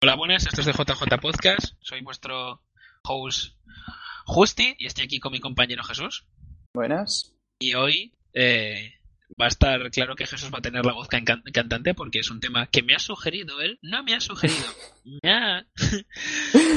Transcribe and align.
Hola, 0.00 0.14
buenas, 0.14 0.46
esto 0.46 0.60
es 0.60 0.66
de 0.68 0.72
JJ 0.72 1.18
Podcast. 1.20 1.74
Soy 1.80 2.02
vuestro 2.02 2.62
host 3.02 3.56
Justi 4.26 4.76
y 4.78 4.86
estoy 4.86 5.06
aquí 5.06 5.18
con 5.18 5.32
mi 5.32 5.40
compañero 5.40 5.82
Jesús. 5.82 6.24
Buenas. 6.72 7.34
Y 7.58 7.74
hoy 7.74 8.14
eh, 8.32 8.94
va 9.40 9.46
a 9.46 9.48
estar 9.48 9.90
claro 9.90 10.14
que 10.14 10.28
Jesús 10.28 10.52
va 10.54 10.58
a 10.58 10.62
tener 10.62 10.86
la 10.86 10.92
voz 10.92 11.08
can 11.08 11.24
cantante 11.24 11.94
porque 11.94 12.20
es 12.20 12.30
un 12.30 12.38
tema 12.38 12.68
que 12.68 12.84
me 12.84 12.94
ha 12.94 13.00
sugerido 13.00 13.60
él. 13.60 13.80
No 13.82 14.04
me 14.04 14.14
ha 14.14 14.20
sugerido. 14.20 14.68
Me 15.24 15.32
ha. 15.32 15.66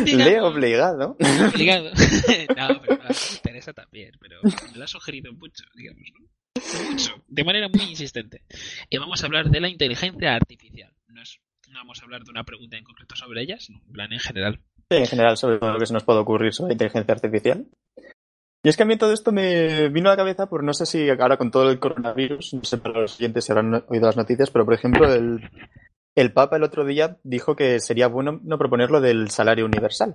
Le 0.04 0.32
he 0.32 0.42
obligado. 0.42 1.16
Obligado. 1.54 1.92
no, 2.58 2.82
pero 2.82 3.04
me 3.04 3.16
interesa 3.36 3.72
también, 3.72 4.14
pero 4.20 4.40
me 4.44 4.78
lo 4.80 4.84
ha 4.84 4.88
sugerido 4.88 5.32
mucho, 5.34 5.64
digamos, 5.76 6.10
¿no? 6.20 6.90
Mucho, 6.90 7.24
de 7.28 7.44
manera 7.44 7.70
muy 7.70 7.84
insistente. 7.84 8.42
Y 8.90 8.98
vamos 8.98 9.22
a 9.22 9.28
hablar 9.28 9.52
de 9.52 9.60
la 9.60 9.70
inteligencia 9.70 10.34
artificial. 10.34 10.92
No, 11.10 11.22
es, 11.22 11.40
vamos 11.74 12.00
a 12.02 12.06
hablar 12.06 12.24
de 12.24 12.32
una 12.32 12.44
pregunta 12.44 12.78
en 12.78 12.84
concreto 12.84 13.16
sobre 13.16 13.42
ella, 13.42 13.60
sino 13.60 13.80
en 13.86 13.92
plan 13.92 14.14
en 14.14 14.20
general. 14.20 14.60
En 14.90 15.06
general 15.06 15.38
sobre 15.38 15.60
lo 15.60 15.80
que 15.80 15.86
se 15.86 15.94
nos 15.94 16.04
puede 16.04 16.20
ocurrir 16.20 16.54
sobre 16.54 16.74
inteligencia 16.74 17.14
artificial. 17.14 17.68
Y 18.64 18.70
es 18.70 18.78
que 18.78 18.84
a 18.84 18.86
mí 18.86 18.98
todo 18.98 19.12
esto 19.12 19.32
me 19.32 19.90
vino 19.90 20.10
a 20.10 20.14
la 20.14 20.18
cabeza 20.18 20.48
por 20.48 20.64
no 20.64 20.74
sé 20.74 20.86
si 20.86 21.10
ahora 21.10 21.38
con 21.38 21.50
todo 21.50 21.72
el 21.72 21.80
coronavirus, 21.80 22.54
no 22.54 22.64
sé 22.64 22.78
para 22.78 23.02
los 23.02 23.14
siguientes 23.14 23.46
si 23.46 23.52
habrán 23.52 23.84
oído 23.88 24.06
las 24.06 24.18
noticias, 24.18 24.52
pero 24.52 24.66
por 24.66 24.76
ejemplo 24.76 25.12
el, 25.12 25.50
el 26.16 26.34
Papa 26.34 26.58
el 26.58 26.64
otro 26.64 26.86
día 26.86 27.18
dijo 27.24 27.56
que 27.56 27.80
sería 27.80 28.08
bueno 28.08 28.40
no 28.44 28.58
proponer 28.60 28.92
lo 28.92 29.02
del 29.02 29.30
salario 29.30 29.66
universal. 29.66 30.14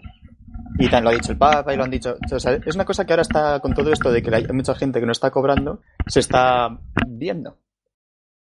Y 0.78 0.84
también 0.84 1.04
lo 1.04 1.10
ha 1.10 1.14
dicho 1.14 1.32
el 1.32 1.38
Papa 1.38 1.73
y 1.73 1.76
lo 1.76 1.84
han 1.84 1.90
dicho. 1.90 2.16
O 2.32 2.38
sea, 2.38 2.52
es 2.52 2.74
una 2.74 2.84
cosa 2.84 3.04
que 3.04 3.12
ahora 3.14 3.23
está 3.23 3.60
con 3.60 3.74
todo 3.74 3.90
esto 3.92 4.12
de 4.12 4.23
que 4.23 4.34
hay 4.34 4.46
mucha 4.48 4.74
gente 4.74 5.00
que 5.00 5.06
no 5.06 5.12
está 5.12 5.30
cobrando, 5.30 5.80
se 6.06 6.20
está 6.20 6.78
viendo. 7.09 7.59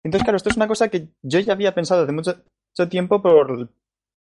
Entonces, 0.03 0.25
claro, 0.25 0.37
esto 0.37 0.49
es 0.49 0.57
una 0.57 0.67
cosa 0.67 0.89
que 0.89 1.09
yo 1.23 1.39
ya 1.41 1.53
había 1.53 1.75
pensado 1.75 2.03
hace 2.03 2.13
mucho, 2.13 2.43
mucho 2.73 2.89
tiempo 2.89 3.21
por 3.21 3.71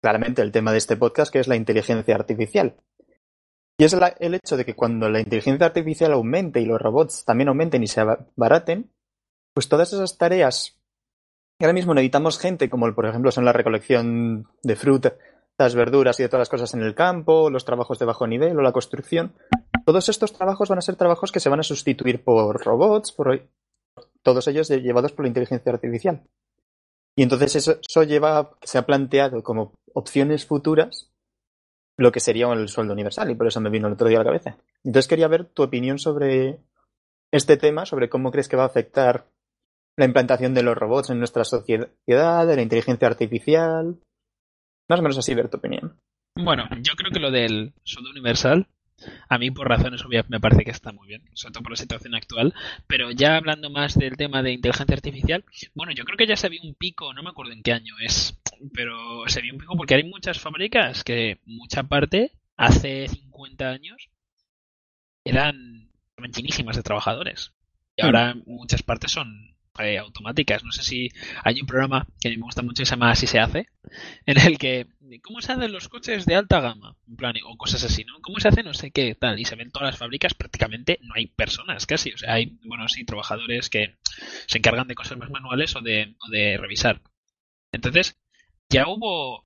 claramente 0.02 0.42
el 0.42 0.52
tema 0.52 0.72
de 0.72 0.78
este 0.78 0.98
podcast, 0.98 1.32
que 1.32 1.40
es 1.40 1.48
la 1.48 1.56
inteligencia 1.56 2.16
artificial. 2.16 2.76
Y 3.78 3.86
es 3.86 3.94
el 3.94 4.34
hecho 4.36 4.58
de 4.58 4.66
que 4.66 4.76
cuando 4.76 5.10
la 5.10 5.20
inteligencia 5.20 5.66
artificial 5.66 6.12
aumente 6.14 6.60
y 6.60 6.66
los 6.66 6.82
robots 6.82 7.26
también 7.26 7.48
aumenten 7.48 7.84
y 7.84 7.88
se 7.88 8.02
abaraten, 8.02 8.92
pues 9.54 9.70
todas 9.70 9.94
esas 9.94 10.18
tareas 10.18 10.78
que 11.58 11.66
ahora 11.66 11.74
mismo 11.74 11.94
necesitamos 11.94 12.38
gente, 12.38 12.70
como 12.70 12.94
por 12.94 13.06
ejemplo 13.06 13.32
son 13.32 13.46
la 13.46 13.54
recolección 13.54 14.48
de 14.62 14.76
frutas, 14.76 15.14
verduras 15.76 16.20
y 16.20 16.24
de 16.24 16.30
todas 16.30 16.42
las 16.42 16.50
cosas 16.50 16.74
en 16.74 16.82
el 16.82 16.96
campo, 16.96 17.50
los 17.50 17.64
trabajos 17.64 17.98
de 18.00 18.06
bajo 18.06 18.28
nivel 18.28 18.58
o 18.58 18.62
la 18.62 18.74
construcción, 18.74 19.34
todos 19.86 20.10
estos 20.10 20.34
trabajos 20.34 20.70
van 20.70 20.80
a 20.80 20.82
ser 20.82 20.96
trabajos 20.96 21.32
que 21.32 21.40
se 21.40 21.50
van 21.50 21.62
a 21.62 21.64
sustituir 21.64 22.24
por 22.24 22.64
robots, 22.64 23.12
por 23.14 23.48
todos 24.22 24.48
ellos 24.48 24.68
llevados 24.68 25.14
por 25.14 25.24
la 25.24 25.30
inteligencia 25.30 25.72
artificial. 25.72 26.24
Y 27.16 27.24
entonces 27.24 27.56
eso, 27.56 27.80
eso 27.88 28.04
lleva, 28.04 28.52
se 28.64 28.78
ha 28.78 28.86
planteado 28.86 29.44
como 29.44 29.74
opciones 29.94 30.46
futuras 30.46 31.14
lo 31.98 32.12
que 32.12 32.20
sería 32.20 32.52
el 32.52 32.70
sueldo 32.70 32.94
universal 32.94 33.30
y 33.30 33.36
por 33.36 33.48
eso 33.48 33.62
me 33.62 33.70
vino 33.70 33.88
el 33.88 33.94
otro 33.94 34.08
día 34.08 34.18
a 34.18 34.22
la 34.22 34.30
cabeza. 34.30 34.58
Entonces 34.84 35.08
quería 35.08 35.28
ver 35.28 35.46
tu 35.46 35.64
opinión 35.64 36.00
sobre 36.00 36.60
este 37.32 37.58
tema, 37.58 37.86
sobre 37.86 38.10
cómo 38.10 38.32
crees 38.32 38.48
que 38.48 38.56
va 38.56 38.64
a 38.64 38.68
afectar 38.68 39.28
la 39.96 40.06
implantación 40.06 40.54
de 40.54 40.64
los 40.64 40.76
robots 40.76 41.12
en 41.12 41.20
nuestra 41.20 41.44
sociedad, 41.44 41.88
de 42.08 42.56
la 42.56 42.62
inteligencia 42.62 43.08
artificial. 43.08 44.00
Más 44.90 45.00
o 45.00 45.04
menos 45.04 45.18
así, 45.18 45.34
ver 45.36 45.50
tu 45.50 45.58
opinión. 45.58 46.00
Bueno, 46.36 46.64
yo 46.82 46.94
creo 46.96 47.12
que 47.12 47.20
lo 47.20 47.30
del 47.30 47.74
sueldo 47.84 48.10
universal 48.10 48.68
a 49.30 49.38
mí, 49.38 49.52
por 49.52 49.68
razones 49.68 50.04
obvias, 50.06 50.30
me 50.30 50.40
parece 50.40 50.64
que 50.64 50.72
está 50.72 50.92
muy 50.92 51.08
bien, 51.08 51.24
sobre 51.34 51.54
todo 51.54 51.64
por 51.64 51.72
la 51.72 51.78
situación 51.78 52.16
actual. 52.16 52.54
Pero 52.88 53.12
ya 53.12 53.38
hablando 53.38 53.70
más 53.70 53.98
del 53.98 54.18
tema 54.18 54.42
de 54.42 54.54
inteligencia 54.54 54.96
artificial, 54.96 55.44
bueno, 55.74 55.92
yo 55.94 56.04
creo 56.06 56.18
que 56.18 56.28
ya 56.28 56.36
se 56.36 56.50
vio 56.50 56.62
un 56.64 56.76
pico, 56.76 57.14
no 57.14 57.24
me 57.24 57.30
acuerdo 57.30 57.54
en 57.54 57.64
qué 57.64 57.74
año 57.74 57.96
es, 58.00 58.40
pero 58.74 59.24
se 59.28 59.42
vio 59.42 59.54
un 59.54 59.60
pico 59.60 59.76
porque 59.76 59.96
hay 59.96 60.04
muchas 60.04 60.40
fábricas 60.40 61.04
que, 61.04 61.40
mucha 61.46 61.84
parte, 61.84 62.32
hace 62.56 63.08
50 63.08 63.70
años, 63.70 64.10
eran 65.24 65.90
llenísimas 66.36 66.76
de 66.76 66.84
trabajadores. 66.84 67.54
Y 67.96 68.02
hmm. 68.02 68.06
ahora 68.06 68.36
muchas 68.46 68.84
partes 68.84 69.12
son 69.12 69.53
eh, 69.80 69.98
automáticas. 69.98 70.64
No 70.64 70.72
sé 70.72 70.84
si 70.84 71.10
hay 71.44 71.60
un 71.62 71.68
programa 71.68 72.06
que 72.22 72.28
a 72.28 72.32
mí 72.32 72.38
me 72.38 72.44
gusta 72.44 72.62
mucho 72.62 72.82
que 72.82 72.86
se 72.86 72.92
llama 72.92 73.12
Así 73.12 73.28
se 73.28 73.40
hace, 73.40 73.68
en 74.26 74.40
el 74.40 74.58
que 74.58 74.88
¿cómo 75.22 75.42
se 75.42 75.52
hacen 75.52 75.72
los 75.72 75.90
coches 75.90 76.26
de 76.26 76.36
alta 76.36 76.60
gama? 76.60 76.96
En 77.08 77.16
plan, 77.16 77.36
o 77.46 77.58
cosas 77.58 77.84
así, 77.84 78.04
¿no? 78.04 78.20
¿Cómo 78.22 78.40
se 78.40 78.48
hace 78.48 78.64
no 78.64 78.74
sé 78.74 78.92
qué 78.92 79.16
tal? 79.16 79.40
Y 79.40 79.46
se 79.46 79.56
ven 79.56 79.72
todas 79.72 79.88
las 79.88 79.98
fábricas, 79.98 80.34
prácticamente 80.34 81.00
no 81.02 81.14
hay 81.16 81.28
personas 81.28 81.86
casi. 81.86 82.12
O 82.12 82.18
sea, 82.18 82.34
hay, 82.34 82.58
bueno, 82.64 82.88
sí, 82.88 83.06
trabajadores 83.06 83.70
que 83.70 83.96
se 84.48 84.58
encargan 84.58 84.88
de 84.88 84.96
cosas 84.96 85.18
más 85.18 85.30
manuales 85.30 85.76
o 85.76 85.82
de, 85.82 86.16
de 86.32 86.58
revisar. 86.58 87.02
Entonces, 87.72 88.18
ya 88.70 88.88
hubo, 88.88 89.46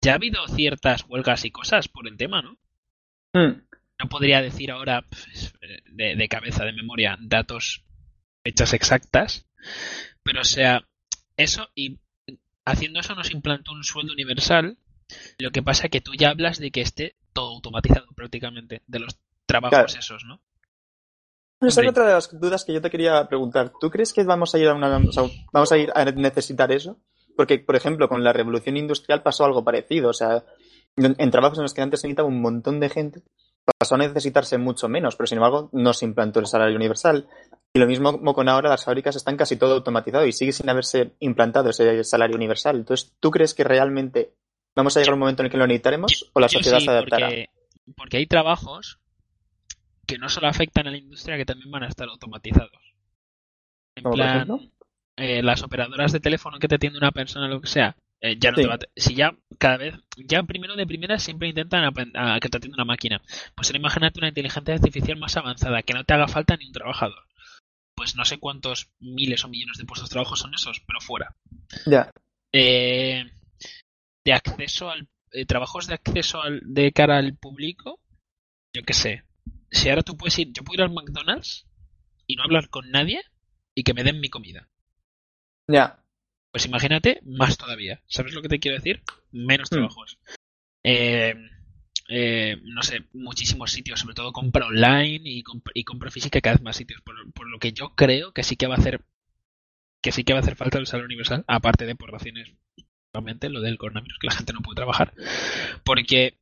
ya 0.00 0.12
ha 0.12 0.16
habido 0.16 0.46
ciertas 0.48 1.04
huelgas 1.08 1.44
y 1.44 1.50
cosas 1.50 1.88
por 1.88 2.08
el 2.08 2.16
tema, 2.16 2.42
¿no? 2.42 2.58
Hmm. 3.32 3.62
No 3.98 4.08
podría 4.08 4.42
decir 4.42 4.70
ahora 4.70 5.02
pues, 5.02 5.54
de, 5.90 6.16
de 6.16 6.28
cabeza, 6.28 6.64
de 6.64 6.72
memoria, 6.72 7.16
datos 7.20 7.84
fechas 8.44 8.74
exactas, 8.74 9.45
pero 10.22 10.40
o 10.40 10.44
sea, 10.44 10.86
eso 11.36 11.68
y 11.74 11.98
haciendo 12.64 13.00
eso 13.00 13.14
nos 13.14 13.30
implantó 13.30 13.72
un 13.72 13.84
sueldo 13.84 14.12
universal. 14.12 14.78
Lo 15.38 15.50
que 15.52 15.62
pasa 15.62 15.84
es 15.84 15.90
que 15.90 16.00
tú 16.00 16.12
ya 16.14 16.30
hablas 16.30 16.58
de 16.58 16.70
que 16.70 16.80
esté 16.80 17.16
todo 17.32 17.54
automatizado 17.54 18.08
prácticamente, 18.14 18.82
de 18.86 18.98
los 18.98 19.18
trabajos 19.46 19.96
esos, 19.96 20.24
¿no? 20.24 20.40
Esa 21.60 21.80
es 21.80 21.88
otra 21.88 22.06
de 22.06 22.12
las 22.12 22.38
dudas 22.38 22.64
que 22.64 22.74
yo 22.74 22.82
te 22.82 22.90
quería 22.90 23.26
preguntar. 23.28 23.72
¿Tú 23.80 23.88
crees 23.90 24.12
que 24.12 24.24
vamos 24.24 24.54
a 24.54 24.58
ir 24.58 24.68
a 24.68 24.74
una, 24.74 25.00
vamos 25.52 25.72
a 25.72 25.78
ir 25.78 25.90
a 25.94 26.04
necesitar 26.04 26.70
eso? 26.70 27.00
Porque, 27.34 27.58
por 27.58 27.76
ejemplo, 27.76 28.08
con 28.08 28.22
la 28.22 28.32
revolución 28.32 28.76
industrial 28.76 29.22
pasó 29.22 29.44
algo 29.44 29.64
parecido. 29.64 30.10
O 30.10 30.12
sea, 30.12 30.44
en 30.96 31.30
trabajos 31.30 31.58
en 31.58 31.62
los 31.62 31.72
que 31.72 31.80
antes 31.80 32.00
se 32.00 32.08
necesitaba 32.08 32.28
un 32.28 32.42
montón 32.42 32.78
de 32.78 32.90
gente, 32.90 33.22
pasó 33.78 33.96
a 33.96 33.98
necesitarse 33.98 34.58
mucho 34.58 34.88
menos, 34.88 35.16
pero 35.16 35.26
sin 35.26 35.38
embargo 35.38 35.68
no 35.72 35.92
se 35.92 36.04
implantó 36.04 36.40
el 36.40 36.46
salario 36.46 36.76
universal. 36.76 37.28
Y 37.74 37.78
lo 37.78 37.86
mismo 37.86 38.12
como 38.12 38.34
con 38.34 38.48
ahora, 38.48 38.70
las 38.70 38.84
fábricas 38.84 39.16
están 39.16 39.36
casi 39.36 39.56
todo 39.56 39.74
automatizado 39.74 40.24
y 40.24 40.32
sigue 40.32 40.52
sin 40.52 40.68
haberse 40.70 41.12
implantado 41.20 41.70
ese 41.70 42.02
salario 42.04 42.36
universal. 42.36 42.76
Entonces, 42.76 43.14
¿tú 43.20 43.30
crees 43.30 43.54
que 43.54 43.64
realmente 43.64 44.32
vamos 44.74 44.96
a 44.96 45.00
llegar 45.00 45.12
a 45.12 45.14
un 45.14 45.20
momento 45.20 45.42
en 45.42 45.46
el 45.46 45.52
que 45.52 45.58
lo 45.58 45.66
necesitaremos 45.66 46.30
o 46.32 46.40
la 46.40 46.48
sociedad 46.48 46.78
se 46.78 46.90
adaptará? 46.90 47.28
Porque, 47.96 48.16
hay 48.16 48.26
trabajos 48.26 48.98
que 50.06 50.18
no 50.18 50.28
solo 50.28 50.48
afectan 50.48 50.86
a 50.86 50.90
la 50.90 50.96
industria, 50.96 51.36
que 51.36 51.44
también 51.44 51.70
van 51.70 51.82
a 51.82 51.88
estar 51.88 52.08
automatizados. 52.08 52.70
En 53.96 54.10
plan, 54.10 54.70
eh, 55.16 55.42
las 55.42 55.62
operadoras 55.62 56.12
de 56.12 56.20
teléfono 56.20 56.58
que 56.58 56.68
te 56.68 56.76
atiende 56.76 56.98
una 56.98 57.12
persona, 57.12 57.48
lo 57.48 57.60
que 57.60 57.68
sea, 57.68 57.96
eh, 58.26 58.36
ya 58.38 58.50
no 58.50 58.56
te 58.56 58.66
va 58.66 58.78
si 58.96 59.14
ya 59.14 59.36
cada 59.58 59.76
vez, 59.76 59.94
ya 60.16 60.42
primero 60.42 60.76
de 60.76 60.86
primera 60.86 61.18
siempre 61.18 61.48
intentan 61.48 61.84
a, 62.14 62.40
que 62.40 62.48
te 62.48 62.56
atienda 62.56 62.76
una 62.76 62.84
máquina. 62.84 63.22
Pues 63.54 63.68
ahora 63.68 63.78
imagínate 63.78 64.20
una 64.20 64.28
inteligencia 64.28 64.74
artificial 64.74 65.18
más 65.18 65.36
avanzada, 65.36 65.82
que 65.82 65.94
no 65.94 66.04
te 66.04 66.14
haga 66.14 66.28
falta 66.28 66.56
ni 66.56 66.66
un 66.66 66.72
trabajador 66.72 67.26
pues 67.96 68.14
no 68.14 68.24
sé 68.26 68.38
cuántos 68.38 68.90
miles 69.00 69.42
o 69.44 69.48
millones 69.48 69.78
de 69.78 69.86
puestos 69.86 70.10
de 70.10 70.12
trabajo 70.12 70.36
son 70.36 70.54
esos, 70.54 70.80
pero 70.86 71.00
fuera. 71.00 71.34
Ya. 71.86 72.12
Eh, 72.52 73.24
de 74.24 74.32
acceso 74.32 74.90
al. 74.90 75.08
Eh, 75.32 75.46
trabajos 75.46 75.86
de 75.86 75.94
acceso 75.94 76.42
al, 76.42 76.60
de 76.62 76.92
cara 76.92 77.16
al 77.16 77.36
público, 77.36 77.98
yo 78.74 78.82
qué 78.82 78.92
sé. 78.92 79.24
Si 79.70 79.88
ahora 79.88 80.02
tú 80.02 80.16
puedes 80.16 80.38
ir, 80.38 80.52
yo 80.52 80.62
puedo 80.62 80.82
ir 80.82 80.82
al 80.82 80.94
McDonald's 80.94 81.66
y 82.26 82.36
no 82.36 82.44
hablar 82.44 82.68
con 82.68 82.90
nadie 82.90 83.22
y 83.74 83.82
que 83.82 83.94
me 83.94 84.04
den 84.04 84.20
mi 84.20 84.28
comida. 84.28 84.68
Ya. 85.66 86.04
Pues 86.56 86.64
imagínate, 86.64 87.20
más 87.26 87.58
todavía. 87.58 88.00
¿Sabes 88.06 88.32
lo 88.32 88.40
que 88.40 88.48
te 88.48 88.58
quiero 88.58 88.78
decir? 88.78 89.02
Menos 89.30 89.70
hmm. 89.70 89.74
trabajos. 89.74 90.18
Eh, 90.82 91.34
eh, 92.08 92.56
no 92.62 92.82
sé, 92.82 93.04
muchísimos 93.12 93.70
sitios, 93.70 94.00
sobre 94.00 94.14
todo 94.14 94.32
compra 94.32 94.64
online 94.64 95.20
y, 95.22 95.42
compra 95.42 96.10
física 96.10 96.40
cada 96.40 96.56
vez 96.56 96.62
más 96.62 96.76
sitios, 96.76 97.02
por, 97.02 97.46
lo 97.46 97.58
que 97.58 97.74
yo 97.74 97.90
creo 97.94 98.32
que 98.32 98.42
sí 98.42 98.56
que 98.56 98.68
va 98.68 98.76
a 98.76 98.78
hacer 98.78 99.02
que 100.00 100.12
sí 100.12 100.24
que 100.24 100.32
va 100.32 100.38
a 100.38 100.40
hacer 100.40 100.56
falta 100.56 100.78
el 100.78 100.86
salario 100.86 101.04
universal, 101.04 101.44
aparte 101.46 101.84
de 101.84 101.94
por 101.94 102.10
razones, 102.10 102.50
realmente 103.12 103.50
lo 103.50 103.60
del 103.60 103.76
coronavirus, 103.76 104.18
que 104.18 104.28
la 104.28 104.36
gente 104.36 104.54
no 104.54 104.62
puede 104.62 104.76
trabajar, 104.76 105.12
porque 105.84 106.38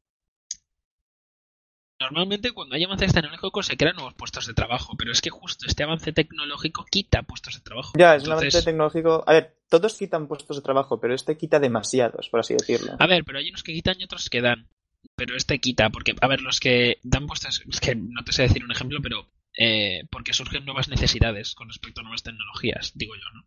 normalmente 2.04 2.52
cuando 2.52 2.74
hay 2.74 2.84
avances 2.84 3.12
tecnológicos 3.12 3.66
se 3.66 3.76
crean 3.76 3.96
nuevos 3.96 4.14
puestos 4.14 4.46
de 4.46 4.54
trabajo, 4.54 4.94
pero 4.96 5.12
es 5.12 5.20
que 5.20 5.30
justo 5.30 5.66
este 5.66 5.84
avance 5.84 6.12
tecnológico 6.12 6.84
quita 6.90 7.22
puestos 7.22 7.54
de 7.54 7.60
trabajo. 7.60 7.92
Ya, 7.98 8.14
es 8.16 8.24
un 8.24 8.32
avance 8.32 8.62
tecnológico. 8.62 9.24
A 9.26 9.32
ver, 9.32 9.56
todos 9.68 9.98
quitan 9.98 10.28
puestos 10.28 10.56
de 10.56 10.62
trabajo, 10.62 11.00
pero 11.00 11.14
este 11.14 11.36
quita 11.36 11.58
demasiados, 11.58 12.28
por 12.28 12.40
así 12.40 12.54
decirlo. 12.54 12.92
A 12.98 13.06
ver, 13.06 13.24
pero 13.24 13.38
hay 13.38 13.48
unos 13.48 13.62
que 13.62 13.72
quitan 13.72 13.96
y 13.98 14.04
otros 14.04 14.28
que 14.28 14.40
dan 14.40 14.68
pero 15.16 15.36
este 15.36 15.58
quita, 15.60 15.90
porque, 15.90 16.14
a 16.20 16.26
ver, 16.26 16.40
los 16.40 16.60
que 16.60 16.98
dan 17.02 17.26
puestos, 17.26 17.62
es 17.68 17.80
que 17.80 17.94
no 17.94 18.24
te 18.24 18.32
sé 18.32 18.42
decir 18.42 18.64
un 18.64 18.72
ejemplo, 18.72 19.00
pero 19.02 19.28
eh, 19.56 20.06
porque 20.10 20.32
surgen 20.32 20.64
nuevas 20.64 20.88
necesidades 20.88 21.54
con 21.54 21.68
respecto 21.68 22.00
a 22.00 22.04
nuevas 22.04 22.22
tecnologías, 22.22 22.92
digo 22.94 23.14
yo, 23.14 23.22
¿no? 23.34 23.44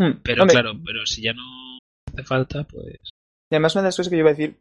Hmm, 0.00 0.20
pero 0.22 0.46
claro, 0.46 0.78
pero 0.84 1.06
si 1.06 1.22
ya 1.22 1.32
no 1.32 1.78
hace 2.06 2.24
falta, 2.24 2.64
pues... 2.64 3.10
Y 3.50 3.54
además 3.54 3.74
una 3.74 3.82
de 3.82 3.88
las 3.88 3.96
cosas 3.96 4.10
que 4.10 4.16
yo 4.16 4.20
iba 4.20 4.30
a 4.30 4.34
decir, 4.34 4.58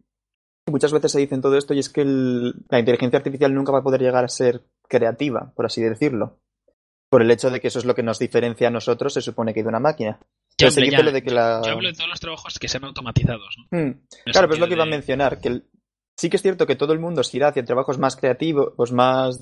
muchas 0.72 0.92
veces 0.92 1.12
se 1.12 1.20
dicen 1.20 1.42
todo 1.42 1.58
esto, 1.58 1.74
y 1.74 1.80
es 1.80 1.90
que 1.90 2.04
la 2.06 2.80
inteligencia 2.80 3.18
artificial 3.18 3.54
nunca 3.54 3.72
va 3.72 3.80
a 3.80 3.84
poder 3.84 4.02
llegar 4.02 4.24
a 4.24 4.28
ser 4.30 4.64
creativa, 4.88 5.52
por 5.56 5.66
así 5.66 5.82
decirlo. 5.82 6.40
Por 7.10 7.22
el 7.22 7.32
hecho 7.32 7.50
de 7.50 7.62
que 7.62 7.70
eso 7.70 7.80
es 7.80 7.86
lo 7.86 7.96
que 7.96 8.04
nos 8.04 8.20
diferencia 8.20 8.68
a 8.68 8.72
nosotros, 8.72 9.14
se 9.14 9.22
supone 9.22 9.54
que 9.54 9.64
de 9.64 9.70
una 9.70 9.80
máquina. 9.80 10.20
Hombre, 10.60 10.82
dice 10.86 10.92
ya. 10.92 11.04
lo 11.04 11.12
de 11.12 11.22
que 11.24 11.32
la... 11.32 11.62
Yo 11.64 11.72
hablo 11.74 11.88
de 11.88 11.94
todos 11.94 12.10
los 12.10 12.20
trabajos 12.20 12.60
que 12.60 12.68
sean 12.68 12.84
automatizados, 12.84 13.56
¿no? 13.58 13.78
Mm, 13.78 13.86
En 13.86 14.02
Claro, 14.32 14.48
pues 14.48 14.58
es 14.58 14.60
lo 14.60 14.68
que 14.68 14.74
iba 14.74 14.84
a 14.84 14.88
mencionar, 14.88 15.40
que 15.40 15.48
el- 15.50 15.70
sí 16.18 16.30
que 16.30 16.36
es 16.38 16.42
cierto 16.42 16.66
que 16.68 16.76
todo 16.76 16.94
el 16.94 17.00
mundo 17.00 17.24
se 17.24 17.38
irá 17.38 17.50
hacia 17.50 17.64
trabajos 17.64 17.98
más 18.00 18.16
creativos, 18.16 18.74
pues 18.76 18.92
más... 18.92 19.38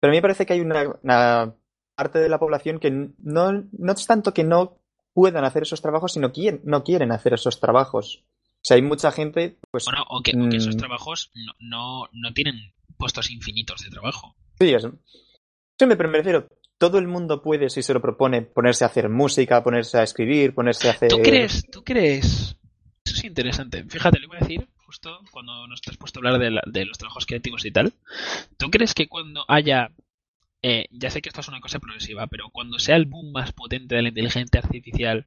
Pero 0.00 0.10
a 0.10 0.12
mí 0.12 0.18
me 0.18 0.22
parece 0.22 0.44
que 0.44 0.52
hay 0.52 0.60
una, 0.60 0.98
una 1.02 1.54
parte 1.94 2.18
de 2.18 2.28
la 2.28 2.38
población 2.38 2.78
que 2.78 2.90
no, 2.90 3.52
no 3.72 3.92
es 3.92 4.06
tanto 4.06 4.34
que 4.34 4.44
no 4.44 4.78
puedan 5.14 5.44
hacer 5.44 5.62
esos 5.62 5.80
trabajos, 5.80 6.12
sino 6.12 6.30
que 6.32 6.60
no 6.64 6.84
quieren 6.84 7.10
hacer 7.12 7.32
esos 7.34 7.58
trabajos. 7.58 8.26
Sea, 8.66 8.74
hay 8.76 8.82
mucha 8.82 9.12
gente, 9.12 9.58
pues 9.70 9.84
Bueno, 9.84 10.04
o 10.08 10.22
que, 10.22 10.32
o 10.36 10.48
que 10.48 10.56
esos 10.56 10.74
Mm. 10.74 10.78
trabajos 10.78 11.30
no, 11.34 11.52
no, 11.60 12.08
no 12.12 12.32
tienen 12.34 12.72
puestos 12.98 13.30
infinitos 13.30 13.80
de 13.82 13.90
trabajo. 13.90 14.34
sí. 14.58 14.74
Sí, 15.78 15.84
pero 15.86 16.08
me 16.08 16.18
refiero, 16.18 16.48
todo 16.78 16.98
el 16.98 17.06
mundo 17.06 17.42
puede, 17.42 17.68
si 17.70 17.82
se 17.82 17.92
lo 17.94 18.00
propone, 18.00 18.42
ponerse 18.42 18.82
a 18.84 18.88
hacer 18.88 19.08
música, 19.10 19.62
ponerse 19.62 19.98
a 19.98 20.02
escribir, 20.02 20.52
ponerse 20.54 20.88
a 20.88 20.92
hacer... 20.92 21.10
¿Tú 21.10 21.18
crees? 21.22 21.64
¿Tú 21.70 21.84
crees? 21.84 22.56
Eso 23.04 23.14
es 23.14 23.24
interesante. 23.24 23.84
Fíjate, 23.84 24.18
le 24.18 24.26
voy 24.26 24.38
a 24.38 24.40
decir 24.40 24.66
justo 24.78 25.20
cuando 25.30 25.66
nos 25.68 25.80
has 25.86 25.96
puesto 25.98 26.18
a 26.18 26.20
hablar 26.20 26.40
de, 26.40 26.50
la- 26.50 26.62
de 26.66 26.86
los 26.86 26.96
trabajos 26.98 27.24
creativos 27.26 27.64
y 27.66 27.70
tal. 27.70 27.92
¿Tú 28.56 28.68
crees 28.70 28.94
que 28.94 29.06
cuando 29.06 29.44
haya, 29.48 29.92
eh, 30.62 30.86
ya 30.90 31.10
sé 31.10 31.20
que 31.22 31.28
esto 31.28 31.42
es 31.42 31.48
una 31.48 31.60
cosa 31.60 31.78
progresiva, 31.78 32.26
pero 32.26 32.48
cuando 32.50 32.78
sea 32.80 32.96
el 32.96 33.04
boom 33.04 33.30
más 33.32 33.52
potente 33.52 33.94
de 33.94 34.02
la 34.02 34.08
inteligencia 34.08 34.60
artificial, 34.60 35.26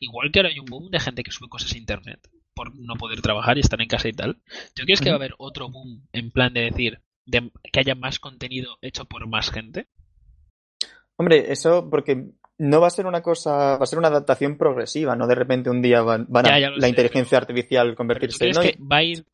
igual 0.00 0.32
que 0.32 0.38
ahora 0.40 0.48
hay 0.48 0.58
un 0.58 0.66
boom 0.66 0.90
de 0.90 0.98
gente 1.00 1.22
que 1.22 1.30
sube 1.30 1.48
cosas 1.48 1.72
a 1.74 1.78
internet 1.78 2.20
por 2.54 2.74
no 2.76 2.94
poder 2.94 3.20
trabajar 3.20 3.56
y 3.56 3.60
estar 3.60 3.80
en 3.80 3.88
casa 3.88 4.08
y 4.08 4.12
tal, 4.12 4.36
¿tú 4.74 4.84
crees 4.84 5.00
que 5.00 5.10
va 5.10 5.16
a 5.16 5.18
haber 5.18 5.34
otro 5.38 5.68
boom 5.70 6.06
en 6.12 6.30
plan 6.30 6.52
de 6.52 6.62
decir 6.62 7.00
de 7.26 7.50
que 7.72 7.80
haya 7.80 7.94
más 7.94 8.18
contenido 8.18 8.76
hecho 8.82 9.04
por 9.06 9.26
más 9.26 9.50
gente? 9.50 9.88
Hombre, 11.16 11.52
eso 11.52 11.88
porque 11.90 12.30
no 12.58 12.80
va 12.80 12.88
a 12.88 12.90
ser 12.90 13.06
una 13.06 13.22
cosa, 13.22 13.76
va 13.76 13.82
a 13.82 13.86
ser 13.86 13.98
una 13.98 14.08
adaptación 14.08 14.56
progresiva, 14.56 15.16
no 15.16 15.26
de 15.26 15.34
repente 15.34 15.70
un 15.70 15.82
día 15.82 16.02
van, 16.02 16.26
van 16.28 16.44
Ya, 16.44 16.54
a 16.54 16.60
ya 16.60 16.70
la 16.70 16.80
sé, 16.80 16.88
inteligencia 16.88 17.38
pero- 17.40 17.42
artificial 17.52 17.86
¿Pero 17.86 17.92
tú 17.92 17.96
convertirse 17.96 18.38
crees 18.38 18.56
¿no? 18.56 18.62
que 18.62 18.76
Y- 18.78 18.82
va 18.86 18.96
a 18.96 19.02
ir 19.02 19.24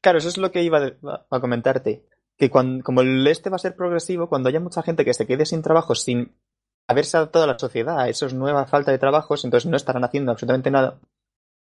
Claro, 0.00 0.18
eso 0.18 0.28
es 0.28 0.38
lo 0.38 0.52
que 0.52 0.62
iba 0.62 0.80
de- 0.80 0.96
a 1.02 1.26
a 1.36 1.40
comentarte. 1.40 2.04
Que 2.38 2.48
cuando, 2.50 2.82
como 2.84 3.00
el 3.00 3.26
este 3.26 3.50
va 3.50 3.56
a 3.56 3.58
ser 3.60 3.74
progresivo, 3.76 4.28
cuando 4.28 4.48
haya 4.48 4.60
mucha 4.60 4.82
gente 4.82 5.04
que 5.04 5.14
se 5.14 5.26
quede 5.26 5.46
sin 5.46 5.62
trabajo, 5.62 5.94
sin 5.94 6.32
haberse 6.88 7.16
adaptado 7.16 7.44
a 7.44 7.48
la 7.48 7.58
sociedad, 7.58 7.98
a 7.98 8.08
esa 8.08 8.28
nueva 8.28 8.66
falta 8.66 8.92
de 8.92 8.98
trabajos, 8.98 9.44
entonces 9.44 9.68
no 9.68 9.76
estarán 9.76 10.04
haciendo 10.04 10.30
absolutamente 10.32 10.70
nada. 10.70 11.00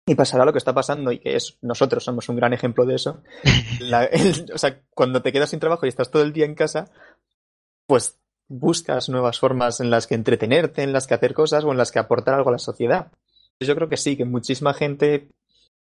Y 0.07 0.15
pasará 0.17 0.45
lo 0.45 0.53
que 0.53 0.59
está 0.59 0.75
pasando, 0.75 1.13
y 1.13 1.19
que 1.21 1.37
es 1.37 1.59
nosotros 1.63 2.03
somos 2.05 2.29
un 2.29 2.37
gran 2.37 2.53
ejemplo 2.53 2.85
de 2.85 2.97
eso. 2.97 3.23
La- 3.81 4.05
el- 4.05 4.51
o 4.53 4.59
sea, 4.59 4.81
cuando 4.95 5.23
te 5.23 5.33
quedas 5.33 5.51
sin 5.51 5.61
trabajo 5.61 5.87
y 5.87 5.89
estás 5.89 6.11
todo 6.11 6.23
el 6.23 6.33
día 6.33 6.45
en 6.45 6.55
casa, 6.55 6.91
pues 7.87 8.19
buscas 8.49 9.09
nuevas 9.09 9.39
formas 9.39 9.81
en 9.81 9.91
las 9.91 10.07
que 10.07 10.15
entretenerte, 10.15 10.83
en 10.83 10.93
las 10.93 11.07
que 11.07 11.15
hacer 11.15 11.35
cosas 11.35 11.65
o 11.65 11.71
en 11.73 11.79
las 11.79 11.93
que 11.93 11.99
aportar 11.99 12.35
algo 12.35 12.49
a 12.51 12.53
la 12.53 12.59
sociedad. 12.59 13.13
Yo 13.61 13.75
creo 13.77 13.89
que 13.89 13.97
sí, 13.97 14.17
que 14.17 14.25
muchísima 14.25 14.75
gente 14.75 15.29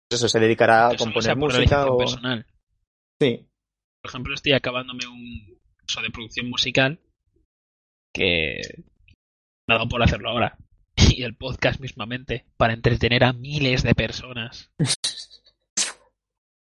pues 0.09 0.21
eso, 0.21 0.29
se 0.29 0.41
dedicará 0.41 0.89
a 0.89 0.97
componer 0.97 1.37
música 1.37 1.87
o... 1.87 1.99
personal? 1.99 2.45
Sí, 3.21 3.47
Por 4.03 4.11
ejemplo, 4.11 4.35
estoy 4.35 4.53
acabándome 4.55 5.07
un 5.07 5.59
curso 5.81 6.03
de 6.03 6.11
producción 6.11 6.51
musical 6.51 6.99
que 8.12 8.61
me 9.69 9.75
ha 9.75 9.79
dado 9.79 9.89
por 9.89 10.03
hacerlo 10.03 10.31
ahora. 10.31 10.57
Y 11.17 11.23
el 11.23 11.35
podcast 11.35 11.81
mismamente 11.81 12.47
para 12.56 12.73
entretener 12.73 13.25
a 13.25 13.32
miles 13.32 13.82
de 13.82 13.94
personas. 13.94 14.70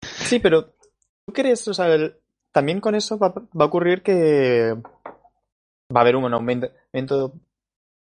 Sí, 0.01 0.39
pero 0.39 0.75
¿tú 1.27 1.33
crees? 1.33 1.67
O 1.67 1.73
sea, 1.73 1.87
también 2.51 2.79
con 2.79 2.95
eso 2.95 3.19
va, 3.19 3.27
a 3.27 3.65
ocurrir 3.65 4.01
que 4.01 4.73
va 4.73 5.99
a 5.99 6.01
haber 6.01 6.15
un 6.15 6.33
aumento, 6.33 6.71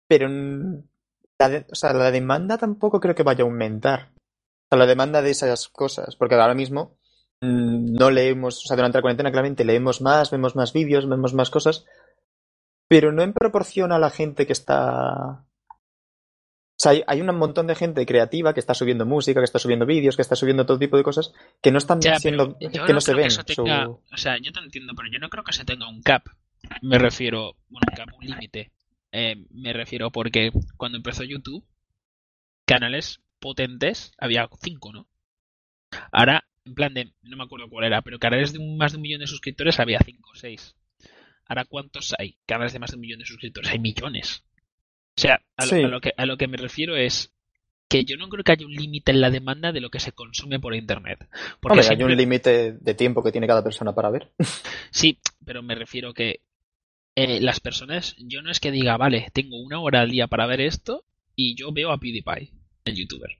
pero 0.07 0.27
la, 0.27 1.65
o 1.71 1.75
sea, 1.75 1.93
la 1.93 2.09
demanda 2.09 2.57
tampoco 2.57 2.99
creo 2.99 3.13
que 3.13 3.23
vaya 3.23 3.43
a 3.43 3.47
aumentar. 3.47 4.11
O 4.15 4.67
sea, 4.71 4.79
la 4.79 4.87
demanda 4.87 5.21
de 5.21 5.31
esas 5.31 5.67
cosas, 5.67 6.15
porque 6.15 6.35
ahora 6.35 6.55
mismo 6.55 6.97
no 7.41 8.11
leemos, 8.11 8.63
o 8.63 8.67
sea, 8.67 8.75
durante 8.75 8.97
la 8.97 9.01
cuarentena 9.01 9.31
claramente 9.31 9.63
leemos 9.63 10.01
más, 10.01 10.31
vemos 10.31 10.55
más 10.55 10.73
vídeos, 10.73 11.07
vemos 11.07 11.33
más 11.33 11.49
cosas, 11.49 11.85
pero 12.87 13.11
no 13.11 13.23
en 13.23 13.33
proporción 13.33 13.91
a 13.91 13.99
la 13.99 14.09
gente 14.09 14.45
que 14.45 14.53
está... 14.53 15.45
O 16.79 16.81
sea, 16.81 16.93
hay, 16.93 17.03
hay 17.07 17.19
un 17.19 17.35
montón 17.35 17.67
de 17.67 17.75
gente 17.75 18.05
creativa 18.05 18.53
que 18.53 18.61
está 18.61 18.73
subiendo 18.73 19.05
música, 19.05 19.41
que 19.41 19.45
está 19.45 19.59
subiendo 19.59 19.85
vídeos, 19.85 20.15
que 20.15 20.21
está 20.21 20.37
subiendo 20.37 20.65
todo 20.65 20.79
tipo 20.79 20.95
de 20.95 21.03
cosas 21.03 21.33
que 21.61 21.71
no 21.71 21.77
están 21.77 21.99
Ya, 21.99 22.17
siendo, 22.19 22.57
que 22.57 22.93
no 22.93 23.01
se 23.01 23.13
ven. 23.13 23.25
eso 23.27 23.43
tenga, 23.43 23.83
su- 23.85 24.01
o 24.13 24.17
sea, 24.17 24.37
yo 24.41 24.53
te 24.53 24.61
entiendo, 24.61 24.93
pero 24.95 25.09
yo 25.11 25.19
no 25.19 25.29
creo 25.29 25.43
que 25.43 25.51
se 25.51 25.65
tenga 25.65 25.89
un 25.89 26.01
cap. 26.01 26.23
Me 26.81 26.97
refiero, 26.97 27.57
bueno, 27.67 27.85
un 27.91 27.95
cap, 27.97 28.09
un 28.17 28.25
límite. 28.25 28.71
Eh, 29.11 29.45
me 29.51 29.73
refiero 29.73 30.09
porque 30.11 30.51
cuando 30.77 30.97
empezó 30.97 31.23
YouTube, 31.25 31.65
canales 32.65 33.21
potentes 33.39 34.13
había 34.17 34.47
cinco, 34.61 34.93
¿no? 34.93 35.09
Ahora, 36.11 36.45
en 36.65 36.75
plan 36.75 36.93
de, 36.93 37.13
no 37.23 37.35
me 37.37 37.43
acuerdo 37.43 37.67
cuál 37.69 37.85
era, 37.85 38.01
pero 38.03 38.19
canales 38.19 38.53
de 38.53 38.59
un- 38.59 38.77
más 38.77 38.91
de 38.91 38.97
un 38.97 39.01
millón 39.01 39.19
de 39.21 39.27
suscriptores 39.27 39.79
había 39.79 39.99
cinco 40.05 40.29
o 40.31 40.35
seis. 40.35 40.75
Ahora, 41.45 41.65
¿cuántos 41.65 42.13
hay? 42.17 42.37
Canales 42.45 42.73
de 42.73 42.79
más 42.79 42.91
de 42.91 42.95
un 42.97 43.01
millón 43.01 43.19
de 43.19 43.25
suscriptores. 43.25 43.71
Hay 43.71 43.79
millones. 43.79 44.45
O 45.19 45.21
sea, 45.21 45.41
a 45.57 45.65
lo, 45.65 45.69
Sí. 45.69 45.83
a 45.83 45.87
lo 45.89 45.99
que, 45.99 46.13
a 46.15 46.25
lo 46.25 46.37
que 46.37 46.47
me 46.47 46.55
refiero 46.55 46.95
es 46.95 47.33
que 47.89 48.05
yo 48.05 48.15
no 48.15 48.29
creo 48.29 48.43
que 48.43 48.53
haya 48.53 48.65
un 48.65 48.73
límite 48.73 49.11
en 49.11 49.19
la 49.19 49.29
demanda 49.29 49.71
de 49.73 49.81
lo 49.81 49.89
que 49.89 49.99
se 49.99 50.13
consume 50.13 50.59
por 50.59 50.75
Internet. 50.75 51.27
Porque 51.59 51.81
Hombre, 51.81 51.95
hay 51.95 52.03
un 52.03 52.15
límite 52.15 52.73
de 52.73 52.93
tiempo 52.93 53.21
que 53.21 53.31
tiene 53.31 53.47
cada 53.47 53.63
persona 53.63 53.93
para 53.93 54.09
ver. 54.09 54.31
Sí, 54.91 55.19
pero 55.45 55.61
me 55.61 55.75
refiero 55.75 56.13
que 56.13 56.41
eh, 57.15 57.41
las 57.41 57.59
personas, 57.59 58.15
yo 58.17 58.41
no 58.41 58.49
es 58.49 58.59
que 58.59 58.71
diga, 58.71 58.95
vale, 58.97 59.27
tengo 59.33 59.59
una 59.61 59.79
hora 59.79 60.01
al 60.01 60.09
día 60.09 60.27
para 60.27 60.47
ver 60.47 60.61
esto 60.61 61.03
y 61.35 61.55
yo 61.55 61.71
veo 61.73 61.91
a 61.91 61.99
PewDiePie, 61.99 62.53
el 62.85 62.95
youtuber. 62.95 63.37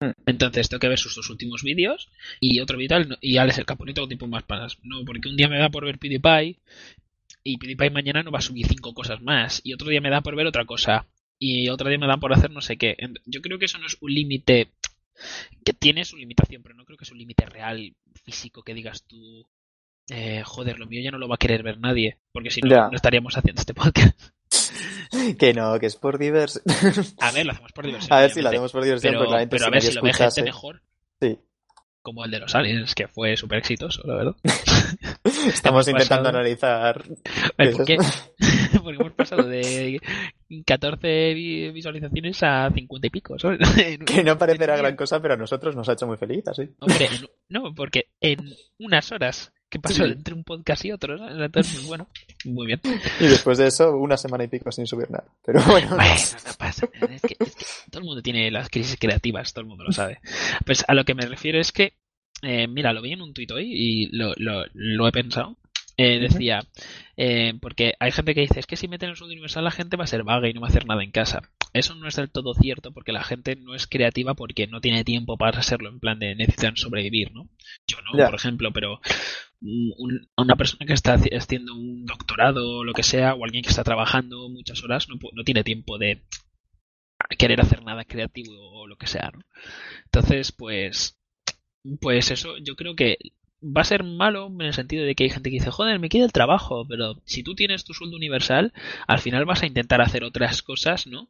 Hmm. 0.00 0.10
Entonces 0.26 0.68
tengo 0.68 0.80
que 0.80 0.88
ver 0.88 0.98
sus 0.98 1.14
dos 1.14 1.30
últimos 1.30 1.62
vídeos 1.62 2.10
y 2.38 2.60
otro 2.60 2.76
vital 2.76 3.16
y 3.22 3.38
Alex 3.38 3.58
el 3.58 3.64
Caponito 3.64 4.02
o 4.02 4.08
tipo 4.08 4.26
más 4.26 4.42
panas. 4.42 4.76
No, 4.82 5.04
porque 5.06 5.28
un 5.28 5.36
día 5.36 5.48
me 5.48 5.58
da 5.58 5.70
por 5.70 5.84
ver 5.86 5.98
PewDiePie 5.98 6.58
y 7.46 7.58
PewDiePie 7.58 7.90
mañana 7.90 8.22
no 8.22 8.32
va 8.32 8.38
a 8.38 8.42
subir 8.42 8.66
cinco 8.66 8.92
cosas 8.92 9.22
más 9.22 9.60
y 9.62 9.72
otro 9.72 9.88
día 9.88 10.00
me 10.00 10.10
da 10.10 10.20
por 10.20 10.34
ver 10.34 10.46
otra 10.46 10.64
cosa 10.64 11.06
y 11.38 11.68
otro 11.68 11.88
día 11.88 11.98
me 11.98 12.06
da 12.06 12.16
por 12.16 12.32
hacer 12.32 12.50
no 12.50 12.60
sé 12.60 12.76
qué. 12.76 12.96
Yo 13.24 13.40
creo 13.40 13.58
que 13.58 13.66
eso 13.66 13.78
no 13.78 13.86
es 13.86 13.96
un 14.00 14.12
límite 14.12 14.72
que 15.64 15.72
tiene 15.72 16.04
su 16.04 16.16
limitación, 16.16 16.62
pero 16.62 16.74
no 16.74 16.84
creo 16.84 16.98
que 16.98 17.04
es 17.04 17.12
un 17.12 17.18
límite 17.18 17.46
real 17.46 17.94
físico 18.24 18.62
que 18.62 18.74
digas 18.74 19.04
tú 19.04 19.46
eh, 20.08 20.42
joder, 20.44 20.78
lo 20.78 20.86
mío 20.86 21.02
ya 21.02 21.10
no 21.10 21.18
lo 21.18 21.28
va 21.28 21.34
a 21.34 21.38
querer 21.38 21.62
ver 21.62 21.78
nadie, 21.80 22.18
porque 22.32 22.50
si 22.50 22.60
no, 22.60 22.90
no 22.90 22.96
estaríamos 22.96 23.36
haciendo 23.36 23.60
este 23.60 23.74
podcast. 23.74 24.16
que 25.38 25.52
no, 25.52 25.78
que 25.78 25.86
es 25.86 25.96
por 25.96 26.18
diversión. 26.18 26.64
A 27.20 27.32
ver, 27.32 27.46
lo 27.46 27.52
hacemos 27.52 27.72
por 27.72 27.86
diversión. 27.86 28.12
A 28.16 28.20
ver 28.20 28.30
si 28.30 28.42
lo 28.42 28.48
hacemos 28.48 28.72
por 28.72 28.84
diversión, 28.84 29.14
pero, 29.14 29.30
gente 29.30 29.46
pero 29.48 29.66
a 29.66 29.70
ver 29.70 29.82
si 29.82 29.92
lo 29.92 30.02
ve 30.02 30.12
gente 30.12 30.42
mejor, 30.42 30.82
Sí. 31.20 31.38
Como 32.06 32.24
el 32.24 32.30
de 32.30 32.38
los 32.38 32.54
aliens, 32.54 32.94
que 32.94 33.08
fue 33.08 33.36
súper 33.36 33.58
exitoso, 33.58 34.00
la 34.04 34.14
verdad. 34.14 34.36
Estamos 35.48 35.88
intentando 35.88 36.22
pasado- 36.22 36.28
analizar. 36.38 37.02
¿Qué 37.58 37.66
¿Por 37.70 37.84
qué? 37.84 37.96
Porque 38.82 39.00
hemos 39.00 39.12
pasado 39.14 39.42
de 39.48 40.00
14 40.64 41.34
vi- 41.34 41.70
visualizaciones 41.72 42.40
a 42.44 42.70
50 42.72 43.06
y 43.08 43.10
pico, 43.10 43.36
¿sabes? 43.40 43.58
Que 44.06 44.22
no 44.22 44.38
parecerá 44.38 44.76
gran 44.76 44.94
cosa, 44.94 45.20
pero 45.20 45.34
a 45.34 45.36
nosotros 45.36 45.74
nos 45.74 45.88
ha 45.88 45.94
hecho 45.94 46.06
muy 46.06 46.16
feliz, 46.16 46.46
así. 46.46 46.70
Hombre, 46.78 47.08
no, 47.48 47.74
porque 47.74 48.10
en 48.20 48.38
unas 48.78 49.10
horas 49.10 49.52
que 49.68 49.78
pasó 49.80 50.04
Sí. 50.04 50.12
entre 50.12 50.34
un 50.34 50.44
podcast 50.44 50.84
y 50.84 50.92
otro, 50.92 51.16
bueno, 51.86 52.08
muy 52.44 52.66
bien. 52.66 52.80
Y 53.20 53.24
después 53.26 53.58
de 53.58 53.66
eso, 53.66 53.96
una 53.96 54.16
semana 54.16 54.44
y 54.44 54.48
pico 54.48 54.70
sin 54.70 54.86
subir 54.86 55.10
nada. 55.10 55.24
Pero 55.44 55.60
bueno. 55.64 55.88
Bueno, 55.96 56.14
no 56.46 56.52
pasa. 56.58 56.88
Es 57.10 57.22
que, 57.22 57.36
es 57.38 57.54
que 57.56 57.64
todo 57.90 58.00
el 58.00 58.04
mundo 58.06 58.22
tiene 58.22 58.50
las 58.50 58.68
crisis 58.68 58.96
creativas, 58.98 59.52
todo 59.52 59.62
el 59.62 59.68
mundo 59.68 59.84
lo 59.84 59.92
sabe. 59.92 60.20
Pues 60.64 60.84
a 60.86 60.94
lo 60.94 61.04
que 61.04 61.14
me 61.14 61.26
refiero 61.26 61.58
es 61.60 61.72
que, 61.72 61.94
eh, 62.42 62.68
mira, 62.68 62.92
lo 62.92 63.02
vi 63.02 63.12
en 63.12 63.22
un 63.22 63.34
tuit 63.34 63.50
hoy 63.50 63.70
y 63.72 64.16
lo, 64.16 64.32
lo, 64.36 64.64
lo 64.74 65.08
he 65.08 65.12
pensado. 65.12 65.56
Eh, 65.98 66.18
decía, 66.18 66.60
eh, 67.16 67.54
porque 67.60 67.94
hay 67.98 68.12
gente 68.12 68.34
que 68.34 68.42
dice, 68.42 68.60
es 68.60 68.66
que 68.66 68.76
si 68.76 68.86
meten 68.86 69.08
el 69.08 69.16
sueldo 69.16 69.32
universal 69.32 69.64
la 69.64 69.70
gente 69.70 69.96
va 69.96 70.04
a 70.04 70.08
ser 70.08 70.24
vaga 70.24 70.46
y 70.46 70.52
no 70.52 70.60
va 70.60 70.66
a 70.66 70.70
hacer 70.70 70.84
nada 70.86 71.02
en 71.02 71.10
casa. 71.10 71.40
Eso 71.78 71.94
no 71.94 72.08
es 72.08 72.16
del 72.16 72.30
todo 72.30 72.54
cierto 72.54 72.92
porque 72.92 73.12
la 73.12 73.24
gente 73.24 73.56
no 73.56 73.74
es 73.74 73.86
creativa 73.86 74.34
porque 74.34 74.66
no 74.66 74.80
tiene 74.80 75.04
tiempo 75.04 75.36
para 75.36 75.58
hacerlo, 75.58 75.88
en 75.88 76.00
plan 76.00 76.18
de 76.18 76.34
necesitan 76.34 76.76
sobrevivir, 76.76 77.32
¿no? 77.32 77.48
Yo 77.86 77.98
no, 78.02 78.18
por 78.26 78.34
ejemplo, 78.34 78.72
pero 78.72 79.00
un- 79.60 79.92
un- 79.98 80.28
una 80.36 80.56
persona 80.56 80.86
que 80.86 80.92
está 80.92 81.16
haci- 81.16 81.34
haciendo 81.36 81.74
un 81.74 82.04
doctorado 82.06 82.78
o 82.78 82.84
lo 82.84 82.92
que 82.92 83.02
sea, 83.02 83.34
o 83.34 83.44
alguien 83.44 83.62
que 83.62 83.70
está 83.70 83.84
trabajando 83.84 84.48
muchas 84.48 84.82
horas, 84.84 85.08
no, 85.08 85.16
no 85.32 85.44
tiene 85.44 85.64
tiempo 85.64 85.98
de 85.98 86.22
querer 87.38 87.60
hacer 87.60 87.82
nada 87.82 88.04
creativo 88.04 88.52
o 88.80 88.86
lo 88.86 88.96
que 88.96 89.06
sea, 89.06 89.30
¿no? 89.34 89.40
Entonces, 90.04 90.52
pues, 90.52 91.18
pues 92.00 92.30
eso, 92.30 92.56
yo 92.58 92.76
creo 92.76 92.94
que 92.94 93.18
va 93.62 93.80
a 93.80 93.84
ser 93.84 94.04
malo 94.04 94.46
en 94.48 94.60
el 94.62 94.74
sentido 94.74 95.04
de 95.04 95.14
que 95.14 95.24
hay 95.24 95.30
gente 95.30 95.50
que 95.50 95.56
dice, 95.56 95.70
joder, 95.70 95.98
me 95.98 96.08
queda 96.08 96.24
el 96.26 96.32
trabajo, 96.32 96.86
pero 96.86 97.20
si 97.24 97.42
tú 97.42 97.54
tienes 97.54 97.84
tu 97.84 97.94
sueldo 97.94 98.16
universal, 98.16 98.72
al 99.06 99.18
final 99.18 99.44
vas 99.44 99.62
a 99.62 99.66
intentar 99.66 100.00
hacer 100.00 100.24
otras 100.24 100.62
cosas, 100.62 101.06
¿no? 101.06 101.28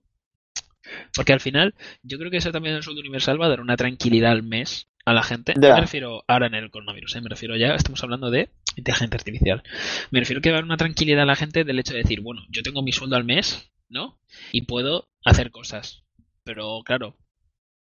Porque 1.15 1.33
al 1.33 1.41
final, 1.41 1.75
yo 2.03 2.19
creo 2.19 2.31
que 2.31 2.37
eso 2.39 2.53
también 2.53 2.75
el 2.77 2.83
sueldo 2.83 3.01
universal 3.01 3.41
va 3.41 3.47
a 3.47 3.51
dar 3.51 3.61
una 3.61 3.77
tranquilidad 3.77 4.33
al 4.33 4.43
mes 4.43 4.89
a 5.05 5.13
la 5.13 5.23
gente. 5.23 5.55
No 5.55 5.69
Ya. 5.69 5.75
me 5.75 5.81
refiero 5.81 6.25
ahora 6.27 6.47
en 6.49 6.55
el 6.55 6.71
coronavirus, 6.71 7.17
¿eh? 7.17 7.21
me 7.21 7.29
refiero 7.29 7.57
ya, 7.57 7.75
estamos 7.75 8.03
hablando 8.03 8.31
de 8.31 8.51
inteligencia 8.77 9.17
artificial. 9.17 9.63
Me 10.11 10.21
refiero 10.21 10.43
que 10.43 10.51
va 10.51 10.57
a 10.57 10.59
dar 10.59 10.65
una 10.65 10.77
tranquilidad 10.77 11.23
a 11.23 11.27
la 11.27 11.37
gente 11.37 11.65
del 11.65 11.79
hecho 11.79 11.93
de 11.95 12.03
decir, 12.03 12.21
bueno, 12.21 12.43
yo 12.51 12.63
tengo 12.63 12.83
mi 12.83 12.93
sueldo 12.93 13.17
al 13.17 13.25
mes, 13.25 13.71
¿no? 13.89 14.19
Y 14.53 14.63
puedo 14.63 15.09
hacer 15.25 15.51
cosas. 15.51 16.03
Pero 16.45 16.83
claro, 16.85 17.17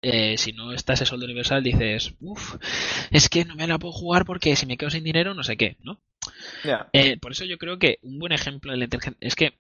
eh, 0.03 0.37
si 0.39 0.53
no 0.53 0.73
está 0.73 0.95
ese 0.95 1.07
sueldo 1.07 1.27
universal, 1.27 1.63
dices, 1.63 2.15
uff, 2.21 2.57
es 3.11 3.29
que 3.29 3.45
no 3.45 3.55
me 3.55 3.67
la 3.67 3.79
puedo 3.79 3.93
jugar 3.93 4.25
porque 4.25 4.57
si 4.57 4.67
me 4.67 4.77
quedo 4.77 4.91
sin 4.91 5.05
dinero, 5.05 5.35
no 5.35 5.45
sé 5.45 5.57
qué, 5.57 5.77
¿no? 5.81 6.01
Eh, 6.93 7.19
por 7.19 7.33
eso 7.33 7.45
yo 7.45 7.59
creo 7.59 7.79
que 7.79 7.99
un 8.03 8.19
buen 8.19 8.33
ejemplo 8.33 8.73
de 8.73 8.79
la 8.79 8.85
inteligencia 8.85 9.19
es 9.21 9.35
que, 9.37 9.59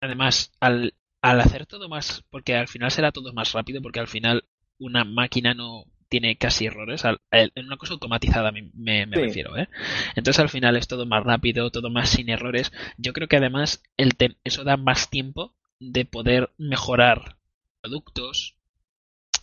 además, 0.00 0.52
al, 0.60 0.94
al 1.22 1.40
hacer 1.40 1.66
todo 1.66 1.88
más, 1.88 2.24
porque 2.30 2.56
al 2.56 2.68
final 2.68 2.90
será 2.90 3.12
todo 3.12 3.32
más 3.32 3.52
rápido, 3.52 3.80
porque 3.80 4.00
al 4.00 4.08
final 4.08 4.44
una 4.78 5.04
máquina 5.04 5.54
no 5.54 5.84
tiene 6.08 6.36
casi 6.36 6.66
errores, 6.66 7.04
en 7.30 7.64
una 7.64 7.78
cosa 7.78 7.94
automatizada 7.94 8.52
me, 8.52 9.06
refiero, 9.06 9.56
¿eh? 9.56 9.68
Entonces 10.14 10.40
al 10.40 10.50
final 10.50 10.76
es 10.76 10.86
todo 10.86 11.06
más 11.06 11.24
rápido, 11.24 11.70
todo 11.70 11.88
más 11.88 12.10
sin 12.10 12.28
errores. 12.28 12.70
Yo 12.98 13.14
creo 13.14 13.28
que 13.28 13.36
además 13.36 13.82
el 13.96 14.10
eso 14.44 14.62
da 14.64 14.76
más 14.76 15.08
tiempo 15.08 15.54
de 15.80 16.04
poder 16.04 16.50
mejorar 16.58 17.36
productos, 17.80 18.56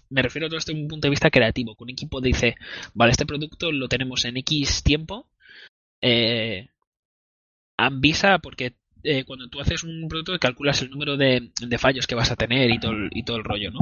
me 0.10 0.22
refiero 0.22 0.46
a 0.46 0.50
todo 0.50 0.60
esto 0.60 0.72
desde 0.72 0.84
un 0.84 0.90
punto 0.90 1.08
de 1.08 1.12
vista 1.12 1.32
creativo, 1.32 1.76
que 1.76 1.84
un 1.86 1.90
equipo 1.90 2.22
dice, 2.22 2.56
vale, 2.94 3.12
este 3.14 3.26
producto 3.26 3.72
lo 3.72 3.88
tenemos 3.88 4.26
en 4.26 4.38
X 4.38 4.84
tiempo, 4.84 5.28
eh, 6.02 6.70
avisa 7.78 8.40
porque 8.40 8.76
eh, 9.04 9.24
cuando 9.26 9.50
tú 9.50 9.60
haces 9.60 9.84
un 9.84 10.08
producto 10.08 10.38
calculas 10.40 10.82
el 10.82 10.90
número 10.90 11.18
de, 11.18 11.52
fallos 11.78 12.08
que 12.08 12.16
vas 12.16 12.32
a 12.32 12.36
tener 12.36 12.70
y 12.72 12.80
todo, 12.80 12.94
y 13.12 13.24
todo 13.24 13.38
el 13.38 13.44
rollo, 13.44 13.72
¿no? 13.72 13.80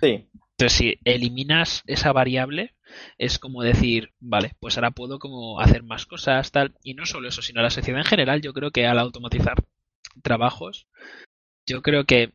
Sí. 0.00 0.28
Entonces, 0.52 0.72
si 0.72 0.98
eliminas 1.04 1.82
esa 1.86 2.12
variable, 2.12 2.74
es 3.16 3.38
como 3.38 3.62
decir, 3.62 4.12
vale, 4.20 4.52
pues 4.60 4.76
ahora 4.76 4.90
puedo 4.90 5.18
como 5.18 5.60
hacer 5.60 5.82
más 5.82 6.06
cosas, 6.06 6.50
tal. 6.52 6.74
Y 6.82 6.94
no 6.94 7.06
solo 7.06 7.28
eso, 7.28 7.40
sino 7.42 7.62
la 7.62 7.70
sociedad 7.70 8.00
en 8.00 8.06
general, 8.06 8.42
yo 8.42 8.52
creo 8.52 8.70
que 8.70 8.86
al 8.86 8.98
automatizar 8.98 9.56
trabajos, 10.22 10.86
yo 11.66 11.82
creo 11.82 12.04
que 12.04 12.34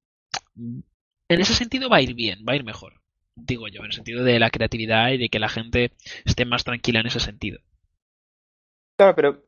en 0.55 1.41
ese 1.41 1.53
sentido 1.53 1.89
va 1.89 1.97
a 1.97 2.01
ir 2.01 2.15
bien, 2.15 2.43
va 2.47 2.53
a 2.53 2.55
ir 2.55 2.63
mejor 2.63 3.01
digo 3.35 3.67
yo, 3.67 3.81
en 3.81 3.87
el 3.87 3.93
sentido 3.93 4.23
de 4.23 4.39
la 4.39 4.49
creatividad 4.49 5.11
y 5.11 5.17
de 5.17 5.29
que 5.29 5.39
la 5.39 5.49
gente 5.49 5.91
esté 6.23 6.45
más 6.45 6.63
tranquila 6.63 7.01
en 7.01 7.07
ese 7.07 7.19
sentido. 7.19 7.59
Claro, 8.97 9.15
pero 9.15 9.45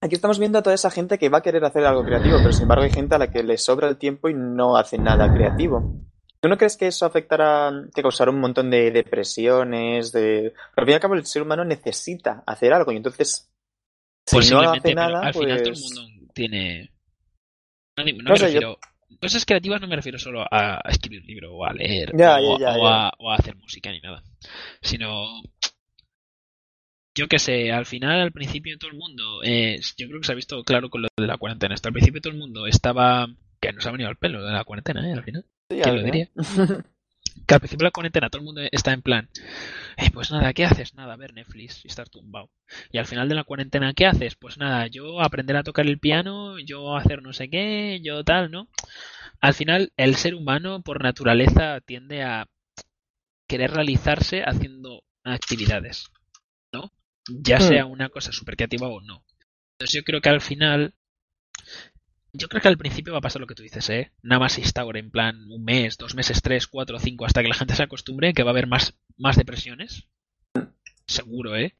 aquí 0.00 0.14
estamos 0.14 0.38
viendo 0.38 0.58
a 0.58 0.62
toda 0.62 0.74
esa 0.74 0.90
gente 0.90 1.18
que 1.18 1.28
va 1.28 1.38
a 1.38 1.42
querer 1.42 1.64
hacer 1.64 1.84
algo 1.84 2.04
creativo, 2.04 2.38
pero 2.38 2.52
sin 2.52 2.62
embargo 2.62 2.84
hay 2.84 2.90
gente 2.90 3.14
a 3.14 3.18
la 3.18 3.30
que 3.30 3.42
le 3.42 3.58
sobra 3.58 3.88
el 3.88 3.96
tiempo 3.96 4.28
y 4.28 4.34
no 4.34 4.76
hace 4.76 4.98
nada 4.98 5.32
creativo. 5.32 6.00
¿Tú 6.40 6.48
no 6.48 6.56
crees 6.56 6.76
que 6.76 6.86
eso 6.86 7.04
afectará, 7.04 7.70
que 7.94 8.00
causará 8.00 8.30
un 8.30 8.40
montón 8.40 8.70
de 8.70 8.90
depresiones? 8.90 10.10
De... 10.10 10.54
Pero 10.74 10.82
al 10.82 10.84
fin 10.84 10.92
y 10.92 10.94
al 10.94 11.00
cabo 11.00 11.14
el 11.14 11.26
ser 11.26 11.42
humano 11.42 11.64
necesita 11.64 12.42
hacer 12.46 12.72
algo 12.72 12.92
y 12.92 12.96
entonces 12.96 13.50
si 14.24 14.50
no 14.50 14.60
hace 14.60 14.94
nada, 14.94 15.20
al 15.20 15.34
final 15.34 15.58
todo 15.58 15.72
el 15.72 15.78
pues 15.78 15.94
mundo 15.94 16.32
tiene... 16.32 16.90
No, 17.96 18.04
no, 18.04 18.78
cosas 19.20 19.44
creativas 19.44 19.80
no 19.80 19.88
me 19.88 19.96
refiero 19.96 20.18
solo 20.18 20.46
a, 20.50 20.80
escribir 20.88 21.20
un 21.20 21.26
libro 21.26 21.54
o 21.54 21.64
a 21.64 21.72
leer 21.72 22.12
o, 22.14 22.88
A, 22.88 23.12
hacer 23.36 23.56
música 23.56 23.90
ni 23.90 24.00
nada, 24.00 24.22
sino 24.80 25.42
yo 27.20 27.28
que 27.28 27.38
sé, 27.38 27.70
al 27.70 27.84
final, 27.84 28.18
al 28.18 28.32
principio 28.32 28.78
todo 28.78 28.90
el 28.90 28.96
mundo, 28.96 29.42
eh, 29.44 29.78
yo 29.98 30.08
creo 30.08 30.20
que 30.20 30.26
se 30.26 30.32
ha 30.32 30.36
visto 30.36 30.64
claro 30.64 30.88
con 30.88 31.02
lo 31.02 31.08
de 31.14 31.26
la 31.26 31.36
cuarentena. 31.36 31.74
Hasta 31.74 31.90
al 31.90 31.92
principio 31.92 32.22
todo 32.22 32.32
el 32.32 32.38
mundo 32.38 32.66
estaba, 32.66 33.28
que 33.60 33.74
nos 33.74 33.86
ha 33.86 33.90
venido 33.90 34.08
al 34.08 34.16
pelo 34.16 34.42
de 34.42 34.50
la 34.50 34.64
cuarentena, 34.64 35.06
¿eh? 35.06 35.12
Al 35.12 35.22
final. 35.22 35.44
¿Quién 35.68 35.96
lo 35.96 36.02
diría? 36.02 36.30
que 37.46 37.54
al 37.54 37.60
principio 37.60 37.84
de 37.84 37.88
la 37.88 37.90
cuarentena 37.90 38.30
todo 38.30 38.40
el 38.40 38.46
mundo 38.46 38.62
está 38.72 38.94
en 38.94 39.02
plan, 39.02 39.28
eh, 39.98 40.10
pues 40.14 40.30
nada, 40.30 40.54
¿qué 40.54 40.64
haces? 40.64 40.94
Nada, 40.94 41.14
ver 41.16 41.34
Netflix 41.34 41.84
y 41.84 41.88
estar 41.88 42.08
tumbado. 42.08 42.48
Y 42.90 42.96
al 42.96 43.04
final 43.04 43.28
de 43.28 43.34
la 43.34 43.44
cuarentena, 43.44 43.92
¿qué 43.92 44.06
haces? 44.06 44.34
Pues 44.34 44.56
nada, 44.56 44.86
yo 44.86 45.20
aprender 45.20 45.56
a 45.58 45.62
tocar 45.62 45.86
el 45.86 45.98
piano, 45.98 46.58
yo 46.58 46.96
hacer 46.96 47.22
no 47.22 47.34
sé 47.34 47.50
qué, 47.50 48.00
yo 48.02 48.24
tal, 48.24 48.50
¿no? 48.50 48.68
Al 49.42 49.52
final, 49.52 49.92
el 49.98 50.16
ser 50.16 50.34
humano 50.34 50.80
por 50.80 51.02
naturaleza 51.02 51.82
tiende 51.82 52.22
a 52.22 52.46
querer 53.46 53.72
realizarse 53.72 54.42
haciendo 54.42 55.02
actividades. 55.22 56.10
Ya 57.28 57.58
hmm. 57.58 57.62
sea 57.62 57.86
una 57.86 58.08
cosa 58.08 58.32
súper 58.32 58.56
creativa 58.56 58.88
o 58.88 59.00
no. 59.00 59.24
Entonces 59.74 59.94
yo 59.94 60.04
creo 60.04 60.20
que 60.20 60.28
al 60.28 60.40
final 60.40 60.94
yo 62.32 62.48
creo 62.48 62.62
que 62.62 62.68
al 62.68 62.78
principio 62.78 63.12
va 63.12 63.18
a 63.18 63.22
pasar 63.22 63.40
lo 63.40 63.46
que 63.46 63.54
tú 63.54 63.62
dices, 63.62 63.88
¿eh? 63.90 64.12
Nada 64.22 64.40
más 64.40 64.52
se 64.52 64.60
instaure 64.60 65.00
en 65.00 65.10
plan 65.10 65.50
un 65.50 65.64
mes, 65.64 65.98
dos 65.98 66.14
meses, 66.14 66.42
tres, 66.42 66.66
cuatro, 66.66 66.98
cinco, 66.98 67.24
hasta 67.24 67.42
que 67.42 67.48
la 67.48 67.54
gente 67.54 67.74
se 67.74 67.82
acostumbre, 67.82 68.32
que 68.32 68.42
va 68.42 68.50
a 68.50 68.52
haber 68.52 68.66
más, 68.66 68.94
más 69.16 69.36
depresiones. 69.36 70.06
Seguro, 71.06 71.56
¿eh? 71.56 71.74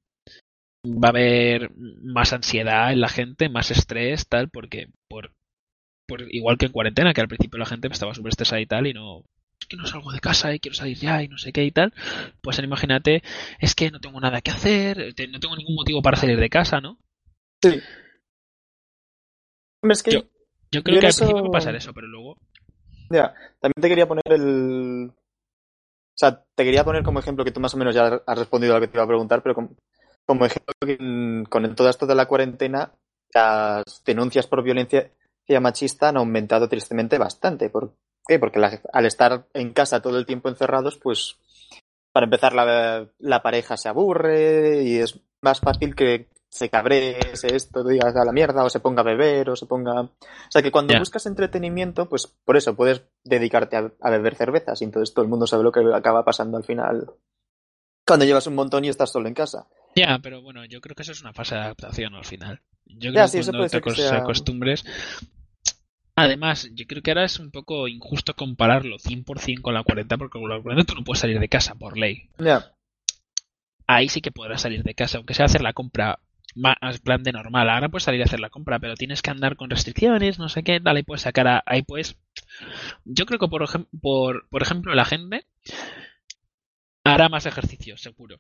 Va 0.85 1.09
a 1.09 1.11
haber 1.11 1.71
más 1.77 2.33
ansiedad 2.33 2.93
en 2.93 3.01
la 3.01 3.09
gente, 3.09 3.49
más 3.49 3.71
estrés, 3.71 4.27
tal, 4.27 4.49
porque 4.51 4.89
por, 5.09 5.33
por 6.07 6.23
igual 6.35 6.59
que 6.59 6.67
en 6.67 6.73
cuarentena, 6.73 7.15
que 7.15 7.21
al 7.21 7.29
principio 7.29 7.59
la 7.59 7.67
gente 7.67 7.89
estaba 7.89 8.15
súper 8.15 8.31
estresada 8.31 8.61
y 8.61 8.67
tal, 8.67 8.87
y 8.87 8.93
no, 8.93 9.25
que 9.69 9.77
no 9.77 9.87
salgo 9.87 10.13
de 10.13 10.21
casa 10.21 10.55
y 10.55 10.61
quiero 10.61 10.75
salir 10.75 10.99
ya 10.99 11.23
y 11.23 11.29
no 11.29 11.39
sé 11.39 11.53
qué 11.53 11.65
y 11.65 11.71
tal, 11.71 11.93
pues 12.41 12.59
imagínate, 12.59 13.23
es 13.59 13.75
que 13.75 13.91
no 13.91 14.01
tengo 14.01 14.21
nada 14.21 14.41
que 14.41 14.51
hacer, 14.51 15.15
no 15.31 15.41
tengo 15.41 15.57
ningún 15.57 15.77
motivo 15.77 16.03
para 16.03 16.17
salir 16.17 16.39
de 16.39 16.51
casa, 16.51 16.81
¿no? 16.81 16.99
Sí. 17.63 17.81
Es 19.83 20.03
que 20.03 20.29
yo 20.71 20.83
creo 20.83 21.01
que 21.01 21.07
al 21.07 21.13
principio 21.13 21.43
va 21.43 21.49
a 21.49 21.53
pasar 21.53 21.75
eso, 21.75 21.93
pero 21.93 22.07
luego. 22.07 22.37
Ya, 23.11 23.35
también 23.61 23.81
te 23.81 23.89
quería 23.89 24.07
poner 24.07 24.23
el. 24.27 25.11
O 25.11 26.17
sea, 26.21 26.45
te 26.55 26.65
quería 26.65 26.85
poner 26.85 27.03
como 27.03 27.19
ejemplo 27.19 27.45
que 27.45 27.51
tú 27.51 27.61
más 27.61 27.75
o 27.75 27.77
menos 27.77 27.95
ya 27.95 28.23
has 28.27 28.39
respondido 28.39 28.75
a 28.75 28.77
lo 28.77 28.83
que 28.83 28.89
te 28.89 28.97
iba 28.97 29.05
a 29.05 29.09
preguntar, 29.09 29.43
pero 29.43 29.55
como, 30.27 30.45
ejemplo 30.45 30.75
que 30.81 31.45
con 31.49 31.75
todo 31.75 31.89
esto 31.89 32.07
de 32.07 32.15
la 32.15 32.27
cuarentena, 32.27 32.93
las 33.33 34.03
denuncias 34.05 34.47
por 34.47 34.63
violencia 34.63 35.11
machista 35.61 36.11
han 36.11 36.19
aumentado 36.19 36.69
tristemente 36.69 37.19
bastante. 37.19 37.71
¿Por 37.71 37.97
qué? 38.27 38.39
Porque 38.39 38.61
al 38.93 39.07
estar 39.07 39.47
en 39.55 39.73
casa 39.73 40.03
todo 40.03 40.19
el 40.19 40.27
tiempo 40.27 40.49
encerrados, 40.49 40.97
pues 40.97 41.37
para 42.13 42.25
empezar 42.25 42.55
la, 42.55 43.07
la 43.19 43.43
pareja 43.43 43.77
se 43.77 43.89
aburre 43.89 44.83
y 44.83 44.99
es 44.99 45.21
más 45.43 45.61
fácil 45.61 45.95
que 45.95 46.29
se 46.51 46.69
cabree, 46.69 47.37
se 47.37 47.55
esto, 47.55 47.85
digas 47.85 48.15
a 48.17 48.25
la 48.25 48.33
mierda, 48.33 48.65
o 48.65 48.71
se 48.71 48.81
ponga 48.81 49.03
a 49.03 49.05
beber, 49.05 49.51
o 49.51 49.57
se 49.57 49.67
ponga. 49.67 50.03
O 50.03 50.11
sea 50.51 50.63
que 50.63 50.73
cuando 50.73 50.99
buscas 50.99 51.27
entretenimiento, 51.27 52.09
pues 52.09 52.27
por 52.27 52.57
eso 52.57 52.75
puedes 52.75 53.03
dedicarte 53.23 53.77
a, 53.77 54.11
beber 54.11 54.35
cervezas 54.35 54.83
y 54.83 54.85
entonces 54.85 55.15
todo 55.15 55.25
el 55.25 55.31
mundo 55.31 55.47
sabe 55.47 55.63
lo 55.63 55.71
que 55.71 55.81
acaba 55.95 56.25
pasando 56.25 56.57
al 56.57 56.65
final. 56.65 57.07
Cuando 58.05 58.25
llevas 58.25 58.49
un 58.49 58.57
montón 58.57 58.85
y 58.85 58.89
estás 58.89 59.13
solo 59.13 59.29
en 59.29 59.35
casa. 59.35 59.69
Ya, 59.95 60.19
pero 60.21 60.43
bueno, 60.43 60.65
yo 60.65 60.81
creo 60.81 60.97
que 60.97 61.03
eso 61.03 61.13
es 61.13 61.21
una 61.21 61.33
fase 61.33 61.55
de 61.55 61.61
adaptación 61.61 62.15
al 62.17 62.25
final. 62.25 62.61
Yo 62.85 63.13
creo 63.13 63.31
que 63.31 63.43
cuando 63.43 63.95
te 63.95 64.09
acostumbres. 64.09 64.85
Además, 66.23 66.69
yo 66.75 66.87
creo 66.87 67.03
que 67.03 67.13
ahora 67.13 67.25
es 67.25 67.39
un 67.39 67.51
poco 67.51 67.89
injusto 67.89 68.35
compararlo 68.35 68.99
100% 68.99 69.63
con 69.63 69.73
la 69.73 69.83
40, 69.83 70.19
porque 70.19 70.39
con 70.39 70.51
la 70.51 70.61
40 70.61 70.85
tú 70.85 70.95
no 70.95 71.05
puedes 71.05 71.21
salir 71.21 71.41
de 71.41 71.49
casa 71.49 71.75
por 71.75 71.97
ley. 71.97 72.29
Ahí 73.87 74.09
sí 74.09 74.21
que 74.21 74.31
podrás 74.31 74.61
salir 74.61 74.83
de 74.83 74.95
casa, 74.95 75.17
aunque 75.17 75.35
sea 75.35 75.47
hacer 75.47 75.63
la 75.63 75.73
compra 75.73 76.21
más 76.55 76.99
plan 77.03 77.23
de 77.23 77.33
normal. 77.33 77.71
Ahora 77.71 77.89
puedes 77.89 78.05
salir 78.05 78.21
a 78.21 78.25
hacer 78.25 78.41
la 78.41 78.51
compra, 78.51 78.79
pero 78.79 78.97
tienes 78.97 79.23
que 79.23 79.31
andar 79.31 79.57
con 79.57 79.71
restricciones, 79.71 80.39
no 80.39 80.49
sé 80.49 80.63
qué, 80.63 80.79
tal, 80.81 80.97
ahí 80.97 81.03
puedes 81.03 81.23
sacar 81.23 81.63
ahí 81.65 81.83
pues 81.83 82.17
yo 83.05 83.25
creo 83.25 83.39
que 83.39 83.49
por, 83.49 83.67
por, 84.01 84.49
por 84.49 84.63
ejemplo 84.63 84.95
la 84.95 85.05
gente 85.05 85.47
hará 87.05 87.29
más 87.29 87.47
ejercicio, 87.47 87.97
seguro. 87.97 88.39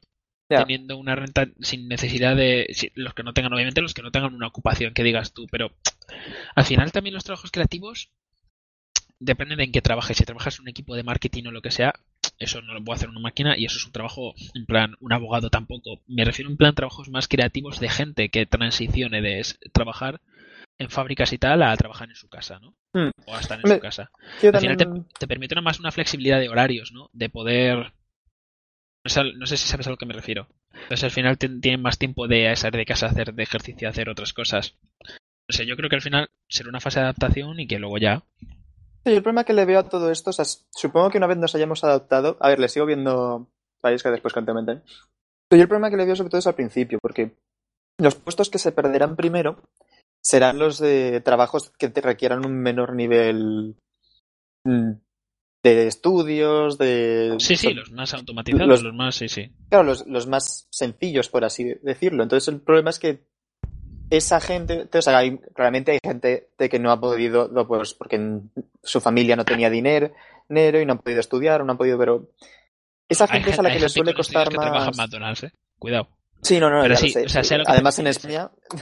Teniendo 0.58 0.96
una 0.96 1.14
renta 1.14 1.48
sin 1.60 1.86
necesidad 1.86 2.34
de. 2.34 2.66
los 2.94 3.14
que 3.14 3.22
no 3.22 3.32
tengan, 3.32 3.52
obviamente, 3.52 3.80
los 3.80 3.94
que 3.94 4.02
no 4.02 4.10
tengan 4.10 4.34
una 4.34 4.48
ocupación 4.48 4.94
que 4.94 5.04
digas 5.04 5.32
tú, 5.32 5.46
pero 5.50 5.70
al 6.56 6.64
final 6.64 6.90
también 6.90 7.14
los 7.14 7.24
trabajos 7.24 7.52
creativos 7.52 8.10
depende 9.20 9.54
de 9.54 9.64
en 9.64 9.72
qué 9.72 9.80
trabajes. 9.80 10.16
Si 10.16 10.24
trabajas 10.24 10.58
en 10.58 10.62
un 10.62 10.68
equipo 10.68 10.96
de 10.96 11.04
marketing 11.04 11.44
o 11.46 11.52
lo 11.52 11.62
que 11.62 11.70
sea, 11.70 11.94
eso 12.38 12.62
no 12.62 12.74
lo 12.74 12.82
puede 12.82 12.96
hacer 12.96 13.10
una 13.10 13.20
máquina 13.20 13.56
y 13.56 13.66
eso 13.66 13.78
es 13.78 13.86
un 13.86 13.92
trabajo, 13.92 14.34
en 14.54 14.66
plan, 14.66 14.96
un 15.00 15.12
abogado 15.12 15.50
tampoco. 15.50 16.00
Me 16.08 16.24
refiero 16.24 16.50
en 16.50 16.56
plan 16.56 16.74
trabajos 16.74 17.08
más 17.10 17.28
creativos 17.28 17.78
de 17.78 17.88
gente 17.88 18.28
que 18.30 18.46
transicione 18.46 19.20
de 19.20 19.44
trabajar 19.72 20.20
en 20.78 20.88
fábricas 20.88 21.32
y 21.34 21.38
tal 21.38 21.62
a 21.62 21.76
trabajar 21.76 22.08
en 22.08 22.16
su 22.16 22.28
casa, 22.28 22.58
¿no? 22.58 22.74
Hmm. 22.94 23.10
O 23.26 23.36
a 23.36 23.40
estar 23.40 23.60
en 23.62 23.70
su 23.70 23.80
casa. 23.80 24.10
Al 24.42 24.60
final 24.60 24.76
te, 25.18 25.26
permite 25.26 25.60
más 25.60 25.78
una 25.78 25.92
flexibilidad 25.92 26.40
de 26.40 26.48
horarios, 26.48 26.90
¿no? 26.92 27.10
De 27.12 27.28
poder... 27.28 27.92
No 29.04 29.46
sé 29.46 29.56
si 29.56 29.68
sabes 29.68 29.86
a 29.86 29.90
lo 29.90 29.96
que 29.96 30.06
me 30.06 30.14
refiero. 30.14 30.48
Entonces 30.72 31.04
al 31.04 31.10
final 31.10 31.38
tienen 31.38 31.82
más 31.82 31.98
tiempo 31.98 32.28
de 32.28 32.54
salir 32.56 32.78
de 32.78 32.86
casa, 32.86 33.06
hacer 33.06 33.34
de 33.34 33.42
ejercicio, 33.42 33.88
hacer 33.88 34.08
otras 34.08 34.32
cosas. 34.32 34.76
O 35.48 35.52
sea, 35.52 35.66
yo 35.66 35.76
creo 35.76 35.88
que 35.88 35.96
al 35.96 36.02
final 36.02 36.28
será 36.48 36.68
una 36.68 36.80
fase 36.80 37.00
de 37.00 37.06
adaptación 37.06 37.58
y 37.58 37.66
que 37.66 37.78
luego 37.78 37.98
ya 37.98 38.24
Sí, 39.04 39.12
el 39.12 39.22
problema 39.22 39.44
que 39.44 39.54
le 39.54 39.64
veo 39.64 39.78
a 39.78 39.88
todo 39.88 40.10
esto, 40.10 40.28
o 40.28 40.32
sea, 40.32 40.44
supongo 40.44 41.08
que 41.08 41.16
una 41.16 41.26
vez 41.26 41.38
nos 41.38 41.54
hayamos 41.54 41.82
adaptado, 41.84 42.36
a 42.38 42.50
ver, 42.50 42.58
le 42.58 42.68
sigo 42.68 42.84
viendo 42.84 43.48
país 43.80 44.02
que 44.02 44.10
después. 44.10 44.34
Pero 44.34 44.44
yo 44.46 45.62
el 45.62 45.68
problema 45.68 45.88
que 45.88 45.96
le 45.96 46.04
veo 46.04 46.16
sobre 46.16 46.28
todo 46.28 46.38
es 46.38 46.46
al 46.46 46.54
principio, 46.54 46.98
porque 47.00 47.34
los 47.98 48.14
puestos 48.14 48.50
que 48.50 48.58
se 48.58 48.72
perderán 48.72 49.16
primero 49.16 49.62
serán 50.22 50.58
los 50.58 50.78
de 50.78 51.22
trabajos 51.22 51.70
que 51.78 51.88
te 51.88 52.02
requieran 52.02 52.44
un 52.44 52.60
menor 52.60 52.94
nivel 52.94 53.76
mm, 54.64 54.92
de 55.62 55.86
estudios, 55.86 56.78
de... 56.78 57.34
Sí, 57.38 57.56
sí, 57.56 57.74
los 57.74 57.90
más 57.92 58.14
automatizados, 58.14 58.82
los, 58.82 58.94
más, 58.94 59.14
sí, 59.14 59.28
sí. 59.28 59.52
Claro, 59.68 59.84
los, 59.84 60.06
los, 60.06 60.26
más 60.26 60.66
sencillos, 60.70 61.28
por 61.28 61.44
así 61.44 61.74
decirlo. 61.82 62.22
Entonces 62.22 62.48
el 62.52 62.60
problema 62.60 62.90
es 62.90 62.98
que 62.98 63.24
esa 64.08 64.40
gente, 64.40 64.88
o 64.92 65.02
sea, 65.02 65.18
hay- 65.18 65.38
claramente 65.54 65.92
hay 65.92 65.98
gente 66.02 66.50
de 66.58 66.68
que 66.68 66.78
no 66.78 66.90
ha 66.90 67.00
podido, 67.00 67.48
no, 67.48 67.66
pues 67.66 67.94
porque 67.94 68.40
su 68.82 69.00
familia 69.00 69.36
no 69.36 69.44
tenía 69.44 69.70
dinero, 69.70 70.12
dinero 70.48 70.80
y 70.80 70.86
no 70.86 70.92
han 70.92 70.98
podido 70.98 71.20
estudiar, 71.20 71.60
o 71.60 71.64
no 71.64 71.72
han 71.72 71.78
podido, 71.78 71.98
pero 71.98 72.30
esa 73.08 73.28
gente 73.28 73.50
es 73.50 73.58
a 73.58 73.62
la 73.62 73.72
que 73.72 73.80
le 73.80 73.88
suele 73.88 74.14
costar 74.14 74.48
que 74.48 74.56
más. 74.56 74.88
en 74.88 74.96
McDonald's, 74.96 75.44
¿eh? 75.44 75.52
Cuidado. 75.78 76.08
Sí, 76.42 76.58
no, 76.58 76.70
no, 76.70 76.80
Pero 76.82 76.96
sí, 76.96 77.12
o 77.16 77.28
sea, 77.28 77.58
lo 77.58 77.64
que 77.64 77.70
Además 77.72 77.98
en. 77.98 78.06
España, 78.06 78.50
o 78.74 78.78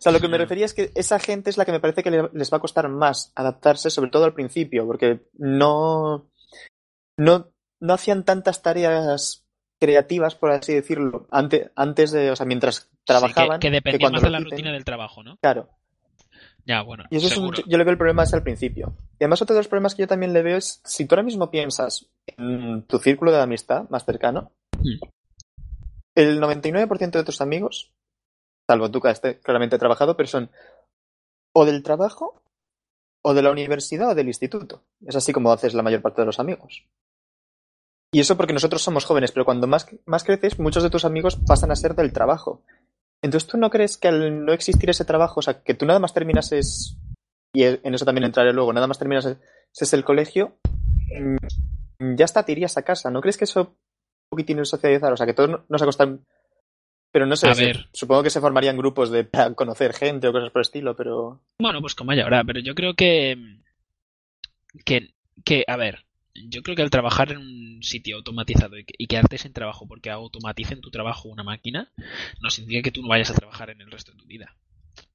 sea, 0.00 0.12
lo 0.12 0.20
que 0.20 0.28
me 0.28 0.38
refería 0.38 0.64
es 0.64 0.72
que 0.74 0.92
esa 0.94 1.18
gente 1.18 1.50
es 1.50 1.56
la 1.56 1.64
que 1.64 1.72
me 1.72 1.80
parece 1.80 2.02
que 2.02 2.10
le- 2.10 2.30
les 2.32 2.52
va 2.52 2.58
a 2.58 2.60
costar 2.60 2.88
más 2.88 3.32
adaptarse, 3.34 3.90
sobre 3.90 4.10
todo 4.10 4.24
al 4.24 4.34
principio, 4.34 4.86
porque 4.86 5.20
no, 5.34 6.28
no, 7.16 7.50
no 7.80 7.92
hacían 7.92 8.24
tantas 8.24 8.62
tareas 8.62 9.44
creativas, 9.80 10.36
por 10.36 10.52
así 10.52 10.72
decirlo, 10.74 11.26
antes, 11.32 11.70
antes 11.74 12.12
de, 12.12 12.30
o 12.30 12.36
sea, 12.36 12.46
mientras 12.46 12.76
Sí, 12.76 12.82
que- 12.90 12.96
trabajaban. 13.04 13.58
que, 13.60 13.70
dependía 13.70 13.98
cuando 13.98 14.16
más 14.18 14.22
de 14.22 14.30
la 14.30 14.38
rutina 14.38 14.72
del 14.72 14.84
trabajo, 14.84 15.24
¿no? 15.24 15.36
Claro. 15.38 15.70
Ya, 16.64 16.82
bueno, 16.82 17.02
Y 17.10 17.16
eso 17.16 17.26
es 17.26 17.36
un- 17.36 17.52
yo 17.52 17.76
le 17.78 17.82
veo 17.82 17.90
el 17.90 17.98
problema 17.98 18.22
es 18.22 18.32
al 18.32 18.44
principio. 18.44 18.94
Y 19.18 19.24
además 19.24 19.42
otro 19.42 19.54
de 19.56 19.60
los 19.60 19.66
problemas 19.66 19.96
que 19.96 20.02
yo 20.02 20.06
también 20.06 20.32
le 20.32 20.42
veo 20.42 20.56
es, 20.56 20.80
si 20.84 21.04
tú 21.06 21.16
ahora 21.16 21.24
mismo 21.24 21.50
piensas 21.50 22.06
en 22.38 22.84
tu 22.84 23.00
círculo 23.00 23.32
de 23.32 23.40
amistad 23.40 23.88
más 23.90 24.04
cercano, 24.04 24.52
Hmm. 24.78 24.98
El 26.14 26.40
99% 26.40 27.10
de 27.10 27.24
tus 27.24 27.40
amigos, 27.40 27.92
salvo 28.68 28.90
tú 28.90 29.00
que 29.00 29.10
estés 29.10 29.38
claramente 29.40 29.78
trabajado, 29.78 30.16
pero 30.16 30.28
son 30.28 30.50
o 31.54 31.64
del 31.64 31.82
trabajo, 31.82 32.42
o 33.22 33.34
de 33.34 33.42
la 33.42 33.50
universidad, 33.50 34.10
o 34.10 34.14
del 34.14 34.28
instituto. 34.28 34.84
Es 35.06 35.16
así 35.16 35.32
como 35.32 35.52
haces 35.52 35.74
la 35.74 35.82
mayor 35.82 36.02
parte 36.02 36.22
de 36.22 36.26
los 36.26 36.40
amigos. 36.40 36.86
Y 38.14 38.20
eso 38.20 38.36
porque 38.36 38.52
nosotros 38.52 38.82
somos 38.82 39.04
jóvenes, 39.04 39.32
pero 39.32 39.44
cuando 39.44 39.66
más, 39.66 39.86
creces, 40.24 40.58
muchos 40.58 40.82
de 40.82 40.90
tus 40.90 41.04
amigos 41.04 41.36
pasan 41.46 41.70
a 41.70 41.76
ser 41.76 41.94
del 41.94 42.12
trabajo. 42.12 42.62
Entonces, 43.22 43.48
¿tú 43.48 43.56
no 43.56 43.70
crees 43.70 43.96
que 43.96 44.08
al 44.08 44.44
no 44.44 44.52
existir 44.52 44.90
ese 44.90 45.04
trabajo, 45.04 45.40
o 45.40 45.42
sea, 45.42 45.62
que 45.62 45.74
tú 45.74 45.86
nada 45.86 45.98
más 45.98 46.12
terminas 46.12 46.52
es, 46.52 46.98
y 47.54 47.64
en 47.64 47.94
eso 47.94 48.04
también 48.04 48.24
entraré 48.24 48.52
luego, 48.52 48.72
nada 48.72 48.86
más 48.86 48.98
terminas 48.98 49.24
es, 49.24 49.38
es 49.78 49.92
el 49.94 50.04
colegio, 50.04 50.58
mm, 51.18 52.16
ya 52.16 52.24
hasta 52.24 52.44
te 52.44 52.52
irías 52.52 52.76
a 52.76 52.82
casa, 52.82 53.10
¿no 53.10 53.20
crees 53.20 53.38
que 53.38 53.44
eso 53.44 53.76
poquitín 54.32 54.58
el 54.58 54.66
socializar? 54.66 55.12
O 55.12 55.16
sea, 55.16 55.26
que 55.26 55.34
todos 55.34 55.50
no- 55.50 55.64
nos 55.68 55.82
acostan, 55.82 56.24
pero 57.12 57.26
no 57.26 57.36
sé, 57.36 57.48
A 57.48 57.54
se- 57.54 57.66
ver. 57.66 57.88
supongo 57.92 58.22
que 58.22 58.30
se 58.30 58.40
formarían 58.40 58.76
grupos 58.78 59.10
de 59.10 59.24
para 59.24 59.54
conocer 59.54 59.92
gente 59.92 60.26
o 60.28 60.32
cosas 60.32 60.50
por 60.50 60.60
el 60.60 60.66
estilo, 60.66 60.96
pero... 60.96 61.40
Bueno, 61.58 61.80
pues 61.80 61.94
como 61.94 62.10
haya 62.12 62.24
ahora, 62.24 62.42
pero 62.44 62.60
yo 62.60 62.74
creo 62.74 62.94
que, 62.94 63.58
que, 64.84 65.14
que, 65.44 65.64
a 65.66 65.76
ver, 65.76 66.04
yo 66.34 66.62
creo 66.62 66.74
que 66.76 66.82
al 66.82 66.90
trabajar 66.90 67.32
en 67.32 67.38
un 67.38 67.82
sitio 67.82 68.16
automatizado 68.16 68.78
y, 68.78 68.86
y 68.98 69.06
quedarte 69.06 69.38
sin 69.38 69.52
trabajo 69.52 69.86
porque 69.86 70.10
automaticen 70.10 70.80
tu 70.80 70.90
trabajo 70.90 71.28
una 71.28 71.42
máquina, 71.44 71.92
no 72.40 72.50
significa 72.50 72.82
que 72.82 72.92
tú 72.92 73.02
no 73.02 73.08
vayas 73.08 73.30
a 73.30 73.34
trabajar 73.34 73.70
en 73.70 73.80
el 73.80 73.90
resto 73.90 74.12
de 74.12 74.18
tu 74.18 74.26
vida, 74.26 74.56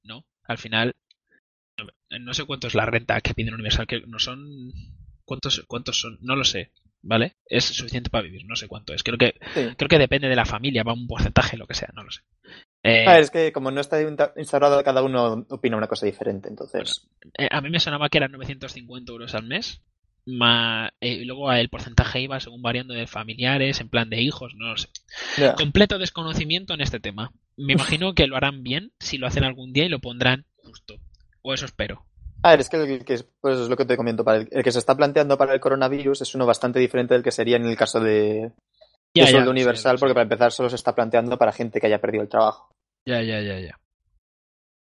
¿no? 0.04 0.24
Al 0.44 0.58
final, 0.58 0.94
no, 1.76 2.18
no 2.20 2.34
sé 2.34 2.44
cuánto 2.44 2.68
es 2.68 2.74
la 2.74 2.86
renta 2.86 3.20
que 3.20 3.34
piden 3.34 3.54
Universal, 3.54 3.86
que 3.86 4.00
no 4.06 4.18
son, 4.18 4.72
¿cuántos, 5.24 5.64
cuántos 5.66 6.00
son? 6.00 6.18
No 6.20 6.36
lo 6.36 6.44
sé, 6.44 6.70
¿vale? 7.08 7.36
Es 7.46 7.64
suficiente 7.64 8.10
para 8.10 8.22
vivir, 8.22 8.44
no 8.46 8.54
sé 8.54 8.68
cuánto 8.68 8.92
es. 8.94 9.02
Creo 9.02 9.18
que, 9.18 9.34
Sí. 9.54 9.68
creo 9.76 9.88
que 9.88 9.98
depende 9.98 10.28
de 10.28 10.36
la 10.36 10.44
familia, 10.44 10.84
va 10.84 10.92
un 10.92 11.06
porcentaje, 11.08 11.56
lo 11.56 11.66
que 11.66 11.74
sea, 11.74 11.88
no 11.94 12.04
lo 12.04 12.10
sé. 12.10 12.20
Eh, 12.84 13.04
es 13.18 13.30
que 13.30 13.50
como 13.52 13.70
no 13.72 13.80
está 13.80 13.98
instaurado, 14.36 14.82
cada 14.84 15.02
uno 15.02 15.44
opina 15.50 15.76
una 15.76 15.88
cosa 15.88 16.06
diferente, 16.06 16.48
entonces... 16.48 17.08
Eh, 17.36 17.48
a 17.50 17.60
mí 17.60 17.70
me 17.70 17.80
sonaba 17.80 18.08
que 18.08 18.18
eran 18.18 18.30
950 18.32 19.10
euros 19.12 19.34
al 19.34 19.44
mes. 19.44 19.82
ma- 20.30 20.92
eh, 21.00 21.14
y 21.14 21.24
luego 21.24 21.50
el 21.52 21.70
porcentaje 21.70 22.20
iba 22.20 22.38
según 22.38 22.60
variando 22.60 22.92
de 22.92 23.06
familiares, 23.06 23.80
en 23.80 23.88
plan 23.88 24.10
de 24.10 24.20
hijos, 24.20 24.54
no 24.54 24.68
lo 24.68 24.76
sé. 24.76 24.88
Completo 25.56 25.98
desconocimiento 25.98 26.74
en 26.74 26.82
este 26.82 27.00
tema. 27.00 27.32
Me 27.56 27.72
imagino 27.72 28.12
que 28.14 28.26
lo 28.26 28.36
harán 28.36 28.62
bien 28.62 28.92
si 29.00 29.16
lo 29.16 29.26
hacen 29.26 29.42
algún 29.44 29.72
día 29.72 29.86
y 29.86 29.88
lo 29.88 30.00
pondrán 30.00 30.44
justo. 30.56 31.00
O 31.40 31.54
eso 31.54 31.64
espero. 31.64 32.04
A 32.42 32.50
ver, 32.50 32.60
es 32.60 32.68
que, 32.68 32.76
el 32.76 33.04
que 33.04 33.18
pues 33.40 33.58
es 33.58 33.68
lo 33.68 33.76
que 33.76 33.84
te 33.84 33.96
comento, 33.96 34.24
para 34.24 34.38
el, 34.38 34.48
el 34.50 34.62
que 34.62 34.70
se 34.72 34.78
está 34.78 34.96
planteando 34.96 35.36
para 35.36 35.54
el 35.54 35.60
coronavirus 35.60 36.20
es 36.22 36.34
uno 36.34 36.46
bastante 36.46 36.78
diferente 36.78 37.14
del 37.14 37.22
que 37.22 37.32
sería 37.32 37.56
en 37.56 37.66
el 37.66 37.76
caso 37.76 37.98
de, 38.00 38.52
Ya, 39.14 39.24
de 39.24 39.26
ya, 39.26 39.30
sueldo 39.32 39.50
universal, 39.50 39.96
sé. 39.96 40.00
porque 40.00 40.14
para 40.14 40.22
empezar 40.22 40.52
solo 40.52 40.68
se 40.70 40.76
está 40.76 40.94
planteando 40.94 41.36
para 41.36 41.52
gente 41.52 41.80
que 41.80 41.86
haya 41.88 42.00
perdido 42.00 42.22
el 42.22 42.28
trabajo. 42.28 42.70
Ya, 43.06 43.22
ya, 43.22 43.40
ya, 43.40 43.58
ya. 43.58 43.78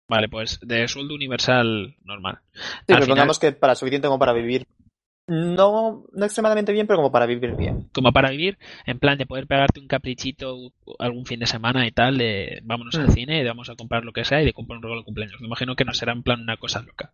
Vale, 0.10 0.28
pues 0.30 0.60
de 0.62 0.88
sueldo 0.88 1.15
universal 1.15 1.96
normal. 2.04 2.39
Sí, 2.54 2.60
Al 2.60 2.84
pero 2.88 2.98
final- 3.02 3.08
pongamos 3.10 3.39
que 3.39 3.52
para 3.54 3.74
suficiente 3.76 4.08
como 4.08 4.20
para 4.20 4.34
vivir, 4.34 4.68
no, 5.28 6.04
no 6.14 6.26
extremadamente 6.26 6.72
bien, 6.72 6.86
pero 6.88 6.98
como 6.98 7.12
para 7.12 7.26
vivir 7.26 7.56
bien. 7.56 7.90
Como 7.94 8.12
para 8.12 8.30
vivir, 8.30 8.58
en 8.86 9.00
plan 9.00 9.18
de 9.18 9.26
poder 9.26 9.48
pegarte 9.48 9.80
un 9.80 9.88
caprichito 9.88 10.72
algún 11.00 11.26
fin 11.26 11.40
de 11.40 11.48
semana 11.48 11.88
y 11.88 11.92
tal, 11.92 12.18
de 12.18 12.62
vámonos 12.64 12.96
al 12.96 13.08
Mm. 13.08 13.14
cine, 13.14 13.38
de 13.44 13.48
vamos 13.50 13.70
a 13.70 13.76
comprar 13.76 14.06
lo 14.06 14.14
que 14.14 14.24
sea 14.26 14.42
y 14.42 14.46
de 14.46 14.54
comprar 14.54 14.78
un 14.78 14.84
regalo 14.84 15.02
de 15.02 15.06
cumpleaños. 15.06 15.42
Me 15.42 15.48
imagino 15.48 15.76
que 15.76 15.86
no 15.86 15.94
será 15.94 16.14
en 16.14 16.24
plan 16.24 16.42
una 16.42 16.58
cosa 16.58 16.82
loca. 16.82 17.12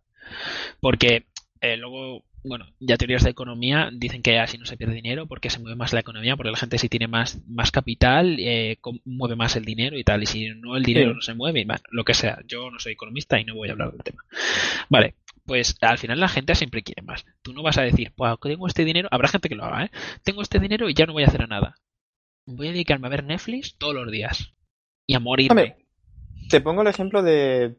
Porque 0.80 1.26
eh, 1.60 1.76
luego, 1.76 2.24
bueno, 2.44 2.66
ya 2.80 2.96
teorías 2.96 3.22
de 3.22 3.30
economía 3.30 3.88
dicen 3.92 4.20
que 4.20 4.38
así 4.40 4.58
no 4.58 4.66
se 4.66 4.76
pierde 4.76 4.94
dinero 4.94 5.26
porque 5.26 5.48
se 5.48 5.60
mueve 5.60 5.76
más 5.76 5.92
la 5.92 6.00
economía, 6.00 6.36
porque 6.36 6.50
la 6.50 6.56
gente 6.56 6.76
si 6.76 6.88
tiene 6.88 7.06
más, 7.06 7.40
más 7.48 7.70
capital, 7.70 8.36
eh, 8.40 8.78
mueve 9.04 9.36
más 9.36 9.54
el 9.54 9.64
dinero 9.64 9.96
y 9.96 10.02
tal, 10.02 10.24
y 10.24 10.26
si 10.26 10.48
no 10.56 10.76
el 10.76 10.82
dinero 10.82 11.10
Sí. 11.10 11.14
no 11.14 11.20
se 11.22 11.34
mueve, 11.34 11.60
y 11.60 11.64
bueno, 11.64 11.80
lo 11.90 12.04
que 12.04 12.14
sea. 12.14 12.40
Yo 12.48 12.68
no 12.70 12.80
soy 12.80 12.94
economista 12.94 13.38
y 13.38 13.44
no 13.44 13.54
voy 13.54 13.68
a 13.68 13.72
hablar 13.72 13.92
del 13.92 14.02
tema. 14.02 14.24
Vale, 14.88 15.14
pues 15.44 15.76
al 15.80 15.98
final 15.98 16.20
la 16.20 16.28
gente 16.28 16.54
siempre 16.54 16.82
quiere 16.82 17.02
más. 17.02 17.24
Tú 17.42 17.52
no 17.52 17.62
vas 17.62 17.78
a 17.78 17.82
decir, 17.82 18.12
pues 18.14 18.34
tengo 18.40 18.66
este 18.66 18.84
dinero, 18.84 19.08
habrá 19.10 19.28
gente 19.28 19.48
que 19.48 19.54
lo 19.54 19.64
haga, 19.64 19.84
¿eh? 19.84 19.90
Tengo 20.22 20.42
este 20.42 20.58
dinero 20.58 20.88
y 20.88 20.94
ya 20.94 21.06
no 21.06 21.12
voy 21.12 21.24
a 21.24 21.26
hacer 21.26 21.48
nada. 21.48 21.74
Voy 22.46 22.68
a 22.68 22.72
dedicarme 22.72 23.06
a 23.06 23.10
ver 23.10 23.24
Netflix 23.24 23.76
todos 23.76 23.94
los 23.94 24.10
días. 24.10 24.52
Y 25.06 25.14
a 25.14 25.20
morirme. 25.20 25.76
Te 26.48 26.60
pongo 26.60 26.82
el 26.82 26.88
ejemplo 26.88 27.22
de, 27.22 27.76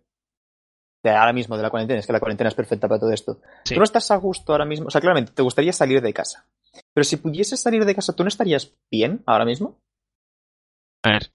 de 1.04 1.10
ahora 1.10 1.34
mismo, 1.34 1.58
de 1.58 1.64
la 1.64 1.70
cuarentena. 1.70 2.00
Es 2.00 2.08
que 2.08 2.14
la 2.14 2.20
cuarentena 2.20 2.48
es 2.48 2.56
perfecta 2.56 2.88
para 2.88 3.00
todo 3.00 3.12
esto. 3.12 3.42
Sí. 3.66 3.76
Tú 3.76 3.80
no 3.80 3.84
estás 3.84 4.10
a 4.12 4.16
gusto 4.16 4.52
ahora 4.52 4.66
mismo. 4.66 4.88
O 4.88 4.92
sea, 4.92 5.02
claramente, 5.02 5.34
te 5.34 5.42
gustaría 5.42 5.74
salir 5.74 6.02
de 6.02 6.14
casa. 6.14 6.48
Pero 6.94 7.04
si 7.04 7.18
pudieses 7.18 7.60
salir 7.60 7.86
de 7.86 7.96
casa, 7.96 8.16
¿tú 8.16 8.24
no 8.24 8.30
estarías 8.30 8.74
bien 8.92 9.22
ahora 9.26 9.46
mismo? 9.46 9.80
A 11.04 11.12
ver. 11.12 11.32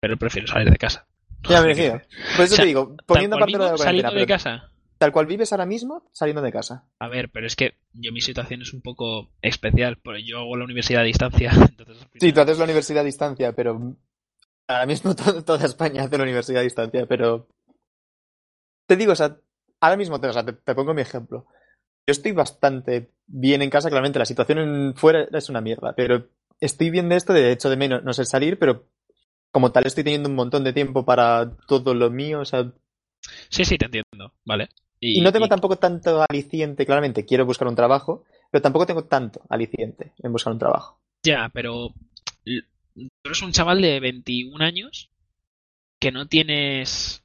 Pero 0.00 0.16
prefiero 0.16 0.46
salir 0.46 0.70
de 0.70 0.76
casa. 0.76 1.08
Ya 1.48 1.62
me 1.62 1.68
decía. 1.68 2.06
Por 2.36 2.44
eso 2.44 2.54
O 2.54 2.56
sea, 2.56 2.62
te 2.64 2.66
digo, 2.66 2.96
poniendo 3.06 3.36
aparte 3.36 3.52
de 3.52 3.58
la 3.58 3.74
cuarentena, 3.74 4.08
saliendo 4.08 4.20
de 4.20 4.26
casa. 4.26 4.70
Tal 4.98 5.12
cual 5.12 5.26
vives 5.26 5.52
ahora 5.52 5.66
mismo, 5.66 6.08
saliendo 6.12 6.42
de 6.42 6.52
casa. 6.52 6.84
A 6.98 7.08
ver, 7.08 7.30
pero 7.30 7.46
es 7.46 7.56
que 7.56 7.74
yo 7.92 8.12
mi 8.12 8.20
situación 8.20 8.62
es 8.62 8.72
un 8.72 8.82
poco 8.82 9.30
especial, 9.42 9.98
porque 10.02 10.24
yo 10.24 10.38
hago 10.40 10.56
la 10.56 10.64
universidad 10.64 11.02
a 11.02 11.04
distancia. 11.04 11.52
Entonces, 11.54 12.06
Sí, 12.20 12.32
tú 12.32 12.40
haces 12.40 12.58
la 12.58 12.64
universidad 12.64 13.02
a 13.02 13.06
distancia, 13.06 13.52
pero 13.52 13.96
ahora 14.66 14.86
mismo 14.86 15.14
to- 15.16 15.44
toda 15.44 15.64
España 15.66 16.04
hace 16.04 16.16
la 16.18 16.24
universidad 16.24 16.60
a 16.60 16.64
distancia, 16.64 17.06
pero 17.06 17.48
te 18.86 18.96
digo, 18.96 19.12
o 19.12 19.16
sea, 19.16 19.36
ahora 19.80 19.96
mismo 19.96 20.20
te, 20.20 20.28
o 20.28 20.32
sea, 20.32 20.44
te, 20.44 20.52
te 20.52 20.74
pongo 20.74 20.94
mi 20.94 21.02
ejemplo. 21.02 21.46
Yo 22.06 22.12
estoy 22.12 22.32
bastante 22.32 23.12
bien 23.26 23.62
en 23.62 23.70
casa, 23.70 23.90
claramente 23.90 24.18
la 24.18 24.24
situación 24.24 24.58
en 24.58 24.94
fuera 24.96 25.26
es 25.32 25.48
una 25.48 25.60
mierda, 25.60 25.94
pero 25.94 26.28
estoy 26.60 26.90
bien 26.90 27.08
de 27.08 27.16
esto, 27.16 27.32
de 27.32 27.52
hecho 27.52 27.68
de 27.70 27.76
menos 27.76 28.02
no 28.02 28.12
sé 28.12 28.24
salir, 28.24 28.58
pero 28.58 28.86
como 29.52 29.72
tal 29.72 29.86
estoy 29.86 30.04
teniendo 30.04 30.28
un 30.28 30.34
montón 30.34 30.64
de 30.64 30.72
tiempo 30.72 31.04
para 31.04 31.56
todo 31.66 31.94
lo 31.94 32.10
mío, 32.10 32.40
o 32.40 32.44
sea, 32.44 32.72
Sí, 33.50 33.64
sí, 33.64 33.76
te 33.76 33.86
entiendo, 33.86 34.32
¿vale? 34.44 34.68
Y, 35.00 35.20
no 35.20 35.32
tengo 35.32 35.46
y- 35.46 35.48
tampoco 35.48 35.76
tanto 35.78 36.24
aliciente, 36.28 36.86
claramente 36.86 37.24
quiero 37.26 37.46
buscar 37.46 37.68
un 37.68 37.76
trabajo, 37.76 38.24
pero 38.50 38.62
tampoco 38.62 38.86
tengo 38.86 39.04
tanto 39.04 39.42
aliciente 39.48 40.12
en 40.22 40.32
buscar 40.32 40.52
un 40.52 40.58
trabajo. 40.58 40.98
Ya, 41.22 41.48
pero 41.54 41.94
tú 42.44 42.52
eres 43.24 43.42
un 43.42 43.52
chaval 43.52 43.80
de 43.82 44.00
21 44.00 44.62
años 44.62 45.10
que 46.00 46.12
no 46.12 46.28
tienes 46.28 47.22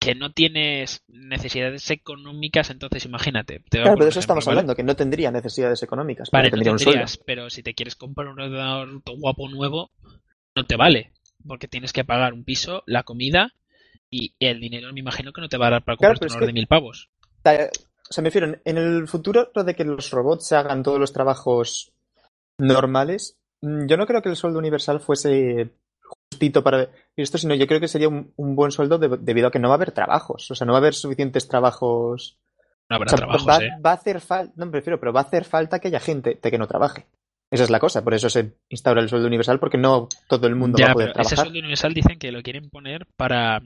que 0.00 0.14
no 0.14 0.32
tienes 0.32 1.02
necesidades 1.08 1.90
económicas, 1.90 2.70
entonces 2.70 3.04
imagínate. 3.04 3.60
te 3.70 3.78
Claro, 3.82 3.96
pero 3.96 4.04
de 4.06 4.10
eso 4.10 4.20
ejemplo, 4.20 4.20
estamos 4.20 4.46
¿vale? 4.46 4.60
hablando, 4.60 4.74
que 4.76 4.82
no 4.84 4.94
tendría 4.96 5.30
necesidades 5.32 5.82
económicas, 5.82 6.30
Vale, 6.30 6.50
no 6.50 6.62
tendrías, 6.62 7.16
pero 7.18 7.50
si 7.50 7.62
te 7.62 7.74
quieres 7.74 7.96
comprar 7.96 8.28
un 8.28 8.40
ordenador 8.40 9.02
guapo 9.18 9.48
nuevo, 9.48 9.90
no 10.54 10.64
te 10.66 10.76
vale, 10.76 11.12
porque 11.46 11.68
tienes 11.68 11.92
que 11.92 12.04
pagar 12.04 12.32
un 12.34 12.44
piso, 12.44 12.82
la 12.86 13.02
comida 13.04 13.54
y 14.10 14.34
el 14.40 14.60
dinero 14.60 14.92
me 14.92 15.00
imagino 15.00 15.32
que 15.32 15.40
no 15.40 15.48
te 15.48 15.56
va 15.58 15.66
a 15.68 15.70
dar 15.70 15.84
para 15.84 15.96
Claro, 15.96 16.14
comprarte 16.14 16.34
pero 16.34 16.44
un 16.44 16.46
de 16.46 16.52
mil 16.52 16.66
pavos. 16.66 17.08
O 17.44 18.12
sea, 18.12 18.22
me 18.22 18.28
refiero, 18.30 18.58
en- 18.64 18.78
el 18.78 19.06
futuro 19.08 19.50
lo 19.54 19.64
de 19.64 19.74
que 19.74 19.84
los 19.84 20.10
robots 20.10 20.46
se 20.48 20.56
hagan 20.56 20.82
todos 20.82 20.98
los 20.98 21.12
trabajos 21.12 21.92
normales, 22.58 23.36
mm, 23.62 23.86
yo 23.86 23.96
no 23.96 24.06
creo 24.06 24.22
que 24.22 24.28
el 24.30 24.36
sueldo 24.36 24.58
universal 24.58 25.00
fuese 25.00 25.70
justito 26.30 26.62
para 26.62 26.88
esto, 27.16 27.38
sino 27.38 27.54
yo 27.54 27.66
creo 27.66 27.80
que 27.80 27.88
sería 27.88 28.08
un, 28.08 28.32
un 28.36 28.56
buen 28.56 28.70
sueldo 28.70 28.98
de- 28.98 29.18
debido 29.20 29.48
a 29.48 29.50
que 29.50 29.58
no 29.58 29.68
va 29.68 29.74
a 29.74 29.76
haber 29.76 29.92
trabajos, 29.92 30.50
o 30.50 30.54
sea, 30.54 30.66
no 30.66 30.72
va 30.72 30.78
a 30.78 30.80
haber 30.80 30.94
suficientes 30.94 31.48
trabajos. 31.48 32.38
No 32.90 32.96
habrá 32.96 33.06
O 33.06 33.08
sea, 33.10 33.18
trabajos, 33.18 33.48
va, 33.48 33.58
¿eh? 33.58 33.70
va 33.84 33.90
a 33.90 33.94
hacer 33.94 34.20
falta, 34.20 34.52
no 34.56 34.66
me 34.66 34.72
prefiero, 34.72 34.98
pero 34.98 35.12
va 35.12 35.20
a 35.20 35.24
hacer 35.24 35.44
falta 35.44 35.78
que 35.78 35.88
haya 35.88 36.00
gente 36.00 36.38
de 36.42 36.50
que 36.50 36.58
no 36.58 36.66
trabaje. 36.66 37.06
Esa 37.50 37.64
es 37.64 37.70
la 37.70 37.80
cosa, 37.80 38.02
por 38.02 38.14
eso 38.14 38.28
se 38.30 38.52
instaura 38.70 39.00
el 39.02 39.08
sueldo 39.08 39.26
universal, 39.26 39.58
porque 39.60 39.78
no 39.78 40.08
todo 40.28 40.46
el 40.46 40.54
mundo 40.56 40.78
va 40.82 40.90
a 40.90 40.94
poder 40.94 41.08
pero 41.12 41.20
ese 41.22 41.28
trabajar. 41.34 41.46
sueldo 41.46 41.58
universal 41.60 41.94
dicen 41.94 42.18
que 42.18 42.32
lo 42.32 42.42
quieren 42.42 42.68
poner 42.70 43.06
para 43.16 43.62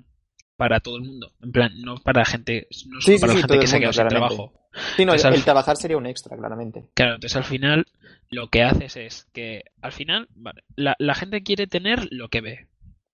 para 0.63 0.79
todo 0.79 0.95
el 0.97 1.03
mundo, 1.03 1.33
en 1.43 1.51
plan, 1.51 1.73
no 1.83 1.97
para 1.97 2.25
gente, 2.25 2.69
no 2.87 3.01
solo 3.01 3.17
Sí, 3.17 3.21
para 3.21 3.33
sí, 3.33 3.39
la 3.41 3.43
gente 3.49 3.59
que 3.59 3.67
se 3.67 3.77
ha 3.77 3.79
quedado 3.81 3.93
sin 3.95 4.07
trabajo. 4.07 4.53
Sí, 4.97 5.05
no, 5.05 5.11
Pues 5.11 5.25
el, 5.25 5.33
al- 5.35 5.43
trabajar 5.43 5.77
sería 5.77 5.97
un 5.97 6.07
extra, 6.07 6.37
claramente. 6.37 6.85
Claro, 6.95 7.17
entonces 7.17 7.37
al 7.37 7.43
final 7.43 7.87
lo 8.31 8.47
que 8.49 8.63
haces 8.63 8.97
es 8.97 9.25
que 9.33 9.65
al 9.81 9.91
final 9.91 10.29
vale, 10.37 10.63
la, 10.77 10.95
la 11.01 11.17
gente 11.17 11.43
quiere 11.43 11.67
tener 11.67 12.07
lo 12.13 12.29
que 12.29 12.43
ve. 12.43 12.69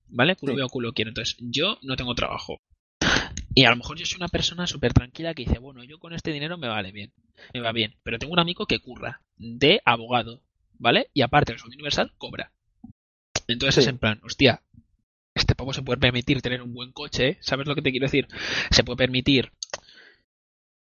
¿vale? 0.08 0.36
Culo 0.36 0.56
veo, 0.56 0.68
culo 0.68 0.92
quiero. 0.92 1.08
Entonces, 1.08 1.36
yo 1.40 1.78
no 1.80 1.96
tengo 1.96 2.14
trabajo. 2.14 2.60
Y 3.54 3.64
a 3.64 3.70
lo 3.70 3.76
mejor 3.76 3.96
yo 3.96 4.04
soy 4.04 4.18
una 4.18 4.28
persona 4.28 4.66
súper 4.66 4.92
tranquila 4.92 5.32
que 5.32 5.44
dice, 5.46 5.58
bueno, 5.58 5.82
yo 5.84 5.98
con 5.98 6.12
este 6.12 6.30
dinero 6.32 6.58
me 6.58 6.68
vale 6.68 6.92
bien, 6.92 7.14
me 7.54 7.60
va 7.60 7.72
bien. 7.72 7.94
Pero 8.02 8.18
tengo 8.18 8.34
un 8.34 8.40
amigo 8.40 8.66
que 8.66 8.78
curra 8.78 9.22
de 9.38 9.80
abogado, 9.86 10.42
¿vale? 10.78 11.08
Y 11.14 11.22
aparte, 11.22 11.52
el 11.52 11.58
sueldo 11.58 11.76
universal 11.76 12.12
cobra. 12.18 12.52
Entonces 13.46 13.76
Sí. 13.76 13.80
es 13.80 13.86
en 13.88 13.96
plan, 13.96 14.20
hostia, 14.22 14.60
este 15.38 15.54
pavo 15.54 15.72
se 15.72 15.82
puede 15.82 15.98
permitir 15.98 16.42
tener 16.42 16.62
un 16.62 16.72
buen 16.74 16.92
coche, 16.92 17.38
¿sabes 17.40 17.66
lo 17.66 17.74
que 17.74 17.82
te 17.82 17.90
quiero 17.90 18.06
decir? 18.06 18.28
Se 18.70 18.84
puede 18.84 18.96
permitir... 18.98 19.50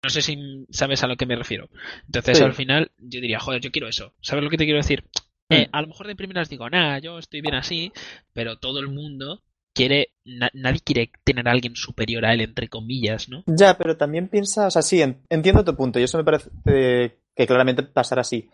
No 0.03 0.09
sé 0.09 0.21
si 0.21 0.65
sabes 0.69 1.03
a 1.03 1.07
lo 1.07 1.17
que 1.17 1.25
me 1.25 1.35
refiero. 1.35 1.69
Entonces 2.05 2.37
Sí. 2.37 2.43
al 2.43 2.53
final 2.53 2.91
yo 2.97 3.19
diría, 3.19 3.39
joder, 3.39 3.61
yo 3.61 3.71
quiero 3.71 3.87
eso. 3.87 4.13
¿Sabes 4.21 4.43
lo 4.43 4.49
que 4.49 4.57
te 4.57 4.65
quiero 4.65 4.77
decir? 4.77 5.03
Eh, 5.49 5.67
Mm. 5.67 5.69
a 5.75 5.81
lo 5.81 5.87
mejor 5.87 6.07
de 6.07 6.15
primeras 6.15 6.49
digo, 6.49 6.69
nada, 6.69 6.99
yo 6.99 7.17
estoy 7.19 7.41
bien 7.41 7.55
así, 7.55 7.91
pero 8.33 8.57
todo 8.57 8.79
el 8.79 8.89
mundo 8.89 9.41
quiere, 9.73 10.09
na- 10.25 10.51
nadie 10.53 10.79
quiere 10.81 11.11
tener 11.23 11.47
a 11.47 11.51
alguien 11.51 11.75
superior 11.75 12.25
a 12.25 12.33
él, 12.33 12.41
entre 12.41 12.67
comillas, 12.67 13.29
¿no? 13.29 13.43
Ya, 13.47 13.77
pero 13.77 13.95
también 13.97 14.27
piensa, 14.27 14.67
o 14.67 14.71
sea, 14.71 14.81
sí, 14.81 15.01
en- 15.01 15.21
entiendo 15.29 15.63
tu 15.63 15.75
punto 15.75 15.99
y 15.99 16.03
eso 16.03 16.17
me 16.17 16.23
parece 16.23 16.49
eh, 16.65 17.17
que 17.35 17.47
claramente 17.47 17.83
pasará 17.83 18.21
así. 18.21 18.49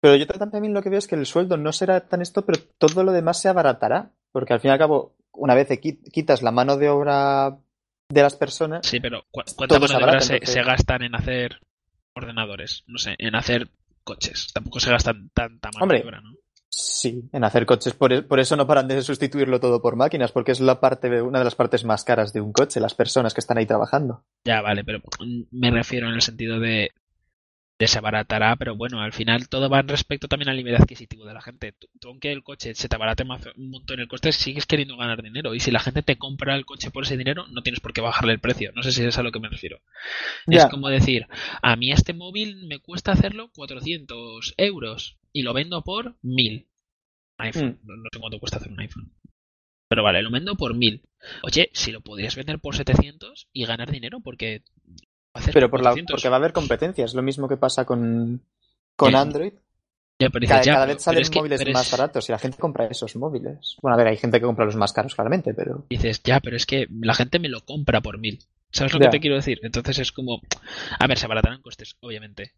Pero 0.00 0.16
yo 0.16 0.26
también 0.26 0.74
lo 0.74 0.82
que 0.82 0.88
veo 0.90 0.98
es 0.98 1.06
que 1.06 1.14
el 1.14 1.26
sueldo 1.26 1.56
no 1.56 1.72
será 1.72 2.08
tan 2.08 2.22
esto, 2.22 2.44
pero 2.44 2.60
todo 2.78 3.04
lo 3.04 3.12
demás 3.12 3.40
se 3.40 3.48
abaratará. 3.48 4.10
Porque 4.32 4.52
al 4.52 4.60
fin 4.60 4.70
y 4.70 4.72
al 4.72 4.78
cabo, 4.78 5.14
una 5.34 5.54
vez 5.54 5.68
quitas 5.80 6.42
la 6.42 6.50
mano 6.50 6.76
de 6.76 6.88
obra 6.88 7.58
de 8.08 8.22
las 8.22 8.34
personas, 8.36 8.86
Sí, 8.86 9.00
pero 9.00 9.22
¿cu- 9.30 9.42
¿cuánta 9.56 9.78
mano 9.78 9.98
de 9.98 10.04
obra 10.04 10.20
se, 10.20 10.34
entonces. 10.34 10.54
se 10.54 10.62
gastan 10.62 11.02
en 11.02 11.14
hacer 11.14 11.60
ordenadores? 12.14 12.84
No 12.86 12.98
sé, 12.98 13.14
en 13.18 13.34
hacer 13.34 13.68
coches. 14.04 14.48
Tampoco 14.52 14.80
se 14.80 14.90
gastan 14.90 15.30
tanta 15.34 15.70
mano 15.72 15.84
Hombre. 15.84 16.00
de 16.00 16.04
obra, 16.06 16.20
¿no? 16.20 16.34
sí, 16.74 17.28
en 17.32 17.44
hacer 17.44 17.66
coches. 17.66 17.92
Por, 17.94 18.12
e- 18.12 18.22
por 18.22 18.40
eso 18.40 18.56
no 18.56 18.66
paran 18.66 18.88
de 18.88 19.02
sustituirlo 19.02 19.60
todo 19.60 19.82
por 19.82 19.96
máquinas, 19.96 20.32
porque 20.32 20.52
es 20.52 20.60
la 20.60 20.80
parte 20.80 21.10
de, 21.10 21.20
una 21.22 21.38
de 21.38 21.44
las 21.44 21.54
partes 21.54 21.84
más 21.84 22.02
caras 22.04 22.32
de 22.32 22.40
un 22.40 22.52
coche, 22.52 22.80
las 22.80 22.94
personas 22.94 23.34
que 23.34 23.40
están 23.40 23.58
ahí 23.58 23.66
trabajando. 23.66 24.24
Ya, 24.44 24.60
vale, 24.62 24.82
pero 24.84 25.00
me 25.50 25.70
refiero 25.70 26.08
en 26.08 26.14
el 26.14 26.22
sentido 26.22 26.58
de, 26.60 26.90
de 27.82 27.88
se 27.88 27.98
abaratará, 27.98 28.56
pero 28.56 28.76
bueno, 28.76 29.00
al 29.02 29.12
final 29.12 29.48
todo 29.48 29.68
va 29.68 29.80
en 29.80 29.88
respecto 29.88 30.28
también 30.28 30.48
al 30.48 30.56
nivel 30.56 30.76
adquisitivo 30.76 31.24
de 31.26 31.34
la 31.34 31.40
gente. 31.42 31.72
Tú, 31.72 31.88
tú 32.00 32.08
aunque 32.08 32.32
el 32.32 32.42
coche 32.42 32.74
se 32.74 32.88
te 32.88 32.96
abarate 32.96 33.24
más- 33.24 33.46
un 33.56 33.70
montón 33.70 34.00
el 34.00 34.08
coste, 34.08 34.32
sigues 34.32 34.66
queriendo 34.66 34.96
ganar 34.96 35.22
dinero. 35.22 35.54
Y 35.54 35.60
si 35.60 35.70
la 35.70 35.80
gente 35.80 36.02
te 36.02 36.16
compra 36.16 36.54
el 36.54 36.64
coche 36.64 36.90
por 36.90 37.04
ese 37.04 37.16
dinero, 37.16 37.46
no 37.48 37.62
tienes 37.62 37.80
por 37.80 37.92
qué 37.92 38.00
bajarle 38.00 38.32
el 38.32 38.40
precio. 38.40 38.72
No 38.74 38.82
sé 38.82 38.92
si 38.92 39.02
es 39.04 39.18
a 39.18 39.22
lo 39.22 39.32
que 39.32 39.40
me 39.40 39.48
refiero. 39.48 39.80
Es 40.46 40.62
como 40.70 40.88
decir, 40.88 41.26
a 41.60 41.76
mí 41.76 41.92
este 41.92 42.12
móvil 42.14 42.66
me 42.66 42.78
cuesta 42.78 43.12
hacerlo 43.12 43.50
400 43.54 44.54
euros 44.56 45.18
y 45.32 45.42
lo 45.42 45.52
vendo 45.52 45.82
por 45.82 46.16
1000. 46.22 46.68
iPhone, 47.38 47.80
no, 47.84 47.96
no 47.96 48.04
sé 48.12 48.20
cuánto 48.20 48.38
cuesta 48.38 48.58
hacer 48.58 48.70
un 48.70 48.80
iPhone. 48.80 49.12
Pero 49.88 50.02
vale, 50.02 50.22
lo 50.22 50.30
vendo 50.30 50.54
por 50.54 50.74
1000. 50.74 51.02
Oye, 51.42 51.70
si 51.74 51.92
lo 51.92 52.00
podrías 52.00 52.36
vender 52.36 52.58
por 52.60 52.76
700 52.76 53.48
y 53.52 53.64
ganar 53.66 53.90
dinero, 53.90 54.20
porque... 54.20 54.62
Pero 55.52 55.70
por 55.70 55.80
la, 55.80 55.90
400. 55.90 56.12
porque 56.14 56.28
va 56.28 56.36
a 56.36 56.38
haber 56.38 56.52
competencia, 56.52 57.04
es 57.04 57.14
lo 57.14 57.22
mismo 57.22 57.48
que 57.48 57.56
pasa 57.56 57.84
con, 57.84 58.42
con. 58.96 59.14
Android. 59.14 59.52
Pero 60.18 60.30
Cada, 60.46 60.62
ya, 60.62 60.74
cada 60.74 60.86
pero- 60.86 60.94
vez 60.94 61.02
salen 61.02 61.24
que- 61.24 61.38
móviles 61.40 61.72
más 61.72 61.86
es- 61.86 61.90
baratos 61.98 62.28
y 62.28 62.32
la 62.32 62.38
gente 62.38 62.56
compra 62.58 62.86
esos 62.86 63.16
móviles. 63.16 63.76
Bueno, 63.82 63.94
a 63.94 63.98
ver, 63.98 64.06
hay 64.08 64.16
gente 64.16 64.38
que 64.38 64.46
compra 64.46 64.64
los 64.64 64.76
más 64.76 64.92
caros, 64.92 65.14
claramente, 65.14 65.52
pero. 65.52 65.84
Dices, 65.90 66.22
ya, 66.22 66.38
pero 66.40 66.56
es 66.56 66.64
que 66.66 66.86
la 67.00 67.14
gente 67.14 67.38
me 67.40 67.48
lo 67.48 67.62
compra 67.64 68.00
por 68.00 68.18
1000. 68.18 68.38
¿Sabes 68.70 68.92
lo 68.94 69.00
que 69.00 69.08
te 69.08 69.20
quiero 69.20 69.36
decir? 69.36 69.58
Entonces 69.62 69.98
es 69.98 70.12
como... 70.12 70.40
A 70.98 71.06
ver, 71.06 71.18
se 71.18 71.26
abaratarán 71.26 71.60
costes, 71.60 71.96
obviamente. 72.00 72.52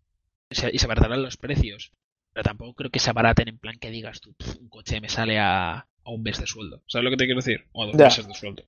Y 0.50 0.78
se 0.78 0.84
abaratarán 0.84 1.22
los 1.22 1.36
precios. 1.36 1.90
Pero 2.32 2.44
tampoco 2.44 2.74
creo 2.74 2.90
que 2.90 2.98
se 3.00 3.10
abaraten 3.10 3.48
en 3.48 3.58
plan 3.58 3.78
que 3.80 3.90
digas 3.90 4.20
tú, 4.20 4.32
"Pf, 4.34 4.58
un 4.60 4.68
coche 4.68 5.00
me 5.00 5.08
sale 5.08 5.38
a, 5.40 5.72
a 5.78 6.10
un 6.10 6.22
mes 6.22 6.38
de 6.38 6.46
sueldo. 6.46 6.82
¿Sabes 6.86 7.04
lo 7.04 7.10
que 7.10 7.16
te 7.16 7.24
quiero 7.24 7.40
decir? 7.40 7.64
O 7.72 7.82
a 7.82 7.86
dos 7.86 7.94
meses 7.96 8.26
de 8.28 8.34
sueldo. 8.34 8.62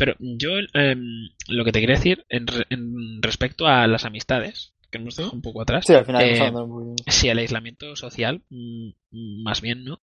Pero 0.00 0.16
yo 0.18 0.52
em, 0.72 1.28
lo 1.48 1.62
que 1.62 1.72
te 1.72 1.80
quería 1.80 1.96
decir 1.96 2.24
en, 2.30 2.46
en 2.70 3.20
respecto 3.22 3.66
a 3.66 3.86
las 3.86 4.06
amistades, 4.06 4.72
que 4.90 4.96
hemos 4.96 5.14
dejado 5.14 5.34
un 5.36 5.42
poco 5.42 5.60
atrás, 5.60 5.84
Sí, 5.86 5.92
al 5.92 6.06
final 6.06 6.24
eh, 6.24 6.50
muy- 6.50 6.96
si 7.06 7.28
el 7.28 7.38
aislamiento 7.38 7.94
social, 7.96 8.40
mm, 8.48 9.42
más 9.42 9.60
bien, 9.60 9.84
¿no? 9.84 10.00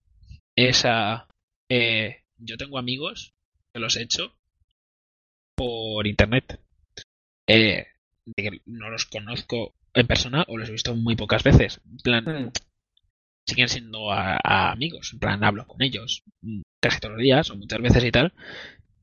Es 0.55 0.85
a... 0.85 1.27
eh, 1.69 2.17
yo 2.37 2.57
tengo 2.57 2.77
amigos 2.77 3.33
que 3.73 3.79
los 3.79 3.97
he 3.97 4.03
hecho 4.03 4.35
por 5.55 6.05
internet. 6.05 6.59
Eh, 7.47 7.87
de 8.25 8.43
que 8.43 8.61
no 8.67 8.89
los 8.91 9.05
conozco 9.05 9.73
en 9.95 10.05
persona 10.05 10.45
o 10.47 10.57
los 10.57 10.69
he 10.69 10.73
visto 10.73 10.95
muy 10.95 11.15
pocas 11.15 11.43
veces. 11.43 11.81
En 11.89 11.97
plan, 11.97 12.23
Mm. 12.25 12.51
siguen 13.47 13.69
siendo 13.69 14.11
a- 14.11 14.39
a 14.43 14.71
amigos. 14.71 15.11
En 15.13 15.19
plan, 15.19 15.43
hablo 15.43 15.65
con 15.65 15.81
ellos 15.81 16.23
mm, 16.41 16.61
casi 16.81 16.99
todos 16.99 17.13
los 17.15 17.23
días 17.23 17.49
o 17.49 17.55
muchas 17.55 17.81
veces 17.81 18.03
y 18.03 18.11
tal. 18.11 18.33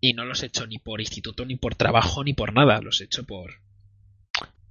Y 0.04 0.12
no 0.12 0.26
los 0.26 0.42
he 0.42 0.46
hecho 0.48 0.66
ni 0.66 0.76
por 0.78 1.00
instituto, 1.00 1.46
ni 1.46 1.56
por 1.56 1.76
trabajo, 1.76 2.24
ni 2.24 2.34
por 2.34 2.52
nada. 2.52 2.82
Los 2.82 3.00
he 3.00 3.04
hecho 3.04 3.24
por... 3.24 3.54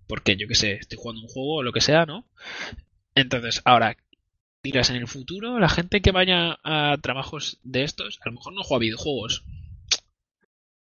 Porque 0.05 0.37
yo 0.37 0.47
qué 0.47 0.53
sé, 0.53 0.73
estoy 0.73 0.99
jugando 1.01 1.23
un 1.23 1.27
juego 1.27 1.55
o 1.55 1.63
lo 1.63 1.71
que 1.71 1.81
sea, 1.81 2.05
¿no? 2.05 2.27
Entonces, 3.15 3.63
ahora, 3.65 3.97
dirás 4.61 4.91
en 4.91 4.97
el 4.97 5.07
futuro, 5.07 5.57
la 5.57 5.69
gente 5.69 6.03
que 6.03 6.11
vaya 6.11 6.59
a 6.63 6.95
trabajos 7.01 7.57
de 7.63 7.83
estos, 7.83 8.19
a 8.21 8.29
lo 8.29 8.33
mejor 8.33 8.53
no 8.53 8.61
juega 8.61 8.81
videojuegos. 8.81 9.43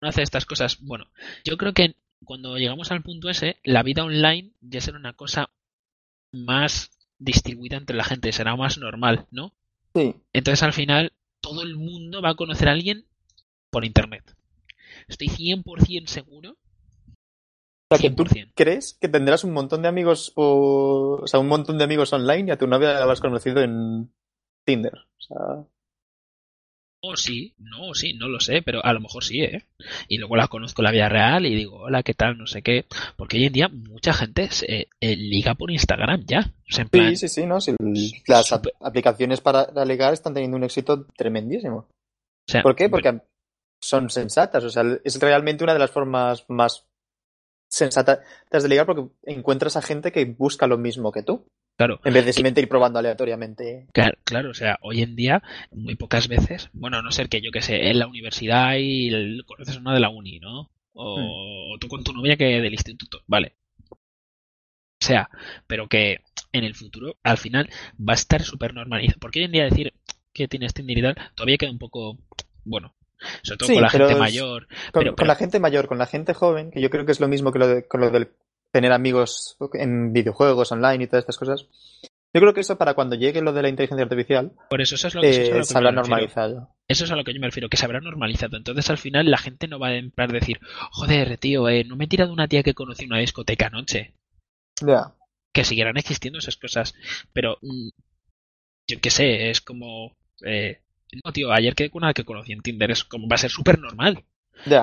No 0.00 0.09
hace 0.09 0.22
estas 0.22 0.46
cosas. 0.46 0.81
Bueno, 0.81 1.05
yo 1.44 1.59
creo 1.59 1.74
que 1.74 1.96
cuando 2.24 2.57
llegamos 2.57 2.90
al 2.92 3.03
punto 3.03 3.29
ese, 3.29 3.59
la 3.62 3.83
vida 3.83 4.05
online 4.05 4.53
ya 4.62 4.81
será 4.81 4.96
una 4.96 5.12
cosa 5.12 5.50
más 6.33 6.92
distribuida 7.18 7.76
entre 7.76 7.94
la 7.94 8.05
gente, 8.05 8.33
será 8.33 8.57
más 8.57 8.79
normal, 8.79 9.26
¿no? 9.33 9.53
Sí. 9.94 10.14
Entonces 10.33 10.62
al 10.62 10.72
final 10.72 11.12
todo 11.42 11.61
el 11.61 11.76
mundo 11.76 12.22
va 12.22 12.31
a 12.31 12.37
conocer 12.37 12.70
a 12.70 12.72
alguien 12.72 13.05
por 13.71 13.85
internet. 13.85 14.35
Estoy 15.09 15.29
100% 15.29 16.07
seguro. 16.07 16.57
O 17.93 17.97
sea, 17.97 18.11
que 18.11 18.15
tú 18.15 18.25
100%. 18.25 18.53
crees 18.55 18.97
que 19.01 19.09
tendrás 19.09 19.43
un 19.45 19.53
montón 19.53 19.83
de 19.83 19.89
amigos 19.89 20.33
o, 20.37 21.19
o 21.23 21.27
sea, 21.27 21.41
un 21.41 21.49
montón 21.49 21.79
de 21.79 21.85
amigos 21.85 22.13
online 22.13 22.49
y 22.49 22.51
a 22.53 22.59
tu 22.59 22.67
novia 22.67 22.93
la 22.93 23.03
habrás 23.03 23.21
conocido 23.21 23.61
en 23.63 24.13
Tinder. 24.65 24.95
O 24.95 25.21
sea, 25.21 25.37
No, 27.03 27.17
sí, 27.17 27.55
no, 27.59 27.95
sí, 27.95 28.13
no 28.15 28.29
lo 28.29 28.39
sé, 28.39 28.63
pero 28.63 28.85
a 28.85 28.93
lo 28.93 29.01
mejor 29.01 29.25
sí, 29.25 29.41
¿eh? 29.43 29.65
Y 30.07 30.19
luego 30.19 30.37
la 30.37 30.47
conozco 30.47 30.83
en 30.83 30.85
la 30.85 30.93
vida 30.93 31.09
real 31.09 31.47
y 31.47 31.55
digo, 31.57 31.79
hola, 31.79 32.03
¿qué 32.05 32.15
tal? 32.15 32.39
No 32.39 32.47
sé 32.47 32.63
qué. 32.63 32.85
Porque 33.17 33.39
hoy 33.39 33.47
en 33.47 33.53
día 33.53 33.69
mucha 33.69 34.13
gente 34.13 34.51
se 34.51 34.89
eh, 35.01 35.17
liga 35.17 35.55
por 35.55 35.73
Instagram 35.73 36.25
ya. 36.27 36.53
O 36.69 36.73
sea, 36.73 36.83
en 36.83 36.91
plan, 36.91 37.17
sí, 37.17 37.29
sí, 37.29 37.41
sí, 37.41 37.47
¿no? 37.47 37.61
Sí, 37.61 37.75
las 38.29 38.53
aplicaciones 38.53 39.41
para 39.41 39.67
ligar 39.85 40.13
están 40.13 40.35
teniendo 40.35 40.57
un 40.59 40.65
éxito 40.65 41.07
tremendísimo. 41.17 41.77
o 41.79 42.53
sea, 42.53 42.63
¿Por 42.63 42.77
qué? 42.77 42.89
Porque 42.89 43.21
son 43.81 44.11
sensatas. 44.11 44.64
O 44.64 44.71
sea, 44.71 44.85
es 45.05 45.21
realmente 45.21 45.64
una 45.64 45.73
de 45.73 45.79
las 45.79 45.90
formas 45.90 46.45
más 46.49 46.87
sensatas 47.69 48.21
de 48.51 48.69
ligar 48.69 48.87
porque 48.87 49.09
encuentras 49.25 49.77
a 49.77 49.83
gente 49.83 50.12
que 50.12 50.25
busca 50.25 50.66
lo 50.66 50.77
mismo 50.79 51.12
que 51.12 51.23
tú. 51.23 51.47
Claro, 51.79 51.99
En 52.05 52.12
vez 52.12 52.27
de 52.27 52.33
simplemente 52.35 52.61
ir 52.61 52.69
probando 52.69 52.99
aleatoriamente. 52.99 53.87
Claro, 53.95 54.19
claro, 54.25 54.51
o 54.51 54.55
sea, 54.55 54.79
hoy 54.83 55.01
en 55.01 55.16
día, 55.16 55.43
muy 55.71 55.95
pocas 55.97 56.29
veces, 56.29 56.69
bueno, 56.75 56.99
a 56.99 57.03
no 57.03 57.11
ser 57.11 57.31
que 57.31 57.40
yo 57.40 57.51
que 57.53 57.62
sé, 57.62 57.88
en 57.88 57.99
la 57.99 58.07
universidad 58.07 58.75
y 58.77 59.09
el- 59.09 59.45
conoces 59.47 59.77
a 59.77 59.81
una 59.81 59.95
de 59.95 60.01
la 60.01 60.11
uni, 60.11 60.40
¿no? 60.40 60.71
O, 60.93 61.73
o 61.75 61.79
tú 61.79 61.88
con 61.88 62.05
tu 62.05 62.12
novia 62.12 62.37
que 62.37 62.61
del 62.61 62.75
instituto, 62.75 63.21
vale. 63.27 63.55
O 65.03 65.07
sea, 65.07 65.31
pero 65.66 65.88
que 65.88 66.21
en 66.53 66.64
el 66.64 66.75
futuro, 66.75 67.16
al 67.23 67.38
final, 67.38 67.71
va 67.99 68.12
a 68.12 68.14
estar 68.14 68.43
súper 68.43 68.75
normalizado. 68.75 69.19
Porque 69.21 69.38
hoy 69.38 69.47
en 69.47 69.53
día 69.53 69.64
decir 69.64 69.95
que 70.35 70.49
tienes 70.49 70.75
Tinder 70.75 70.99
y 70.99 71.03
tal, 71.03 71.16
todavía 71.35 71.57
queda 71.57 71.71
un 71.71 71.79
poco, 71.79 72.19
bueno, 72.64 72.95
sobre 73.43 73.59
todo 73.59 73.67
Sí, 73.69 73.75
con 73.75 73.83
la 73.83 73.91
gente 73.91 74.15
mayor. 74.17 74.67
Con, 74.67 74.77
Pero- 74.93 75.11
con 75.13 75.17
pero- 75.17 75.27
la 75.29 75.35
gente 75.37 75.61
mayor, 75.61 75.87
con 75.89 75.99
la 75.99 76.07
gente 76.07 76.35
joven, 76.35 76.71
que 76.71 76.81
yo 76.81 76.91
creo 76.91 77.05
que 77.07 77.13
es 77.13 77.21
lo 77.21 77.29
mismo 77.29 77.53
que 77.53 77.59
lo 77.59 77.69
de, 77.69 77.87
con 77.89 78.01
lo 78.01 78.11
del 78.11 78.31
tener 78.73 78.93
amigos 78.93 79.57
en 79.75 80.13
videojuegos 80.13 80.71
online 80.73 81.05
y 81.05 81.07
todas 81.07 81.23
estas 81.23 81.39
cosas. 81.39 81.67
Yo 82.33 82.41
creo 82.41 82.55
que 82.55 82.61
eso 82.61 82.79
para 82.79 82.95
cuando 82.95 83.17
llegue 83.17 83.43
lo 83.43 83.53
de 83.53 83.63
la 83.63 83.69
inteligencia 83.69 84.05
artificial 84.05 84.53
Por 84.71 84.81
eso, 84.81 84.95
eso 84.95 85.09
es 85.09 85.15
lo 85.17 85.21
que, 85.23 85.59
eh, 85.59 85.65
se 85.65 85.77
habrá 85.77 85.91
normalizado. 85.91 86.69
Eso 86.87 87.05
es 87.05 87.11
a 87.11 87.17
lo 87.17 87.25
que 87.25 87.35
yo 87.35 87.41
me 87.41 87.49
refiero, 87.49 87.69
que 87.69 87.77
se 87.77 87.85
habrá 87.85 88.01
normalizado. 88.01 88.57
Entonces 88.57 88.89
al 88.89 88.99
final 88.99 89.29
la 89.29 89.39
gente 89.39 89.67
no 89.67 89.81
va 89.81 89.89
a 89.89 89.97
empezar 89.97 90.31
a 90.31 90.35
decir, 90.39 90.61
joder, 90.93 91.37
tío, 91.39 91.69
eh, 91.69 91.83
no 91.83 91.97
me 91.97 92.05
he 92.05 92.09
tirado 92.09 92.33
una 92.33 92.47
tía 92.47 92.63
que 92.63 92.75
conocí 92.75 93.03
en 93.05 93.11
una 93.13 93.21
discoteca 93.21 93.67
anoche. 93.67 94.15
Ya. 94.81 95.13
Que 95.53 95.65
seguirán 95.65 95.97
existiendo 95.97 96.39
esas 96.39 96.57
cosas. 96.57 96.95
Pero 97.33 97.59
mm, 97.63 97.89
yo 98.89 99.01
qué 99.01 99.11
sé, 99.11 99.51
es 99.51 99.61
como... 99.61 100.17
eh, 100.47 100.83
no, 101.25 101.33
tío, 101.33 101.53
ayer 101.53 101.75
quedé 101.75 101.90
con 101.90 102.03
una 102.05 102.14
que 102.14 102.25
conocí 102.25 102.53
en 102.53 102.61
Tinder, 102.62 102.90
es 102.90 103.05
como 103.05 103.29
va 103.29 103.35
a 103.35 103.38
ser 103.38 103.51
súper 103.51 103.79
normal. 103.79 104.25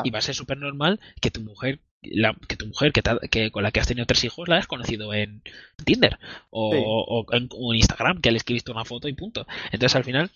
Y 0.03 0.09
va 0.09 0.17
a 0.19 0.21
ser 0.23 0.33
súper 0.33 0.57
normal 0.57 0.99
que 1.21 1.29
tu 1.29 1.41
mujer, 1.41 1.81
la, 2.01 2.35
que 2.47 2.55
tu 2.55 2.65
mujer 2.65 2.91
que, 2.91 3.03
te 3.03 3.11
ha- 3.11 3.19
que 3.29 3.51
con 3.51 3.61
la 3.61 3.71
que 3.71 3.79
has 3.79 3.87
tenido 3.87 4.07
tres 4.07 4.23
hijos 4.23 4.47
la 4.47 4.55
hayas 4.55 4.65
conocido 4.65 5.13
en 5.13 5.43
Tinder 5.85 6.17
o, 6.49 6.71
Sí. 6.73 6.79
o 6.83 7.25
en, 7.35 7.47
o 7.51 7.73
en 7.73 7.77
Instagram, 7.77 8.19
que 8.19 8.31
le 8.31 8.37
escribiste 8.37 8.71
una 8.71 8.85
foto 8.85 9.07
y 9.07 9.13
punto. 9.13 9.45
Entonces 9.71 9.95
al 9.95 10.03
final 10.03 10.31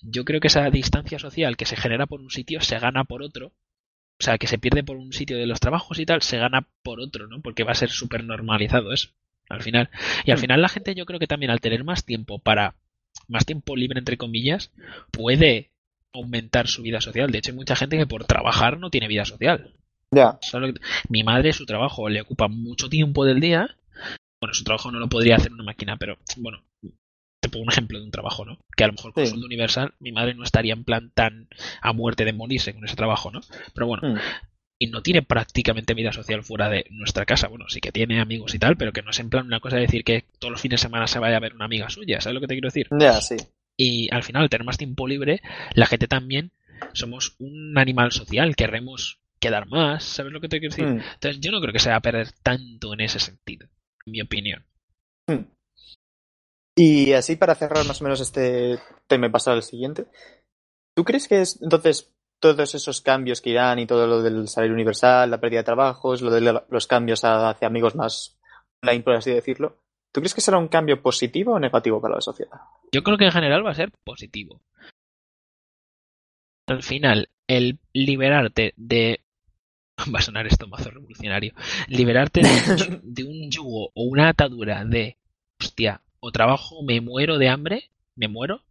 yo 0.00 0.24
creo 0.24 0.38
que 0.40 0.46
esa 0.46 0.70
distancia 0.70 1.18
social 1.18 1.56
que 1.56 1.66
se 1.66 1.74
genera 1.76 2.06
por 2.06 2.20
un 2.20 2.30
sitio 2.30 2.60
se 2.60 2.78
gana 2.78 3.02
por 3.04 3.22
otro. 3.24 3.48
O 4.20 4.22
sea, 4.24 4.38
que 4.38 4.46
se 4.46 4.58
pierde 4.58 4.84
por 4.84 4.96
un 4.96 5.12
sitio 5.12 5.36
de 5.36 5.46
los 5.46 5.58
trabajos 5.58 5.98
y 5.98 6.06
tal, 6.06 6.22
se 6.22 6.38
gana 6.38 6.68
por 6.84 7.00
otro, 7.00 7.26
¿no? 7.26 7.42
Porque 7.42 7.64
va 7.64 7.72
a 7.72 7.74
ser 7.74 7.90
súper 7.90 8.22
normalizado 8.22 8.92
eso, 8.92 9.08
al 9.48 9.62
final. 9.62 9.90
Y 10.24 10.30
al 10.30 10.38
Mm. 10.38 10.40
final 10.40 10.62
la 10.62 10.68
gente 10.68 10.94
yo 10.94 11.04
creo 11.04 11.18
que 11.18 11.26
también 11.26 11.50
al 11.50 11.60
tener 11.60 11.82
más 11.82 12.04
tiempo 12.04 12.38
para, 12.38 12.76
más 13.28 13.44
tiempo 13.46 13.76
libre 13.76 13.98
entre 13.98 14.16
comillas, 14.16 14.70
puede 15.10 15.70
aumentar 16.12 16.68
su 16.68 16.82
vida 16.82 17.00
social. 17.00 17.30
De 17.30 17.38
hecho, 17.38 17.50
hay 17.50 17.56
mucha 17.56 17.76
gente 17.76 17.96
que 17.98 18.06
por 18.06 18.24
trabajar 18.24 18.78
no 18.78 18.90
tiene 18.90 19.08
vida 19.08 19.24
social. 19.24 19.74
Ya. 20.10 20.38
¿Sabes 20.42 20.68
lo 20.68 20.74
que- 20.74 20.80
Mi 21.08 21.24
madre, 21.24 21.52
su 21.52 21.66
trabajo 21.66 22.08
le 22.08 22.20
ocupa 22.20 22.48
mucho 22.48 22.88
tiempo 22.88 23.24
del 23.24 23.40
día. 23.40 23.76
Bueno, 24.40 24.54
su 24.54 24.62
trabajo 24.64 24.90
no 24.92 24.98
lo 25.00 25.08
podría 25.08 25.36
hacer 25.36 25.52
una 25.52 25.64
máquina, 25.64 25.96
pero 25.96 26.18
bueno, 26.36 26.62
te 27.40 27.48
pongo 27.48 27.64
un 27.64 27.72
ejemplo 27.72 27.98
de 27.98 28.04
un 28.04 28.10
trabajo, 28.10 28.44
¿no? 28.44 28.58
Que 28.76 28.84
a 28.84 28.86
lo 28.88 28.92
mejor 28.92 29.12
con 29.12 29.24
Sí. 29.24 29.30
sueldo 29.30 29.46
universal 29.46 29.94
mi 29.98 30.12
madre 30.12 30.34
no 30.34 30.44
estaría 30.44 30.72
en 30.72 30.84
plan 30.84 31.10
tan 31.14 31.48
a 31.80 31.92
muerte 31.92 32.24
de 32.24 32.32
morirse 32.32 32.74
con 32.74 32.84
ese 32.84 32.94
trabajo, 32.96 33.30
¿no? 33.30 33.40
Pero 33.74 33.86
bueno, 33.86 34.14
Mm. 34.14 34.18
Y 34.84 34.86
no 34.88 35.02
tiene 35.02 35.22
prácticamente 35.22 35.94
vida 35.94 36.12
social 36.12 36.44
fuera 36.44 36.68
de 36.68 36.86
nuestra 36.90 37.24
casa. 37.24 37.48
Bueno, 37.48 37.66
sí 37.68 37.80
que 37.80 37.90
tiene 37.90 38.20
amigos 38.20 38.54
y 38.54 38.58
tal, 38.58 38.76
pero 38.76 38.92
que 38.92 39.02
no 39.02 39.10
es 39.10 39.18
en 39.18 39.30
plan 39.30 39.46
una 39.46 39.60
cosa 39.60 39.76
de 39.76 39.82
decir 39.82 40.04
que 40.04 40.24
todos 40.38 40.52
los 40.52 40.60
fines 40.60 40.80
de 40.80 40.84
semana 40.84 41.06
se 41.06 41.18
vaya 41.18 41.38
a 41.38 41.40
ver 41.40 41.54
una 41.54 41.64
amiga 41.64 41.88
suya, 41.88 42.20
¿sabes 42.20 42.34
lo 42.34 42.40
que 42.40 42.48
te 42.48 42.54
quiero 42.54 42.68
decir? 42.68 42.88
Ya, 42.98 43.20
sí. 43.20 43.36
Y 43.76 44.12
al 44.14 44.22
final, 44.22 44.42
al 44.42 44.50
tener 44.50 44.66
más 44.66 44.76
tiempo 44.76 45.08
libre, 45.08 45.40
la 45.72 45.86
gente 45.86 46.06
también 46.06 46.52
somos 46.92 47.34
un 47.38 47.76
animal 47.78 48.12
social, 48.12 48.54
querremos 48.56 49.20
quedar 49.40 49.66
más, 49.68 50.04
¿sabes 50.04 50.32
lo 50.32 50.40
que 50.40 50.48
te 50.48 50.60
quiero 50.60 50.74
decir? 50.74 50.86
Mm. 50.86 51.02
Entonces 51.14 51.40
yo 51.40 51.50
no 51.50 51.60
creo 51.60 51.72
que 51.72 51.78
se 51.78 51.90
va 51.90 51.96
a 51.96 52.02
perder 52.02 52.32
tanto 52.42 52.92
en 52.92 53.00
ese 53.00 53.18
sentido, 53.18 53.66
en 54.04 54.12
mi 54.12 54.20
opinión. 54.20 54.64
Mm. 55.26 55.46
Y 56.76 57.12
así 57.12 57.36
para 57.36 57.54
cerrar 57.54 57.86
más 57.86 58.00
o 58.00 58.04
menos 58.04 58.20
este 58.20 58.78
tema 59.06 59.26
y 59.26 59.30
pasar 59.30 59.54
al 59.54 59.62
siguiente, 59.62 60.06
¿tú 60.94 61.04
crees 61.04 61.26
que 61.26 61.40
es 61.40 61.60
entonces 61.62 62.13
todos 62.40 62.74
esos 62.74 63.00
cambios 63.00 63.40
que 63.40 63.50
irán 63.50 63.78
y 63.78 63.86
todo 63.86 64.06
lo 64.06 64.22
del 64.22 64.48
salario 64.48 64.74
universal, 64.74 65.30
la 65.30 65.40
pérdida 65.40 65.60
de 65.60 65.64
trabajos, 65.64 66.22
lo 66.22 66.30
de 66.30 66.60
los 66.68 66.86
cambios 66.86 67.24
hacia 67.24 67.66
amigos 67.66 67.94
más 67.94 68.38
online, 68.82 69.02
por 69.02 69.14
así 69.14 69.30
decirlo, 69.30 69.78
¿tú 70.12 70.20
crees 70.20 70.34
que 70.34 70.40
será 70.40 70.58
un 70.58 70.68
cambio 70.68 71.00
positivo 71.00 71.54
o 71.54 71.58
negativo 71.58 72.00
para 72.00 72.16
la 72.16 72.20
sociedad? 72.20 72.60
Yo 72.92 73.02
creo 73.02 73.16
que 73.16 73.24
en 73.24 73.32
general 73.32 73.64
va 73.64 73.70
a 73.70 73.74
ser 73.74 73.90
positivo. 74.04 74.60
Al 76.66 76.82
final, 76.82 77.28
el 77.46 77.78
liberarte 77.92 78.74
de... 78.76 79.20
Va 80.12 80.18
a 80.18 80.22
sonar 80.22 80.46
esto 80.46 80.66
mazo 80.66 80.90
revolucionario. 80.90 81.54
Liberarte 81.86 82.40
de, 82.40 83.00
de 83.02 83.22
un 83.22 83.50
yugo 83.50 83.90
o 83.94 84.04
una 84.04 84.28
atadura 84.28 84.84
de... 84.84 85.18
Hostia, 85.60 86.02
o 86.20 86.32
trabajo, 86.32 86.82
me 86.82 87.00
muero 87.00 87.38
de 87.38 87.48
hambre, 87.48 87.90
me 88.16 88.28
muero. 88.28 88.62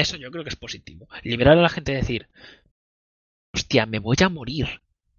Eso 0.00 0.16
yo 0.16 0.30
creo 0.30 0.44
que 0.44 0.50
es 0.50 0.56
positivo. 0.56 1.08
Liberar 1.22 1.56
a 1.58 1.62
la 1.62 1.68
gente 1.68 1.92
de 1.92 1.98
decir... 1.98 2.28
Hostia, 3.54 3.86
me 3.86 3.98
voy 3.98 4.16
a 4.22 4.28
morir. 4.28 4.66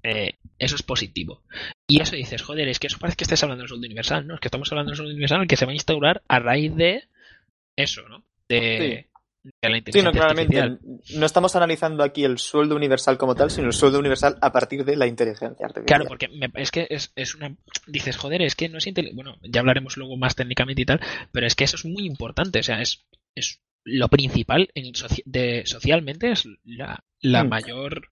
Eh, 0.03 0.37
eso 0.59 0.75
es 0.75 0.83
positivo. 0.83 1.41
Y 1.87 2.01
eso 2.01 2.15
dices, 2.15 2.41
joder, 2.41 2.67
es 2.67 2.79
que 2.79 2.87
eso 2.87 2.97
parece 2.99 3.17
que 3.17 3.23
estés 3.23 3.41
hablando 3.43 3.63
del 3.63 3.69
sueldo 3.69 3.85
universal, 3.87 4.27
¿no? 4.27 4.35
Es 4.35 4.39
que 4.39 4.47
estamos 4.47 4.71
hablando 4.71 4.91
del 4.91 4.97
sueldo 4.97 5.11
universal 5.11 5.47
que 5.47 5.57
se 5.57 5.65
va 5.65 5.71
a 5.71 5.75
instaurar 5.75 6.21
a 6.27 6.39
raíz 6.39 6.75
de 6.75 7.03
eso, 7.75 8.07
¿no? 8.07 8.23
De, 8.47 9.07
de 9.61 9.69
la 9.69 9.71
Sí, 9.71 9.77
inteligencia 9.79 10.03
no, 10.03 10.11
claramente. 10.11 10.59
artificial. 10.59 11.19
No 11.19 11.25
estamos 11.25 11.55
analizando 11.55 12.03
aquí 12.03 12.23
el 12.23 12.37
sueldo 12.37 12.75
universal 12.75 13.17
como 13.17 13.33
tal, 13.35 13.49
sino 13.49 13.67
el 13.67 13.73
sueldo 13.73 13.99
universal 13.99 14.37
a 14.41 14.51
partir 14.51 14.85
de 14.85 14.95
la 14.95 15.07
inteligencia 15.07 15.65
artificial. 15.65 15.85
Claro, 15.85 16.05
porque 16.07 16.27
me- 16.27 16.51
es 16.61 16.69
que 16.71 16.85
es, 16.89 17.11
es 17.15 17.33
una... 17.35 17.55
Dices, 17.87 18.17
joder, 18.17 18.41
es 18.43 18.55
que 18.55 18.69
no 18.69 18.77
es. 18.77 18.87
Bueno, 19.13 19.37
ya 19.41 19.61
hablaremos 19.61 19.97
luego 19.97 20.15
más 20.15 20.35
técnicamente 20.35 20.83
y 20.83 20.85
tal, 20.85 21.01
pero 21.31 21.47
es 21.47 21.55
que 21.55 21.63
eso 21.63 21.75
es 21.75 21.85
muy 21.85 22.05
importante, 22.05 22.59
o 22.59 22.63
sea, 22.63 22.81
es, 22.81 23.03
es 23.35 23.59
lo 23.89 24.07
principal 24.09 24.69
en 24.75 24.93
soci- 24.93 25.23
de, 25.25 25.63
socialmente 25.65 26.31
es 26.31 26.47
la, 26.65 27.03
la 27.21 27.43
Mm. 27.43 27.49
mayor... 27.49 28.09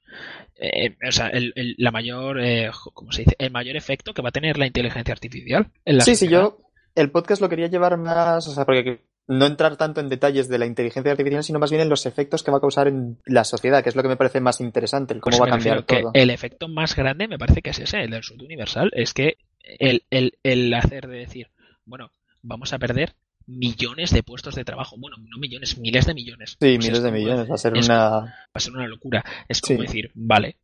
eh, 0.55 0.95
o 1.07 1.11
sea, 1.11 1.27
el, 1.27 1.51
el- 1.55 1.75
la 1.77 1.91
mayor... 1.91 2.39
Eh, 2.41 2.69
¿Cómo 2.93 3.11
se 3.11 3.23
dice? 3.23 3.35
El 3.39 3.51
mayor 3.51 3.75
efecto 3.75 4.13
que 4.13 4.21
va 4.21 4.29
a 4.29 4.31
tener 4.31 4.57
la 4.57 4.67
inteligencia 4.67 5.11
artificial 5.13 5.67
en 5.85 5.97
la 5.97 6.03
Sí, 6.03 6.11
sí, 6.15 6.25
sociedad. 6.25 6.41
yo 6.43 6.57
el 6.95 7.11
podcast 7.11 7.41
lo 7.41 7.49
quería 7.49 7.67
llevar 7.67 7.97
más, 7.97 8.47
o 8.47 8.51
sea, 8.53 8.65
porque 8.65 9.01
no 9.27 9.45
entrar 9.47 9.75
tanto 9.75 9.99
en 10.01 10.07
detalles 10.07 10.47
de 10.47 10.59
la 10.59 10.65
inteligencia 10.65 11.11
artificial, 11.11 11.43
sino 11.43 11.59
más 11.59 11.71
bien 11.71 11.81
en 11.81 11.89
los 11.89 12.05
efectos 12.05 12.41
que 12.43 12.51
va 12.51 12.57
a 12.57 12.61
causar 12.61 12.87
en 12.87 13.17
la 13.25 13.43
sociedad, 13.43 13.83
que 13.83 13.89
es 13.89 13.95
lo 13.95 14.01
que 14.03 14.07
me 14.07 14.15
parece 14.17 14.39
más 14.39 14.61
interesante, 14.61 15.13
el 15.13 15.19
cómo 15.19 15.37
Pues 15.37 15.41
va 15.41 15.55
a 15.55 15.57
cambiar 15.57 15.83
todo. 15.83 16.11
que 16.13 16.21
el 16.21 16.29
efecto 16.29 16.67
más 16.69 16.95
grande 16.95 17.27
me 17.27 17.37
parece 17.39 17.61
que 17.61 17.71
es 17.71 17.79
ese, 17.79 18.01
el 18.03 18.11
del 18.11 18.23
sueldo 18.23 18.45
universal. 18.45 18.91
Es 18.93 19.13
que 19.13 19.37
el, 19.79 20.03
el, 20.11 20.37
el 20.43 20.73
hacer 20.73 21.07
de 21.07 21.17
decir, 21.17 21.47
bueno, 21.85 22.11
vamos 22.43 22.71
a 22.71 22.77
perder 22.79 23.13
millones 23.47 24.11
de 24.11 24.23
puestos 24.23 24.55
de 24.55 24.65
trabajo. 24.65 24.95
Bueno, 24.97 25.17
no 25.19 25.37
millones, 25.37 25.77
miles 25.77 26.05
de 26.05 26.13
millones. 26.13 26.51
Sí, 26.51 26.55
Pues 26.59 26.79
miles 26.79 26.97
es 26.97 27.03
de 27.03 27.11
millones, 27.11 27.49
va 27.49 27.55
a 27.55 27.57
ser 27.57 27.77
es- 27.77 27.85
una... 27.85 27.99
Va 27.99 28.33
a 28.53 28.59
ser 28.59 28.73
una 28.73 28.87
locura. 28.87 29.23
Es 29.47 29.61
como 29.61 29.79
Sí. 29.81 29.85
decir, 29.87 30.11
vale, 30.15 30.57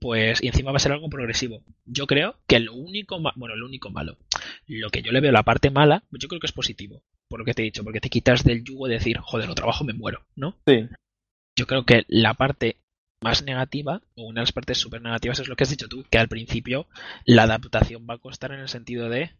pues 0.00 0.42
y 0.42 0.46
encima 0.48 0.70
va 0.70 0.76
a 0.76 0.80
ser 0.80 0.92
algo 0.92 1.08
progresivo. 1.10 1.62
Yo 1.84 2.06
creo 2.06 2.36
que 2.46 2.60
lo 2.60 2.74
único, 2.74 3.18
bueno, 3.36 3.56
lo 3.56 3.66
único 3.66 3.90
malo, 3.90 4.16
lo 4.66 4.90
que 4.90 5.02
yo 5.02 5.12
le 5.12 5.20
veo 5.20 5.32
la 5.32 5.42
parte 5.42 5.70
mala, 5.70 6.04
yo 6.10 6.28
creo 6.28 6.40
que 6.40 6.46
es 6.46 6.52
positivo, 6.52 7.02
por 7.28 7.40
lo 7.40 7.44
que 7.44 7.54
te 7.54 7.62
he 7.62 7.64
dicho, 7.64 7.82
porque 7.84 8.00
te 8.00 8.08
quitas 8.10 8.44
del 8.44 8.64
yugo 8.64 8.86
de 8.86 8.94
decir, 8.94 9.18
joder, 9.18 9.48
lo 9.48 9.54
trabajo, 9.54 9.84
me 9.84 9.92
muero, 9.92 10.24
¿no? 10.36 10.56
Sí, 10.66 10.86
yo 11.58 11.66
creo 11.66 11.84
que 11.84 12.04
la 12.08 12.34
parte 12.34 12.76
más 13.22 13.42
negativa, 13.42 14.00
o 14.14 14.22
una 14.28 14.40
de 14.40 14.44
las 14.44 14.52
partes 14.52 14.78
súper 14.78 15.02
negativas, 15.02 15.40
es 15.40 15.48
lo 15.48 15.56
que 15.56 15.64
has 15.64 15.70
dicho 15.70 15.88
tú, 15.88 16.04
que 16.08 16.18
al 16.18 16.28
principio 16.28 16.86
la 17.26 17.42
adaptación 17.42 18.06
va 18.08 18.14
a 18.14 18.18
costar 18.18 18.52
en 18.52 18.60
el 18.60 18.68
sentido 18.68 19.08
de 19.10 19.32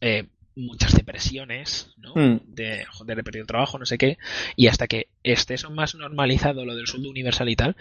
eh, 0.00 0.26
muchas 0.56 0.94
depresiones, 0.94 1.92
¿no? 1.96 2.14
Mm. 2.14 2.40
De, 2.46 2.84
joder, 2.86 3.18
he 3.18 3.24
perdido 3.24 3.42
el 3.42 3.48
trabajo, 3.48 3.78
no 3.78 3.86
sé 3.86 3.98
qué, 3.98 4.18
y 4.56 4.68
hasta 4.68 4.86
que 4.86 5.08
esté 5.22 5.54
eso 5.54 5.70
más 5.70 5.94
normalizado, 5.94 6.64
lo 6.64 6.74
del 6.76 6.86
sueldo 6.86 7.10
universal 7.10 7.48
y 7.48 7.56
tal, 7.56 7.76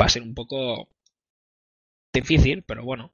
va 0.00 0.06
a 0.06 0.08
ser 0.08 0.22
un 0.22 0.34
poco 0.34 0.88
difícil, 2.12 2.62
pero 2.62 2.84
bueno. 2.84 3.12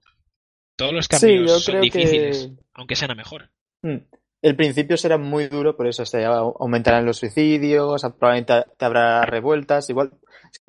Todos 0.76 0.92
los 0.92 1.08
cambios 1.08 1.64
son 1.64 1.80
difíciles, 1.80 2.46
que- 2.46 2.62
aunque 2.74 2.96
sean 2.96 3.10
a 3.10 3.14
mejor. 3.14 3.50
Mm. 3.82 3.96
El 4.42 4.56
principio 4.56 4.96
será 4.96 5.18
muy 5.18 5.48
duro, 5.48 5.76
por 5.76 5.86
eso 5.86 6.06
se 6.06 6.24
aumentarán 6.24 7.04
los 7.04 7.18
suicidios, 7.18 8.00
probablemente 8.18 8.64
te 8.78 8.84
habrá 8.86 9.26
revueltas, 9.26 9.90
igual. 9.90 10.12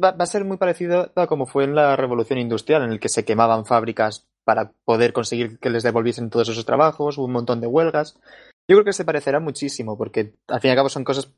Va, 0.03 0.11
va 0.11 0.23
a 0.23 0.27
ser 0.27 0.43
muy 0.43 0.57
parecido 0.57 1.13
a 1.15 1.27
como 1.27 1.45
fue 1.45 1.63
en 1.63 1.75
la 1.75 1.95
revolución 1.95 2.37
industrial, 2.39 2.83
en 2.83 2.91
el 2.91 2.99
que 2.99 3.07
se 3.07 3.23
quemaban 3.23 3.65
fábricas 3.65 4.27
para 4.43 4.73
poder 4.85 5.13
conseguir 5.13 5.59
que 5.59 5.69
les 5.69 5.83
devolviesen 5.83 6.29
todos 6.29 6.49
esos 6.49 6.65
trabajos, 6.65 7.17
hubo 7.17 7.25
un 7.25 7.31
montón 7.31 7.61
de 7.61 7.67
huelgas. 7.67 8.19
Yo 8.67 8.75
creo 8.75 8.85
que 8.85 8.93
se 8.93 9.05
parecerá 9.05 9.39
muchísimo, 9.39 9.97
porque 9.97 10.33
al 10.47 10.61
fin 10.61 10.69
y 10.69 10.71
al 10.71 10.77
cabo 10.77 10.89
son 10.89 11.03
cosas 11.03 11.33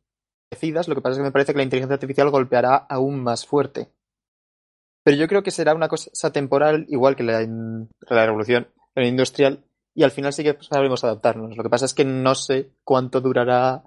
parecidas, 0.50 0.88
lo 0.88 0.96
que 0.96 1.02
pasa 1.02 1.14
es 1.14 1.18
que 1.20 1.24
me 1.24 1.32
parece 1.32 1.54
que 1.54 1.58
la 1.58 1.64
inteligencia 1.64 1.96
artificial 1.96 2.30
golpeará 2.30 2.76
aún 2.76 3.22
más 3.24 3.46
fuerte. 3.46 3.90
Pero 5.04 5.18
yo 5.18 5.28
creo 5.28 5.44
que 5.44 5.52
será 5.52 5.74
una 5.74 5.90
cosa 5.90 6.32
temporal, 6.32 6.86
igual 6.90 7.16
que 7.16 7.24
la, 7.24 7.42
la 7.42 8.26
revolución 8.26 8.68
industrial, 8.96 9.64
y 9.96 10.04
al 10.04 10.12
final 10.12 10.34
sí 10.34 10.44
que 10.44 10.58
sabremos 10.62 11.04
adaptarnos. 11.04 11.56
Lo 11.58 11.64
que 11.64 11.70
pasa 11.70 11.86
es 11.86 11.94
que 11.94 12.06
no 12.06 12.36
sé 12.36 12.72
cuánto 12.84 13.20
durará 13.20 13.84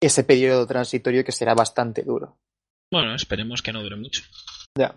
ese 0.00 0.24
periodo 0.24 0.66
transitorio 0.66 1.24
que 1.24 1.32
será 1.32 1.54
bastante 1.54 2.02
duro. 2.02 2.38
Bueno, 2.90 3.14
esperemos 3.14 3.62
que 3.62 3.72
no 3.72 3.82
dure 3.82 3.96
mucho. 3.96 4.22
Ya. 4.76 4.94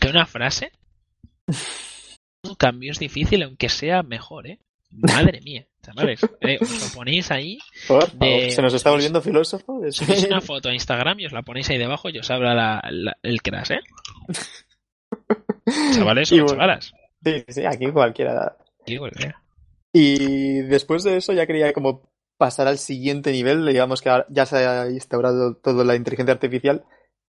Que 0.00 0.08
una 0.08 0.26
frase. 0.26 0.72
Cambio 2.60 2.92
es 2.92 2.98
difícil, 2.98 3.42
aunque 3.42 3.70
sea 3.70 4.02
mejor, 4.02 4.46
¿eh? 4.46 4.58
Madre 4.90 5.40
mía, 5.40 5.64
chavales. 5.82 6.20
Eh, 6.42 6.58
os 6.60 6.88
lo 6.88 6.94
ponéis 6.94 7.30
ahí, 7.30 7.58
De- 8.18 8.50
Se 8.50 8.60
nos 8.60 8.74
está 8.74 8.90
volviendo 8.90 9.22
filósofo. 9.22 9.82
Es- 9.82 9.98
una 10.26 10.42
foto 10.42 10.68
a 10.68 10.74
Instagram 10.74 11.20
y 11.20 11.26
os 11.26 11.32
la 11.32 11.40
ponéis 11.42 11.70
ahí 11.70 11.78
debajo 11.78 12.10
y 12.10 12.18
os 12.18 12.30
habla 12.30 12.52
la- 12.54 12.82
la- 12.90 13.16
el 13.22 13.40
crash, 13.40 13.70
¿eh? 13.72 13.80
Chavales 15.94 16.32
o 16.32 16.34
bueno. 16.36 16.48
chavalas. 16.50 16.92
Sí, 17.24 17.44
sí, 17.48 17.64
aquí 17.64 17.90
cualquiera. 17.90 18.56
Digo, 18.86 19.06
eh. 19.06 19.32
Y 19.92 20.60
después 20.62 21.02
de 21.04 21.16
eso 21.16 21.32
ya 21.32 21.46
quería 21.46 21.72
como 21.72 22.02
pasar 22.36 22.68
al 22.68 22.78
siguiente 22.78 23.32
nivel, 23.32 23.66
digamos 23.66 24.00
que 24.02 24.10
ya 24.28 24.46
se 24.46 24.56
ha 24.66 24.88
instaurado 24.90 25.56
toda 25.56 25.84
la 25.84 25.94
inteligencia 25.96 26.32
artificial 26.34 26.84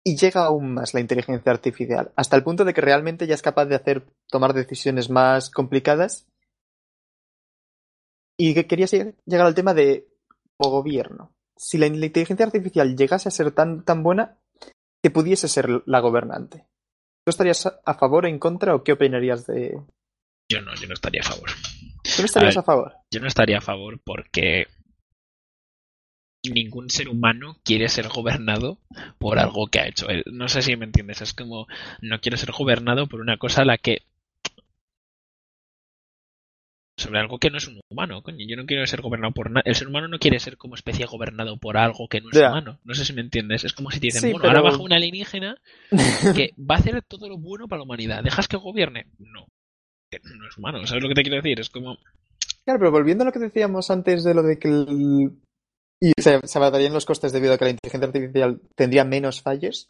y 0.08 0.16
llega 0.16 0.46
aún 0.46 0.72
más 0.72 0.94
la 0.94 1.00
inteligencia 1.00 1.52
artificial, 1.52 2.12
hasta 2.16 2.34
el 2.34 2.42
punto 2.42 2.64
de 2.64 2.72
que 2.72 2.80
realmente 2.80 3.26
ya 3.26 3.34
es 3.34 3.42
capaz 3.42 3.66
de 3.66 3.74
hacer 3.74 4.06
tomar 4.30 4.54
decisiones 4.54 5.10
más 5.10 5.50
complicadas. 5.50 6.26
Y 8.38 8.54
que 8.54 8.66
quería 8.66 8.86
llegar 8.86 9.46
al 9.46 9.54
tema 9.54 9.74
de 9.74 10.08
o 10.56 10.70
gobierno. 10.70 11.34
Si 11.58 11.76
la 11.76 11.88
inteligencia 11.88 12.46
artificial 12.46 12.96
llegase 12.96 13.28
a 13.28 13.32
ser 13.32 13.50
tan, 13.50 13.84
tan 13.84 14.02
buena 14.02 14.38
que 15.02 15.10
pudiese 15.10 15.46
ser 15.46 15.82
la 15.84 16.00
gobernante. 16.00 16.64
¿Tú 17.26 17.30
estarías 17.30 17.66
a 17.66 17.94
favor, 17.94 18.24
en 18.24 18.38
contra 18.38 18.74
o 18.74 18.82
qué 18.82 18.92
opinarías 18.92 19.46
de... 19.46 19.78
Yo 20.50 20.62
no, 20.62 20.74
yo 20.76 20.88
no 20.88 20.94
estaría 20.94 21.20
a 21.20 21.28
favor. 21.28 21.50
¿Tú 22.02 22.22
no 22.22 22.24
estarías 22.24 22.56
A 22.56 22.60
a 22.60 22.62
favor? 22.62 22.94
Yo 23.12 23.20
no 23.20 23.26
estaría 23.26 23.58
a 23.58 23.60
favor 23.60 24.00
porque 24.02 24.68
ningún 26.54 26.90
ser 26.90 27.08
humano 27.08 27.56
quiere 27.64 27.88
ser 27.88 28.08
gobernado 28.08 28.78
por 29.18 29.38
algo 29.38 29.66
que 29.68 29.80
ha 29.80 29.88
hecho 29.88 30.08
él. 30.08 30.24
No 30.32 30.48
sé 30.48 30.62
si 30.62 30.76
me 30.76 30.84
entiendes. 30.84 31.20
Es 31.22 31.32
como 31.34 31.66
no 32.00 32.20
quiero 32.20 32.36
ser 32.36 32.52
gobernado 32.52 33.06
por 33.06 33.20
una 33.20 33.36
cosa 33.38 33.62
a 33.62 33.64
la 33.64 33.78
que 33.78 34.02
sobre 36.96 37.20
algo 37.20 37.38
que 37.38 37.50
no 37.50 37.58
es 37.58 37.68
un 37.68 37.80
humano, 37.90 38.22
coño. 38.22 38.44
Yo 38.48 38.56
no 38.56 38.66
quiero 38.66 38.84
ser 38.86 39.02
gobernado 39.02 39.32
por 39.32 39.50
nada. 39.50 39.62
El 39.64 39.76
ser 39.76 39.86
humano 39.86 40.08
no 40.08 40.18
quiere 40.18 40.40
ser 40.40 40.56
como 40.56 40.74
especie 40.74 41.06
gobernado 41.06 41.56
por 41.56 41.76
algo 41.76 42.08
que 42.08 42.20
no 42.20 42.28
es 42.30 42.36
humano. 42.36 42.80
No 42.84 42.94
sé 42.94 43.04
si 43.04 43.12
me 43.12 43.20
entiendes. 43.20 43.62
Es 43.64 43.72
como 43.72 43.92
si 43.92 44.00
te 44.00 44.08
dicen, 44.08 44.20
Sí, 44.22 44.26
bueno, 44.32 44.42
pero- 44.42 44.58
ahora 44.58 44.70
baja 44.70 44.82
un 44.82 44.92
alienígena 44.92 45.56
que 46.34 46.54
va 46.58 46.74
a 46.74 46.78
hacer 46.78 47.00
todo 47.02 47.28
lo 47.28 47.38
bueno 47.38 47.68
para 47.68 47.78
la 47.78 47.84
humanidad. 47.84 48.24
¿Dejas 48.24 48.48
que 48.48 48.56
gobierne? 48.56 49.06
No. 49.20 49.46
No 50.34 50.48
es 50.48 50.58
humano. 50.58 50.84
¿Sabes 50.88 51.02
lo 51.04 51.08
que 51.08 51.14
te 51.14 51.22
quiero 51.22 51.36
decir? 51.36 51.60
Es 51.60 51.70
como... 51.70 51.98
Claro, 52.64 52.80
pero 52.80 52.90
volviendo 52.90 53.22
a 53.22 53.26
lo 53.26 53.32
que 53.32 53.38
decíamos 53.38 53.90
antes 53.92 54.24
de 54.24 54.34
lo 54.34 54.42
de 54.42 54.58
que 54.58 54.68
el- 54.68 55.38
y 56.00 56.12
se, 56.20 56.40
se 56.46 56.58
abatarían 56.58 56.92
los 56.92 57.06
costes 57.06 57.32
debido 57.32 57.54
a 57.54 57.58
que 57.58 57.64
la 57.64 57.70
inteligencia 57.70 58.06
artificial 58.06 58.60
tendría 58.76 59.04
menos 59.04 59.42
fallos, 59.42 59.88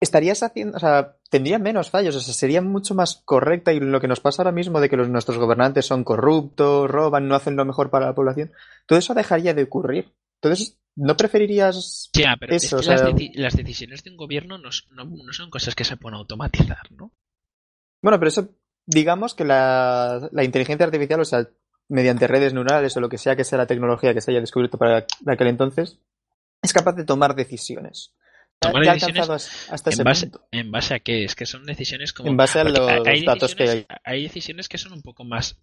estarías 0.00 0.42
haciendo, 0.42 0.76
o 0.76 0.80
sea, 0.80 1.16
tendría 1.30 1.58
menos 1.58 1.90
fallos, 1.90 2.14
o 2.16 2.20
sea, 2.20 2.34
sería 2.34 2.60
mucho 2.62 2.94
más 2.94 3.22
correcta 3.24 3.72
y 3.72 3.80
lo 3.80 4.00
que 4.00 4.08
nos 4.08 4.20
pasa 4.20 4.42
ahora 4.42 4.52
mismo 4.52 4.80
de 4.80 4.88
que 4.90 4.96
los, 4.96 5.08
nuestros 5.08 5.38
gobernantes 5.38 5.86
son 5.86 6.04
corruptos, 6.04 6.90
roban, 6.90 7.28
no 7.28 7.34
hacen 7.34 7.56
lo 7.56 7.64
mejor 7.64 7.90
para 7.90 8.06
la 8.06 8.14
población, 8.14 8.52
todo 8.86 8.98
eso 8.98 9.14
dejaría 9.14 9.54
de 9.54 9.62
ocurrir. 9.62 10.12
Entonces, 10.42 10.78
¿no 10.96 11.16
preferirías 11.16 12.10
Ya, 12.14 12.36
pero 12.38 12.54
es 12.54 12.64
eso? 12.64 12.76
que 12.76 12.80
o 12.80 12.82
sea, 12.82 12.96
las, 12.96 13.02
deci- 13.14 13.32
las 13.34 13.56
decisiones 13.56 14.04
de 14.04 14.10
un 14.10 14.16
gobierno 14.18 14.58
no, 14.58 14.68
no- 14.90 15.04
no 15.04 15.32
son 15.32 15.50
cosas 15.50 15.74
que 15.74 15.84
se 15.84 15.96
pueden 15.96 16.16
automatizar, 16.18 16.92
¿no? 16.92 17.12
bueno, 18.02 18.18
pero 18.18 18.28
eso, 18.28 18.48
digamos 18.86 19.34
que 19.34 19.44
la, 19.44 20.28
la 20.30 20.44
inteligencia 20.44 20.84
artificial, 20.86 21.20
o 21.20 21.24
sea, 21.24 21.48
mediante 21.88 22.26
redes 22.26 22.52
neurales 22.54 22.96
o 22.96 23.00
lo 23.00 23.08
que 23.08 23.18
sea 23.18 23.36
que 23.36 23.44
sea 23.44 23.58
la 23.58 23.66
tecnología 23.66 24.12
que 24.14 24.20
se 24.20 24.30
haya 24.30 24.40
descubierto 24.40 24.78
para 24.78 25.06
aquel 25.26 25.46
entonces, 25.48 25.98
es 26.62 26.72
capaz 26.72 26.94
de 26.94 27.04
tomar 27.04 27.34
decisiones. 27.34 28.14
Tomar 28.58 28.84
ya 28.84 28.94
decisiones 28.94 29.68
hasta 29.70 29.90
¿En 29.90 29.94
ese 29.94 30.02
base, 30.02 30.26
punto. 30.28 30.48
¿En 30.50 30.70
base 30.70 30.94
a 30.94 31.00
qué? 31.00 31.24
Es 31.24 31.34
que 31.34 31.44
son 31.46 31.64
decisiones 31.66 32.12
como... 32.12 32.30
En 32.30 32.36
base 32.36 32.58
a 32.60 32.64
los 32.64 32.78
hay 33.06 33.24
datos 33.24 33.54
que 33.54 33.64
decisiones- 33.64 33.86
hay 34.04 34.22
decisiones 34.22 34.68
que 34.68 34.78
son 34.78 34.92
un 34.94 35.02
poco 35.02 35.24
más 35.24 35.58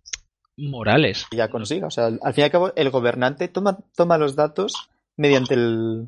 morales. 0.58 1.26
que 1.32 1.38
ya 1.38 1.50
consiga. 1.50 1.88
O 1.88 1.92
sea, 1.92 2.06
al 2.06 2.34
fin 2.34 2.42
y 2.44 2.46
al 2.46 2.52
cabo, 2.52 2.74
el 2.76 2.90
gobernante 2.92 3.48
toma, 3.48 3.80
toma 3.96 4.18
los 4.20 4.36
datos 4.36 4.90
mediante 5.18 5.56
el. 5.56 6.08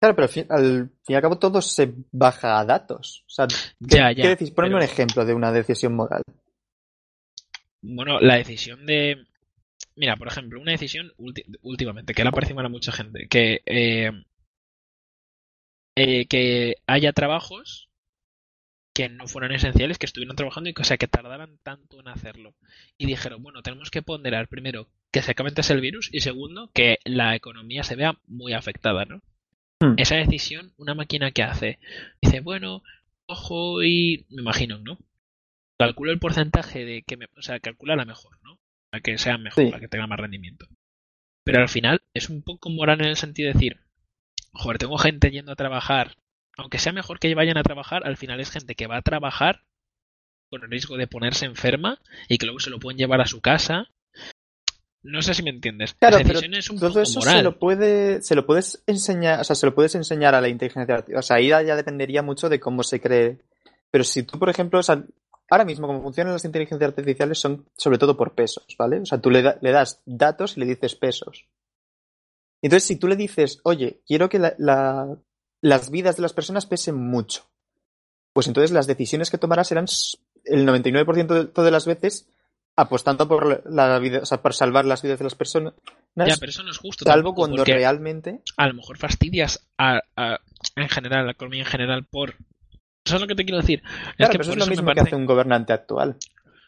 Claro, 0.00 0.14
pero 0.14 0.24
al 0.24 0.28
fin, 0.32 0.46
al 0.50 0.90
fin 1.04 1.14
y 1.14 1.14
al 1.14 1.22
cabo 1.22 1.38
todo 1.38 1.62
se 1.62 1.94
baja 2.12 2.58
a 2.58 2.64
datos. 2.64 3.22
O 3.26 3.30
sea, 3.30 3.46
¿qué, 3.46 3.54
Ya, 3.96 4.10
ya, 4.12 4.22
qué 4.22 4.28
decís? 4.30 4.50
Ponme 4.50 4.68
pero- 4.68 4.78
un 4.78 4.82
ejemplo 4.82 5.24
de 5.24 5.34
una 5.34 5.52
decisión 5.52 5.94
moral. 5.94 6.22
Bueno, 7.88 8.20
la 8.20 8.36
decisión 8.36 8.84
de... 8.84 9.24
Mira, 9.94 10.16
por 10.16 10.28
ejemplo, 10.28 10.60
una 10.60 10.72
decisión 10.72 11.12
últimamente 11.62 12.12
que 12.12 12.22
le 12.22 12.28
ha 12.28 12.32
parecido 12.32 12.56
mal 12.56 12.66
a 12.66 12.70
mucha 12.70 12.92
gente, 12.92 13.28
que, 13.28 13.62
eh, 13.64 14.10
eh, 15.94 16.26
que 16.26 16.76
haya 16.86 17.12
trabajos 17.12 17.88
que 18.92 19.08
no 19.08 19.26
fueran 19.26 19.52
esenciales, 19.52 19.98
que 19.98 20.06
estuvieran 20.06 20.36
trabajando 20.36 20.70
y 20.70 20.74
que, 20.74 20.82
o 20.82 20.84
sea, 20.84 20.96
que 20.96 21.06
tardaran 21.06 21.58
tanto 21.62 22.00
en 22.00 22.08
hacerlo. 22.08 22.54
Y 22.98 23.06
dijeron, 23.06 23.42
bueno, 23.42 23.62
tenemos 23.62 23.90
que 23.90 24.02
ponderar 24.02 24.48
primero 24.48 24.88
que 25.10 25.22
se 25.22 25.30
acabe 25.30 25.52
el 25.56 25.80
virus 25.80 26.08
y 26.12 26.20
segundo, 26.20 26.70
que 26.74 26.98
la 27.04 27.36
economía 27.36 27.82
se 27.84 27.94
vea 27.94 28.18
muy 28.26 28.52
afectada, 28.52 29.04
¿no? 29.04 29.22
Hmm. 29.80 29.94
Esa 29.98 30.16
decisión, 30.16 30.72
una 30.76 30.94
máquina 30.94 31.30
que 31.30 31.42
hace, 31.42 31.78
dice, 32.20 32.40
bueno, 32.40 32.82
ojo 33.26 33.82
y 33.82 34.24
me 34.30 34.42
imagino, 34.42 34.78
¿no? 34.78 34.98
Calculo 35.78 36.12
el 36.12 36.18
porcentaje 36.18 36.84
de 36.84 37.02
que 37.02 37.16
me, 37.16 37.26
o 37.36 37.42
sea, 37.42 37.60
calcula 37.60 37.96
la 37.96 38.04
mejor, 38.04 38.38
¿no? 38.42 38.58
Para 38.90 39.02
que 39.02 39.18
sea 39.18 39.36
mejor, 39.38 39.64
Sí. 39.64 39.70
para 39.70 39.80
que 39.80 39.88
tenga 39.88 40.06
más 40.06 40.18
rendimiento. 40.18 40.66
Pero 41.44 41.60
al 41.60 41.68
final 41.68 42.02
es 42.14 42.28
un 42.30 42.42
poco 42.42 42.70
moral 42.70 43.00
en 43.00 43.08
el 43.08 43.16
sentido 43.16 43.48
de 43.48 43.54
decir, 43.54 43.80
joder, 44.52 44.78
tengo 44.78 44.98
gente 44.98 45.30
yendo 45.30 45.52
a 45.52 45.56
trabajar, 45.56 46.16
aunque 46.56 46.78
sea 46.78 46.92
mejor 46.92 47.18
que 47.18 47.34
vayan 47.34 47.58
a 47.58 47.62
trabajar, 47.62 48.06
al 48.06 48.16
final 48.16 48.40
es 48.40 48.50
gente 48.50 48.74
que 48.74 48.86
va 48.86 48.96
a 48.96 49.02
trabajar 49.02 49.62
con 50.50 50.62
el 50.62 50.70
riesgo 50.70 50.96
de 50.96 51.06
ponerse 51.06 51.44
enferma 51.44 52.00
y 52.28 52.38
que 52.38 52.46
luego 52.46 52.60
se 52.60 52.70
lo 52.70 52.78
pueden 52.78 52.98
llevar 52.98 53.20
a 53.20 53.26
su 53.26 53.40
casa. 53.40 53.88
No 55.02 55.22
sé 55.22 55.34
si 55.34 55.42
me 55.42 55.50
entiendes. 55.50 55.94
Claro, 55.94 56.18
pero 56.26 56.40
es 56.40 56.70
un 56.70 56.78
todo 56.78 56.88
poco 56.88 57.02
eso 57.02 57.20
moral. 57.20 57.36
se 57.36 57.42
lo 57.44 57.58
puede, 57.58 58.22
se 58.22 58.34
lo 58.34 58.44
puedes 58.46 58.82
enseñar, 58.86 59.40
o 59.40 59.44
sea, 59.44 59.54
se 59.54 59.66
lo 59.66 59.74
puedes 59.74 59.94
enseñar 59.94 60.34
a 60.34 60.40
la 60.40 60.48
inteligencia 60.48 60.94
artificial. 60.94 61.18
O 61.20 61.22
sea, 61.22 61.36
ahí 61.36 61.48
ya 61.48 61.76
dependería 61.76 62.22
mucho 62.22 62.48
de 62.48 62.58
cómo 62.58 62.82
se 62.82 63.00
cree. 63.00 63.38
Pero 63.90 64.02
si 64.02 64.24
tú, 64.24 64.38
por 64.38 64.48
ejemplo, 64.50 64.80
o 64.80 64.82
sea, 64.82 65.04
ahora 65.50 65.64
mismo 65.64 65.86
como 65.86 66.02
funcionan 66.02 66.32
las 66.32 66.44
inteligencias 66.44 66.88
artificiales 66.88 67.38
son 67.38 67.66
sobre 67.76 67.98
todo 67.98 68.16
por 68.16 68.34
pesos, 68.34 68.66
¿vale? 68.78 69.00
O 69.00 69.06
sea, 69.06 69.20
tú 69.20 69.30
le, 69.30 69.42
da- 69.42 69.58
le 69.60 69.70
das 69.72 70.02
datos 70.06 70.56
y 70.56 70.60
le 70.60 70.66
dices 70.66 70.94
pesos. 70.94 71.46
Entonces, 72.62 72.86
si 72.86 72.96
tú 72.96 73.06
le 73.08 73.16
dices, 73.16 73.60
oye, 73.64 74.00
quiero 74.06 74.28
que 74.28 74.38
la- 74.38 74.54
la- 74.58 75.16
las 75.60 75.90
vidas 75.90 76.16
de 76.16 76.22
las 76.22 76.32
personas 76.32 76.66
pesen 76.66 76.96
mucho, 76.96 77.44
pues 78.32 78.46
entonces 78.48 78.70
las 78.72 78.86
decisiones 78.86 79.30
que 79.30 79.38
tomarás 79.38 79.68
serán 79.68 79.86
el 80.44 80.66
99% 80.66 81.26
de, 81.52 81.62
de 81.64 81.70
las 81.70 81.86
veces 81.86 82.28
apostando 82.78 83.26
por 83.26 83.62
la, 83.72 83.98
vida, 83.98 84.18
o 84.20 84.26
sea, 84.26 84.42
por 84.42 84.52
salvar 84.52 84.84
las 84.84 85.00
vidas 85.02 85.18
de 85.18 85.24
las 85.24 85.34
personas, 85.34 85.72
Ya, 86.14 86.36
pero 86.38 86.50
eso 86.50 86.62
no 86.62 86.70
es 86.70 86.76
justo. 86.76 87.04
salvo 87.06 87.30
tampoco, 87.30 87.34
cuando 87.40 87.64
realmente 87.64 88.42
a 88.58 88.66
lo 88.68 88.74
mejor 88.74 88.98
fastidias 88.98 89.66
a, 89.78 90.00
a- 90.14 90.40
en 90.76 90.88
general, 90.90 91.20
a 91.20 91.24
la 91.24 91.32
economía 91.32 91.60
en 91.62 91.66
general 91.68 92.04
por... 92.04 92.34
Eso 93.06 93.14
es 93.14 93.20
lo 93.20 93.28
que 93.28 93.36
te 93.36 93.44
quiero 93.44 93.60
decir. 93.60 93.82
Claro, 93.82 94.14
es 94.18 94.28
que 94.28 94.38
pero 94.38 94.42
eso 94.42 94.52
es 94.52 94.58
lo 94.58 94.66
mismo 94.66 94.92
que 94.92 95.00
hace 95.00 95.14
un 95.14 95.26
gobernante 95.26 95.72
actual. 95.72 96.16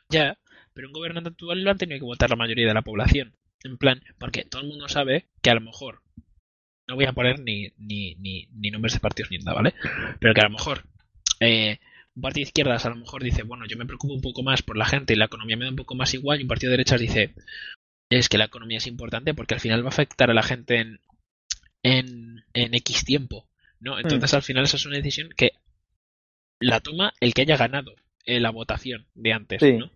Ya, 0.08 0.38
pero 0.72 0.88
un 0.88 0.92
gobernante 0.92 1.30
actual 1.30 1.62
lo 1.62 1.70
han 1.70 1.78
tenido 1.78 1.98
que 1.98 2.04
votar 2.04 2.30
la 2.30 2.36
mayoría 2.36 2.68
de 2.68 2.74
la 2.74 2.82
población. 2.82 3.34
En 3.64 3.76
plan, 3.76 4.00
porque 4.18 4.44
todo 4.44 4.62
el 4.62 4.68
mundo 4.68 4.88
sabe 4.88 5.26
que 5.42 5.50
a 5.50 5.54
lo 5.54 5.60
mejor, 5.60 6.00
no 6.86 6.94
voy 6.94 7.06
a 7.06 7.12
poner 7.12 7.40
ni, 7.40 7.72
ni, 7.76 8.14
ni, 8.14 8.46
ni 8.52 8.70
nombres 8.70 8.94
de 8.94 9.00
partidos 9.00 9.32
ni 9.32 9.38
nada, 9.38 9.54
¿vale? 9.54 9.74
Pero 10.20 10.32
que 10.32 10.40
a 10.40 10.44
lo 10.44 10.50
mejor 10.50 10.84
eh, 11.40 11.80
un 12.14 12.22
partido 12.22 12.44
de 12.44 12.48
izquierdas 12.48 12.86
a 12.86 12.90
lo 12.90 12.96
mejor 12.96 13.24
dice, 13.24 13.42
bueno, 13.42 13.66
yo 13.66 13.76
me 13.76 13.86
preocupo 13.86 14.14
un 14.14 14.20
poco 14.20 14.44
más 14.44 14.62
por 14.62 14.76
la 14.76 14.86
gente 14.86 15.14
y 15.14 15.16
la 15.16 15.24
economía 15.24 15.56
me 15.56 15.64
da 15.64 15.70
un 15.70 15.76
poco 15.76 15.96
más 15.96 16.14
igual, 16.14 16.38
y 16.38 16.42
un 16.42 16.48
partido 16.48 16.70
de 16.70 16.76
derechas 16.76 17.00
dice, 17.00 17.34
es 18.10 18.28
que 18.28 18.38
la 18.38 18.44
economía 18.44 18.78
es 18.78 18.86
importante 18.86 19.34
porque 19.34 19.54
al 19.54 19.60
final 19.60 19.82
va 19.82 19.86
a 19.86 19.90
afectar 19.90 20.30
a 20.30 20.34
la 20.34 20.42
gente 20.42 20.78
en, 20.78 21.00
en, 21.82 22.44
en 22.52 22.74
X 22.74 23.04
tiempo, 23.04 23.48
¿no? 23.80 23.98
Entonces 23.98 24.34
al 24.34 24.42
final 24.42 24.64
esa 24.64 24.76
es 24.76 24.86
una 24.86 24.96
decisión 24.96 25.30
que 25.36 25.52
la 26.60 26.80
toma 26.80 27.12
el 27.20 27.34
que 27.34 27.42
haya 27.42 27.56
ganado 27.56 27.92
eh, 28.24 28.40
la 28.40 28.50
votación 28.50 29.06
de 29.14 29.32
antes, 29.32 29.60
Sí. 29.60 29.72
¿no? 29.78 29.90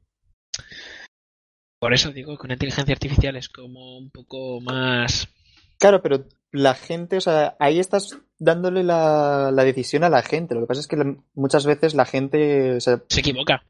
Por 1.81 1.93
eso 1.95 2.13
digo 2.13 2.39
que 2.39 2.47
una 2.47 2.55
inteligencia 2.55 2.93
artificial 2.95 3.37
es 3.37 3.49
como 3.49 3.99
un 3.99 4.11
poco 4.11 4.61
más... 4.61 5.29
Claro, 5.81 6.01
pero 6.01 6.25
la 6.53 6.75
gente, 6.75 7.17
o 7.17 7.21
sea, 7.21 7.57
ahí 7.59 7.81
estás 7.81 8.17
dándole 8.39 8.85
la, 8.85 9.51
la 9.53 9.65
decisión 9.65 10.05
a 10.05 10.09
la 10.11 10.23
gente. 10.23 10.55
Lo 10.55 10.61
que 10.61 10.67
pasa 10.69 10.81
es 10.81 10.87
que 10.87 10.97
la- 10.97 11.17
muchas 11.35 11.67
veces 11.67 11.95
la 11.95 12.05
gente, 12.05 12.77
o 12.77 12.81
sea, 12.81 13.03
Se 13.09 13.19
equivoca. 13.19 13.65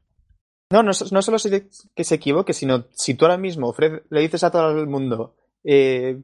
no, 0.71 0.83
no, 0.83 0.91
no 1.11 1.21
solo 1.23 1.39
se- 1.39 1.67
que 1.95 2.03
se 2.03 2.15
equivoque, 2.15 2.53
sino 2.53 2.85
si 2.91 3.15
tú 3.15 3.25
ahora 3.25 3.37
mismo 3.39 3.67
ofrece- 3.73 4.03
le 4.11 4.21
dices 4.21 4.43
a 4.43 4.51
todo 4.51 4.79
el 4.79 4.85
mundo, 4.87 5.35
eh, 5.63 6.21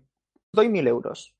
doy 0.53 0.69
mil 0.69 0.87
euros. 0.87 1.33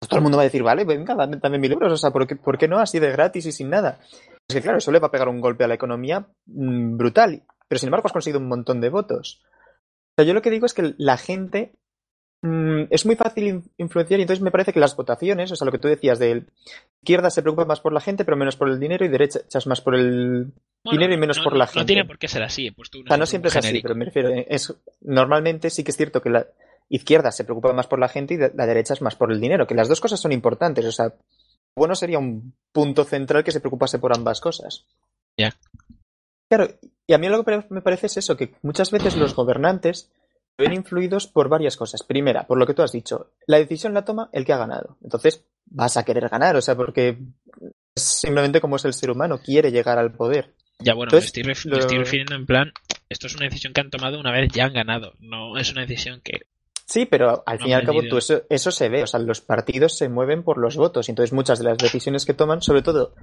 Pues 0.00 0.08
todo 0.10 0.18
el 0.18 0.22
mundo 0.22 0.36
va 0.36 0.42
a 0.42 0.44
decir, 0.50 0.62
vale, 0.62 0.84
venga, 0.84 1.14
dame, 1.14 1.38
dame 1.38 1.58
mil 1.58 1.72
euros. 1.72 1.92
O 1.94 1.96
sea, 1.96 2.10
¿por 2.10 2.26
qué, 2.26 2.36
por 2.36 2.58
qué 2.58 2.68
no 2.68 2.78
así 2.78 2.98
de 2.98 3.10
gratis 3.10 3.46
y 3.46 3.52
sin 3.52 3.70
nada? 3.70 4.00
Es 4.48 4.54
que 4.56 4.62
claro, 4.62 4.78
eso 4.78 4.90
le 4.92 4.98
va 4.98 5.08
a 5.08 5.10
pegar 5.10 5.28
un 5.28 5.40
golpe 5.40 5.64
a 5.64 5.68
la 5.68 5.74
economía 5.74 6.26
mm, 6.46 6.96
brutal. 6.96 7.42
Pero 7.68 7.78
sin 7.78 7.88
embargo 7.88 8.06
has 8.06 8.12
conseguido 8.12 8.40
un 8.40 8.48
montón 8.48 8.80
de 8.80 8.88
votos. 8.88 9.42
O 9.44 10.12
sea, 10.16 10.24
yo 10.24 10.32
lo 10.34 10.40
que 10.42 10.50
digo 10.50 10.64
es 10.66 10.72
que 10.72 10.94
la 10.96 11.18
gente 11.18 11.74
mm, 12.42 12.84
es 12.90 13.04
muy 13.04 13.14
fácil 13.16 13.46
in- 13.46 13.70
influenciar 13.76 14.20
y 14.20 14.22
entonces 14.22 14.42
me 14.42 14.50
parece 14.50 14.72
que 14.72 14.80
las 14.80 14.96
votaciones, 14.96 15.52
o 15.52 15.56
sea, 15.56 15.66
lo 15.66 15.70
que 15.72 15.78
tú 15.78 15.86
decías 15.88 16.18
de 16.18 16.46
izquierda 17.02 17.28
se 17.30 17.42
preocupa 17.42 17.66
más 17.66 17.80
por 17.80 17.92
la 17.92 18.00
gente 18.00 18.24
pero 18.24 18.36
menos 18.38 18.56
por 18.56 18.68
el 18.70 18.80
dinero 18.80 19.04
y 19.04 19.08
derecha 19.08 19.40
echas 19.44 19.66
más 19.66 19.80
por 19.82 19.94
el... 19.94 20.52
Bueno, 20.84 20.98
Dinero 20.98 21.14
y 21.14 21.18
menos 21.18 21.38
no- 21.38 21.44
por 21.44 21.52
no- 21.52 21.58
la 21.58 21.66
No 21.66 21.70
gente. 21.72 21.86
tiene 21.86 22.04
por 22.06 22.18
qué 22.18 22.28
ser 22.28 22.42
así. 22.42 22.68
He 22.68 22.72
puesto 22.72 22.98
un 22.98 23.04
O 23.04 23.08
sea, 23.08 23.16
no 23.18 23.26
siempre 23.26 23.50
es 23.50 23.56
así, 23.56 23.80
pero 23.82 23.94
me 23.94 24.06
refiero, 24.06 24.30
es, 24.30 24.74
normalmente 25.02 25.68
sí 25.70 25.84
que 25.84 25.90
es 25.90 25.96
cierto 25.96 26.22
que 26.22 26.30
la 26.30 26.46
izquierda 26.88 27.30
se 27.32 27.44
preocupa 27.44 27.72
más 27.74 27.86
por 27.86 27.98
la 27.98 28.08
gente 28.08 28.32
y 28.34 28.38
la 28.38 28.66
derecha 28.66 28.94
es 28.94 29.02
más 29.02 29.14
por 29.14 29.30
el 29.30 29.40
dinero, 29.40 29.66
que 29.66 29.74
las 29.74 29.88
dos 29.88 30.00
cosas 30.00 30.18
son 30.20 30.32
importantes, 30.32 30.86
o 30.86 30.92
sea, 30.92 31.12
bueno 31.78 31.94
sería 31.94 32.18
un 32.18 32.52
punto 32.72 33.04
central 33.04 33.42
que 33.44 33.52
se 33.52 33.60
preocupase 33.60 33.98
por 33.98 34.14
ambas 34.14 34.40
cosas. 34.40 34.84
Ya. 35.38 35.54
Claro, 36.50 36.68
y 37.06 37.12
a 37.14 37.18
mí 37.18 37.28
lo 37.28 37.44
que 37.44 37.64
me 37.70 37.82
parece 37.82 38.06
es 38.06 38.16
eso, 38.18 38.36
que 38.36 38.54
muchas 38.62 38.90
veces 38.90 39.16
los 39.16 39.34
gobernantes 39.34 40.10
se 40.56 40.62
ven 40.64 40.72
influidos 40.74 41.26
por 41.26 41.48
varias 41.48 41.76
cosas. 41.76 42.02
Primera, 42.02 42.46
por 42.46 42.58
lo 42.58 42.66
que 42.66 42.74
tú 42.74 42.82
has 42.82 42.92
dicho, 42.92 43.30
la 43.46 43.58
decisión 43.58 43.94
la 43.94 44.04
toma 44.04 44.28
el 44.32 44.44
que 44.44 44.52
ha 44.52 44.58
ganado. 44.58 44.96
Entonces, 45.02 45.44
vas 45.66 45.96
a 45.96 46.04
querer 46.04 46.28
ganar, 46.28 46.56
o 46.56 46.60
sea, 46.62 46.74
porque 46.74 47.18
es 47.94 48.02
simplemente 48.02 48.60
como 48.60 48.76
es 48.76 48.84
el 48.84 48.94
ser 48.94 49.10
humano, 49.10 49.40
quiere 49.44 49.70
llegar 49.70 49.98
al 49.98 50.12
poder. 50.12 50.54
Ya, 50.80 50.94
bueno, 50.94 51.10
Entonces, 51.12 51.32
me, 51.44 51.52
estoy 51.52 51.70
ref- 51.70 51.70
me 51.70 51.76
lo- 51.76 51.80
estoy 51.80 51.98
refiriendo 51.98 52.34
en 52.34 52.46
plan, 52.46 52.72
esto 53.08 53.26
es 53.26 53.34
una 53.36 53.44
decisión 53.46 53.72
que 53.72 53.80
han 53.80 53.90
tomado 53.90 54.18
una 54.18 54.32
vez 54.32 54.50
ya 54.52 54.64
han 54.66 54.72
ganado. 54.72 55.12
No 55.20 55.56
es 55.58 55.70
una 55.72 55.82
decisión 55.82 56.20
que... 56.22 56.42
Sí, 56.88 57.04
pero 57.04 57.42
al 57.44 57.58
No 57.58 57.62
fin 57.64 57.70
y 57.70 57.74
al 57.74 57.84
cabo 57.84 58.00
tú 58.08 58.16
eso, 58.16 58.42
eso 58.48 58.70
se 58.70 58.88
ve, 58.88 59.02
o 59.02 59.06
sea, 59.06 59.20
los 59.20 59.42
partidos 59.42 59.96
se 59.98 60.08
mueven 60.08 60.42
por 60.42 60.56
los 60.56 60.76
votos 60.76 61.06
y 61.08 61.12
entonces 61.12 61.34
muchas 61.34 61.58
de 61.58 61.66
las 61.66 61.76
decisiones 61.76 62.24
que 62.24 62.32
toman, 62.32 62.62
sobre 62.62 62.80
todo 62.80 63.14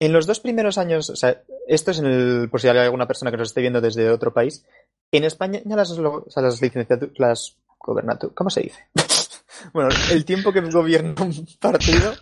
en 0.00 0.12
los 0.12 0.26
dos 0.26 0.40
primeros 0.40 0.76
años, 0.76 1.08
o 1.10 1.16
sea, 1.16 1.40
esto 1.68 1.92
es 1.92 2.00
en 2.00 2.06
el, 2.06 2.50
por 2.50 2.60
si 2.60 2.68
hay 2.68 2.76
alguna 2.78 3.06
persona 3.06 3.30
que 3.30 3.36
nos 3.36 3.48
esté 3.48 3.60
viendo 3.60 3.80
desde 3.80 4.10
otro 4.10 4.34
país, 4.34 4.66
en 5.12 5.22
España 5.22 5.60
ya 5.64 5.76
las, 5.76 5.92
o 5.92 6.24
sea, 6.28 6.42
las 6.42 6.60
licenciaturas, 6.60 7.14
las 7.18 7.56
gobernatu- 7.78 8.34
¿cómo 8.34 8.50
se 8.50 8.62
dice? 8.62 8.88
bueno, 9.72 9.90
el 10.10 10.24
tiempo 10.24 10.52
que 10.52 10.60
gobierna 10.62 11.14
un 11.22 11.46
partido 11.60 12.12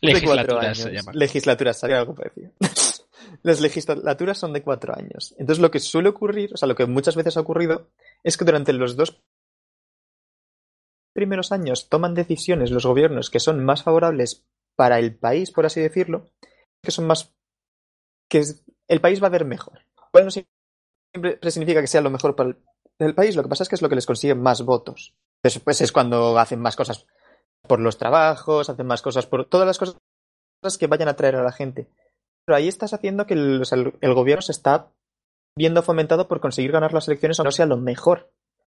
de 0.00 0.22
cuatro 0.22 0.60
años. 0.60 0.78
se 0.78 0.92
llama. 0.92 1.10
Legislaturas, 1.12 1.80
sabía 1.80 1.98
algo 1.98 2.14
parecido. 2.14 2.52
Las 3.42 3.60
legislaturas 3.60 4.38
son 4.38 4.52
de 4.52 4.62
cuatro 4.62 4.94
años. 4.96 5.34
Entonces 5.38 5.60
lo 5.62 5.70
que 5.70 5.78
suele 5.78 6.08
ocurrir, 6.08 6.52
o 6.52 6.56
sea, 6.56 6.66
lo 6.68 6.74
que 6.74 6.86
muchas 6.86 7.16
veces 7.16 7.36
ha 7.36 7.40
ocurrido, 7.40 7.88
es 8.24 8.36
que 8.36 8.44
durante 8.44 8.72
los 8.72 8.96
dos 8.96 9.22
primeros 11.12 11.52
años 11.52 11.88
toman 11.88 12.14
decisiones 12.14 12.70
los 12.70 12.86
gobiernos 12.86 13.30
que 13.30 13.40
son 13.40 13.64
más 13.64 13.82
favorables 13.82 14.46
para 14.76 14.98
el 14.98 15.16
país, 15.16 15.50
por 15.50 15.66
así 15.66 15.80
decirlo, 15.80 16.30
que 16.82 16.90
son 16.90 17.06
más 17.06 17.34
que 18.28 18.42
el 18.88 19.00
país 19.00 19.22
va 19.22 19.26
a 19.26 19.30
ver 19.30 19.44
mejor. 19.44 19.80
Bueno, 20.12 20.26
no 20.26 20.30
siempre 20.30 21.50
significa 21.50 21.80
que 21.80 21.86
sea 21.86 22.00
lo 22.00 22.10
mejor 22.10 22.36
para 22.36 22.56
el, 22.98 23.14
país, 23.14 23.36
lo 23.36 23.42
que 23.42 23.48
pasa 23.48 23.64
es 23.64 23.68
que 23.68 23.74
es 23.74 23.82
lo 23.82 23.88
que 23.88 23.94
les 23.94 24.06
consigue 24.06 24.34
más 24.34 24.62
votos. 24.62 25.14
Después 25.42 25.80
es 25.80 25.92
cuando 25.92 26.38
hacen 26.38 26.60
más 26.60 26.76
cosas 26.76 27.06
por 27.66 27.80
los 27.80 27.98
trabajos, 27.98 28.70
hacen 28.70 28.86
más 28.86 29.02
cosas 29.02 29.26
por 29.26 29.46
todas 29.46 29.66
las 29.66 29.78
cosas 29.78 29.98
que 30.78 30.86
vayan 30.86 31.08
a 31.08 31.16
traer 31.16 31.36
a 31.36 31.42
la 31.42 31.52
gente. 31.52 31.88
Pero 32.44 32.56
ahí 32.56 32.68
estás 32.68 32.92
haciendo 32.92 33.26
que 33.26 33.34
el, 33.34 33.62
el, 34.00 34.14
gobierno 34.14 34.42
se 34.42 34.52
está 34.52 34.92
viendo 35.56 35.82
fomentado 35.82 36.28
por 36.28 36.40
conseguir 36.40 36.72
ganar 36.72 36.92
las 36.92 37.08
elecciones, 37.08 37.38
aunque 37.38 37.48
no 37.48 37.52
sea 37.52 37.66
lo 37.66 37.76
mejor 37.76 38.32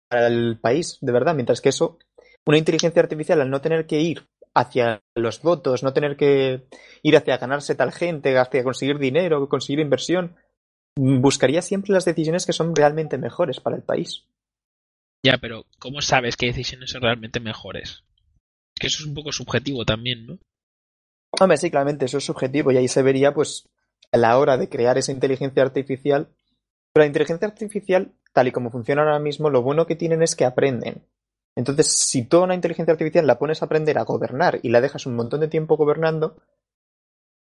para 0.09 0.27
el 0.27 0.59
país, 0.59 0.97
de 1.01 1.11
verdad. 1.11 1.35
Mientras 1.35 1.61
que 1.61 1.69
eso, 1.69 1.97
una 2.45 2.57
inteligencia 2.57 3.01
artificial, 3.01 3.41
al 3.41 3.49
no 3.49 3.61
tener 3.61 3.85
que 3.87 3.99
ir 3.99 4.27
hacia 4.53 5.01
los 5.15 5.41
votos, 5.41 5.83
no 5.83 5.93
tener 5.93 6.17
que 6.17 6.67
ir 7.03 7.17
hacia 7.17 7.37
ganarse 7.37 7.75
tal 7.75 7.91
gente, 7.91 8.37
hacia 8.37 8.63
conseguir 8.63 8.97
dinero, 8.97 9.47
conseguir 9.49 9.79
inversión, 9.79 10.35
buscaría 10.95 11.61
siempre 11.61 11.93
las 11.93 12.05
decisiones 12.05 12.45
que 12.45 12.53
son 12.53 12.75
realmente 12.75 13.17
mejores 13.17 13.59
para 13.59 13.75
el 13.75 13.83
país. 13.83 14.25
Ya, 15.23 15.37
pero 15.37 15.65
¿cómo 15.79 16.01
sabes 16.01 16.37
qué 16.37 16.47
decisiones 16.47 16.91
son 16.91 17.01
realmente 17.01 17.39
mejores? 17.39 18.03
Es 18.75 18.79
que 18.79 18.87
eso 18.87 18.99
es 19.01 19.07
un 19.07 19.13
poco 19.13 19.31
subjetivo 19.31 19.85
también, 19.85 20.25
¿no? 20.25 20.39
Hombre, 21.39 21.57
sí, 21.57 21.69
claramente, 21.69 22.05
eso 22.05 22.17
es 22.17 22.23
subjetivo 22.25 22.71
y 22.71 22.77
ahí 22.77 22.87
se 22.87 23.01
vería, 23.01 23.33
pues, 23.33 23.67
a 24.11 24.17
la 24.17 24.37
hora 24.37 24.57
de 24.57 24.69
crear 24.69 24.97
esa 24.97 25.11
inteligencia 25.11 25.63
artificial. 25.63 26.29
Pero 26.93 27.03
la 27.03 27.07
inteligencia 27.07 27.47
artificial, 27.47 28.13
tal 28.33 28.47
y 28.47 28.51
como 28.51 28.71
funciona 28.71 29.03
ahora 29.03 29.19
mismo, 29.19 29.49
lo 29.49 29.61
bueno 29.61 29.85
que 29.85 29.95
tienen 29.95 30.23
es 30.23 30.35
que 30.35 30.45
aprenden. 30.45 31.03
Entonces, 31.57 31.87
si 31.87 32.25
toda 32.25 32.43
una 32.43 32.53
inteligencia 32.53 32.91
artificial 32.91 33.25
la 33.25 33.39
pones 33.39 33.61
a 33.61 33.65
aprender 33.65 33.97
a 33.97 34.03
gobernar 34.03 34.59
y 34.61 34.69
la 34.69 34.79
dejas 34.79 35.07
un 35.07 35.15
montón 35.15 35.39
de 35.39 35.47
tiempo 35.47 35.75
gobernando, 35.75 36.37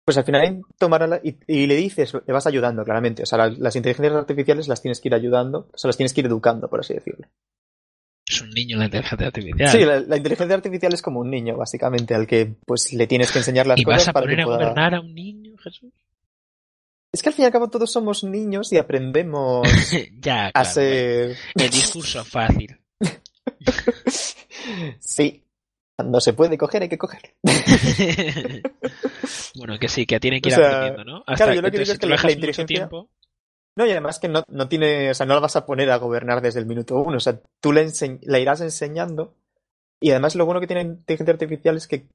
pues 0.05 0.17
al 0.17 0.25
final 0.25 0.63
tomará 0.79 1.21
y, 1.23 1.37
y, 1.49 1.67
le 1.67 1.75
dices, 1.75 2.15
le 2.15 2.33
vas 2.33 2.47
ayudando, 2.47 2.85
claramente. 2.85 3.25
O 3.25 3.27
sea, 3.27 3.49
las 3.49 3.75
inteligencias 3.75 4.15
artificiales 4.15 4.69
las 4.69 4.81
tienes 4.81 5.01
que 5.01 5.09
ir 5.09 5.15
ayudando, 5.15 5.69
o 5.73 5.77
sea, 5.77 5.89
las 5.89 5.97
tienes 5.97 6.15
que 6.15 6.21
ir 6.21 6.27
educando, 6.27 6.71
por 6.71 6.81
así 6.81 6.95
decirlo. 6.95 7.27
Es 8.27 8.41
un 8.41 8.51
niño 8.51 8.79
la 8.79 8.85
inteligencia 8.85 9.27
artificial. 9.27 9.69
Sí, 9.69 9.85
la, 9.85 10.17
inteligencia 10.17 10.55
artificial 10.55 10.95
es 10.95 11.03
como 11.03 11.19
un 11.19 11.31
niño, 11.31 11.57
básicamente, 11.57 12.15
al 12.15 12.29
que 12.29 12.55
pues 12.65 12.93
le 12.93 13.09
tienes 13.09 13.33
que 13.33 13.39
enseñar 13.39 13.67
las 13.67 13.81
¿Y 13.81 13.85
cosas 13.85 13.99
vas 13.99 14.09
a 14.09 14.13
para 14.13 14.25
poner 14.25 14.37
que 14.37 14.43
a 14.43 14.47
pueda... 14.47 14.59
gobernar 14.59 14.95
a 14.95 15.01
un 15.01 15.13
niño, 15.13 15.57
Jesús? 15.59 15.93
Es 17.13 17.21
que 17.21 17.31
al 17.31 17.35
fin 17.35 17.43
y 17.43 17.47
al 17.47 17.53
cabo 17.53 17.69
todos 17.69 17.91
somos 17.91 18.23
niños 18.23 18.73
y 18.73 18.79
aprendemos 18.79 19.69
ya, 20.21 20.47
a 20.47 20.53
claro, 20.53 20.71
ser... 20.71 21.37
El 21.57 21.71
discurso 21.71 22.25
fácil. 22.25 22.79
sí. 25.01 25.41
Cuando 25.97 26.21
se 26.21 26.33
puede 26.33 26.59
coger, 26.59 26.83
hay 26.83 26.89
que 26.89 26.99
coger. 26.99 27.35
bueno, 29.57 29.79
que 29.79 29.89
sí, 29.89 30.07
que 30.07 30.19
tiene 30.19 30.41
que 30.41 30.49
ir 30.49 30.55
O 30.55 30.57
sea, 30.59 30.67
aprendiendo, 30.79 31.05
¿no? 31.05 31.25
claro, 31.37 31.55
yo 31.55 31.63
lo 31.63 31.71
que 31.71 31.79
digo 31.79 31.93
es 31.93 31.99
que 31.99 32.07
la- 32.07 32.17
inteligencia- 32.17 32.67
tiempo, 32.67 33.09
No, 33.77 33.87
y 33.87 33.91
además 33.93 34.19
que 34.19 34.29
no, 34.29 34.43
no 34.49 34.69
tiene, 34.69 35.11
o 35.11 35.15
sea, 35.15 35.27
no 35.27 35.35
la 35.35 35.41
vas 35.41 35.55
a 35.57 35.67
poner 35.67 35.91
a 35.91 35.97
gobernar 35.99 36.41
desde 36.43 36.61
el 36.61 36.67
minuto 36.67 36.97
uno. 36.97 37.17
O 37.17 37.21
sea, 37.21 37.41
tú 37.61 37.73
la, 37.73 37.83
ense- 37.83 38.19
la 38.23 38.39
irás 38.41 38.61
enseñando. 38.61 39.35
Y 40.03 40.11
además 40.11 40.35
lo 40.35 40.45
bueno 40.47 40.61
que 40.61 40.67
tiene 40.67 40.83
la 40.85 40.91
inteligencia 40.91 41.33
artificial 41.33 41.77
es 41.77 41.87
que 41.87 42.09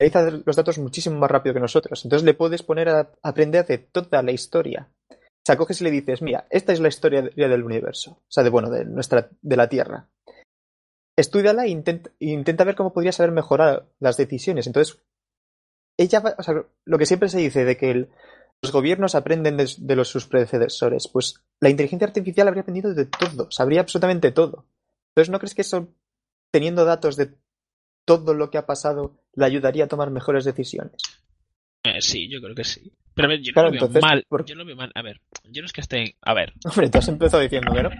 realiza 0.00 0.30
los 0.44 0.56
datos 0.56 0.78
muchísimo 0.78 1.18
más 1.18 1.30
rápido 1.30 1.54
que 1.54 1.60
nosotros. 1.60 2.04
Entonces 2.04 2.24
le 2.24 2.34
puedes 2.34 2.62
poner 2.62 2.88
a 2.88 3.10
aprender 3.22 3.66
de 3.66 3.78
toda 3.78 4.22
la 4.22 4.32
historia. 4.32 4.88
O 5.10 5.14
sea, 5.46 5.56
coges 5.56 5.80
y 5.80 5.84
le 5.84 5.90
dices, 5.90 6.20
mira, 6.22 6.46
esta 6.50 6.72
es 6.72 6.80
la 6.80 6.88
historia 6.88 7.22
de- 7.22 7.30
del 7.48 7.62
universo. 7.62 8.12
O 8.12 8.30
sea, 8.30 8.42
de 8.42 8.50
bueno, 8.50 8.70
de 8.70 8.84
nuestra, 8.86 9.28
de 9.42 9.56
la 9.56 9.68
Tierra. 9.68 10.08
Estudiala 11.18 11.64
e 11.64 11.68
intenta, 11.70 12.10
intenta 12.20 12.62
ver 12.64 12.76
cómo 12.76 12.92
podrías 12.92 13.18
haber 13.18 13.32
mejorado 13.32 13.90
las 13.98 14.16
decisiones. 14.16 14.66
Entonces, 14.68 15.00
ella 15.96 16.20
va- 16.20 16.34
o 16.38 16.42
sea, 16.42 16.54
lo 16.84 16.98
que 16.98 17.06
siempre 17.06 17.28
se 17.28 17.38
dice 17.38 17.64
de 17.64 17.76
que 17.76 17.90
el- 17.90 18.08
los 18.62 18.70
gobiernos 18.72 19.14
aprenden 19.14 19.56
de, 19.56 19.68
de 19.78 19.96
los 19.96 20.08
sus 20.08 20.26
predecesores. 20.26 21.08
Pues 21.08 21.42
la 21.60 21.70
inteligencia 21.70 22.06
artificial 22.06 22.46
habría 22.48 22.62
aprendido 22.62 22.94
de 22.94 23.06
todo, 23.06 23.50
sabría 23.50 23.80
absolutamente 23.80 24.30
todo. 24.32 24.66
Entonces, 25.10 25.30
¿no 25.30 25.38
crees 25.38 25.54
que 25.54 25.62
eso, 25.62 25.88
teniendo 26.52 26.84
datos 26.84 27.16
de 27.16 27.34
todo 28.04 28.32
lo 28.34 28.50
que 28.50 28.58
ha 28.58 28.66
pasado, 28.66 29.18
le 29.34 29.44
ayudaría 29.44 29.84
a 29.84 29.88
tomar 29.88 30.10
mejores 30.10 30.44
decisiones? 30.44 30.94
eh, 31.84 32.00
sí, 32.00 32.28
yo 32.28 32.40
creo 32.40 32.54
que 32.54 32.64
sí. 32.64 32.92
Pero 33.14 33.26
a 33.26 33.30
ver, 33.30 33.40
yo 33.42 33.52
no 33.54 33.62
lo 33.64 33.70
veo 33.72 33.88
mal. 34.00 34.24
¿por- 34.28 34.44
Yo 34.44 34.54
lo 34.54 34.64
veo 34.64 34.76
mal. 34.76 34.92
A 34.94 35.02
ver, 35.02 35.20
yo 35.50 35.62
no 35.62 35.66
es 35.66 35.72
que 35.72 35.80
esté. 35.80 36.16
A 36.22 36.34
ver, 36.34 36.52
Hombre, 36.64 36.88
tú 36.90 36.98
has 36.98 37.08
empezado 37.08 37.42
diciendo 37.42 37.72
que 37.74 37.82
no. 37.82 37.90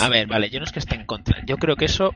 a 0.00 0.08
ver, 0.08 0.28
vale, 0.28 0.50
yo 0.50 0.60
no 0.60 0.64
es 0.64 0.70
que 0.72 0.78
esté 0.78 0.94
en 0.94 1.06
contra. 1.06 1.44
Yo 1.46 1.56
creo 1.56 1.74
que 1.74 1.86
eso. 1.86 2.12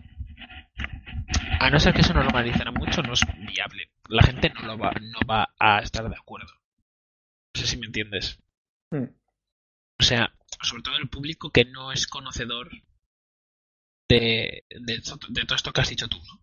A 1.62 1.70
no 1.70 1.78
ser 1.78 1.94
que 1.94 2.00
eso 2.00 2.12
no 2.12 2.22
normalizara 2.24 2.72
mucho, 2.72 3.02
no 3.02 3.12
es 3.12 3.20
viable. 3.38 3.90
La 4.08 4.22
gente 4.22 4.50
no 4.50 4.62
lo 4.62 4.78
va, 4.78 4.92
no 5.00 5.20
va 5.30 5.54
a 5.58 5.78
estar 5.80 6.08
de 6.08 6.16
acuerdo. 6.16 6.52
No 7.54 7.60
sé 7.60 7.66
si 7.66 7.76
me 7.76 7.86
entiendes. 7.86 8.38
Hmm. 8.90 9.04
O 10.00 10.02
sea, 10.02 10.34
sobre 10.62 10.82
todo 10.82 10.96
el 10.96 11.08
público 11.08 11.50
que 11.50 11.64
no 11.64 11.92
es 11.92 12.06
conocedor 12.08 12.70
de, 14.08 14.64
de, 14.68 15.00
to- 15.00 15.18
de 15.28 15.44
todo 15.44 15.56
esto 15.56 15.72
que 15.72 15.80
has 15.80 15.88
dicho 15.88 16.08
tú, 16.08 16.18
¿no? 16.18 16.40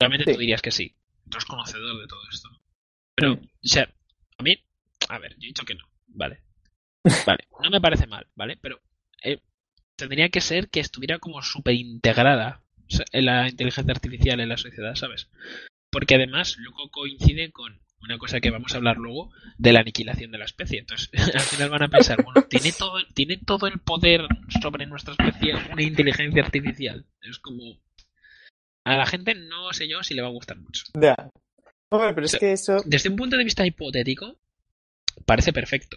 Realmente 0.00 0.24
Sí. 0.24 0.32
tú 0.32 0.38
dirías 0.40 0.62
que 0.62 0.70
sí. 0.70 0.96
Tú 1.28 1.36
eres 1.36 1.44
conocedor 1.44 2.00
de 2.00 2.06
todo 2.06 2.20
esto. 2.30 2.48
Pero, 3.16 3.34
o 3.34 3.38
sea, 3.62 3.88
a 4.38 4.42
mí, 4.42 4.56
a 5.08 5.18
ver, 5.18 5.32
yo 5.34 5.44
he 5.44 5.48
dicho 5.48 5.64
que 5.64 5.74
no, 5.74 5.84
¿vale? 6.08 6.42
Vale, 7.26 7.46
no 7.62 7.70
me 7.70 7.80
parece 7.80 8.06
mal, 8.06 8.26
¿vale? 8.34 8.56
Pero 8.56 8.80
eh, 9.22 9.40
tendría 9.96 10.30
que 10.30 10.40
ser 10.40 10.70
que 10.70 10.80
estuviera 10.80 11.18
como 11.18 11.42
súper 11.42 11.74
integrada 11.74 12.63
la 13.12 13.48
inteligencia 13.48 13.92
artificial 13.92 14.40
en 14.40 14.48
la 14.48 14.56
sociedad, 14.56 14.94
¿sabes? 14.94 15.28
Porque 15.90 16.14
además 16.16 16.56
luego 16.58 16.90
coincide 16.90 17.52
con 17.52 17.80
una 18.00 18.18
cosa 18.18 18.40
que 18.40 18.50
vamos 18.50 18.72
a 18.72 18.76
hablar 18.76 18.98
luego 18.98 19.32
de 19.58 19.72
la 19.72 19.80
aniquilación 19.80 20.30
de 20.30 20.38
la 20.38 20.44
especie. 20.44 20.78
Entonces, 20.80 21.08
al 21.34 21.40
final 21.40 21.70
van 21.70 21.84
a 21.84 21.88
pensar, 21.88 22.22
bueno, 22.22 22.42
¿tiene 22.48 22.72
todo, 22.72 22.98
¿tiene 23.14 23.38
todo 23.38 23.66
el 23.66 23.78
poder 23.80 24.26
sobre 24.60 24.86
nuestra 24.86 25.14
especie 25.14 25.54
una 25.72 25.82
inteligencia 25.82 26.42
artificial? 26.42 27.06
Es 27.22 27.38
como... 27.38 27.78
A 28.86 28.96
la 28.96 29.06
gente 29.06 29.34
no 29.34 29.72
sé 29.72 29.88
yo 29.88 30.02
si 30.02 30.14
le 30.14 30.20
va 30.20 30.28
a 30.28 30.32
gustar 30.32 30.58
mucho. 30.58 30.84
Ya. 31.00 31.16
Pero 31.90 32.26
es 32.26 32.36
que 32.36 32.52
eso. 32.52 32.82
Desde 32.84 33.08
un 33.08 33.16
punto 33.16 33.36
de 33.36 33.44
vista 33.44 33.66
hipotético, 33.66 34.36
parece 35.24 35.52
perfecto. 35.52 35.96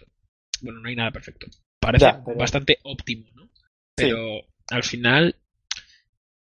Bueno, 0.62 0.80
no 0.80 0.88
hay 0.88 0.96
nada 0.96 1.10
perfecto. 1.10 1.48
Parece 1.80 2.06
pero- 2.24 2.38
bastante 2.38 2.78
óptimo, 2.84 3.26
¿no? 3.34 3.50
Pero 3.94 4.46
al 4.70 4.84
final 4.84 5.36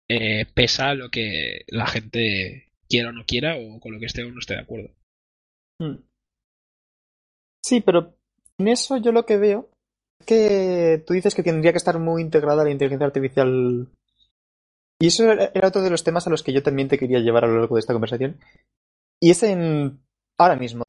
eh, 0.10 0.46
pesa 0.54 0.94
lo 0.94 1.10
que 1.10 1.66
la 1.68 1.88
gente 1.88 2.70
quiera 2.90 3.10
o 3.10 3.12
no 3.12 3.26
quiera 3.26 3.56
o 3.58 3.80
con 3.80 3.94
lo 3.94 4.00
que 4.00 4.06
esté 4.06 4.24
o 4.24 4.32
no 4.32 4.40
esté 4.40 4.56
de 4.56 4.62
acuerdo. 4.62 4.90
Hmm. 5.80 5.98
Sí, 7.64 7.82
pero 7.82 8.16
en 8.58 8.68
eso 8.70 8.98
yo 8.98 9.12
lo 9.12 9.26
que 9.26 9.38
veo 9.38 9.70
es 10.20 10.26
que 10.26 11.04
tú 11.06 11.14
dices 11.14 11.36
que 11.36 11.44
tendría 11.44 11.72
que 11.74 11.78
estar 11.78 12.00
muy 12.00 12.22
integrada 12.22 12.64
la 12.64 12.72
inteligencia 12.72 13.08
artificial. 13.08 13.90
Y 15.00 15.08
eso 15.08 15.32
era 15.32 15.52
era 15.54 15.68
otro 15.68 15.82
de 15.82 15.90
los 15.90 16.04
temas 16.04 16.26
a 16.26 16.30
los 16.30 16.44
que 16.44 16.54
yo 16.54 16.64
también 16.64 16.88
te 16.88 16.98
quería 16.98 17.20
llevar 17.20 17.44
a 17.44 17.48
lo 17.48 17.60
largo 17.60 17.76
de 17.76 17.82
esta 17.82 17.94
conversación. 17.94 18.40
Y 19.22 19.32
es 19.32 19.44
en. 19.44 20.00
Ahora 20.40 20.56
mismo, 20.56 20.84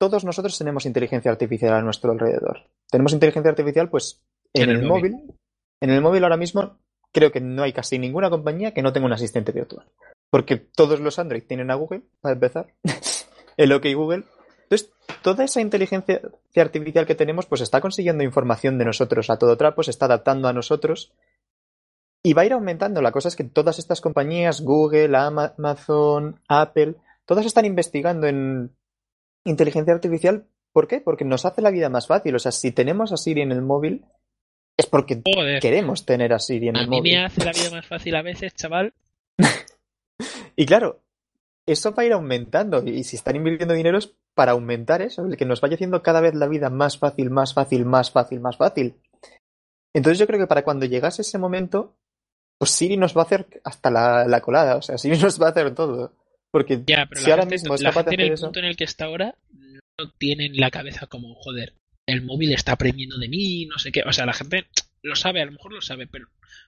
todos 0.00 0.24
nosotros 0.24 0.58
tenemos 0.58 0.84
inteligencia 0.84 1.30
artificial 1.30 1.72
a 1.72 1.82
nuestro 1.82 2.10
alrededor. 2.10 2.68
Tenemos 2.90 3.12
inteligencia 3.12 3.50
artificial, 3.50 3.88
pues, 3.88 4.20
en, 4.52 4.64
En 4.64 4.70
el 4.70 4.76
el, 4.82 4.86
móvil. 4.86 5.12
móvil. 5.12 5.34
En 5.80 5.90
el 5.90 6.00
móvil 6.00 6.24
ahora 6.24 6.36
mismo 6.36 6.78
creo 7.12 7.32
que 7.32 7.40
no 7.40 7.62
hay 7.62 7.72
casi 7.72 7.98
ninguna 7.98 8.30
compañía 8.30 8.72
que 8.72 8.82
no 8.82 8.92
tenga 8.92 9.06
un 9.06 9.12
asistente 9.12 9.52
virtual. 9.52 9.86
Porque 10.30 10.56
todos 10.56 11.00
los 11.00 11.18
Android 11.18 11.42
tienen 11.44 11.70
a 11.70 11.74
Google, 11.74 12.02
para 12.20 12.34
empezar. 12.34 12.74
el 13.56 13.72
OK 13.72 13.86
Google. 13.94 14.24
Entonces, 14.64 14.90
toda 15.22 15.44
esa 15.44 15.60
inteligencia 15.62 16.20
artificial 16.56 17.06
que 17.06 17.14
tenemos, 17.14 17.46
pues 17.46 17.62
está 17.62 17.80
consiguiendo 17.80 18.22
información 18.22 18.76
de 18.76 18.84
nosotros 18.84 19.30
a 19.30 19.38
todo 19.38 19.56
trapo, 19.56 19.82
se 19.82 19.90
está 19.90 20.04
adaptando 20.04 20.46
a 20.48 20.52
nosotros 20.52 21.12
y 22.22 22.34
va 22.34 22.42
a 22.42 22.46
ir 22.46 22.52
aumentando. 22.52 23.00
La 23.00 23.12
cosa 23.12 23.28
es 23.28 23.36
que 23.36 23.44
todas 23.44 23.78
estas 23.78 24.02
compañías, 24.02 24.60
Google, 24.60 25.16
Ama- 25.16 25.54
Amazon, 25.56 26.42
Apple, 26.48 26.96
todas 27.24 27.46
están 27.46 27.64
investigando 27.64 28.26
en 28.26 28.76
inteligencia 29.44 29.94
artificial. 29.94 30.46
¿Por 30.72 30.86
qué? 30.86 31.00
Porque 31.00 31.24
nos 31.24 31.46
hace 31.46 31.62
la 31.62 31.70
vida 31.70 31.88
más 31.88 32.06
fácil. 32.06 32.34
O 32.34 32.38
sea, 32.38 32.52
si 32.52 32.70
tenemos 32.70 33.12
a 33.12 33.16
Siri 33.16 33.40
en 33.40 33.52
el 33.52 33.62
móvil, 33.62 34.04
es 34.78 34.86
porque 34.86 35.20
Joder, 35.24 35.60
queremos 35.60 36.06
tener 36.06 36.32
a 36.32 36.38
Siri 36.38 36.68
en 36.68 36.76
a 36.76 36.80
el 36.82 36.88
mí 36.88 36.96
móvil. 36.98 37.12
me 37.14 37.24
hace 37.24 37.44
la 37.44 37.52
vida 37.52 37.70
más 37.70 37.86
fácil 37.86 38.14
a 38.16 38.22
veces, 38.22 38.54
chaval. 38.54 38.94
Y 40.56 40.66
claro, 40.66 41.00
eso 41.66 41.94
va 41.94 42.02
a 42.02 42.06
ir 42.06 42.12
aumentando. 42.12 42.82
Y 42.84 43.04
si 43.04 43.14
están 43.16 43.36
invirtiendo 43.36 43.74
dinero 43.74 43.98
es 43.98 44.12
para 44.34 44.52
aumentar 44.52 45.02
eso, 45.02 45.24
el 45.24 45.36
que 45.36 45.44
nos 45.44 45.60
vaya 45.60 45.74
haciendo 45.74 46.02
cada 46.02 46.20
vez 46.20 46.34
la 46.34 46.48
vida 46.48 46.70
más 46.70 46.98
fácil, 46.98 47.30
más 47.30 47.54
fácil, 47.54 47.84
más 47.84 48.10
fácil, 48.10 48.40
más 48.40 48.56
fácil. 48.56 48.94
Entonces 49.94 50.18
yo 50.18 50.26
creo 50.26 50.40
que 50.40 50.46
para 50.48 50.64
cuando 50.64 50.86
llegase 50.86 51.22
ese 51.22 51.38
momento, 51.38 51.96
pues 52.58 52.72
Siri 52.72 52.96
nos 52.96 53.16
va 53.16 53.22
a 53.22 53.24
hacer 53.24 53.46
hasta 53.64 53.90
la, 53.90 54.26
la 54.26 54.40
colada. 54.40 54.76
O 54.76 54.82
sea, 54.82 54.98
Siri 54.98 55.16
nos 55.18 55.40
va 55.40 55.46
a 55.46 55.50
hacer 55.50 55.74
todo. 55.74 56.12
Porque 56.50 56.82
Ya, 56.86 57.06
pero 57.08 57.20
si 57.20 57.26
la 57.28 57.34
ahora 57.34 57.42
gente, 57.42 57.54
mismo 57.54 57.74
es 57.74 57.82
capaz 57.82 58.02
de 58.04 58.14
en 58.14 58.20
el 58.20 58.32
eso. 58.32 58.46
punto 58.46 58.58
en 58.58 58.64
el 58.64 58.76
que 58.76 58.84
está 58.84 59.04
ahora 59.04 59.36
no 59.52 60.10
tiene 60.18 60.46
en 60.46 60.56
la 60.56 60.70
cabeza 60.70 61.06
como, 61.06 61.34
joder, 61.36 61.74
el 62.08 62.22
móvil 62.22 62.52
está 62.52 62.72
aprendiendo 62.72 63.18
de 63.18 63.28
mí, 63.28 63.66
no 63.66 63.78
sé 63.78 63.92
qué. 63.92 64.02
O 64.06 64.12
sea, 64.12 64.26
la 64.26 64.32
gente 64.32 64.66
lo 65.02 65.14
sabe, 65.14 65.40
a 65.42 65.44
lo 65.46 65.52
mejor 65.52 65.72
lo 65.72 65.80
sabe, 65.80 66.06
pero 66.06 66.26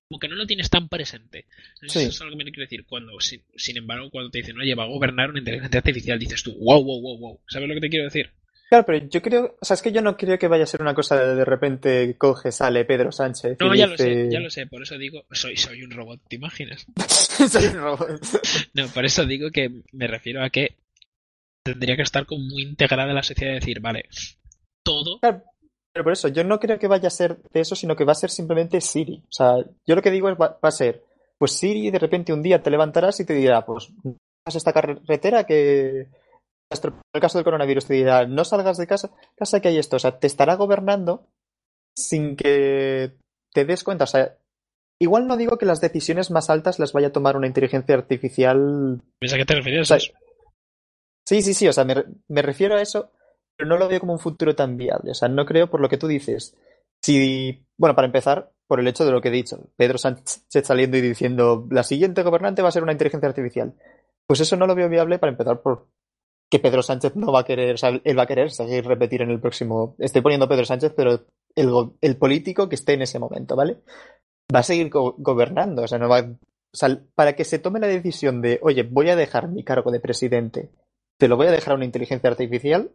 como 0.08 0.18
que 0.20 0.28
no 0.28 0.34
lo 0.36 0.46
tienes 0.46 0.70
tan 0.70 0.88
presente. 0.88 1.46
Eso 1.82 1.98
Sí. 2.00 2.06
es 2.06 2.20
algo 2.20 2.36
que 2.36 2.44
me 2.44 2.50
quiero 2.50 2.62
decir. 2.66 2.84
Cuando, 2.86 3.18
sin, 3.20 3.42
sin 3.56 3.76
embargo, 3.76 4.10
cuando 4.10 4.30
te 4.30 4.38
dicen, 4.38 4.58
oye, 4.58 4.74
va 4.74 4.84
a 4.84 4.88
gobernar 4.88 5.30
una 5.30 5.38
inteligencia 5.38 5.78
artificial, 5.78 6.18
dices 6.18 6.42
tú, 6.42 6.54
wow, 6.58 6.82
wow, 6.84 7.00
wow, 7.00 7.18
wow. 7.18 7.40
¿Sabes 7.48 7.68
lo 7.68 7.74
que 7.74 7.80
te 7.80 7.88
quiero 7.90 8.04
decir? 8.04 8.30
Claro, 8.68 8.84
pero 8.86 9.08
yo 9.08 9.20
creo, 9.20 9.56
o 9.60 9.64
sea, 9.64 9.74
es 9.74 9.82
que 9.82 9.90
yo 9.90 10.00
no 10.00 10.16
creo 10.16 10.38
que 10.38 10.46
vaya 10.46 10.62
a 10.62 10.66
ser 10.66 10.80
una 10.80 10.94
cosa 10.94 11.18
de 11.20 11.34
de 11.34 11.44
repente 11.44 12.14
coge, 12.16 12.52
sale 12.52 12.84
Pedro 12.84 13.10
Sánchez. 13.10 13.56
No, 13.58 13.74
y 13.74 13.78
ya 13.78 13.88
lo 13.88 13.96
sé, 13.96 14.28
ya 14.30 14.38
lo 14.38 14.48
sé, 14.48 14.66
por 14.66 14.80
eso 14.82 14.96
digo, 14.96 15.24
soy, 15.32 15.56
soy 15.56 15.82
un 15.82 15.90
robot, 15.90 16.20
¿te 16.28 16.36
imaginas? 16.36 16.86
Soy 17.50 17.64
un 17.66 17.74
robot. 17.74 18.20
No, 18.74 18.86
por 18.88 19.04
eso 19.04 19.24
digo 19.26 19.50
que 19.50 19.82
me 19.90 20.06
refiero 20.06 20.44
a 20.44 20.50
que 20.50 20.76
tendría 21.64 21.96
que 21.96 22.02
estar 22.02 22.26
como 22.26 22.44
muy 22.44 22.62
integrada 22.62 23.08
en 23.08 23.16
la 23.16 23.22
sociedad 23.24 23.52
y 23.52 23.56
decir, 23.56 23.80
vale, 23.80 24.04
todo 24.82 25.18
Claro, 25.20 25.42
pero 25.92 26.04
por 26.04 26.12
eso, 26.12 26.28
yo 26.28 26.44
no 26.44 26.60
creo 26.60 26.78
que 26.78 26.88
vaya 26.88 27.08
a 27.08 27.10
ser 27.10 27.42
de 27.52 27.60
eso, 27.60 27.74
sino 27.74 27.96
que 27.96 28.04
va 28.04 28.12
a 28.12 28.16
ser 28.16 28.30
simplemente 28.30 28.80
Siri. 28.80 29.22
O 29.28 29.32
sea, 29.32 29.56
yo 29.86 29.94
lo 29.94 30.02
que 30.02 30.10
digo 30.10 30.28
es, 30.28 30.36
va, 30.36 30.58
va 30.62 30.68
a 30.68 30.70
ser, 30.70 31.02
pues 31.36 31.52
Siri 31.52 31.90
de 31.90 31.98
repente 31.98 32.32
un 32.32 32.42
día 32.42 32.62
te 32.62 32.70
levantarás 32.70 33.18
y 33.20 33.24
te 33.24 33.34
dirá, 33.34 33.64
pues, 33.64 33.92
haz 34.46 34.54
esta 34.54 34.72
carretera 34.72 35.44
que... 35.44 36.08
En 36.72 36.92
el 37.14 37.20
caso 37.20 37.36
del 37.36 37.44
coronavirus 37.44 37.86
te 37.86 37.94
dirá, 37.94 38.26
no 38.26 38.44
salgas 38.44 38.76
de 38.76 38.86
casa, 38.86 39.10
casa 39.34 39.60
que 39.60 39.66
hay 39.66 39.78
esto. 39.78 39.96
O 39.96 39.98
sea, 39.98 40.20
te 40.20 40.28
estará 40.28 40.54
gobernando 40.54 41.26
sin 41.96 42.36
que 42.36 43.16
te 43.52 43.64
des 43.64 43.82
cuenta. 43.82 44.04
O 44.04 44.06
sea, 44.06 44.36
igual 45.00 45.26
no 45.26 45.36
digo 45.36 45.58
que 45.58 45.66
las 45.66 45.80
decisiones 45.80 46.30
más 46.30 46.48
altas 46.48 46.78
las 46.78 46.92
vaya 46.92 47.08
a 47.08 47.12
tomar 47.12 47.36
una 47.36 47.48
inteligencia 47.48 47.96
artificial 47.96 49.02
¿Ves 49.20 49.32
a 49.32 49.36
qué 49.36 49.44
te 49.44 49.56
refieres? 49.56 49.90
O 49.90 49.98
sea, 49.98 50.14
Sí, 51.26 51.42
sí, 51.42 51.54
sí, 51.54 51.66
o 51.66 51.72
sea, 51.72 51.84
me 51.84 52.42
refiero 52.42 52.76
a 52.76 52.82
eso, 52.82 53.10
pero 53.60 53.68
no 53.68 53.76
lo 53.76 53.88
veo 53.88 54.00
como 54.00 54.14
un 54.14 54.18
futuro 54.18 54.54
tan 54.56 54.78
viable. 54.78 55.10
O 55.10 55.14
sea, 55.14 55.28
no 55.28 55.44
creo 55.44 55.68
por 55.68 55.82
lo 55.82 55.90
que 55.90 55.98
tú 55.98 56.06
dices. 56.06 56.56
Si, 57.02 57.66
bueno, 57.76 57.94
para 57.94 58.06
empezar, 58.06 58.52
por 58.66 58.80
el 58.80 58.88
hecho 58.88 59.04
de 59.04 59.10
lo 59.10 59.20
que 59.20 59.28
he 59.28 59.32
dicho, 59.32 59.68
Pedro 59.76 59.98
Sánchez 59.98 60.46
saliendo 60.64 60.96
y 60.96 61.02
diciendo 61.02 61.66
la 61.70 61.82
siguiente 61.82 62.22
gobernante 62.22 62.62
va 62.62 62.68
a 62.68 62.72
ser 62.72 62.82
una 62.82 62.92
inteligencia 62.92 63.28
artificial. 63.28 63.74
Pues 64.26 64.40
eso 64.40 64.56
no 64.56 64.66
lo 64.66 64.74
veo 64.74 64.88
viable 64.88 65.18
para 65.18 65.32
empezar 65.32 65.60
por 65.60 65.88
que 66.50 66.58
Pedro 66.58 66.82
Sánchez 66.82 67.16
no 67.16 67.32
va 67.32 67.40
a 67.40 67.44
querer, 67.44 67.76
o 67.82 68.00
él 68.02 68.18
va 68.18 68.22
a 68.22 68.26
querer 68.26 68.50
seguir 68.50 68.86
repetir 68.86 69.20
en 69.20 69.30
el 69.30 69.40
próximo. 69.40 69.94
Estoy 69.98 70.22
poniendo 70.22 70.48
Pedro 70.48 70.64
Sánchez, 70.64 70.94
pero 70.96 71.26
el, 71.54 72.16
político 72.16 72.68
que 72.68 72.76
esté 72.76 72.94
en 72.94 73.02
ese 73.02 73.18
momento, 73.18 73.56
¿vale? 73.56 73.82
Va 74.54 74.60
a 74.60 74.62
seguir 74.64 74.88
go- 74.88 75.16
gobernando, 75.18 75.82
o 75.82 75.86
sea, 75.88 75.98
no 75.98 76.08
va. 76.08 76.20
O 76.20 76.76
sea, 76.76 76.98
para 77.14 77.36
que 77.36 77.44
se 77.44 77.58
tome 77.58 77.78
la 77.78 77.88
decisión 77.88 78.40
de, 78.40 78.58
oye, 78.62 78.84
voy 78.84 79.10
a 79.10 79.16
dejar 79.16 79.48
mi 79.48 79.64
cargo 79.64 79.90
de 79.90 80.00
presidente 80.00 80.70
te 81.20 81.28
lo 81.28 81.36
voy 81.36 81.48
a 81.48 81.50
dejar 81.52 81.74
a 81.74 81.76
una 81.76 81.84
inteligencia 81.84 82.30
artificial, 82.30 82.92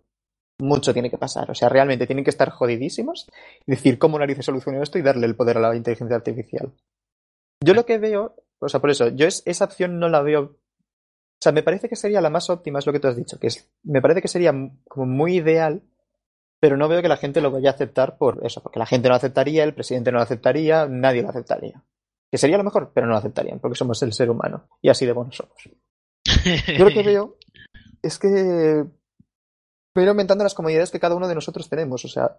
mucho 0.60 0.93
tiene 0.93 1.10
que 1.10 1.18
pasar. 1.18 1.49
O 1.51 1.56
sea, 1.56 1.70
realmente 1.70 2.08
tienen 2.08 2.24
que 2.24 2.30
estar 2.30 2.49
jodidísimos 2.49 3.28
y 3.66 3.72
decir 3.72 3.97
cómo 3.97 4.20
narices 4.20 4.45
soluciono 4.45 4.82
esto 4.82 4.97
y 4.97 5.01
darle 5.01 5.28
el 5.28 5.36
poder 5.36 5.58
a 5.58 5.62
la 5.62 5.76
inteligencia 5.76 6.16
artificial. 6.16 6.74
Yo 7.62 7.74
lo 7.74 7.86
que 7.86 7.97
veo, 7.97 8.36
o 8.60 8.70
sea, 8.70 8.80
por 8.80 8.89
eso, 8.89 9.10
yo 9.10 9.28
es, 9.28 9.43
esa 9.45 9.66
opción 9.66 9.99
no 9.99 10.10
la 10.10 10.22
veo. 10.22 10.41
O 10.41 11.41
sea, 11.41 11.51
me 11.51 11.64
parece 11.64 11.89
que 11.89 11.95
sería 11.95 12.22
la 12.22 12.30
más 12.30 12.49
óptima, 12.49 12.80
es 12.80 12.86
lo 12.86 12.93
que 12.93 12.99
tú 12.99 13.08
has 13.08 13.18
dicho, 13.18 13.39
que 13.39 13.47
es, 13.47 13.70
me 13.84 14.01
parece 14.01 14.22
que 14.22 14.28
sería 14.28 14.53
como 14.88 15.06
muy 15.06 15.38
ideal, 15.38 15.84
pero 16.60 16.78
no 16.78 16.88
veo 16.88 17.01
que 17.01 17.10
la 17.10 17.18
gente 17.18 17.41
lo 17.41 17.51
vaya 17.51 17.72
a 17.72 17.74
aceptar 17.74 18.18
por 18.18 18.45
eso, 18.45 18.64
porque 18.64 18.80
la 18.80 18.86
gente 18.86 19.08
no 19.08 19.14
lo 19.14 19.18
aceptaría, 19.18 19.64
el 19.64 19.76
presidente 19.76 20.12
no 20.12 20.18
lo 20.18 20.24
aceptaría, 20.24 20.88
nadie 20.88 21.22
lo 21.22 21.30
aceptaría. 21.30 21.84
Que 22.32 22.38
sería 22.38 22.58
lo 22.58 22.64
mejor, 22.64 22.91
pero 22.93 23.06
no 23.06 23.14
lo 23.14 23.20
aceptarían, 23.20 23.60
porque 23.60 23.78
somos 23.78 24.01
el 24.01 24.14
ser 24.14 24.30
humano 24.30 24.68
y 24.82 24.89
así 24.89 25.06
de 25.06 25.12
buenos 25.12 25.36
somos. 25.36 25.53
Yo 26.78 26.86
lo 26.86 26.91
que 26.91 27.03
veo 27.03 27.38
es 28.01 28.18
que 28.18 28.86
ir 30.04 30.10
aumentando 30.10 30.43
las 30.43 30.54
comodidades 30.54 30.91
que 30.91 31.00
cada 31.00 31.16
uno 31.16 31.28
de 31.28 31.36
nosotros 31.36 31.70
tenemos. 31.70 32.04
O 32.06 32.08
sea, 32.08 32.38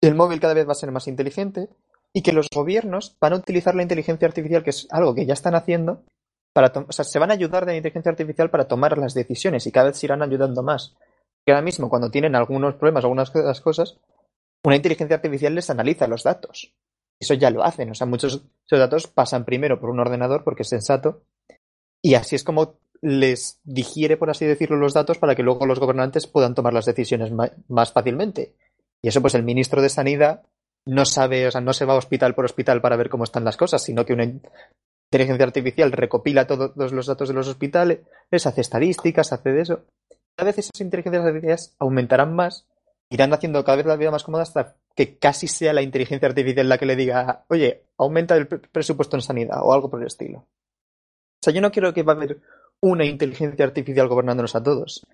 el 0.00 0.14
móvil 0.14 0.40
cada 0.40 0.54
vez 0.54 0.66
va 0.66 0.72
a 0.72 0.76
ser 0.76 0.90
más 0.90 1.08
inteligente 1.08 1.68
y 2.12 2.22
que 2.22 2.32
los 2.32 2.48
gobiernos 2.54 3.16
van 3.20 3.32
a 3.32 3.36
utilizar 3.36 3.74
la 3.74 3.82
inteligencia 3.82 4.28
artificial, 4.28 4.62
que 4.62 4.70
es 4.70 4.86
algo 4.90 5.14
que 5.14 5.24
ya 5.24 5.32
están 5.32 5.54
haciendo, 5.54 6.04
para 6.52 6.72
o 6.88 6.92
sea, 6.92 7.04
se 7.04 7.18
van 7.18 7.30
a 7.30 7.34
ayudar 7.34 7.64
de 7.64 7.72
la 7.72 7.76
inteligencia 7.76 8.10
artificial 8.10 8.50
para 8.50 8.68
tomar 8.68 8.98
las 8.98 9.14
decisiones 9.14 9.66
y 9.66 9.72
cada 9.72 9.86
vez 9.86 9.96
se 9.96 10.06
irán 10.06 10.22
ayudando 10.22 10.62
más. 10.62 10.94
Que 11.44 11.52
ahora 11.52 11.62
mismo, 11.62 11.88
cuando 11.88 12.10
tienen 12.10 12.36
algunos 12.36 12.74
problemas, 12.74 13.04
algunas 13.04 13.30
cosas, 13.60 13.98
una 14.64 14.76
inteligencia 14.76 15.16
artificial 15.16 15.54
les 15.54 15.70
analiza 15.70 16.06
los 16.06 16.22
datos. 16.22 16.74
Eso 17.18 17.34
ya 17.34 17.50
lo 17.50 17.64
hacen. 17.64 17.90
O 17.90 17.94
sea, 17.94 18.06
muchos 18.06 18.42
de 18.42 18.48
esos 18.66 18.78
datos 18.78 19.06
pasan 19.06 19.44
primero 19.44 19.80
por 19.80 19.90
un 19.90 20.00
ordenador 20.00 20.44
porque 20.44 20.62
es 20.62 20.68
sensato 20.68 21.22
y 22.02 22.14
así 22.14 22.36
es 22.36 22.44
como 22.44 22.78
les 23.02 23.60
digiere, 23.64 24.16
por 24.16 24.30
así 24.30 24.46
decirlo, 24.46 24.76
los 24.76 24.94
datos 24.94 25.18
para 25.18 25.34
que 25.34 25.42
luego 25.42 25.66
los 25.66 25.80
gobernantes 25.80 26.26
puedan 26.26 26.54
tomar 26.54 26.72
las 26.72 26.86
decisiones 26.86 27.32
más 27.68 27.92
fácilmente. 27.92 28.54
Y 29.02 29.08
eso, 29.08 29.20
pues 29.20 29.34
el 29.34 29.42
ministro 29.42 29.82
de 29.82 29.88
Sanidad 29.88 30.42
no 30.86 31.04
sabe, 31.04 31.46
o 31.46 31.50
sea, 31.50 31.60
no 31.60 31.72
se 31.72 31.84
va 31.84 31.94
hospital 31.94 32.34
por 32.34 32.44
hospital 32.44 32.80
para 32.80 32.96
ver 32.96 33.08
cómo 33.10 33.24
están 33.24 33.44
las 33.44 33.56
cosas, 33.56 33.82
sino 33.82 34.04
que 34.04 34.12
una 34.12 34.24
inteligencia 34.24 35.44
artificial 35.44 35.92
recopila 35.92 36.46
todo- 36.46 36.72
todos 36.72 36.92
los 36.92 37.06
datos 37.06 37.28
de 37.28 37.34
los 37.34 37.48
hospitales, 37.48 38.00
les 38.30 38.46
hace 38.46 38.60
estadísticas, 38.60 39.32
hace 39.32 39.50
de 39.50 39.62
eso. 39.62 39.84
Cada 40.36 40.50
vez 40.50 40.58
esas 40.58 40.80
inteligencias 40.80 41.24
artificiales 41.24 41.74
aumentarán 41.78 42.34
más, 42.34 42.66
irán 43.10 43.32
haciendo 43.32 43.64
cada 43.64 43.76
vez 43.76 43.86
la 43.86 43.96
vida 43.96 44.10
más 44.10 44.24
cómoda 44.24 44.44
hasta 44.44 44.76
que 44.96 45.18
casi 45.18 45.46
sea 45.48 45.72
la 45.72 45.82
inteligencia 45.82 46.28
artificial 46.28 46.68
la 46.68 46.78
que 46.78 46.86
le 46.86 46.96
diga, 46.96 47.44
oye, 47.48 47.84
aumenta 47.98 48.36
el 48.36 48.46
pre- 48.46 48.58
presupuesto 48.58 49.16
en 49.16 49.22
sanidad 49.22 49.60
o 49.62 49.72
algo 49.72 49.90
por 49.90 50.00
el 50.00 50.06
estilo. 50.06 50.38
O 50.38 51.44
sea, 51.44 51.52
yo 51.52 51.60
no 51.60 51.72
quiero 51.72 51.92
que 51.92 52.02
va 52.04 52.12
a 52.12 52.16
haber 52.16 52.40
una 52.82 53.04
inteligencia 53.04 53.64
artificial 53.64 54.08
gobernándonos 54.08 54.54
a 54.56 54.62
todos, 54.62 55.06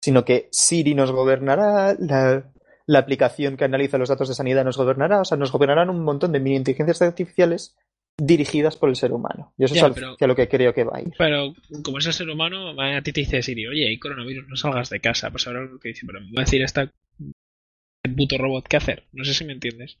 sino 0.00 0.24
que 0.24 0.48
Siri 0.52 0.94
nos 0.94 1.10
gobernará, 1.10 1.96
la, 1.98 2.52
la 2.86 2.98
aplicación 2.98 3.56
que 3.56 3.64
analiza 3.64 3.98
los 3.98 4.10
datos 4.10 4.28
de 4.28 4.34
sanidad 4.34 4.64
nos 4.64 4.76
gobernará, 4.76 5.22
o 5.22 5.24
sea, 5.24 5.38
nos 5.38 5.50
gobernarán 5.50 5.88
un 5.90 6.04
montón 6.04 6.32
de 6.32 6.40
mini 6.40 6.56
inteligencias 6.56 7.00
artificiales 7.02 7.76
dirigidas 8.16 8.76
por 8.76 8.90
el 8.90 8.96
ser 8.96 9.12
humano. 9.12 9.52
Y 9.58 9.64
eso 9.64 9.74
Ya, 9.74 9.86
es 9.88 9.94
pero- 9.94 10.12
hacia 10.12 10.26
lo 10.26 10.36
que 10.36 10.48
creo 10.48 10.72
que 10.74 10.84
va 10.84 10.98
a 10.98 11.00
ir. 11.00 11.12
Pero 11.18 11.54
como 11.82 11.98
es 11.98 12.06
el 12.06 12.12
ser 12.12 12.28
humano, 12.30 12.80
a 12.80 13.02
ti 13.02 13.12
te 13.12 13.20
dice 13.22 13.42
Siri, 13.42 13.66
oye, 13.66 13.88
hay 13.88 13.98
coronavirus, 13.98 14.46
no 14.48 14.56
salgas 14.56 14.90
de 14.90 15.00
casa. 15.00 15.30
Pues 15.30 15.46
ahora 15.46 15.62
lo 15.64 15.80
que 15.80 15.88
dice, 15.88 16.06
pero 16.06 16.20
me 16.20 16.26
va 16.32 16.42
a 16.42 16.44
decir 16.44 16.62
esta 16.62 16.92
puto 18.16 18.38
robot 18.38 18.68
qué 18.68 18.76
hacer. 18.76 19.04
No 19.12 19.24
sé 19.24 19.34
si 19.34 19.44
me 19.44 19.54
entiendes. 19.54 19.98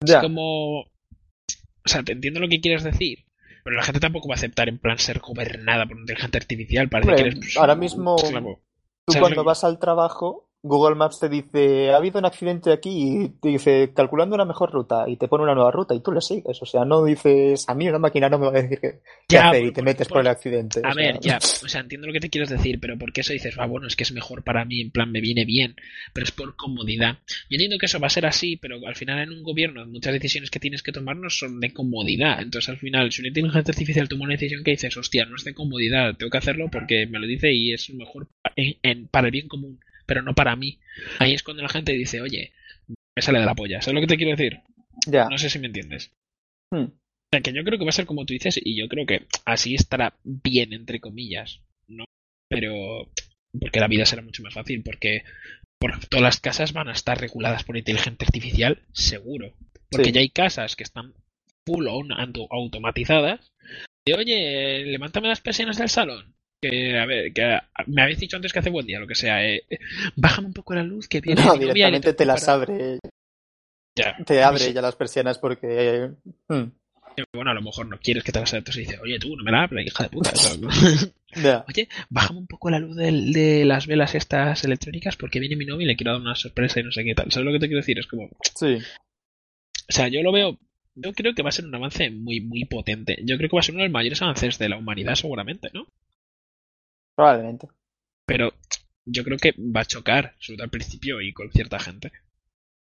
Ya. 0.00 0.16
Es 0.16 0.22
como... 0.24 0.80
O 0.80 1.86
sea, 1.88 2.02
te 2.02 2.12
entiendo 2.12 2.40
lo 2.40 2.48
que 2.48 2.60
quieres 2.60 2.82
decir, 2.82 3.24
pero 3.64 3.76
la 3.76 3.82
gente 3.82 3.98
tampoco 3.98 4.28
va 4.28 4.34
a 4.34 4.36
aceptar 4.36 4.68
en 4.68 4.78
plan 4.78 4.98
ser 4.98 5.20
gobernada 5.20 5.86
por 5.86 5.94
una 5.96 6.02
inteligencia 6.02 6.38
artificial. 6.38 6.88
Parece 6.90 7.10
Hombre, 7.10 7.22
que 7.22 7.28
eres 7.28 7.40
pues, 7.40 7.56
ahora 7.56 7.74
mismo-. 7.74 8.16
Tú 8.16 9.12
¿Sabes 9.12 9.20
cuando 9.20 9.42
vas 9.42 9.64
al 9.64 9.78
trabajo, 9.78 10.50
Google 10.66 10.94
Maps 10.96 11.20
te 11.20 11.28
dice, 11.28 11.90
ha 11.90 11.96
habido 11.98 12.18
un 12.18 12.24
accidente 12.24 12.72
aquí 12.72 12.90
y 13.24 13.28
te 13.38 13.50
dice, 13.50 13.92
calculando 13.94 14.34
una 14.34 14.46
mejor 14.46 14.72
ruta 14.72 15.04
y 15.06 15.18
te 15.18 15.28
pone 15.28 15.44
una 15.44 15.54
nueva 15.54 15.70
ruta 15.70 15.94
y 15.94 16.00
tú 16.00 16.10
le 16.10 16.22
sigues. 16.22 16.60
O 16.62 16.64
sea, 16.64 16.86
no 16.86 17.04
dices, 17.04 17.66
a 17.68 17.74
mí 17.74 17.86
una 17.86 17.98
máquina 17.98 18.30
no 18.30 18.38
me 18.38 18.46
va 18.46 18.58
a 18.58 18.62
decir 18.62 18.78
qué, 18.80 19.00
Ya, 19.28 19.50
hacer 19.50 19.60
y 19.62 19.64
por- 19.66 19.74
te 19.74 19.82
metes 19.82 20.08
por, 20.08 20.14
por- 20.14 20.20
el 20.22 20.28
accidente. 20.28 20.80
A 20.82 20.88
o 20.90 20.94
sea, 20.94 21.02
ver, 21.02 21.20
ya, 21.20 21.36
o 21.64 21.68
sea, 21.68 21.82
entiendo 21.82 22.06
lo 22.06 22.14
que 22.14 22.20
te 22.20 22.30
quieres 22.30 22.48
decir, 22.48 22.80
pero 22.80 22.96
¿por 22.98 23.12
qué 23.12 23.20
eso 23.20 23.34
dices? 23.34 23.54
Ah, 23.58 23.66
bueno, 23.66 23.86
es 23.86 23.94
que 23.94 24.04
es 24.04 24.12
mejor 24.12 24.42
para 24.42 24.64
mí, 24.64 24.80
en 24.80 24.90
plan, 24.90 25.12
me 25.12 25.20
viene 25.20 25.44
bien, 25.44 25.76
pero 26.14 26.24
es 26.24 26.32
por 26.32 26.56
comodidad. 26.56 27.18
Yo 27.50 27.56
entiendo 27.56 27.76
que 27.78 27.84
eso 27.86 28.00
va 28.00 28.06
a 28.06 28.10
ser 28.10 28.24
así, 28.24 28.56
pero 28.56 28.78
al 28.86 28.96
final 28.96 29.18
en 29.20 29.32
un 29.32 29.42
gobierno 29.42 29.84
muchas 29.86 30.14
decisiones 30.14 30.50
que 30.50 30.60
tienes 30.60 30.82
que 30.82 30.92
tomar 30.92 31.16
no 31.16 31.28
son 31.28 31.60
de 31.60 31.74
comodidad. 31.74 32.40
Entonces 32.40 32.70
al 32.70 32.78
final, 32.78 33.12
si 33.12 33.20
una 33.20 33.28
inteligencia 33.28 33.70
artificial 33.70 34.08
toma 34.08 34.24
una 34.24 34.32
decisión 34.34 34.64
que 34.64 34.70
dices, 34.70 34.96
hostia, 34.96 35.26
no 35.26 35.36
es 35.36 35.44
de 35.44 35.52
comodidad, 35.54 36.16
tengo 36.16 36.30
que 36.30 36.38
hacerlo 36.38 36.70
porque 36.72 37.06
me 37.06 37.18
lo 37.18 37.26
dice 37.26 37.52
y 37.52 37.72
es 37.74 37.90
mejor 37.90 38.28
en- 38.56 39.08
para 39.08 39.26
el 39.26 39.32
bien 39.32 39.46
común, 39.48 39.78
pero 40.06 40.22
no 40.22 40.34
para 40.34 40.56
mí. 40.56 40.78
Ahí 41.18 41.34
es 41.34 41.42
cuando 41.42 41.62
la 41.62 41.68
gente 41.68 41.92
dice, 41.92 42.20
oye, 42.20 42.52
me 42.88 43.22
sale 43.22 43.40
de 43.40 43.46
la 43.46 43.54
polla. 43.54 43.80
¿Sabes 43.82 43.94
lo 43.94 44.00
que 44.00 44.06
te 44.06 44.16
quiero 44.16 44.36
decir? 44.36 44.60
Ya. 45.06 45.28
No 45.28 45.38
sé 45.38 45.50
si 45.50 45.58
me 45.58 45.66
entiendes. 45.66 46.10
Hmm. 46.72 46.84
O 46.86 46.92
sea, 47.32 47.40
que 47.42 47.52
yo 47.52 47.64
creo 47.64 47.78
que 47.78 47.84
va 47.84 47.88
a 47.90 47.92
ser 47.92 48.06
como 48.06 48.24
tú 48.26 48.32
dices 48.32 48.60
y 48.62 48.76
yo 48.76 48.88
creo 48.88 49.06
que 49.06 49.26
así 49.44 49.74
estará 49.74 50.14
bien, 50.24 50.72
entre 50.72 51.00
comillas, 51.00 51.60
¿no? 51.88 52.04
Pero 52.48 53.10
porque 53.60 53.80
la 53.80 53.88
vida 53.88 54.06
será 54.06 54.22
mucho 54.22 54.42
más 54.42 54.54
fácil, 54.54 54.82
porque 54.82 55.24
por 55.80 55.98
todas 56.08 56.22
las 56.22 56.40
casas 56.40 56.72
van 56.72 56.88
a 56.88 56.92
estar 56.92 57.20
reguladas 57.20 57.64
por 57.64 57.76
inteligencia 57.76 58.26
artificial, 58.26 58.82
seguro. 58.92 59.54
Porque 59.90 60.06
Sí. 60.08 60.12
ya 60.12 60.20
hay 60.20 60.28
casas 60.30 60.76
que 60.76 60.82
están 60.84 61.14
full 61.66 61.86
on 61.88 62.12
auto- 62.12 62.48
automatizadas. 62.50 63.52
De, 64.06 64.14
oye, 64.14 64.84
levántame 64.86 65.28
las 65.28 65.40
persianas 65.40 65.78
del 65.78 65.88
salón. 65.88 66.34
Que, 66.70 66.98
a 66.98 67.06
ver, 67.06 67.32
que 67.32 67.58
me 67.86 68.02
habéis 68.02 68.18
dicho 68.20 68.36
antes 68.36 68.52
que 68.52 68.58
hace 68.60 68.70
buen 68.70 68.86
día, 68.86 68.98
lo 69.00 69.06
que 69.06 69.14
sea. 69.14 69.44
Eh, 69.46 69.64
eh, 69.68 69.78
bájame 70.16 70.46
un 70.48 70.54
poco 70.54 70.74
la 70.74 70.82
luz, 70.82 71.08
que 71.08 71.20
viene 71.20 71.42
No, 71.44 71.56
directamente 71.56 72.14
te 72.14 72.24
las 72.24 72.44
parar". 72.44 72.56
abre, 72.70 72.98
Ya. 73.96 74.16
te 74.24 74.42
abre 74.42 74.72
ya 74.72 74.80
las 74.82 74.96
persianas 74.96 75.38
porque... 75.38 76.10
hmm, 76.48 76.62
Bueno, 77.32 77.50
a 77.50 77.54
lo 77.54 77.62
mejor 77.62 77.86
no 77.86 77.98
quieres 77.98 78.24
que 78.24 78.32
te 78.32 78.40
las 78.40 78.50
abra, 78.52 78.58
entonces 78.60 78.86
dice, 78.88 78.98
oye, 79.00 79.18
tú, 79.18 79.36
no 79.36 79.44
me 79.44 79.52
la 79.52 79.62
abres, 79.64 79.86
hija 79.86 80.04
de 80.04 80.10
puta. 80.10 80.32
Oye, 81.68 81.88
bájame 82.10 82.38
un 82.38 82.46
poco 82.46 82.70
la 82.70 82.78
luz 82.78 82.96
del- 82.96 83.32
de, 83.32 83.64
las 83.64 83.86
velas 83.88 84.14
estas 84.14 84.62
electrónicas 84.64 85.16
porque 85.16 85.40
viene 85.40 85.56
mi 85.56 85.66
novio 85.66 85.84
y 85.84 85.88
le 85.88 85.96
quiero 85.96 86.12
dar 86.12 86.20
una 86.20 86.36
sorpresa 86.36 86.78
y 86.80 86.84
no 86.84 86.92
sé 86.92 87.02
qué 87.04 87.14
tal. 87.14 87.30
¿Sabes 87.32 87.44
lo 87.46 87.52
que 87.52 87.58
te 87.58 87.66
quiero 87.66 87.80
decir? 87.80 87.98
Es 87.98 88.06
como, 88.06 88.24
o 88.26 88.30
Sí. 88.54 88.78
sea, 89.88 90.06
yo 90.08 90.22
lo 90.22 90.30
veo, 90.32 90.56
yo 90.94 91.12
creo 91.12 91.34
que 91.34 91.42
va 91.42 91.48
a 91.48 91.52
ser 91.52 91.64
un 91.66 91.74
avance 91.74 92.08
muy, 92.10 92.40
muy 92.40 92.64
potente. 92.66 93.18
Yo 93.24 93.36
creo 93.36 93.48
que 93.50 93.56
va 93.56 93.60
a 93.60 93.64
ser 93.64 93.74
uno 93.74 93.82
de 93.82 93.88
los 93.88 93.92
mayores 93.94 94.22
avances 94.22 94.58
de 94.58 94.68
la 94.68 94.76
humanidad 94.78 95.16
seguramente, 95.16 95.70
¿no? 95.74 95.88
Probablemente. 97.16 97.68
Pero 98.26 98.52
yo 99.06 99.22
creo 99.24 99.36
que 99.38 99.52
va 99.58 99.80
a 99.82 99.84
chocar, 99.86 100.34
sobre 100.38 100.56
todo 100.58 100.64
al 100.64 100.70
principio 100.70 101.20
y 101.20 101.32
con 101.32 101.50
cierta 101.52 101.78
gente. 101.78 102.10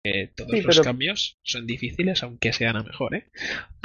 Que 0.03 0.31
todos 0.35 0.51
Sí, 0.51 0.61
los 0.61 0.75
pero- 0.75 0.83
cambios 0.83 1.39
son 1.41 1.65
difíciles, 1.65 2.21
aunque 2.21 2.53
sean 2.53 2.77
a 2.77 2.83
mejor, 2.83 3.15
¿eh? 3.15 3.27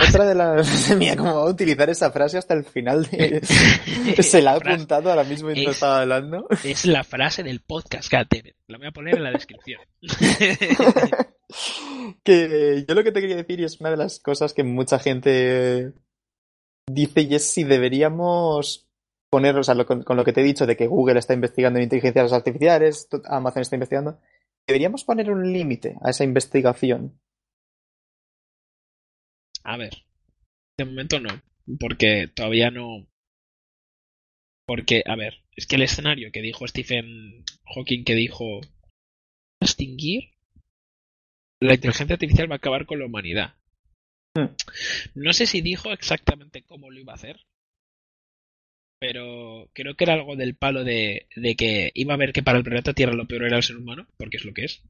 Otra 0.07 0.27
de 0.27 0.35
las... 0.37 0.95
Mira 0.99 1.17
cómo 1.17 1.35
va 1.35 1.43
a 1.43 1.51
utilizar 1.51 1.89
esa 1.89 2.11
frase 2.13 2.37
hasta 2.37 2.53
el 2.55 2.65
final 2.65 3.07
de... 3.07 3.41
Se 4.23 4.43
la 4.43 4.53
ha 4.53 4.57
apuntado 4.57 5.09
ahora 5.11 5.25
mismo 5.25 5.47
mientras 5.49 5.69
Es- 5.71 5.77
estaba 5.77 6.03
hablando. 6.03 6.47
Es 6.63 6.85
la 6.85 7.05
frase 7.05 7.43
del 7.43 7.61
podcast, 7.61 8.11
goddammit. 8.13 8.55
La 8.67 8.77
voy 8.77 8.89
a 8.89 8.93
poner 8.93 9.17
en 9.17 9.23
la 9.25 9.31
descripción. 9.33 9.81
que 12.23 12.85
yo 12.87 12.95
lo 12.95 13.03
que 13.03 13.13
te 13.13 13.21
quería 13.21 13.37
decir 13.37 13.61
y 13.61 13.65
es 13.65 13.81
una 13.81 13.91
de 13.91 13.97
las 13.97 14.21
cosas 14.21 14.53
que 14.53 14.63
mucha 14.63 14.99
gente 14.99 15.93
dice 16.87 17.23
y 17.23 17.35
es 17.35 17.51
si 17.51 17.65
deberíamos 17.65 18.90
poner, 19.31 19.57
o 19.57 19.63
sea, 19.63 19.75
lo- 19.75 19.87
con, 19.87 20.03
con 20.03 20.17
lo 20.17 20.25
que 20.25 20.33
te 20.33 20.41
he 20.41 20.45
dicho 20.45 20.67
de 20.67 20.77
que 20.77 20.87
Google 20.89 21.19
está 21.19 21.35
investigando 21.35 21.79
en 21.79 21.85
inteligencias 21.85 22.33
artificiales, 22.33 23.09
Amazon 23.25 23.63
está 23.63 23.77
investigando, 23.77 24.21
deberíamos 24.67 25.05
poner 25.05 25.31
un 25.31 25.53
límite 25.53 25.97
a 26.03 26.11
esa 26.11 26.25
investigación. 26.25 27.19
A 29.65 29.77
ver, 29.77 30.05
de 30.79 30.85
momento 30.85 31.21
no, 31.21 31.31
porque 31.79 32.29
todavía 32.35 32.71
no. 32.71 33.07
Porque, 34.67 35.03
a 35.07 35.17
ver, 35.17 35.43
es 35.57 35.67
que 35.67 35.77
el 35.77 35.83
escenario 35.83 36.31
que 36.33 36.43
dijo 36.43 36.67
Stephen 36.67 37.45
Hawking, 37.75 38.05
que 38.05 38.15
dijo 38.15 38.61
extinguir, 39.61 40.31
la 41.61 41.75
inteligencia 41.75 42.15
artificial 42.15 42.51
va 42.51 42.55
a 42.55 42.59
acabar 42.59 42.87
con 42.87 42.99
la 42.99 43.07
humanidad. 43.07 43.55
Hmm. 44.35 44.55
No 45.15 45.33
sé 45.33 45.47
si 45.47 45.61
dijo 45.61 45.93
exactamente 45.93 46.63
cómo 46.63 46.91
lo 46.91 47.01
iba 47.01 47.13
a 47.13 47.17
hacer, 47.17 47.41
pero 49.01 49.69
creo 49.73 49.97
que 49.97 50.05
era 50.05 50.13
algo 50.15 50.37
del 50.37 50.55
palo 50.55 50.85
de, 50.85 51.27
de 51.35 51.57
que 51.57 51.91
iba 51.95 52.15
a 52.15 52.19
ver 52.19 52.33
que 52.33 52.43
para 52.43 52.59
el 52.59 52.65
planeta 52.65 52.93
Tierra 52.93 53.15
lo 53.15 53.27
peor 53.27 53.45
era 53.47 53.57
el 53.57 53.63
ser 53.63 53.77
humano, 53.79 54.07
porque 54.19 54.37
es 54.37 54.45
lo 54.45 54.53
que 54.53 54.67
es, 54.67 54.83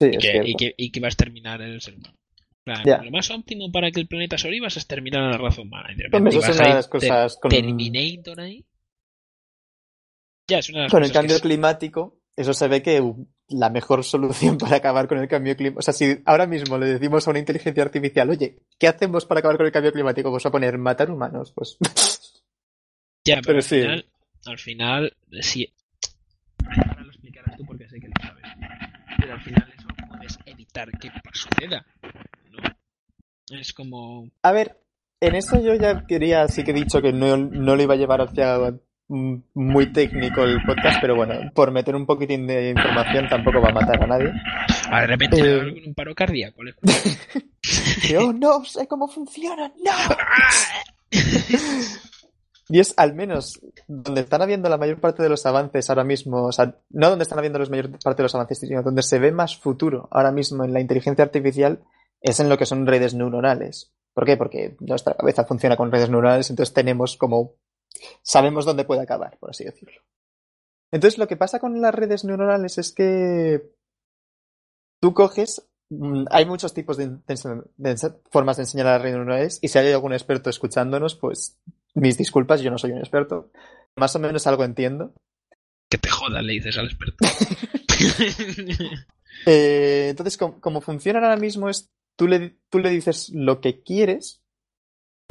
Sí, 0.00 0.08
y 0.12 0.16
es 0.16 0.18
que, 0.18 0.42
y 0.44 0.54
que, 0.54 0.74
y 0.76 0.90
que 0.90 0.98
iba 0.98 1.06
a 1.06 1.10
exterminar 1.10 1.60
el 1.60 1.80
ser 1.80 1.94
humano. 1.94 2.14
Plan, 2.64 2.82
Ya. 2.84 3.02
Lo 3.02 3.10
más 3.10 3.30
óptimo 3.30 3.70
para 3.70 3.90
que 3.90 4.00
el 4.00 4.08
planeta 4.08 4.38
sobreviva 4.38 4.68
es 4.68 4.76
exterminar 4.78 5.22
a 5.22 5.30
la 5.32 5.38
raza 5.38 5.60
humana. 5.62 5.92
Y 5.92 5.96
de 5.96 6.04
Hombre, 6.06 6.18
repente 6.32 6.38
eso 6.38 6.50
es 6.50 6.58
una 6.58 6.68
de 6.68 6.74
las 6.74 6.88
cosas 6.88 7.36
con, 7.36 7.50
Terminator 7.50 8.40
ahí. 8.40 8.64
Ya, 10.50 10.58
es 10.58 10.68
una 10.70 10.78
de 10.78 10.84
las 10.84 10.92
con 10.92 11.04
el 11.04 11.12
cambio 11.12 11.36
que- 11.36 11.42
climático. 11.42 12.14
Eso 12.36 12.54
se 12.54 12.68
ve 12.68 12.82
que 12.82 13.02
la 13.48 13.68
mejor 13.68 14.04
solución 14.04 14.58
para 14.58 14.76
acabar 14.76 15.08
con 15.08 15.18
el 15.18 15.26
cambio 15.28 15.56
climático. 15.56 15.80
O 15.80 15.82
sea, 15.82 15.92
si 15.92 16.18
ahora 16.24 16.46
mismo 16.46 16.78
le 16.78 16.86
decimos 16.86 17.26
a 17.26 17.30
una 17.30 17.40
inteligencia 17.40 17.82
artificial, 17.82 18.30
oye, 18.30 18.58
¿qué 18.78 18.86
hacemos 18.86 19.26
para 19.26 19.40
acabar 19.40 19.56
con 19.56 19.66
el 19.66 19.72
cambio 19.72 19.92
climático? 19.92 20.30
Pues 20.30 20.46
a 20.46 20.50
poner 20.50 20.78
matar 20.78 21.10
humanos. 21.10 21.52
Pues 21.52 21.76
Ya, 23.28 23.40
pero, 23.42 23.44
pero 23.46 23.56
al 23.58 23.62
sí. 23.62 23.80
final, 23.80 24.04
al 24.46 24.58
final, 24.58 25.12
sí. 25.40 25.72
Ahora 26.66 27.02
lo 27.02 27.08
explicarás 27.10 27.56
tú 27.56 27.64
porque 27.64 27.88
sé 27.88 28.00
que 28.00 28.08
lo 28.08 28.14
sabes. 28.20 28.44
Pero 29.18 29.34
al 29.34 29.40
final 29.40 29.72
eso 29.76 29.88
puedes 30.08 30.38
evitar 30.46 30.90
que 30.98 31.10
suceda. 31.32 31.84
¿no? 32.50 33.58
Es 33.58 33.72
como. 33.72 34.28
A 34.42 34.52
ver, 34.52 34.78
en 35.20 35.34
eso 35.34 35.60
yo 35.62 35.74
ya 35.74 36.04
quería, 36.06 36.46
sí 36.48 36.64
que 36.64 36.70
he 36.70 36.74
dicho 36.74 37.00
que 37.02 37.12
no, 37.12 37.36
no 37.36 37.76
lo 37.76 37.82
iba 37.82 37.94
a 37.94 37.98
llevar 37.98 38.20
hacia 38.20 38.56
muy 39.08 39.90
técnico 39.92 40.44
el 40.44 40.62
podcast, 40.66 40.98
pero 41.00 41.16
bueno, 41.16 41.50
por 41.54 41.70
meter 41.70 41.96
un 41.96 42.04
poquitín 42.04 42.46
de 42.46 42.70
información 42.70 43.26
tampoco 43.28 43.60
va 43.62 43.70
a 43.70 43.72
matar 43.72 44.02
a 44.02 44.06
nadie. 44.06 44.32
De 44.90 45.06
repente 45.06 45.40
Eh. 45.40 45.82
un 45.86 45.94
paro 45.94 46.14
cardíaco. 46.14 46.62
le- 46.62 46.74
Yo 48.08 48.32
no 48.34 48.64
sé 48.66 48.86
cómo 48.86 49.08
funciona, 49.08 49.72
no. 49.82 49.92
Y 52.70 52.80
es 52.80 52.92
al 52.96 53.14
menos 53.14 53.60
donde 53.86 54.20
están 54.20 54.42
habiendo 54.42 54.68
la 54.68 54.76
mayor 54.76 55.00
parte 55.00 55.22
de 55.22 55.28
los 55.30 55.46
avances 55.46 55.88
ahora 55.88 56.04
mismo, 56.04 56.44
o 56.44 56.52
sea, 56.52 56.76
no 56.90 57.08
donde 57.08 57.22
están 57.22 57.38
habiendo 57.38 57.58
la 57.58 57.66
mayor 57.66 57.90
parte 57.98 58.18
de 58.18 58.24
los 58.24 58.34
avances, 58.34 58.58
sino 58.58 58.82
donde 58.82 59.02
se 59.02 59.18
ve 59.18 59.32
más 59.32 59.56
futuro 59.56 60.08
ahora 60.10 60.32
mismo 60.32 60.64
en 60.64 60.72
la 60.74 60.80
inteligencia 60.80 61.24
artificial 61.24 61.82
es 62.20 62.40
en 62.40 62.48
lo 62.48 62.58
que 62.58 62.66
son 62.66 62.86
redes 62.86 63.14
neuronales. 63.14 63.92
¿Por 64.12 64.26
qué? 64.26 64.36
Porque 64.36 64.76
nuestra 64.80 65.14
cabeza 65.14 65.44
funciona 65.44 65.76
con 65.76 65.90
redes 65.92 66.10
neuronales, 66.10 66.50
entonces 66.50 66.74
tenemos 66.74 67.16
como 67.16 67.54
sabemos 68.22 68.64
dónde 68.66 68.84
puede 68.84 69.00
acabar, 69.02 69.38
por 69.38 69.50
así 69.50 69.64
decirlo. 69.64 70.02
Entonces 70.90 71.18
lo 71.18 71.26
que 71.28 71.36
pasa 71.36 71.58
con 71.60 71.80
las 71.80 71.94
redes 71.94 72.24
neuronales 72.24 72.76
es 72.78 72.92
que 72.92 73.62
tú 75.00 75.14
coges, 75.14 75.66
mm, 75.90 76.24
hay 76.30 76.44
muchos 76.46 76.74
tipos 76.74 76.96
de, 76.96 77.18
de- 77.26 77.96
formas 78.30 78.56
de 78.56 78.64
enseñar 78.64 78.88
a 78.88 78.92
las 78.92 79.02
redes 79.02 79.16
neuronales 79.16 79.58
y 79.62 79.68
si 79.68 79.78
hay 79.78 79.92
algún 79.92 80.12
experto 80.12 80.50
escuchándonos, 80.50 81.14
pues 81.14 81.58
mis 82.00 82.16
disculpas, 82.18 82.60
yo 82.60 82.70
no 82.70 82.78
soy 82.78 82.92
un 82.92 82.98
experto. 82.98 83.50
Más 83.96 84.14
o 84.16 84.18
menos 84.18 84.46
algo 84.46 84.64
entiendo. 84.64 85.12
Que 85.90 85.98
te 85.98 86.08
joda, 86.08 86.42
le 86.42 86.54
dices 86.54 86.76
al 86.78 86.86
experto. 86.86 87.16
Eh, 89.46 90.08
entonces, 90.10 90.36
com- 90.36 90.58
como 90.58 90.80
funciona 90.80 91.20
ahora 91.20 91.36
mismo 91.36 91.68
es, 91.68 91.90
tú 92.18 92.26
le, 92.26 92.58
tú 92.70 92.80
le 92.80 92.90
dices 92.90 93.30
lo 93.32 93.60
que 93.60 93.82
quieres 93.82 94.42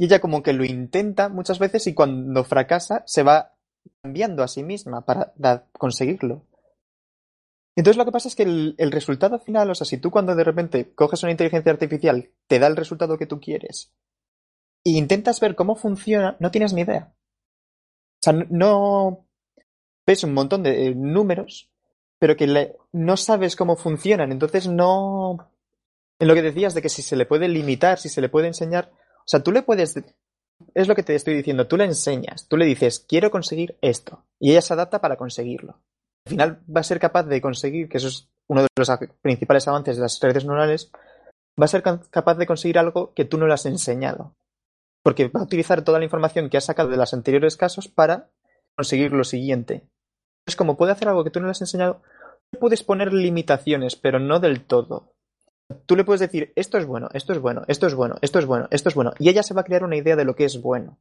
y 0.00 0.06
ella 0.06 0.18
como 0.20 0.42
que 0.42 0.54
lo 0.54 0.64
intenta 0.64 1.28
muchas 1.28 1.58
veces 1.58 1.86
y 1.86 1.94
cuando 1.94 2.42
fracasa 2.42 3.02
se 3.06 3.22
va 3.22 3.54
cambiando 4.02 4.42
a 4.42 4.48
sí 4.48 4.62
misma 4.62 5.04
para 5.04 5.34
conseguirlo. 5.72 6.46
Entonces 7.76 7.98
lo 7.98 8.06
que 8.06 8.12
pasa 8.12 8.28
es 8.28 8.34
que 8.34 8.44
el, 8.44 8.74
el 8.78 8.92
resultado 8.92 9.38
final, 9.38 9.70
o 9.70 9.74
sea, 9.74 9.86
si 9.86 9.98
tú 9.98 10.10
cuando 10.10 10.34
de 10.34 10.42
repente 10.44 10.94
coges 10.94 11.22
una 11.22 11.32
inteligencia 11.32 11.70
artificial, 11.70 12.30
te 12.48 12.58
da 12.58 12.66
el 12.66 12.76
resultado 12.76 13.18
que 13.18 13.26
tú 13.26 13.40
quieres 13.40 13.92
e 14.94 14.98
intentas 14.98 15.40
ver 15.40 15.54
cómo 15.54 15.76
funciona, 15.76 16.36
no 16.40 16.50
tienes 16.50 16.72
ni 16.72 16.82
idea. 16.82 17.12
O 18.20 18.22
sea, 18.22 18.32
no 18.32 19.26
ves 20.06 20.24
un 20.24 20.34
montón 20.34 20.62
de 20.62 20.86
eh, 20.88 20.94
números, 20.94 21.70
pero 22.18 22.36
que 22.36 22.46
le- 22.46 22.76
no 22.92 23.16
sabes 23.16 23.56
cómo 23.56 23.76
funcionan. 23.76 24.32
Entonces 24.32 24.66
no... 24.68 25.50
En 26.20 26.26
lo 26.26 26.34
que 26.34 26.42
decías 26.42 26.74
de 26.74 26.82
que 26.82 26.88
si 26.88 27.02
se 27.02 27.14
le 27.14 27.26
puede 27.26 27.46
limitar, 27.48 27.98
si 27.98 28.08
se 28.08 28.20
le 28.20 28.28
puede 28.28 28.48
enseñar, 28.48 28.90
o 28.92 29.22
sea, 29.26 29.40
tú 29.42 29.52
le 29.52 29.62
puedes... 29.62 29.94
Es 30.74 30.88
lo 30.88 30.96
que 30.96 31.04
te 31.04 31.14
estoy 31.14 31.34
diciendo, 31.34 31.68
tú 31.68 31.76
le 31.76 31.84
enseñas, 31.84 32.48
tú 32.48 32.56
le 32.56 32.64
dices, 32.66 32.98
quiero 33.08 33.30
conseguir 33.30 33.78
esto, 33.80 34.24
y 34.40 34.50
ella 34.50 34.60
se 34.62 34.72
adapta 34.72 35.00
para 35.00 35.16
conseguirlo. 35.16 35.80
Al 36.26 36.30
final 36.30 36.62
va 36.74 36.80
a 36.80 36.84
ser 36.84 36.98
capaz 36.98 37.22
de 37.22 37.40
conseguir, 37.40 37.88
que 37.88 37.98
eso 37.98 38.08
es 38.08 38.28
uno 38.48 38.62
de 38.62 38.68
los 38.76 38.90
principales 39.22 39.68
avances 39.68 39.94
de 39.94 40.02
las 40.02 40.18
redes 40.20 40.44
neurales, 40.44 40.90
va 41.60 41.66
a 41.66 41.68
ser 41.68 41.84
ca- 41.84 42.00
capaz 42.10 42.34
de 42.34 42.46
conseguir 42.46 42.76
algo 42.80 43.14
que 43.14 43.24
tú 43.24 43.38
no 43.38 43.46
le 43.46 43.54
has 43.54 43.66
enseñado. 43.66 44.34
Porque 45.08 45.28
va 45.28 45.40
a 45.40 45.44
utilizar 45.44 45.84
toda 45.84 45.98
la 45.98 46.04
información 46.04 46.50
que 46.50 46.58
has 46.58 46.66
sacado 46.66 46.90
de 46.90 46.98
los 46.98 47.14
anteriores 47.14 47.56
casos 47.56 47.88
para 47.88 48.28
conseguir 48.76 49.10
lo 49.10 49.24
siguiente. 49.24 49.88
Es 50.46 50.54
como 50.54 50.76
puede 50.76 50.92
hacer 50.92 51.08
algo 51.08 51.24
que 51.24 51.30
tú 51.30 51.40
no 51.40 51.46
le 51.46 51.52
has 51.52 51.62
enseñado, 51.62 52.02
puedes 52.60 52.82
poner 52.82 53.14
limitaciones, 53.14 53.96
pero 53.96 54.18
no 54.18 54.38
del 54.38 54.66
todo. 54.66 55.14
Tú 55.86 55.96
le 55.96 56.04
puedes 56.04 56.20
decir, 56.20 56.52
esto 56.56 56.76
es 56.76 56.84
bueno, 56.84 57.08
esto 57.14 57.32
es 57.32 57.38
bueno, 57.38 57.62
esto 57.68 57.86
es 57.86 57.94
bueno, 57.94 58.16
esto 58.20 58.38
es 58.38 58.44
bueno, 58.44 58.68
esto 58.70 58.90
es 58.90 58.94
bueno, 58.94 59.14
y 59.18 59.30
ella 59.30 59.42
se 59.42 59.54
va 59.54 59.62
a 59.62 59.64
crear 59.64 59.82
una 59.82 59.96
idea 59.96 60.14
de 60.14 60.26
lo 60.26 60.36
que 60.36 60.44
es 60.44 60.60
bueno. 60.60 60.98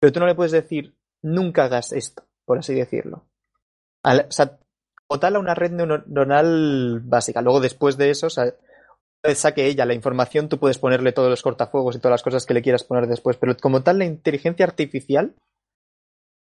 Pero 0.00 0.12
tú 0.12 0.20
no 0.20 0.26
le 0.26 0.34
puedes 0.34 0.52
decir, 0.52 0.94
nunca 1.22 1.64
hagas 1.64 1.92
esto, 1.92 2.24
por 2.44 2.58
así 2.58 2.74
decirlo. 2.74 3.24
O 4.04 4.30
sea, 4.32 4.58
o 5.08 5.18
tal 5.18 5.36
a 5.36 5.38
una 5.38 5.54
red 5.54 5.70
neuronal 5.70 7.00
básica. 7.02 7.40
Luego, 7.40 7.60
después 7.60 7.96
de 7.96 8.10
eso, 8.10 8.26
o 8.26 8.30
sea, 8.30 8.52
vez 9.26 9.38
saque 9.38 9.66
ella 9.66 9.84
la 9.84 9.94
información, 9.94 10.48
tú 10.48 10.58
puedes 10.58 10.78
ponerle 10.78 11.12
todos 11.12 11.28
los 11.28 11.42
cortafuegos 11.42 11.96
y 11.96 11.98
todas 11.98 12.14
las 12.14 12.22
cosas 12.22 12.46
que 12.46 12.54
le 12.54 12.62
quieras 12.62 12.84
poner 12.84 13.06
después. 13.06 13.36
Pero 13.36 13.56
como 13.56 13.82
tal, 13.82 13.98
la 13.98 14.04
inteligencia 14.04 14.64
artificial 14.64 15.34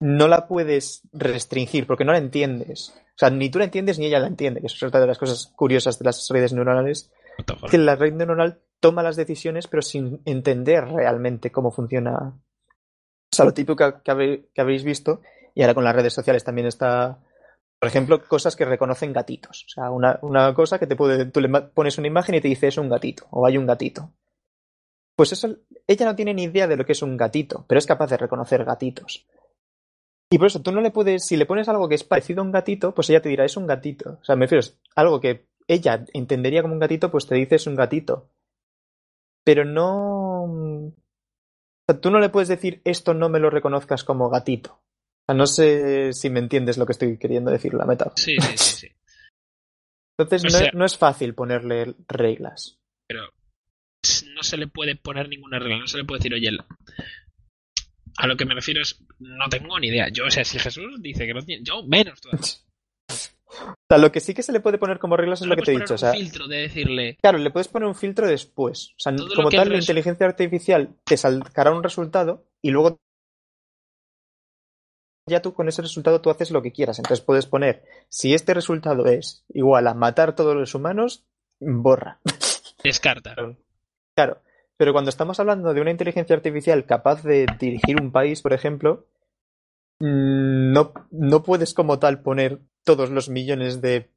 no 0.01 0.29
la 0.29 0.47
puedes 0.47 1.03
restringir 1.13 1.87
porque 1.87 2.05
no 2.05 2.13
la 2.13 2.19
entiendes. 2.19 2.95
O 3.17 3.19
sea, 3.19 3.31
ni 3.31 3.49
tú 3.49 3.59
la 3.59 3.65
entiendes 3.65 3.99
ni 3.99 4.07
ella 4.07 4.21
la 4.21 4.27
entiende, 4.27 4.61
que 4.61 4.67
eso 4.67 4.77
es 4.77 4.83
otra 4.83 5.01
de 5.01 5.07
las 5.07 5.19
cosas 5.19 5.53
curiosas 5.57 5.99
de 5.99 6.05
las 6.05 6.29
redes 6.29 6.53
neuronales, 6.53 7.11
que 7.71 7.79
la 7.79 7.97
red 7.97 8.13
neuronal 8.13 8.61
toma 8.79 9.03
las 9.03 9.17
decisiones 9.17 9.69
pero 9.69 9.83
sin 9.83 10.21
entender 10.27 10.87
realmente 10.87 11.51
cómo 11.51 11.71
funciona. 11.71 12.35
O 13.33 13.35
sea, 13.35 13.47
lo 13.47 13.55
típico 13.55 14.03
que 14.03 14.61
habéis 14.61 14.85
visto, 14.85 15.23
y 15.55 15.63
ahora 15.63 15.75
con 15.75 15.85
las 15.85 15.97
redes 15.97 16.13
sociales 16.13 16.45
también 16.45 16.67
está, 16.67 17.19
por 17.79 17.89
ejemplo, 17.89 18.23
cosas 18.27 18.57
que 18.57 18.65
reconocen 18.65 19.13
gatitos. 19.13 19.65
O 19.67 19.69
sea, 19.69 19.91
una, 19.91 20.19
una 20.23 20.55
cosa 20.55 20.79
que 20.79 20.87
te 20.87 20.97
puede, 20.97 21.27
tú 21.27 21.41
le 21.41 21.49
pones 21.49 21.99
una 21.99 22.07
imagen 22.07 22.35
y 22.35 22.41
te 22.41 22.49
dice 22.49 22.69
es 22.69 22.79
un 22.79 22.89
gatito, 22.89 23.27
o 23.31 23.47
hay 23.47 23.59
un 23.59 23.67
gatito. 23.67 24.13
Pues 25.15 25.33
eso, 25.33 25.57
ella 25.87 26.07
no 26.07 26.17
tiene 26.17 26.35
ni 26.35 26.45
idea 26.45 26.67
de 26.67 26.77
lo 26.77 26.85
que 26.85 26.93
es 26.93 27.03
un 27.03 27.17
gatito, 27.17 27.65
pero 27.69 27.79
es 27.79 27.87
capaz 27.87 28.11
de 28.11 28.19
reconocer 28.19 28.65
gatitos. 28.65 29.27
Y 30.31 30.39
por 30.39 30.49
eso 30.49 30.61
tú 30.61 30.73
no 30.73 30.81
le 30.81 30.91
puedes, 30.91 31.25
si 31.25 31.37
le 31.37 31.47
pones 31.47 31.69
algo 31.69 31.89
que 31.89 31.95
es 31.95 32.05
parecido 32.05 32.41
a 32.41 32.45
un 32.45 32.53
gatito, 32.53 32.95
pues 32.95 33.09
ella 33.11 33.23
te 33.23 33.29
dirá 33.29 33.45
es 33.45 33.57
un 33.57 33.67
gatito. 33.67 34.19
O 34.21 34.25
sea, 34.25 34.37
me 34.37 34.47
refiero, 34.47 34.67
algo 34.95 35.21
que 35.21 35.47
ella 35.69 36.05
entendería 36.13 36.63
como 36.63 36.75
un 36.75 36.81
gatito, 36.81 37.11
pues 37.11 37.27
te 37.27 37.35
dice 37.35 37.57
es 37.57 37.67
un 37.67 37.77
gatito. 37.77 38.29
Pero 39.45 39.65
no. 39.65 40.43
O 40.45 40.93
sea, 41.89 42.01
tú 42.01 42.11
no 42.11 42.19
le 42.19 42.29
puedes 42.29 42.49
decir 42.49 42.81
esto 42.85 43.15
no 43.15 43.29
me 43.29 43.39
lo 43.39 43.51
reconozcas 43.51 44.03
como 44.03 44.29
gatito. 44.29 44.81
No 45.35 45.47
sé 45.47 46.13
si 46.13 46.31
me 46.31 46.39
entiendes 46.39 46.79
lo 46.79 46.87
que 46.87 46.93
estoy 46.93 47.19
queriendo 47.19 47.51
decir, 47.51 47.75
la 47.75 47.85
metáfora. 47.85 48.17
Sí, 48.17 48.37
sí, 48.41 48.57
sí, 48.59 48.77
sí. 48.87 48.89
Entonces 50.19 50.45
no, 50.45 50.51
sea- 50.51 50.69
es, 50.69 50.75
no 50.75 50.85
es 50.85 50.97
fácil 50.97 51.35
ponerle 51.35 51.95
reglas. 52.09 52.79
Pero 53.09 53.23
no 54.35 54.43
se 54.43 54.57
le 54.57 54.67
puede 54.69 54.97
poner 54.97 55.29
ninguna 55.29 55.59
regla, 55.59 55.79
no 55.79 55.87
se 55.87 55.99
le 55.99 56.05
puede 56.05 56.21
decir, 56.21 56.35
oye, 56.35 56.57
a 58.19 58.27
lo 58.27 58.37
que 58.37 58.45
me 58.47 58.55
refiero 58.55 58.81
es, 58.81 59.01
no 59.19 59.49
tengo 59.49 59.79
ni 59.79 59.89
idea. 59.89 60.09
Yo, 60.09 60.27
o 60.27 60.31
sea, 60.31 60.45
si 60.45 60.59
Jesús 60.59 61.03
dice 61.03 61.27
que 61.27 61.35
no 61.35 61.43
tiene, 61.43 61.65
yo 61.65 61.83
menos 61.83 62.21
todavía. 62.21 62.47
O 63.49 63.89
sea, 63.89 63.97
lo 63.99 64.13
que 64.13 64.21
sí 64.21 64.35
que 64.35 64.43
se 64.43 64.53
le 64.53 64.61
puede 64.61 64.77
poner 64.77 64.99
como 64.99 65.17
reglas 65.17 65.41
es 65.41 65.47
lo 65.47 65.57
que 65.57 65.63
te 65.63 65.73
he 65.73 65.79
dicho. 65.79 65.95
O 65.95 65.99
sea, 65.99 66.11
un 66.11 66.17
filtro 66.19 66.47
de 66.47 66.59
decirle. 66.59 67.17
claro, 67.23 67.39
le 67.39 67.51
puedes 67.51 67.69
poner 67.69 67.89
un 67.89 67.95
filtro 67.95 68.27
después. 68.27 68.91
O 68.91 68.99
sea, 68.99 69.17
Todo 69.17 69.35
como 69.35 69.49
tal, 69.49 69.71
la 69.71 69.79
inteligencia 69.79 70.27
artificial 70.27 70.95
te 71.05 71.17
sacará 71.17 71.71
un 71.71 71.83
resultado 71.83 72.45
y 72.61 72.71
luego 72.71 72.99
ya 75.27 75.43
tú 75.43 75.53
con 75.55 75.69
ese 75.69 75.83
resultado 75.83 76.21
tú 76.21 76.31
haces 76.31 76.51
lo 76.51 76.63
que 76.63 76.73
quieras. 76.73 76.99
Entonces 76.99 77.25
puedes 77.25 77.47
poner, 77.47 77.85
si 78.09 78.35
este 78.35 78.55
resultado 78.55 79.07
es 79.07 79.45
igual 79.49 79.87
a 79.89 79.95
matar 79.95 80.35
todos 80.37 80.55
los 80.55 80.75
humanos, 80.75 81.25
borra. 81.61 82.21
Descarta. 82.85 83.35
Claro, 84.15 84.41
pero 84.77 84.93
cuando 84.93 85.09
estamos 85.11 85.41
hablando 85.41 85.75
de 85.75 85.81
una 85.81 85.91
inteligencia 85.91 86.37
artificial 86.37 86.87
capaz 86.87 87.23
de 87.23 87.47
dirigir 87.59 88.01
un 88.01 88.13
país, 88.13 88.41
por 88.43 88.53
ejemplo, 88.53 89.07
mm, 90.01 90.73
no, 90.73 90.93
no 91.11 91.43
puedes 91.43 91.75
como 91.75 91.99
tal 91.99 92.23
poner 92.23 92.61
todos 92.85 93.11
los 93.11 93.29
millones 93.29 93.81
de... 93.81 94.11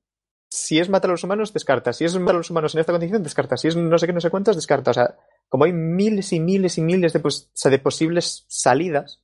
Si 0.52 0.80
es 0.80 0.90
matar 0.90 1.12
a 1.12 1.14
los 1.14 1.24
humanos, 1.24 1.54
descarta. 1.54 1.94
Si 1.94 2.06
es 2.06 2.18
matar 2.18 2.36
a 2.36 2.38
los 2.40 2.50
humanos 2.50 2.74
en 2.74 2.80
esta 2.82 2.92
condición, 2.92 3.22
descarta. 3.22 3.56
Si 3.56 3.68
es 3.68 3.76
no 3.76 3.98
sé 4.00 4.08
qué, 4.08 4.14
no 4.14 4.22
sé 4.22 4.32
cuántos, 4.32 4.56
descarta. 4.56 4.92
O 4.92 4.94
sea, 4.96 5.16
como 5.48 5.66
hay 5.66 5.74
miles 5.74 6.34
y 6.34 6.40
miles 6.40 6.78
y 6.80 6.82
miles 6.82 7.14
de, 7.14 7.20
pos- 7.20 7.52
de 7.64 7.80
posibles 7.80 8.46
salidas, 8.48 9.22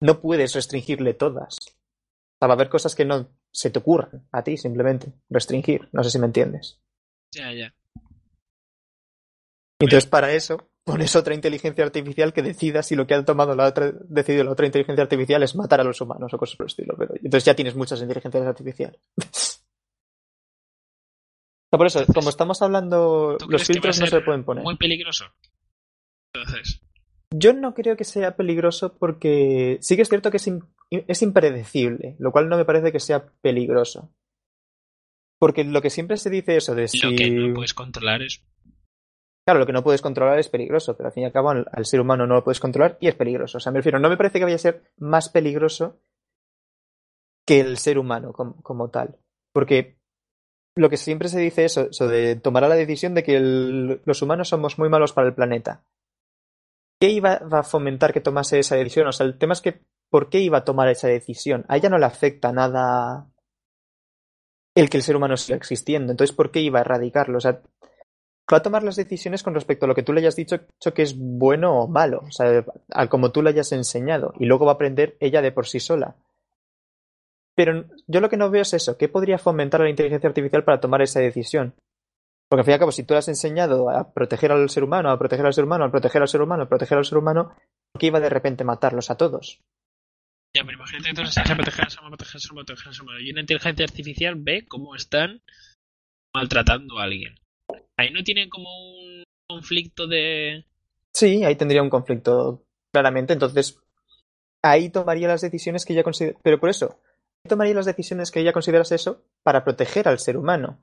no 0.00 0.20
puedes 0.20 0.54
restringirle 0.54 1.14
todas. 1.14 1.56
O 1.58 2.38
sea, 2.38 2.48
va 2.48 2.54
a 2.54 2.56
haber 2.56 2.68
cosas 2.68 2.94
que 2.94 3.04
no 3.04 3.28
se 3.50 3.70
te 3.70 3.78
ocurran 3.78 4.28
a 4.32 4.42
ti, 4.42 4.56
simplemente. 4.56 5.12
Restringir. 5.28 5.88
No 5.92 6.04
sé 6.04 6.10
si 6.10 6.18
me 6.18 6.26
entiendes. 6.26 6.80
Ya, 7.32 7.52
ya. 7.52 7.74
Entonces, 9.80 10.08
para 10.08 10.32
eso, 10.32 10.70
pones 10.84 11.14
otra 11.14 11.34
inteligencia 11.34 11.84
artificial 11.84 12.32
que 12.32 12.42
decida 12.42 12.82
si 12.82 12.96
lo 12.96 13.06
que 13.06 13.14
ha 13.14 13.24
tomado 13.24 13.54
la 13.54 13.66
otra, 13.66 13.92
decidido 14.08 14.44
la 14.44 14.52
otra 14.52 14.66
inteligencia 14.66 15.02
artificial 15.02 15.42
es 15.42 15.54
matar 15.54 15.80
a 15.80 15.84
los 15.84 16.00
humanos 16.00 16.32
o 16.32 16.38
cosas 16.38 16.56
por 16.56 16.64
el 16.64 16.70
estilo. 16.70 16.94
Pero 16.96 17.14
entonces 17.16 17.44
ya 17.44 17.54
tienes 17.54 17.76
muchas 17.76 18.00
inteligencias 18.00 18.46
artificiales. 18.46 19.00
Por 21.70 21.86
eso, 21.86 22.04
como 22.14 22.30
estamos 22.30 22.62
hablando, 22.62 23.36
¿Tú 23.38 23.46
los 23.50 23.62
filtros 23.64 24.00
no 24.00 24.06
se 24.06 24.20
pueden 24.22 24.42
poner. 24.42 24.64
Muy 24.64 24.76
peligroso. 24.76 25.26
Entonces, 26.32 26.80
Yo 27.30 27.52
no 27.52 27.74
creo 27.74 27.96
que 27.96 28.04
sea 28.04 28.36
peligroso 28.36 28.96
porque 28.96 29.78
sí 29.80 29.96
que 29.96 30.02
es 30.02 30.08
cierto 30.08 30.30
que 30.30 30.38
es, 30.38 30.48
im- 30.48 30.66
es 30.90 31.22
impredecible, 31.22 32.16
lo 32.18 32.32
cual 32.32 32.48
no 32.48 32.56
me 32.56 32.64
parece 32.64 32.90
que 32.92 33.00
sea 33.00 33.26
peligroso. 33.42 34.10
Porque 35.38 35.62
lo 35.64 35.80
que 35.82 35.90
siempre 35.90 36.16
se 36.16 36.30
dice 36.30 36.56
eso 36.56 36.74
de 36.74 36.88
si... 36.88 36.98
lo 37.10 37.16
que 37.16 37.30
no 37.30 37.54
puedes 37.54 37.74
controlar 37.74 38.22
es. 38.22 38.42
Claro, 39.46 39.60
lo 39.60 39.66
que 39.66 39.72
no 39.72 39.84
puedes 39.84 40.02
controlar 40.02 40.38
es 40.38 40.48
peligroso, 40.48 40.96
pero 40.96 41.06
al 41.08 41.12
fin 41.12 41.22
y 41.22 41.26
al 41.26 41.32
cabo 41.32 41.50
al, 41.50 41.66
al 41.72 41.86
ser 41.86 42.00
humano 42.00 42.26
no 42.26 42.34
lo 42.34 42.44
puedes 42.44 42.60
controlar 42.60 42.98
y 43.00 43.08
es 43.08 43.14
peligroso. 43.14 43.58
O 43.58 43.60
sea, 43.60 43.72
me 43.72 43.78
refiero, 43.78 43.98
no 43.98 44.08
me 44.10 44.16
parece 44.16 44.38
que 44.38 44.44
vaya 44.44 44.56
a 44.56 44.58
ser 44.58 44.90
más 44.98 45.28
peligroso 45.28 46.00
que 47.46 47.60
el 47.60 47.78
ser 47.78 47.98
humano 47.98 48.32
como, 48.32 48.60
como 48.62 48.90
tal. 48.90 49.16
Porque 49.52 49.96
lo 50.76 50.90
que 50.90 50.96
siempre 50.98 51.28
se 51.28 51.40
dice 51.40 51.64
es 51.64 51.72
eso, 51.76 51.88
eso 51.90 52.08
de 52.08 52.36
tomar 52.36 52.62
la 52.64 52.74
decisión 52.74 53.14
de 53.14 53.22
que 53.22 53.36
el- 53.36 54.00
los 54.04 54.20
humanos 54.22 54.48
somos 54.48 54.78
muy 54.78 54.88
malos 54.88 55.12
para 55.12 55.28
el 55.28 55.34
planeta. 55.34 55.84
¿Qué 57.00 57.10
iba 57.10 57.34
a 57.34 57.62
fomentar 57.62 58.12
que 58.12 58.20
tomase 58.20 58.58
esa 58.58 58.76
decisión? 58.76 59.06
O 59.06 59.12
sea, 59.12 59.26
el 59.26 59.38
tema 59.38 59.52
es 59.52 59.60
que, 59.60 59.80
¿por 60.10 60.28
qué 60.28 60.40
iba 60.40 60.58
a 60.58 60.64
tomar 60.64 60.88
esa 60.88 61.08
decisión? 61.08 61.64
A 61.68 61.76
ella 61.76 61.88
no 61.88 61.98
le 61.98 62.06
afecta 62.06 62.52
nada 62.52 63.26
el 64.74 64.90
que 64.90 64.96
el 64.96 65.02
ser 65.02 65.16
humano 65.16 65.36
siga 65.36 65.56
existiendo. 65.56 66.12
Entonces, 66.12 66.34
¿por 66.34 66.50
qué 66.50 66.60
iba 66.60 66.78
a 66.78 66.82
erradicarlo? 66.82 67.38
O 67.38 67.40
sea, 67.40 67.62
va 68.52 68.58
a 68.58 68.62
tomar 68.62 68.82
las 68.82 68.96
decisiones 68.96 69.42
con 69.42 69.54
respecto 69.54 69.84
a 69.84 69.88
lo 69.88 69.94
que 69.94 70.02
tú 70.02 70.12
le 70.12 70.20
hayas 70.20 70.36
dicho 70.36 70.60
que 70.94 71.02
es 71.02 71.16
bueno 71.18 71.78
o 71.78 71.88
malo, 71.88 72.22
o 72.26 72.30
sea, 72.30 72.64
al 72.90 73.08
como 73.08 73.30
tú 73.30 73.42
le 73.42 73.50
hayas 73.50 73.72
enseñado, 73.72 74.32
y 74.38 74.46
luego 74.46 74.64
va 74.64 74.72
a 74.72 74.74
aprender 74.74 75.16
ella 75.20 75.42
de 75.42 75.52
por 75.52 75.66
sí 75.66 75.80
sola. 75.80 76.16
Pero 77.54 77.84
yo 78.06 78.20
lo 78.20 78.30
que 78.30 78.36
no 78.36 78.50
veo 78.50 78.62
es 78.62 78.72
eso, 78.72 78.96
¿qué 78.96 79.08
podría 79.08 79.36
fomentar 79.36 79.80
la 79.80 79.90
inteligencia 79.90 80.28
artificial 80.28 80.64
para 80.64 80.80
tomar 80.80 81.02
esa 81.02 81.20
decisión? 81.20 81.74
Porque 82.48 82.60
al 82.60 82.64
fin 82.64 82.72
y 82.72 82.74
al 82.74 82.80
cabo, 82.80 82.92
si 82.92 83.04
tú 83.04 83.14
le 83.14 83.18
has 83.18 83.28
enseñado 83.28 83.90
a 83.90 84.12
proteger 84.12 84.52
al 84.52 84.70
ser 84.70 84.84
humano, 84.84 85.10
a 85.10 85.18
proteger 85.18 85.44
al 85.44 85.52
ser 85.52 85.64
humano, 85.64 85.84
a 85.84 85.90
proteger 85.90 86.22
al 86.22 86.28
ser 86.28 86.40
humano, 86.40 86.62
a 86.62 86.68
proteger 86.68 86.96
al 86.96 87.04
ser 87.04 87.18
humano, 87.18 87.54
¿por 87.92 88.00
qué 88.00 88.06
iba 88.06 88.20
de 88.20 88.30
repente 88.30 88.62
a 88.62 88.66
matarlos 88.66 89.10
a 89.10 89.16
todos? 89.16 89.60
Ya, 90.56 90.64
pero 90.64 90.78
imagínate 90.78 91.10
que 91.10 91.14
tú 91.14 91.20
enseñas 91.20 91.50
a 91.50 91.56
proteger 91.56 91.86
a 91.86 91.90
su 91.90 92.00
humano, 92.00 92.16
proteger 92.16 92.36
a 92.36 92.40
su 92.40 92.52
humano, 92.52 92.66
proteger 92.66 92.88
a 92.88 92.94
su 92.94 93.02
humano. 93.02 93.20
Y 93.20 93.30
una 93.32 93.40
inteligencia 93.42 93.84
artificial 93.84 94.34
ve 94.38 94.66
cómo 94.66 94.94
están 94.94 95.42
maltratando 96.34 96.98
a 96.98 97.04
alguien. 97.04 97.34
Ahí 97.98 98.10
no 98.12 98.22
tienen 98.22 98.48
como 98.48 98.70
un 98.70 99.24
conflicto 99.46 100.06
de. 100.06 100.64
Sí, 101.12 101.44
ahí 101.44 101.56
tendría 101.56 101.82
un 101.82 101.90
conflicto, 101.90 102.64
claramente. 102.92 103.34
Entonces, 103.34 103.78
ahí 104.62 104.88
tomaría 104.88 105.28
las 105.28 105.42
decisiones 105.42 105.84
que 105.84 105.92
ella 105.92 106.02
considera. 106.02 106.38
Pero 106.42 106.58
por 106.58 106.70
eso, 106.70 107.00
ahí 107.44 107.48
tomaría 107.48 107.74
las 107.74 107.86
decisiones 107.86 108.30
que 108.30 108.40
ella 108.40 108.52
considerase 108.52 108.94
eso 108.94 109.24
para 109.42 109.64
proteger 109.64 110.08
al 110.08 110.18
ser 110.18 110.38
humano. 110.38 110.80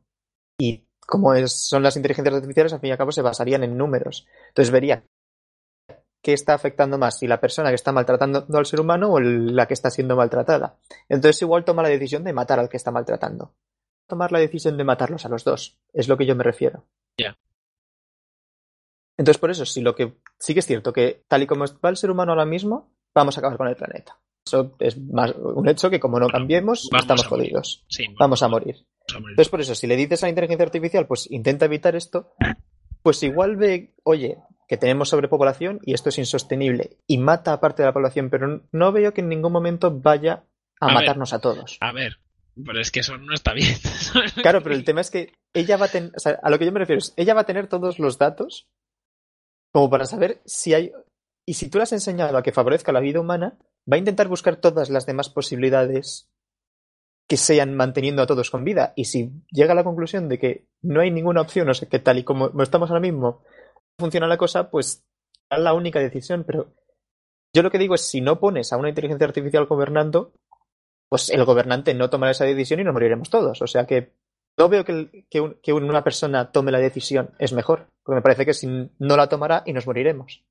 Y 0.60 0.84
como 1.06 1.34
es, 1.34 1.68
son 1.68 1.84
las 1.84 1.96
inteligencias 1.96 2.36
artificiales, 2.36 2.74
al 2.74 2.80
fin 2.80 2.90
y 2.90 2.92
al 2.92 2.98
cabo 2.98 3.12
se 3.12 3.22
basarían 3.22 3.64
en 3.64 3.78
números. 3.78 4.28
Entonces 4.50 4.72
vería 4.72 5.04
qué 6.22 6.34
está 6.34 6.56
afectando 6.56 6.98
más, 6.98 7.20
si 7.20 7.28
la 7.28 7.40
persona 7.40 7.70
que 7.70 7.76
está 7.76 7.92
maltratando 7.92 8.46
al 8.52 8.66
ser 8.66 8.82
humano 8.82 9.14
o 9.14 9.20
la 9.20 9.68
que 9.68 9.76
está 9.76 9.92
siendo 9.92 10.16
maltratada. 10.16 10.78
Entonces 11.08 11.42
igual 11.44 11.64
toma 11.66 11.84
la 11.84 11.90
decisión 11.90 12.24
de 12.24 12.34
matar 12.34 12.60
al 12.60 12.70
que 12.70 12.78
está 12.78 12.92
maltratando. 12.92 13.54
Tomar 14.08 14.32
la 14.32 14.40
decisión 14.40 14.78
de 14.78 14.84
matarlos 14.84 15.26
a 15.26 15.30
los 15.30 15.44
dos, 15.44 15.78
es 15.94 16.08
lo 16.08 16.18
que 16.18 16.26
yo 16.26 16.36
me 16.36 16.44
refiero. 16.44 16.86
Ya. 17.20 17.38
Entonces, 19.18 19.40
por 19.40 19.50
eso, 19.50 19.66
sí, 19.66 19.82
lo 19.82 19.96
que 19.96 20.14
sí 20.40 20.54
que 20.54 20.60
es 20.60 20.66
cierto 20.66 20.92
que 20.92 21.24
tal 21.28 21.44
y 21.44 21.48
como 21.48 21.66
va 21.84 21.90
el 21.90 21.98
ser 21.98 22.12
humano 22.12 22.32
ahora 22.32 22.46
mismo, 22.46 22.92
vamos 23.16 23.38
a 23.38 23.40
acabar 23.40 23.58
con 23.58 23.68
el 23.68 23.76
planeta. 23.76 24.20
Eso 24.46 24.76
es 24.80 24.98
más 25.00 25.32
un 25.36 25.68
hecho 25.68 25.90
que 25.90 26.00
como 26.00 26.20
no 26.20 26.28
cambiemos, 26.28 26.90
estamos 26.92 27.26
jodidos. 27.26 27.84
Sí, 27.88 28.06
bueno, 28.06 28.18
Vamos 28.20 28.44
a 28.44 28.48
morir. 28.48 28.86
Entonces, 29.18 29.50
por 29.50 29.62
eso, 29.62 29.76
si 29.76 29.88
le 29.88 29.96
dices 29.96 30.24
a 30.24 30.28
la 30.28 30.30
inteligencia 30.32 30.66
artificial, 30.66 31.08
pues 31.08 31.30
intenta 31.32 31.66
evitar 31.66 31.96
esto, 31.96 32.34
pues 33.02 33.22
igual 33.24 33.56
ve, 33.56 33.94
oye, 34.04 34.38
que 34.68 34.78
tenemos 34.78 35.10
sobrepoblación 35.10 35.80
y 35.84 35.94
esto 35.94 36.10
es 36.10 36.18
insostenible 36.18 36.98
y 37.08 37.18
mata 37.18 37.54
a 37.54 37.60
parte 37.60 37.84
de 37.84 37.88
la 37.88 37.94
población, 37.94 38.30
pero 38.30 38.64
no 38.72 38.92
veo 38.92 39.14
que 39.14 39.22
en 39.22 39.30
ningún 39.30 39.52
momento 39.52 39.92
vaya 39.92 40.44
a, 40.80 40.86
A 40.86 40.88
ver. 40.88 40.96
matarnos 40.96 41.34
a 41.34 41.40
todos. 41.40 41.78
A 41.82 41.92
ver, 41.92 42.20
pero 42.66 42.80
es 42.80 42.92
que 42.92 43.02
eso 43.02 43.18
no 43.18 43.34
está 43.34 43.54
bien. 43.54 43.76
Claro, 44.42 44.64
pero 44.64 44.76
el 44.76 44.84
tema 44.84 45.02
es 45.02 45.12
que 45.12 45.34
ella 45.54 45.78
va 45.78 45.86
a 45.86 45.90
tener, 45.90 46.12
o 46.16 46.20
sea, 46.20 46.40
a 46.42 46.50
lo 46.50 46.58
que 46.58 46.66
yo 46.66 46.72
me 46.72 46.80
refiero 46.80 47.00
es, 47.00 47.14
ella 47.18 47.34
va 47.34 47.42
a 47.42 47.46
tener 47.46 47.68
todos 47.68 48.00
los 48.00 48.18
datos 48.18 48.68
como 49.72 49.90
para 49.90 50.06
saber 50.06 50.42
si 50.46 50.74
hay, 50.74 50.92
y 51.46 51.56
si 51.56 51.70
tú 51.70 51.78
le 51.78 51.84
has 51.84 51.92
enseñado 51.92 52.38
a 52.38 52.44
que 52.44 52.54
favorezca 52.54 52.92
la 52.92 53.02
vida 53.02 53.20
humana, 53.20 53.58
va 53.92 53.96
a 53.96 54.00
intentar 54.00 54.28
buscar 54.30 54.56
todas 54.56 54.90
las 54.90 55.06
demás 55.06 55.30
posibilidades 55.30 56.30
que 57.28 57.38
sean 57.38 57.76
manteniendo 57.76 58.22
a 58.22 58.28
todos 58.28 58.52
con 58.52 58.64
vida. 58.64 58.94
Y 58.96 59.06
si 59.06 59.32
llega 59.50 59.74
a 59.74 59.76
la 59.76 59.84
conclusión 59.84 60.30
de 60.30 60.38
que 60.38 60.68
no 60.82 61.02
hay 61.02 61.12
ninguna 61.12 61.42
opción, 61.42 61.68
o 61.70 61.74
sea, 61.74 61.90
que 61.90 62.00
tal 62.00 62.20
y 62.20 62.24
como 62.24 62.52
estamos 62.62 62.90
ahora 62.90 63.02
mismo, 63.02 63.44
funciona 63.98 64.28
la 64.28 64.38
cosa, 64.38 64.70
pues 64.70 65.04
es 65.50 65.60
la 65.60 65.74
única 65.74 66.00
decisión. 66.00 66.44
Pero 66.46 66.74
yo 67.54 67.64
lo 67.64 67.72
que 67.72 67.80
digo 67.80 67.96
es, 67.96 68.02
si 68.02 68.22
no 68.22 68.40
pones 68.40 68.72
a 68.74 68.78
una 68.78 68.90
inteligencia 68.90 69.28
artificial 69.28 69.66
gobernando, 69.66 70.34
pues 71.10 71.30
el 71.30 71.44
gobernante 71.46 71.94
no 71.94 72.10
tomará 72.10 72.32
esa 72.32 72.46
decisión 72.46 72.80
y 72.80 72.84
nos 72.84 72.94
moriremos 72.94 73.30
todos. 73.30 73.62
O 73.62 73.68
sea 73.68 73.86
que 73.86 74.14
no 74.58 74.70
veo 74.70 74.86
que, 74.86 75.26
que 75.30 75.58
que 75.62 75.74
una 75.74 76.04
persona 76.04 76.52
tome 76.52 76.72
la 76.72 76.80
decisión 76.80 77.32
es 77.40 77.54
mejor, 77.54 77.90
porque 78.04 78.18
me 78.18 78.22
parece 78.22 78.46
que 78.46 78.54
si 78.54 78.68
no 78.68 79.18
la 79.18 79.28
tomará 79.28 79.64
y 79.66 79.74
nos 79.74 79.88
moriremos. 79.88 80.44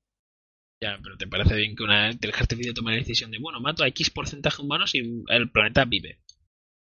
Ya, 0.81 0.99
pero 1.01 1.15
¿te 1.17 1.25
parece 1.25 1.55
bien 1.55 1.75
que 1.75 1.83
una 1.83 2.11
inteligencia 2.11 2.43
artificial 2.43 2.75
tome 2.75 2.91
la 2.91 2.97
decisión 2.97 3.31
de, 3.31 3.39
bueno, 3.39 3.61
mato 3.61 3.83
a 3.83 3.87
X 3.87 4.09
porcentaje 4.09 4.61
humanos 4.61 4.93
y 4.93 5.23
el 5.29 5.49
planeta 5.49 5.85
vive? 5.85 6.19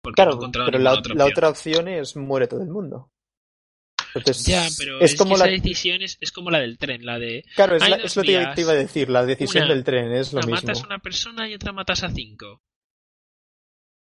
Porque 0.02 0.16
Claro, 0.16 0.38
pero 0.66 0.78
la, 0.78 0.92
otra 0.94 1.14
la 1.14 1.24
opción. 1.24 1.30
otra 1.32 1.48
opción 1.48 1.88
es 1.88 2.16
muere 2.16 2.48
todo 2.48 2.62
el 2.62 2.68
mundo. 2.68 3.10
Entonces, 4.14 4.44
Ya, 4.44 4.66
pero 4.76 5.00
es 5.00 5.12
es, 5.12 5.18
como 5.18 5.36
la, 5.38 5.44
esa 5.46 5.52
decisión 5.54 6.02
es, 6.02 6.18
es 6.20 6.32
como 6.32 6.50
la 6.50 6.58
del 6.58 6.76
tren, 6.76 7.06
la 7.06 7.18
de 7.18 7.44
claro, 7.54 7.76
es, 7.76 7.88
la- 7.88 7.96
lo 7.96 8.02
que 8.02 8.54
te 8.54 8.60
iba 8.60 8.72
a 8.72 8.74
decir, 8.74 9.08
la 9.08 9.24
decisión 9.24 9.64
Una- 9.64 9.74
del 9.74 9.84
tren 9.84 10.12
es 10.12 10.32
lo 10.34 10.40
una 10.40 10.46
mismo. 10.48 10.66
matas 10.68 10.82
a 10.82 10.86
una 10.86 10.98
persona 10.98 11.48
y 11.48 11.54
otra 11.54 11.72
matas 11.72 12.02
a 12.02 12.10
cinco. 12.10 12.60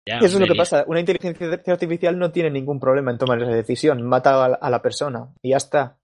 Ya, 0.08 0.16
Eso 0.18 0.26
es 0.26 0.40
lo 0.40 0.46
que 0.48 0.54
pasa. 0.56 0.84
Una 0.88 0.98
inteligencia 1.00 1.46
artificial 1.66 2.18
no 2.18 2.32
tiene 2.32 2.50
ningún 2.50 2.80
problema 2.80 3.10
en 3.12 3.18
tomar 3.18 3.40
esa 3.40 3.52
decisión. 3.52 4.02
Mata 4.02 4.44
a, 4.44 4.48
la- 4.48 4.56
a 4.56 4.70
la 4.70 4.82
persona 4.82 5.32
y 5.42 5.50
ya 5.50 5.58
está. 5.58 5.98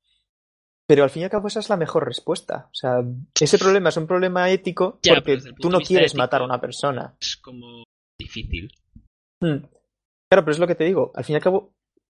Pero 0.87 1.03
al 1.03 1.11
fin 1.11 1.23
y 1.23 1.25
al 1.25 1.31
cabo 1.31 1.49
esa 1.49 1.59
es 1.59 1.69
la 1.69 1.77
mejor 1.77 2.05
respuesta. 2.07 2.69
O 2.71 2.75
sea, 2.75 3.03
ese 3.41 3.59
problema 3.59 3.89
es 3.89 3.97
un 3.97 4.07
problema 4.07 4.49
ético 4.51 5.01
Ya, 5.03 5.15
porque 5.17 5.39
tú 5.61 5.69
no 5.71 5.81
quieres 5.81 6.15
matar 6.15 6.43
a 6.43 6.45
una 6.45 6.61
persona. 6.61 7.17
Es 7.21 7.37
como 7.39 7.83
difícil. 8.21 8.71
Hmm. 9.43 9.65
Claro, 10.31 10.45
pero 10.45 10.53
es 10.53 10.59
lo 10.59 10.67
que 10.67 10.75
te 10.75 10.85
digo. 10.85 11.13
Al 11.15 11.25
fin 11.25 11.35
y 11.35 11.37
al 11.37 11.43
cabo, 11.43 11.75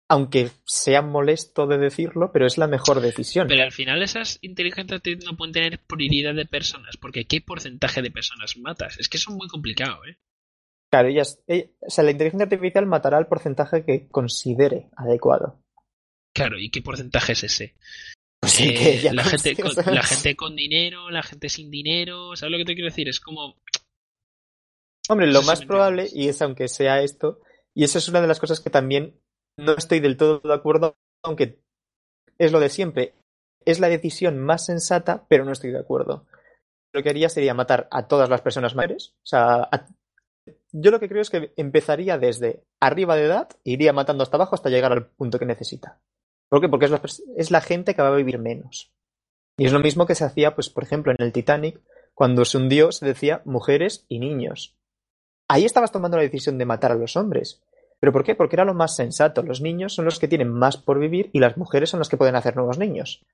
aunque 0.10 0.50
sea 0.66 1.02
molesto 1.02 1.68
de 1.68 1.78
decirlo, 1.78 2.32
pero 2.32 2.48
es 2.48 2.58
la 2.58 2.68
mejor 2.68 3.02
decisión. 3.02 3.48
Pero 3.48 3.64
al 3.64 3.72
final 3.72 4.02
esas 4.02 4.40
inteligencias 4.42 4.98
artificiales 4.98 5.32
no 5.32 5.38
pueden 5.38 5.54
tener 5.54 5.80
prioridad 5.86 6.34
de 6.34 6.46
personas, 6.46 6.98
porque 6.98 7.26
¿qué 7.26 7.42
porcentaje 7.42 8.02
de 8.02 8.10
personas 8.12 8.58
matas? 8.58 8.98
Es 9.00 9.10
que 9.10 9.18
eso 9.18 9.32
es 9.32 9.38
muy 9.38 9.48
complicado, 9.48 10.04
¿eh? 10.06 10.18
Claro, 10.92 11.08
ellas, 11.10 11.40
ella- 11.46 11.68
o 11.82 11.90
sea, 11.92 12.04
la 12.04 12.12
inteligencia 12.12 12.46
artificial 12.46 12.88
matará 12.88 13.20
el 13.20 13.28
porcentaje 13.28 13.86
que 13.86 14.08
considere 14.08 14.90
adecuado. 14.98 15.62
Claro, 16.34 16.58
¿y 16.58 16.72
qué 16.72 16.82
porcentaje 16.82 17.34
es 17.34 17.44
ese? 17.44 17.76
Pues 18.40 18.60
Eh, 18.62 19.02
que 19.04 19.14
la, 19.14 19.24
gente 19.24 19.56
con, 19.56 19.66
considera- 19.66 19.92
la 19.94 20.04
gente 20.04 20.36
con 20.36 20.56
dinero, 20.56 21.12
la 21.12 21.22
gente 21.22 21.50
sin 21.50 21.70
dinero, 21.70 22.36
¿sabes 22.36 22.52
lo 22.54 22.58
que 22.58 22.66
te 22.66 22.74
quiero 22.74 22.90
decir? 22.90 23.08
Es 23.08 23.20
como... 23.20 23.56
Hombre, 25.10 25.28
lo 25.28 25.42
más 25.44 25.64
probable, 25.66 26.08
y 26.12 26.28
es 26.28 26.42
aunque 26.42 26.68
sea 26.68 27.02
esto, 27.02 27.42
Y 27.80 27.86
esa 27.86 27.98
es 27.98 28.10
una 28.10 28.20
de 28.20 28.28
las 28.28 28.42
cosas 28.42 28.60
que 28.60 28.70
también 28.70 29.22
no 29.56 29.72
estoy 29.72 30.02
del 30.02 30.18
todo 30.18 30.42
de 30.42 30.54
acuerdo, 30.54 30.98
aunque 31.24 31.62
es 32.38 32.52
lo 32.52 32.60
de 32.60 32.68
siempre. 32.68 33.14
Es 33.64 33.80
la 33.80 33.88
decisión 33.88 34.38
más 34.38 34.66
sensata, 34.66 35.26
pero 35.30 35.46
no 35.46 35.54
estoy 35.54 35.72
de 35.72 35.80
acuerdo. 35.80 36.26
Lo 36.92 37.02
que 37.02 37.10
haría 37.10 37.30
sería 37.30 37.54
matar 37.54 37.88
a 37.90 38.10
todas 38.10 38.30
las 38.30 38.42
personas 38.42 38.76
mayores. 38.76 39.14
O 39.24 39.28
sea, 39.28 39.70
yo 40.74 40.92
lo 40.92 41.00
que 41.00 41.08
creo 41.08 41.22
es 41.22 41.30
que 41.30 41.54
empezaría 41.56 42.18
desde 42.18 42.66
arriba 42.82 43.16
de 43.16 43.24
edad 43.24 43.48
e 43.64 43.72
iría 43.72 43.94
matando 43.94 44.24
hasta 44.24 44.36
abajo 44.36 44.56
hasta 44.56 44.70
llegar 44.70 44.92
al 44.92 45.12
punto 45.12 45.40
que 45.40 45.46
necesita. 45.46 46.02
¿Por 46.50 46.60
qué? 46.60 46.68
Porque 46.68 46.84
es 46.84 46.92
la, 46.92 47.02
es 47.38 47.50
la 47.50 47.62
gente 47.62 47.96
que 47.96 48.02
va 48.02 48.10
a 48.10 48.18
vivir 48.18 48.40
menos. 48.40 48.92
Y 49.56 49.68
es 49.68 49.72
lo 49.72 49.80
mismo 49.80 50.06
que 50.06 50.16
se 50.16 50.26
hacía, 50.26 50.54
pues, 50.54 50.70
por 50.70 50.84
ejemplo, 50.84 51.14
en 51.14 51.26
el 51.26 51.32
Titanic, 51.32 51.80
cuando 52.14 52.44
se 52.44 52.58
hundió, 52.58 52.92
se 52.92 53.06
decía 53.06 53.42
mujeres 53.46 54.06
y 54.10 54.20
niños. 54.20 54.76
Ahí 55.48 55.64
estabas 55.64 55.94
tomando 55.94 56.18
la 56.18 56.24
decisión 56.24 56.58
de 56.58 56.66
matar 56.66 56.92
a 56.92 56.96
los 56.96 57.16
hombres. 57.16 57.64
¿Pero 58.00 58.14
por 58.14 58.24
qué? 58.24 58.36
Porque 58.36 58.56
era 58.56 58.66
lo 58.66 58.74
más 58.74 58.96
sensato. 58.96 59.44
Los 59.44 59.62
niños 59.62 59.94
son 59.94 60.06
los 60.06 60.20
que 60.20 60.28
tienen 60.28 60.52
más 60.52 60.78
por 60.78 61.00
vivir 61.00 61.30
y 61.34 61.40
las 61.40 61.58
mujeres 61.58 61.90
son 61.90 62.00
las 62.00 62.10
que 62.10 62.18
pueden 62.18 62.36
hacer 62.36 62.56
nuevos 62.56 62.78
niños. 62.78 63.26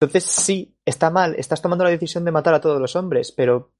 Entonces, 0.00 0.24
sí, 0.24 0.74
está 0.84 1.10
mal, 1.10 1.34
estás 1.36 1.60
tomando 1.62 1.84
la 1.84 1.90
decisión 1.90 2.24
de 2.24 2.30
matar 2.32 2.54
a 2.54 2.60
todos 2.60 2.80
los 2.80 2.96
hombres, 2.96 3.32
pero 3.32 3.72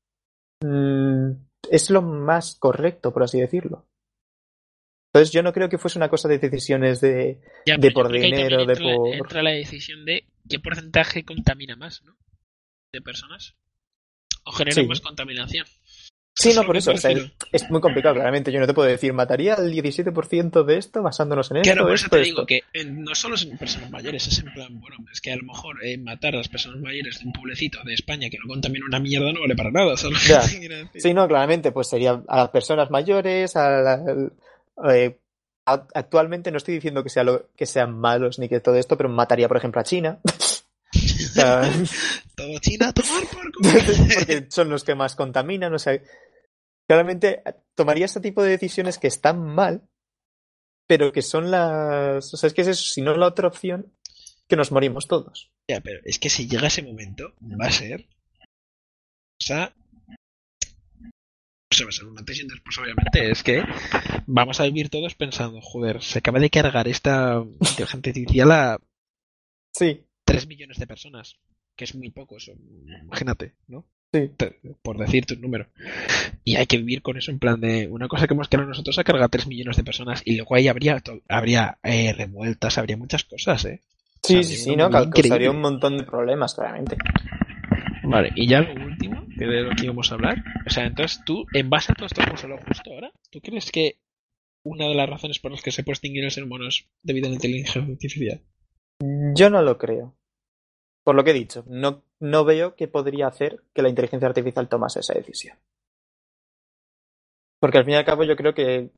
mmm, 0.63 1.31
es 1.71 1.91
lo 1.91 2.03
más 2.03 2.57
correcto, 2.57 3.13
por 3.13 3.23
así 3.23 3.41
decirlo. 3.41 3.87
Entonces, 5.13 5.33
yo 5.33 5.43
no 5.43 5.53
creo 5.53 5.69
que 5.69 5.79
fuese 5.79 5.99
una 5.99 6.09
cosa 6.09 6.29
de 6.29 6.39
decisiones 6.39 7.01
de, 7.01 7.41
Ya, 7.67 7.77
por 7.93 8.13
dinero, 8.13 8.65
de 8.65 8.75
entra, 8.75 8.95
por... 8.95 9.15
entra 9.15 9.43
la 9.43 9.51
decisión 9.51 10.05
de 10.05 10.29
qué 10.49 10.61
porcentaje 10.61 11.25
contamina 11.25 11.75
más, 11.75 12.03
¿no? 12.05 12.17
De 12.93 13.01
personas. 13.03 13.57
O 14.45 14.53
genera 14.53 14.77
Sí. 14.77 14.87
más 14.87 15.01
contaminación. 15.01 15.67
Sí, 16.33 16.55
no, 16.55 16.65
por 16.65 16.77
eso. 16.77 16.93
o 16.93 16.97
sea, 16.97 17.11
prefiero. 17.11 17.35
es 17.53 17.71
muy 17.71 17.81
complicado, 17.83 18.15
claramente. 18.15 18.51
Yo 18.51 18.61
no 18.61 18.67
te 18.67 18.73
puedo 18.73 18.89
decir, 18.89 19.13
mataría 19.13 19.55
el 19.55 19.73
17% 19.73 20.65
de 20.65 20.79
esto 20.79 21.03
basándonos 21.03 21.51
en 21.51 21.59
esto, 21.59 21.71
Claro, 21.73 21.83
por 21.87 21.95
eso 21.95 22.05
esto, 22.07 22.17
te 22.17 22.23
esto. 22.23 22.31
digo 22.35 22.47
que 22.47 22.63
eh, 22.73 22.85
no 22.87 23.15
solo 23.15 23.35
es 23.35 23.43
en 23.43 23.59
personas 23.59 23.91
mayores, 23.91 24.27
es 24.27 24.39
en 24.39 24.51
plan, 24.55 24.81
bueno, 24.81 24.97
es 25.13 25.21
que 25.21 25.33
a 25.33 25.37
lo 25.37 25.43
mejor 25.43 25.85
eh, 25.85 25.99
matar 25.99 26.35
a 26.35 26.39
las 26.39 26.49
personas 26.49 26.81
mayores 26.81 27.19
de 27.19 27.27
un 27.27 27.33
pueblecito 27.33 27.81
de 27.85 27.93
España 27.93 28.31
que 28.31 28.39
no 28.39 28.47
contamina 28.49 28.87
una 28.87 29.01
mierda 29.01 29.33
no 29.33 29.41
vale 29.41 29.55
para 29.57 29.71
nada. 29.71 29.95
Sí, 29.99 31.13
no, 31.13 31.29
claramente, 31.29 31.73
pues 31.73 31.89
sería 31.89 32.23
a 32.27 32.37
las 32.37 32.49
personas 32.49 32.91
mayores, 32.91 33.55
a 33.57 33.69
la- 33.83 34.03
eh, 34.95 35.19
actualmente 35.67 36.51
no 36.51 36.57
estoy 36.57 36.75
diciendo 36.75 37.03
que, 37.03 37.11
sea 37.11 37.23
lo- 37.25 37.49
que 37.55 37.67
sean 37.67 37.99
malos 37.99 38.39
ni 38.39 38.49
que 38.49 38.61
todo 38.61 38.77
esto, 38.77 38.97
pero 38.97 39.09
mataría, 39.09 39.47
por 39.49 39.57
ejemplo, 39.59 39.81
a 39.81 39.85
China. 39.85 40.19
O 41.31 41.33
sea, 41.33 41.63
Todo 42.35 42.59
China 42.59 42.89
a 42.89 42.93
tomar 42.93 43.25
por 43.29 43.53
porque 44.15 44.47
son 44.51 44.69
los 44.69 44.85
que 44.85 44.95
más 44.95 45.15
contaminan, 45.15 45.73
o 45.73 45.79
sea, 45.79 46.01
claramente 46.89 47.43
tomaría 47.75 48.07
este 48.07 48.21
tipo 48.21 48.43
de 48.43 48.51
decisiones 48.51 48.99
que 48.99 49.07
están 49.07 49.43
mal, 49.43 49.89
pero 50.89 51.13
que 51.13 51.23
son 51.23 51.51
las, 51.51 52.33
o 52.35 52.37
sea, 52.37 52.49
es 52.49 52.55
que 52.55 52.63
es 52.63 52.69
eso, 52.69 52.85
si 52.93 53.03
no 53.03 53.17
la 53.17 53.27
otra 53.27 53.49
opción, 53.49 53.93
que 54.49 54.57
nos 54.57 54.73
morimos 54.73 55.07
todos. 55.07 55.51
Ya, 55.69 55.81
pero 55.81 56.01
es 56.05 56.19
que 56.19 56.31
si 56.31 56.49
llega 56.49 56.67
ese 56.67 56.83
momento, 56.83 57.35
va 57.41 57.67
a 57.67 57.71
ser. 57.71 58.09
O 58.41 59.45
sea. 59.45 59.73
Se 61.73 61.85
va 61.85 61.91
a 61.91 61.93
ser 61.93 62.07
una 62.07 62.25
tesis 62.25 62.49
después, 62.49 62.77
obviamente. 62.79 63.31
Es 63.31 63.45
que 63.45 63.63
vamos 64.27 64.59
a 64.59 64.65
vivir 64.65 64.89
todos 64.89 65.15
pensando, 65.15 65.61
joder, 65.61 66.03
se 66.03 66.19
acaba 66.19 66.41
de 66.41 66.51
cargar 66.51 66.89
esta 66.89 67.37
inteligencia 67.61 68.11
artificial 68.11 68.51
a 68.51 68.79
Sí, 69.73 70.05
3 70.33 70.47
millones 70.47 70.79
de 70.79 70.87
personas. 70.87 71.37
Que 71.77 71.85
es 71.85 71.95
muy 71.95 72.11
poco, 72.11 72.37
eso. 72.37 72.53
Imagínate, 73.03 73.55
¿no? 73.69 73.87
Sí. 74.13 74.31
Por 74.83 74.99
decirte 74.99 75.35
un 75.35 75.41
número. 75.41 75.69
Y 76.45 76.57
hay 76.57 76.67
que 76.67 76.79
vivir 76.79 77.01
con 77.01 77.17
eso 77.17 77.31
en 77.31 77.39
plan 77.39 77.61
de 77.61 77.87
una 77.89 78.09
cosa 78.09 78.27
que 78.27 78.35
hemos 78.35 78.49
creado 78.49 78.69
nosotros 78.69 78.99
ha 78.99 79.05
cargado 79.05 79.27
a 79.27 79.29
3 79.29 79.47
millones 79.47 79.77
de 79.77 79.85
personas 79.85 80.23
y 80.25 80.37
luego 80.37 80.57
ahí 80.57 80.67
habría, 80.67 81.01
habría 81.29 81.79
eh, 81.85 82.13
revueltas, 82.13 82.77
habría 82.77 82.97
muchas 82.97 83.25
cosas, 83.25 83.65
¿eh? 83.67 83.81
sí, 84.23 84.39
O 84.39 84.43
sea, 84.43 84.51
sí, 84.51 84.57
sí, 84.57 84.77
no, 84.77 84.91
causaría 84.91 85.51
un 85.51 85.61
montón 85.61 85.97
de 85.97 86.05
problemas, 86.05 86.55
claramente. 86.55 86.97
Vale, 88.03 88.33
y 88.35 88.49
ya 88.49 88.63
lo 88.63 88.85
último, 88.85 89.25
que 89.39 89.47
de 89.47 89.63
lo 89.63 89.71
que 89.77 89.85
íbamos 89.85 90.11
a 90.11 90.15
hablar. 90.17 90.39
O 90.67 90.71
sea, 90.71 90.87
entonces 90.87 91.21
tú, 91.25 91.47
en 91.53 91.71
base 91.71 91.93
a 91.93 91.95
todo 91.95 92.07
esto 92.07 92.21
que 92.23 92.29
hemos 92.29 92.65
justo 92.67 92.93
ahora, 92.93 93.13
¿tú 93.31 93.41
crees 93.41 93.71
que 93.71 93.99
una 94.65 94.89
de 94.89 94.95
las 94.95 95.09
razones 95.09 95.39
por 95.39 95.53
las 95.53 95.63
que 95.63 95.71
se 95.71 95.85
puede 95.85 95.95
extinguir 95.95 96.25
el 96.25 96.31
ser 96.31 96.45
humano 96.45 96.69
es 96.69 96.87
debido 97.03 97.27
a 97.27 97.31
la 97.31 97.37
inteligencia 97.37 97.83
artificial? 97.83 98.41
Yo 99.35 99.51
no 99.51 99.63
lo 99.63 99.79
creo. 99.79 100.15
Por 101.05 101.15
lo 101.15 101.25
que 101.25 101.31
he 101.31 101.35
dicho, 101.35 101.65
no, 101.67 102.03
no 102.21 102.45
veo 102.45 102.77
que 102.77 102.89
podría 102.89 103.27
hacer 103.29 103.63
que 103.73 103.83
la 103.83 103.89
inteligencia 103.89 104.29
artificial 104.29 104.69
tomase 104.69 105.01
esa 105.01 105.15
decisión. 105.15 105.59
Porque 107.61 107.79
al 107.79 107.85
fin 107.85 107.95
y 107.95 107.97
al 107.97 108.05
cabo 108.05 108.25
yo 108.25 108.37
creo 108.37 108.55
que 108.55 108.91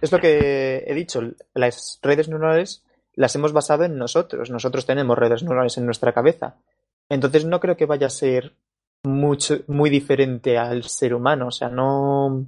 es 0.00 0.12
lo 0.12 0.18
que 0.18 0.84
he 0.86 0.94
dicho, 0.94 1.20
las 1.54 1.98
redes 2.02 2.28
neuronales 2.28 2.84
las 3.14 3.34
hemos 3.34 3.52
basado 3.52 3.84
en 3.84 3.96
nosotros. 3.98 4.50
Nosotros 4.50 4.86
tenemos 4.86 5.16
redes 5.18 5.42
neuronales 5.42 5.76
en 5.78 5.86
nuestra 5.86 6.12
cabeza. 6.12 6.56
Entonces 7.08 7.44
no 7.44 7.60
creo 7.60 7.76
que 7.76 7.86
vaya 7.86 8.08
a 8.08 8.10
ser 8.10 8.54
mucho, 9.04 9.58
muy 9.68 9.90
diferente 9.90 10.58
al 10.58 10.84
ser 10.84 11.14
humano. 11.14 11.48
O 11.48 11.50
sea, 11.50 11.68
no. 11.68 12.46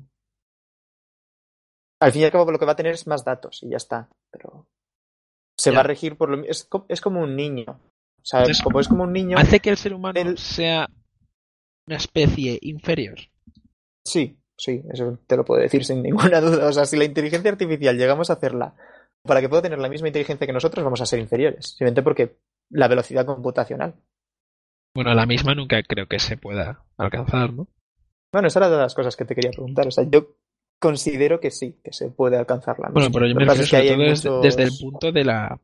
Al 2.01 2.13
fin 2.13 2.23
y 2.23 2.25
al 2.25 2.31
cabo 2.33 2.51
lo 2.53 2.59
que 2.59 2.67
va 2.67 2.73
a 2.73 2.77
tener 2.77 2.93
es 2.95 3.07
más 3.07 3.25
datos 3.25 3.63
y 3.63 3.71
ya 3.71 3.77
está. 3.77 4.09
Pero 4.31 4.67
se 5.57 5.71
Ya. 5.71 5.77
va 5.77 5.81
a 5.81 5.87
regir 5.87 6.17
por 6.17 6.29
lo 6.31 6.45
es, 6.45 6.69
es 6.89 7.01
como 7.01 7.21
un 7.23 7.35
niño. 7.35 7.81
O 8.21 8.25
sea, 8.25 8.41
Entonces, 8.41 8.63
como 8.63 8.81
es 8.81 8.89
como 8.89 9.05
un 9.05 9.13
niño. 9.13 9.39
¿Hace 9.39 9.61
que 9.61 9.71
el 9.71 9.77
ser 9.77 9.95
humano 9.95 10.21
El- 10.21 10.39
sea 10.39 10.89
una 11.87 11.97
especie 11.97 12.59
inferior? 12.63 13.19
Sí, 14.05 14.39
sí, 14.57 14.83
eso 14.93 15.19
te 15.27 15.37
lo 15.37 15.45
puedo 15.45 15.61
decir 15.63 15.85
sin 15.85 16.03
ninguna 16.03 16.41
duda. 16.41 16.69
O 16.69 16.73
sea, 16.73 16.85
si 16.87 16.97
la 16.97 17.05
inteligencia 17.05 17.51
artificial 17.51 17.97
llegamos 17.97 18.31
a 18.31 18.35
hacerla 18.35 18.75
para 19.23 19.41
que 19.41 19.49
pueda 19.49 19.63
tener 19.63 19.79
la 19.79 19.89
misma 19.89 20.09
inteligencia 20.09 20.47
que 20.47 20.53
nosotros, 20.53 20.85
vamos 20.85 21.01
a 21.01 21.07
ser 21.07 21.19
inferiores. 21.19 21.69
Simplemente 21.71 22.03
porque 22.03 22.37
la 22.71 22.89
velocidad 22.89 23.25
computacional. 23.27 23.95
Bueno, 24.95 25.15
la 25.15 25.27
misma 25.27 25.55
nunca 25.55 25.83
creo 25.83 26.07
que 26.07 26.19
se 26.19 26.37
pueda 26.37 26.85
alcanzar, 26.97 27.53
¿no? 27.53 27.69
Bueno, 28.33 28.49
esa 28.49 28.59
era 28.61 28.71
de 28.71 28.77
las 28.79 28.95
cosas 28.95 29.17
que 29.17 29.25
te 29.25 29.35
quería 29.35 29.51
preguntar. 29.53 29.87
O 29.87 29.91
sea, 29.91 30.05
yo 30.11 30.37
considero 30.81 31.41
que 31.41 31.51
sí, 31.51 31.79
que 31.83 31.93
se 31.93 32.11
puede 32.11 32.37
alcanzar 32.37 32.79
la 32.79 32.89
Bueno, 32.89 33.09
misma. 33.09 33.13
pero 33.21 33.27
yo 33.29 33.35
me 33.35 33.45
refiero 33.45 33.63
es 33.65 33.71
que 33.71 33.77
sobre 33.77 34.17
todo 34.23 34.37
muchos- 34.39 34.43
desde 34.57 34.63
el 34.65 34.71
punto 34.81 35.13
de 35.13 35.25
la... 35.25 35.61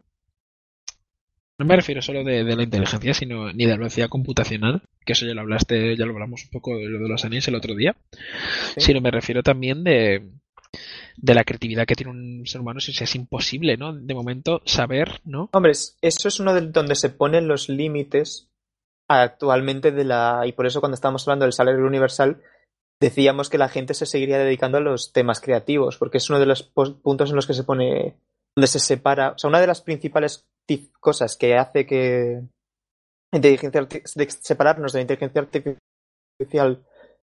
No 1.58 1.66
me 1.66 1.76
refiero 1.76 2.02
solo 2.02 2.24
de, 2.24 2.42
de 2.42 2.56
la 2.56 2.64
inteligencia, 2.64 3.14
sino 3.14 3.52
ni 3.52 3.64
de 3.64 3.70
la 3.72 3.76
velocidad 3.78 4.08
computacional, 4.08 4.82
que 5.04 5.12
eso 5.12 5.24
ya 5.24 5.34
lo 5.34 5.40
hablaste, 5.42 5.96
ya 5.96 6.04
lo 6.04 6.12
hablamos 6.12 6.42
un 6.44 6.50
poco 6.50 6.76
de 6.76 6.86
lo 6.88 6.98
de 6.98 7.08
los 7.08 7.24
anillos 7.24 7.46
el 7.48 7.54
otro 7.54 7.74
día, 7.76 7.94
Sí. 8.76 8.80
sino 8.80 9.00
me 9.00 9.12
refiero 9.12 9.42
también 9.44 9.84
de, 9.84 10.30
de 11.16 11.34
la 11.34 11.44
creatividad 11.44 11.86
que 11.86 11.94
tiene 11.94 12.10
un 12.10 12.46
ser 12.46 12.60
humano, 12.60 12.80
si 12.80 12.90
es 12.90 13.14
imposible, 13.14 13.76
¿no? 13.76 13.92
De 13.94 14.14
momento 14.14 14.62
saber, 14.64 15.20
¿no? 15.24 15.48
Hombre, 15.52 15.72
es- 15.72 15.96
eso 16.02 16.26
es 16.26 16.40
uno 16.40 16.54
de 16.54 16.62
donde 16.62 16.96
se 16.96 17.10
ponen 17.10 17.46
los 17.46 17.68
límites 17.68 18.48
actualmente 19.08 19.92
de 19.92 20.04
la. 20.04 20.42
Y 20.46 20.52
por 20.52 20.66
eso 20.66 20.80
cuando 20.80 20.94
estábamos 20.94 21.26
hablando 21.28 21.44
del 21.44 21.52
salario 21.52 21.86
universal, 21.86 22.42
decíamos 23.00 23.48
que 23.48 23.58
la 23.58 23.68
gente 23.68 23.94
se 23.94 24.06
seguiría 24.06 24.38
dedicando 24.38 24.78
a 24.78 24.80
los 24.80 25.12
temas 25.12 25.40
creativos, 25.40 25.98
porque 25.98 26.18
es 26.18 26.28
uno 26.30 26.40
de 26.40 26.46
los 26.46 26.64
puntos 26.64 27.30
en 27.30 27.36
los 27.36 27.46
que 27.46 27.54
se 27.54 27.62
pone. 27.62 28.16
donde 28.56 28.66
se 28.68 28.78
separa. 28.80 29.30
O 29.32 29.38
sea, 29.38 29.48
una 29.48 29.60
de 29.60 29.66
las 29.68 29.82
principales 29.82 30.48
cosas 31.00 31.36
que 31.36 31.56
hace 31.56 31.86
que. 31.86 32.42
Inteligencia 33.32 33.82
de 33.82 34.30
separarnos 34.30 34.92
de 34.92 34.98
la 34.98 35.02
inteligencia 35.02 35.40
artificial 35.40 36.76
de 36.76 36.82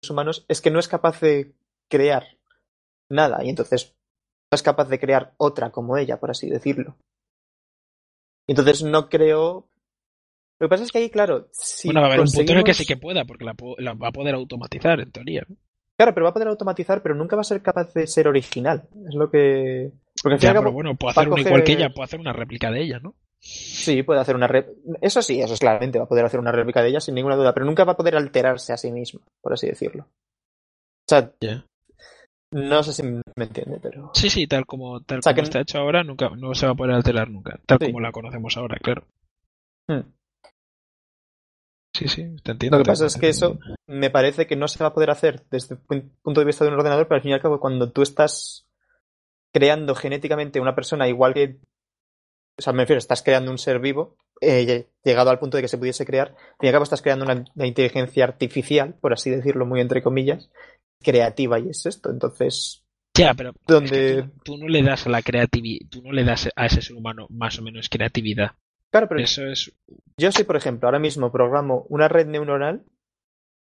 los 0.03 0.09
humanos 0.11 0.45
es 0.47 0.61
que 0.61 0.69
no 0.69 0.79
es 0.79 0.87
capaz 0.87 1.19
de 1.21 1.55
crear 1.89 2.37
nada 3.09 3.43
y 3.43 3.49
entonces 3.49 3.95
no 4.51 4.55
es 4.55 4.61
capaz 4.61 4.89
de 4.89 4.99
crear 4.99 5.33
otra 5.37 5.71
como 5.71 5.97
ella, 5.97 6.19
por 6.19 6.29
así 6.29 6.49
decirlo. 6.49 6.95
Entonces 8.47 8.83
no 8.83 9.09
creo. 9.09 9.67
Lo 10.59 10.67
que 10.67 10.69
pasa 10.69 10.83
es 10.83 10.91
que 10.91 10.99
ahí, 10.99 11.09
claro, 11.09 11.49
si 11.51 11.89
bueno, 11.89 12.01
va 12.01 12.07
a 12.07 12.09
haber 12.09 12.21
un 12.21 12.31
punto 12.31 12.51
en 12.51 12.57
el 12.59 12.63
que 12.63 12.73
sí 12.73 12.85
que 12.85 12.97
pueda, 12.97 13.25
porque 13.25 13.45
la, 13.45 13.53
va 13.93 14.07
a 14.07 14.11
poder 14.11 14.33
automatizar, 14.33 14.99
en 14.99 15.11
teoría. 15.11 15.45
Claro, 15.97 16.13
pero 16.13 16.23
va 16.23 16.29
a 16.29 16.33
poder 16.33 16.47
automatizar, 16.47 17.01
pero 17.03 17.15
nunca 17.15 17.35
va 17.35 17.41
a 17.41 17.45
ser 17.45 17.61
capaz 17.61 17.93
de 17.93 18.07
ser 18.07 18.27
original. 18.27 18.87
Es 19.07 19.15
lo 19.15 19.29
que. 19.29 19.91
Porque 20.23 20.37
Ya, 20.39 20.53
pero 20.53 20.71
bueno, 20.71 20.95
puede 20.95 21.11
hacer 21.11 21.29
una 21.29 21.41
igual 21.41 21.63
que 21.63 21.73
ella, 21.73 21.89
puede 21.89 22.05
hacer 22.05 22.19
una 22.19 22.33
réplica 22.33 22.71
de 22.71 22.81
ella, 22.81 22.99
¿no? 22.99 23.15
sí, 23.39 24.01
puede 24.03 24.19
hacer 24.19 24.35
una. 24.35 24.47
rep- 24.47 24.73
Eso 25.01 25.21
sí, 25.21 25.39
eso 25.41 25.53
es 25.53 25.59
claramente, 25.59 25.99
va 25.99 26.05
a 26.05 26.07
poder 26.09 26.25
hacer 26.25 26.39
una 26.39 26.51
réplica 26.51 26.81
de 26.81 26.89
ella 26.89 26.99
sin 26.99 27.15
ninguna 27.15 27.35
duda, 27.35 27.53
pero 27.53 27.65
nunca 27.65 27.83
va 27.85 27.93
a 27.93 27.97
poder 27.97 28.15
alterarse 28.15 28.73
a 28.73 28.77
sí 28.77 28.91
mismo, 28.91 29.21
por 29.41 29.53
así 29.53 29.67
decirlo. 29.67 30.03
O 30.03 31.09
sea, 31.09 31.31
no 32.51 32.81
sé 32.83 32.93
si 32.93 33.03
me 33.03 33.21
entiende, 33.37 33.79
pero. 33.81 34.11
Sí, 34.13 34.29
sí, 34.29 34.47
tal 34.47 34.65
como, 34.65 35.01
tal 35.01 35.19
O 35.19 35.21
sea, 35.21 35.33
como 35.33 35.41
que- 35.43 35.47
está 35.47 35.61
hecho 35.61 35.77
ahora, 35.77 36.03
nunca, 36.03 36.29
no 36.31 36.53
se 36.55 36.65
va 36.65 36.71
a 36.73 36.75
poder 36.75 36.95
alterar 36.95 37.29
nunca, 37.29 37.59
tal 37.65 37.77
Sí. 37.79 37.85
como 37.87 37.99
la 38.01 38.11
conocemos 38.11 38.57
ahora, 38.57 38.77
claro. 38.81 39.03
Hmm. 39.87 40.01
Sí, 41.93 42.07
sí, 42.07 42.35
te 42.43 42.51
entiendo. 42.51 42.77
Lo 42.77 42.83
que 42.83 42.89
pasa 42.91 43.07
es 43.07 43.17
que 43.17 43.29
eso 43.29 43.57
me 43.87 44.09
parece 44.11 44.45
que 44.45 44.55
no 44.55 44.67
se 44.67 44.79
va 44.83 44.87
a 44.89 44.93
poder 44.93 45.09
hacer 45.09 45.43
desde 45.49 45.75
el 45.75 45.81
pu- 45.81 46.09
punto 46.21 46.41
de 46.41 46.45
vista 46.45 46.63
de 46.63 46.69
un 46.71 46.77
ordenador, 46.77 47.07
pero 47.07 47.15
al 47.15 47.21
fin 47.23 47.31
y 47.31 47.33
al 47.33 47.41
cabo, 47.41 47.59
cuando 47.59 47.91
tú 47.91 48.03
estás 48.03 48.66
creando 49.57 49.95
genéticamente 49.95 50.59
una 50.59 50.75
persona 50.75 51.07
igual 51.07 51.33
que. 51.33 51.57
O 52.59 52.61
sea, 52.61 52.73
me 52.73 52.83
refiero, 52.83 52.99
estás 52.99 53.23
creando 53.23 53.49
un 53.49 53.57
ser 53.57 53.79
vivo, 53.79 54.17
eh, 54.39 54.87
llegado 55.03 55.31
al 55.31 55.39
punto 55.39 55.57
de 55.57 55.63
que 55.63 55.67
se 55.67 55.77
pudiese 55.77 56.05
crear, 56.05 56.29
al 56.29 56.35
fin 56.35 56.63
y 56.63 56.67
al 56.67 56.73
cabo 56.73 56.83
estás 56.83 57.01
creando 57.01 57.25
una, 57.25 57.45
una 57.55 57.67
inteligencia 57.67 58.23
artificial, 58.23 58.95
por 58.99 59.13
así 59.13 59.29
decirlo, 59.29 59.65
muy 59.65 59.81
entre 59.81 60.03
comillas, 60.03 60.49
creativa, 61.01 61.59
y 61.59 61.69
es 61.69 61.85
esto. 61.85 62.09
Entonces, 62.09 62.83
Ya, 63.17 63.33
pero 63.33 63.53
donde... 63.65 63.87
es 63.87 64.15
que 64.15 64.23
tú, 64.23 64.41
tú, 64.43 64.57
no 64.57 64.67
le 64.67 64.83
das 64.83 65.07
a 65.07 65.09
la 65.09 65.21
creatividad, 65.21 65.87
tú 65.89 66.01
no 66.01 66.11
le 66.11 66.23
das 66.23 66.49
a 66.55 66.65
ese 66.65 66.81
ser 66.81 66.95
humano 66.95 67.27
más 67.29 67.57
o 67.57 67.63
menos 67.63 67.89
creatividad. 67.89 68.51
Claro, 68.91 69.07
pero 69.07 69.21
Eso 69.21 69.45
es 69.45 69.71
yo 70.17 70.31
si, 70.31 70.43
por 70.43 70.55
ejemplo, 70.55 70.87
ahora 70.87 70.99
mismo 70.99 71.31
programo 71.31 71.85
una 71.89 72.07
red 72.07 72.27
neuronal, 72.27 72.83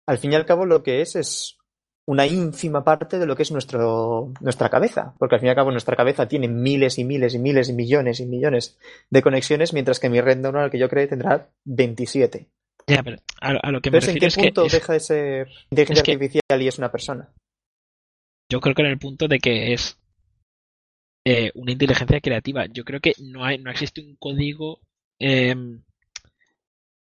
al 0.07 0.19
fin 0.19 0.33
y 0.33 0.35
al 0.35 0.47
cabo 0.47 0.67
lo 0.67 0.83
que 0.83 1.01
es 1.01 1.17
es 1.17 1.59
una 2.07 2.27
ínfima 2.27 2.83
parte 2.85 3.19
de 3.19 3.27
lo 3.27 3.37
que 3.37 3.43
es 3.45 3.53
nuestro, 3.53 4.33
nuestra 4.41 4.69
cabeza, 4.69 5.15
porque 5.19 5.37
al 5.37 5.41
fin 5.41 5.47
y 5.47 5.51
al 5.51 5.57
cabo 5.57 5.71
nuestra 5.71 5.95
cabeza 5.97 6.27
tiene 6.27 6.49
miles 6.49 6.99
y 6.99 7.05
miles 7.05 7.35
y 7.35 7.39
miles 7.39 7.69
y 7.69 7.73
millones 7.73 8.19
y 8.21 8.27
millones 8.27 8.79
de 9.11 9.23
conexiones, 9.23 9.73
mientras 9.73 10.01
que 10.01 10.11
mi 10.11 10.21
red 10.21 10.37
neuronal 10.39 10.71
que 10.71 10.79
yo 10.79 10.89
creo 10.89 11.09
tendrá 11.09 11.49
27. 11.65 12.49
Ya, 12.89 13.03
pero 13.05 13.19
a, 13.41 13.51
a 13.51 13.71
lo 13.71 13.81
que 13.81 13.91
me 13.91 13.99
Entonces, 13.99 14.09
¿en 14.09 14.15
refiero 14.15 14.21
qué 14.21 14.27
es 14.27 14.35
que 14.35 14.43
punto 14.43 14.63
deja 14.77 14.93
de 14.95 15.01
ser 15.01 15.49
inteligencia 15.71 16.01
es 16.01 16.03
que- 16.03 16.13
artificial 16.13 16.63
y 16.63 16.69
es 16.69 16.79
una 16.79 16.91
persona? 16.91 17.29
yo 18.51 18.61
creo 18.61 18.75
que 18.75 18.83
en 18.83 18.89
el 18.89 18.99
punto 18.99 19.29
de 19.29 19.39
que 19.39 19.73
es 19.73 19.99
eh, 21.25 21.53
una 21.55 21.73
inteligencia 21.73 22.21
creativa. 22.21 22.67
Yo 22.67 22.85
creo 22.85 23.01
que 23.01 23.13
no 23.21 23.45
hay, 23.45 23.57
no 23.59 23.71
existe 23.71 24.01
un 24.03 24.17
código 24.17 24.81
em, 25.19 25.83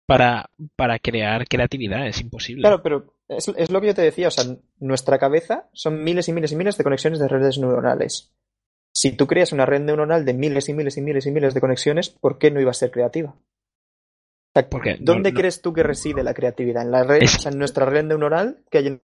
para, 0.06 0.50
para 0.76 1.00
crear 1.00 1.48
creatividad, 1.48 2.08
es 2.08 2.20
imposible. 2.22 2.62
Claro, 2.64 2.82
pero 2.82 3.14
es, 3.30 3.48
es 3.50 3.70
lo 3.72 3.82
que 3.82 3.88
yo 3.88 3.96
te 3.96 4.02
decía, 4.02 4.28
o 4.28 4.32
sea, 4.32 4.44
nuestra 4.80 5.18
cabeza 5.20 5.70
son 5.74 6.04
miles 6.04 6.28
y 6.30 6.34
miles 6.34 6.52
y 6.52 6.56
miles 6.56 6.78
de 6.78 6.84
conexiones 6.84 7.20
de 7.20 7.28
redes 7.28 7.58
neuronales. 7.58 8.32
Si 8.94 9.12
tú 9.12 9.28
creas 9.28 9.52
una 9.52 9.66
red 9.66 9.82
neuronal 9.82 10.26
de 10.26 10.34
miles 10.34 10.70
y 10.70 10.74
miles 10.74 10.98
y 10.98 11.02
miles 11.02 11.26
y 11.28 11.32
miles 11.32 11.54
de 11.54 11.62
conexiones, 11.62 12.10
¿por 12.10 12.38
qué 12.40 12.50
no 12.52 12.60
iba 12.62 12.72
a 12.72 12.74
ser 12.74 12.90
creativa? 12.92 13.30
O 13.32 14.60
sea, 14.60 14.70
Porque 14.70 14.94
no- 14.98 15.14
¿Dónde 15.14 15.32
no- 15.32 15.40
crees 15.40 15.62
tú 15.62 15.74
que 15.74 15.84
reside 15.84 16.24
la 16.24 16.34
creatividad? 16.34 16.84
¿En 16.84 16.92
la 16.92 17.04
red, 17.04 17.22
Es- 17.22 17.36
o 17.36 17.40
sea, 17.40 17.52
en 17.52 17.60
nuestra 17.60 17.86
red 17.86 18.06
neuronal 18.06 18.64
que 18.72 18.78
hay 18.80 18.88
en 18.88 19.02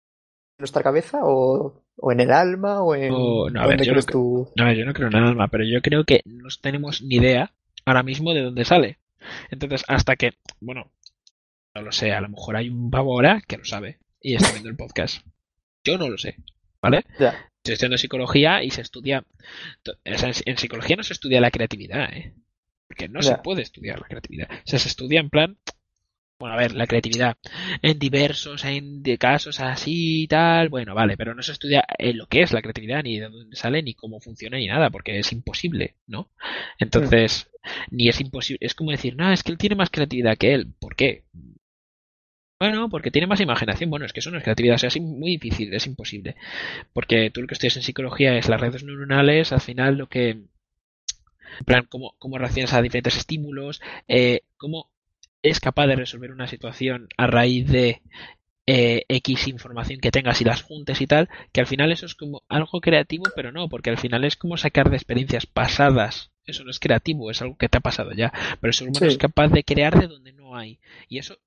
nuestra 0.59 0.83
cabeza 0.83 1.21
o, 1.23 1.83
o 1.97 2.13
en 2.13 2.21
el 2.21 2.33
alma 2.33 2.83
o 2.83 2.95
en 2.95 3.13
O- 3.15 3.49
no, 3.49 3.63
a 3.63 3.67
ver, 3.67 3.81
yo 3.83 3.93
crees 3.93 4.07
no- 4.09 4.13
tú? 4.13 4.49
Ver, 4.57 4.77
yo 4.77 4.85
no 4.85 4.93
creo 4.93 5.09
en 5.09 5.17
el 5.17 5.25
alma, 5.25 5.49
pero 5.49 5.65
yo 5.65 5.81
creo 5.81 6.05
que 6.05 6.21
no 6.27 6.49
tenemos 6.61 7.01
ni 7.03 7.17
idea 7.17 7.53
ahora 7.87 8.03
mismo 8.03 8.35
de 8.35 8.43
dónde 8.43 8.65
sale. 8.65 8.99
Entonces, 9.51 9.85
hasta 9.89 10.17
que, 10.17 10.33
bueno, 10.61 10.91
no 11.75 11.83
lo 11.83 11.93
sé, 11.93 12.13
a 12.13 12.21
lo 12.21 12.29
mejor 12.29 12.57
hay 12.57 12.69
un 12.69 12.91
pavo 12.91 13.13
ahora 13.13 13.41
que 13.47 13.57
lo 13.57 13.65
sabe 13.65 13.99
y 14.21 14.35
está 14.35 14.51
viendo 14.53 14.69
el 14.69 14.77
podcast. 14.77 15.25
Yo 15.85 15.99
no 15.99 16.09
lo 16.09 16.19
sé, 16.19 16.37
¿vale? 16.83 17.05
Ya. 17.19 17.51
Estoy 17.59 17.75
estudiando 17.75 17.99
psicología 17.99 18.63
y 18.63 18.71
se 18.71 18.83
estudia. 18.83 19.25
o 19.87 20.19
sea, 20.19 20.31
en- 20.45 20.59
psicología 20.59 20.97
no 20.97 21.03
se 21.03 21.13
estudia 21.13 21.41
la 21.41 21.51
creatividad, 21.51 22.13
¿eh? 22.13 22.35
Porque 22.87 23.09
no 23.09 23.21
se 23.23 23.37
puede 23.43 23.63
estudiar 23.63 24.01
la 24.01 24.07
creatividad. 24.09 24.49
O 24.51 24.63
sea, 24.65 24.79
se 24.79 24.89
estudia 24.89 25.21
en 25.21 25.29
plan. 25.31 25.57
Bueno, 26.41 26.55
a 26.55 26.59
ver, 26.59 26.73
la 26.73 26.87
creatividad 26.87 27.37
en 27.83 27.99
diversos 27.99 28.65
en 28.65 29.03
de 29.03 29.19
casos 29.19 29.59
así 29.59 30.23
y 30.23 30.29
tal, 30.29 30.69
bueno, 30.69 30.95
vale, 30.95 31.17
pero 31.17 31.35
no 31.35 31.43
se 31.43 31.51
estudia 31.51 31.85
en 31.99 32.17
lo 32.17 32.27
que 32.29 32.43
es 32.43 32.53
la 32.53 32.63
creatividad, 32.63 33.03
ni 33.03 33.19
de 33.19 33.29
dónde 33.29 33.57
sale, 33.57 33.83
ni 33.83 33.95
cómo 33.95 34.21
funciona, 34.21 34.57
ni 34.57 34.69
nada, 34.69 34.89
porque 34.89 35.19
es 35.19 35.33
imposible, 35.33 35.97
¿no? 36.07 36.31
Entonces, 36.79 37.51
ni 37.91 38.09
es 38.09 38.21
imposible, 38.21 38.65
es 38.65 38.75
como 38.77 38.93
decir, 38.93 39.17
no, 39.17 39.33
es 39.33 39.43
que 39.43 39.51
él 39.51 39.59
tiene 39.59 39.75
más 39.75 39.91
creatividad 39.91 40.39
que 40.39 40.55
él, 40.55 40.73
¿por 40.79 40.95
qué? 40.95 41.25
Bueno, 42.61 42.89
porque 42.89 43.13
tiene 43.13 43.29
más 43.29 43.41
imaginación, 43.41 43.89
bueno, 43.89 44.05
es 44.05 44.13
que 44.13 44.19
eso 44.21 44.31
no 44.33 44.39
es 44.39 44.43
creatividad, 44.43 44.75
o 44.75 44.79
sea, 44.79 44.89
es 44.89 45.01
muy 45.01 45.33
difícil, 45.37 45.73
es 45.73 45.87
imposible, 45.87 46.35
porque 46.93 47.31
tú 47.31 47.41
lo 47.41 47.47
que 47.47 47.55
estudias 47.55 47.77
en 47.77 47.85
psicología 47.85 48.37
es 48.37 48.49
las 48.49 48.61
redes 48.61 48.83
neuronales, 48.83 49.53
al 49.53 49.61
final 49.61 49.97
lo 49.97 50.09
que, 50.09 50.31
en 50.31 50.49
plan, 51.65 51.87
cómo, 51.89 52.15
cómo 52.19 52.37
reaccionas 52.37 52.73
a 52.75 52.83
diferentes 52.83 53.17
estímulos, 53.17 53.81
eh, 54.09 54.41
cómo 54.57 54.91
es 55.43 55.61
capaz 55.61 55.87
de 55.87 55.95
resolver 55.97 56.33
una 56.33 56.49
situación 56.49 57.09
a 57.17 57.29
raíz 57.29 57.69
de 57.69 58.03
eh, 58.67 59.05
X 59.09 59.47
información 59.47 60.01
que 60.01 60.11
tengas 60.11 60.41
y 60.41 60.45
las 60.45 60.63
juntes 60.63 61.01
y 61.01 61.07
tal, 61.07 61.29
que 61.53 61.61
al 61.61 61.69
final 61.69 61.93
eso 61.93 62.07
es 62.07 62.17
como 62.17 62.43
algo 62.49 62.81
creativo, 62.81 63.25
pero 63.37 63.53
no, 63.53 63.69
porque 63.69 63.91
al 63.91 63.99
final 63.99 64.25
es 64.25 64.35
como 64.37 64.57
sacar 64.57 64.91
de 64.91 64.97
experiencias 64.97 65.47
pasadas. 65.47 66.33
Eso 66.45 66.65
no 66.65 66.71
es 66.71 66.81
creativo, 66.81 67.31
es 67.31 67.41
algo 67.41 67.57
que 67.57 67.69
te 67.69 67.79
ha 67.79 67.81
pasado 67.81 68.13
ya. 68.13 68.33
Pero 68.61 68.71
el 68.71 68.75
ser 68.75 68.89
humano 68.89 69.07
Sí. 69.07 69.13
es 69.13 69.19
capaz 69.19 69.49
de 69.49 69.65
crear 69.65 69.99
de 70.01 70.09
donde 70.09 70.33
no 70.33 70.57
hay. 70.57 70.81
Y 71.09 71.19
eso 71.19 71.39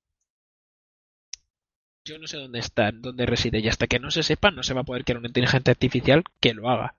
yo 2.04 2.18
no 2.18 2.26
sé 2.26 2.36
dónde 2.36 2.58
está, 2.58 2.90
dónde 2.92 3.26
reside. 3.26 3.60
Y 3.60 3.68
hasta 3.68 3.86
que 3.86 3.98
no 3.98 4.10
se 4.10 4.22
sepa, 4.22 4.50
no 4.50 4.62
se 4.62 4.74
va 4.74 4.82
a 4.82 4.84
poder 4.84 5.04
crear 5.04 5.18
una 5.18 5.28
inteligencia 5.28 5.70
artificial 5.70 6.24
que 6.40 6.54
lo 6.54 6.68
haga. 6.68 6.96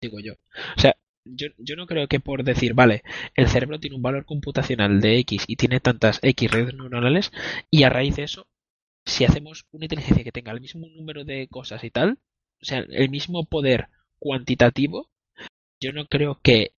Digo 0.00 0.20
yo. 0.20 0.34
O 0.76 0.80
sea, 0.80 0.96
yo, 1.24 1.48
yo 1.58 1.76
no 1.76 1.86
creo 1.86 2.08
que 2.08 2.20
por 2.20 2.44
decir, 2.44 2.74
vale, 2.74 3.02
el 3.34 3.48
cerebro 3.48 3.78
tiene 3.78 3.96
un 3.96 4.02
valor 4.02 4.24
computacional 4.24 5.00
de 5.00 5.18
X 5.18 5.44
y 5.46 5.56
tiene 5.56 5.80
tantas 5.80 6.18
X 6.22 6.50
redes 6.50 6.74
neuronales, 6.74 7.32
y 7.70 7.82
a 7.84 7.90
raíz 7.90 8.16
de 8.16 8.24
eso, 8.24 8.46
si 9.04 9.24
hacemos 9.24 9.66
una 9.72 9.86
inteligencia 9.86 10.24
que 10.24 10.32
tenga 10.32 10.52
el 10.52 10.60
mismo 10.60 10.86
número 10.88 11.24
de 11.24 11.48
cosas 11.48 11.84
y 11.84 11.90
tal, 11.90 12.18
o 12.62 12.64
sea, 12.64 12.78
el 12.88 13.10
mismo 13.10 13.44
poder 13.44 13.88
cuantitativo, 14.18 15.10
yo 15.80 15.92
no 15.92 16.06
creo 16.06 16.40
que 16.42 16.72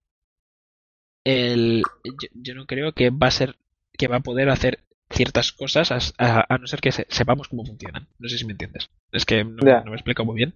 el 1.24 1.82
yo, 2.04 2.28
yo 2.34 2.54
no 2.54 2.66
creo 2.66 2.92
que 2.92 3.10
va 3.10 3.28
a 3.28 3.30
ser 3.30 3.56
que 3.98 4.08
va 4.08 4.16
a 4.16 4.20
poder 4.20 4.48
hacer 4.48 4.80
ciertas 5.12 5.52
cosas 5.52 5.90
a, 5.90 5.98
a- 6.18 6.46
a 6.48 6.58
no 6.58 6.66
ser 6.66 6.80
que 6.80 6.92
se- 6.92 7.06
sepamos 7.08 7.48
cómo 7.48 7.64
funcionan. 7.64 8.08
No 8.18 8.28
sé 8.28 8.38
si 8.38 8.44
me 8.44 8.52
entiendes. 8.52 8.88
Es 9.12 9.24
que 9.24 9.44
no, 9.44 9.62
no 9.84 9.90
me 9.90 9.96
explico 9.96 10.24
muy 10.24 10.36
bien. 10.36 10.52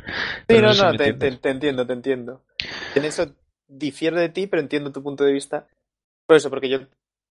Sí, 0.48 0.60
no, 0.60 0.74
sé 0.74 0.82
no, 0.82 0.96
te, 0.96 1.12
te- 1.12 1.32
te 1.36 1.50
entiendo, 1.50 1.86
te 1.86 1.92
entiendo. 1.92 2.42
En 2.94 3.04
eso 3.04 3.34
difiero 3.68 4.18
de 4.18 4.28
ti, 4.28 4.46
pero 4.46 4.60
entiendo 4.62 4.92
tu 4.92 5.02
punto 5.02 5.24
de 5.24 5.32
vista. 5.32 5.66
Por 6.26 6.36
eso, 6.36 6.50
porque 6.50 6.68
yo 6.68 6.80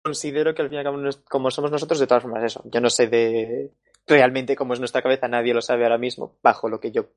considero 0.02 0.54
que 0.54 0.62
al 0.62 0.68
fin 0.68 0.76
y 0.76 0.78
al 0.78 0.84
cabo, 0.84 0.98
como 1.28 1.50
somos 1.50 1.70
nosotros, 1.70 2.00
de 2.00 2.06
todas 2.06 2.22
formas, 2.22 2.42
eso. 2.44 2.62
Yo 2.64 2.80
no 2.80 2.90
sé 2.90 3.06
de 3.08 3.70
realmente 4.06 4.56
cómo 4.56 4.72
es 4.74 4.80
nuestra 4.80 5.02
cabeza, 5.02 5.28
nadie 5.28 5.54
lo 5.54 5.60
sabe 5.62 5.84
ahora 5.84 5.98
mismo, 5.98 6.36
bajo 6.42 6.68
lo 6.68 6.80
que 6.80 6.90
yo 6.90 7.10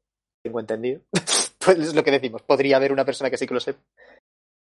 tengo 0.44 0.60
entendido. 0.60 1.02
pues 1.66 1.80
es 1.80 1.96
lo 1.96 2.04
que 2.04 2.12
decimos, 2.12 2.42
podría 2.44 2.78
haber 2.78 2.92
una 2.92 3.06
persona 3.06 3.30
que 3.30 3.38
sí 3.38 3.48
que 3.48 3.54
lo 3.54 3.60
sepa. 3.60 3.80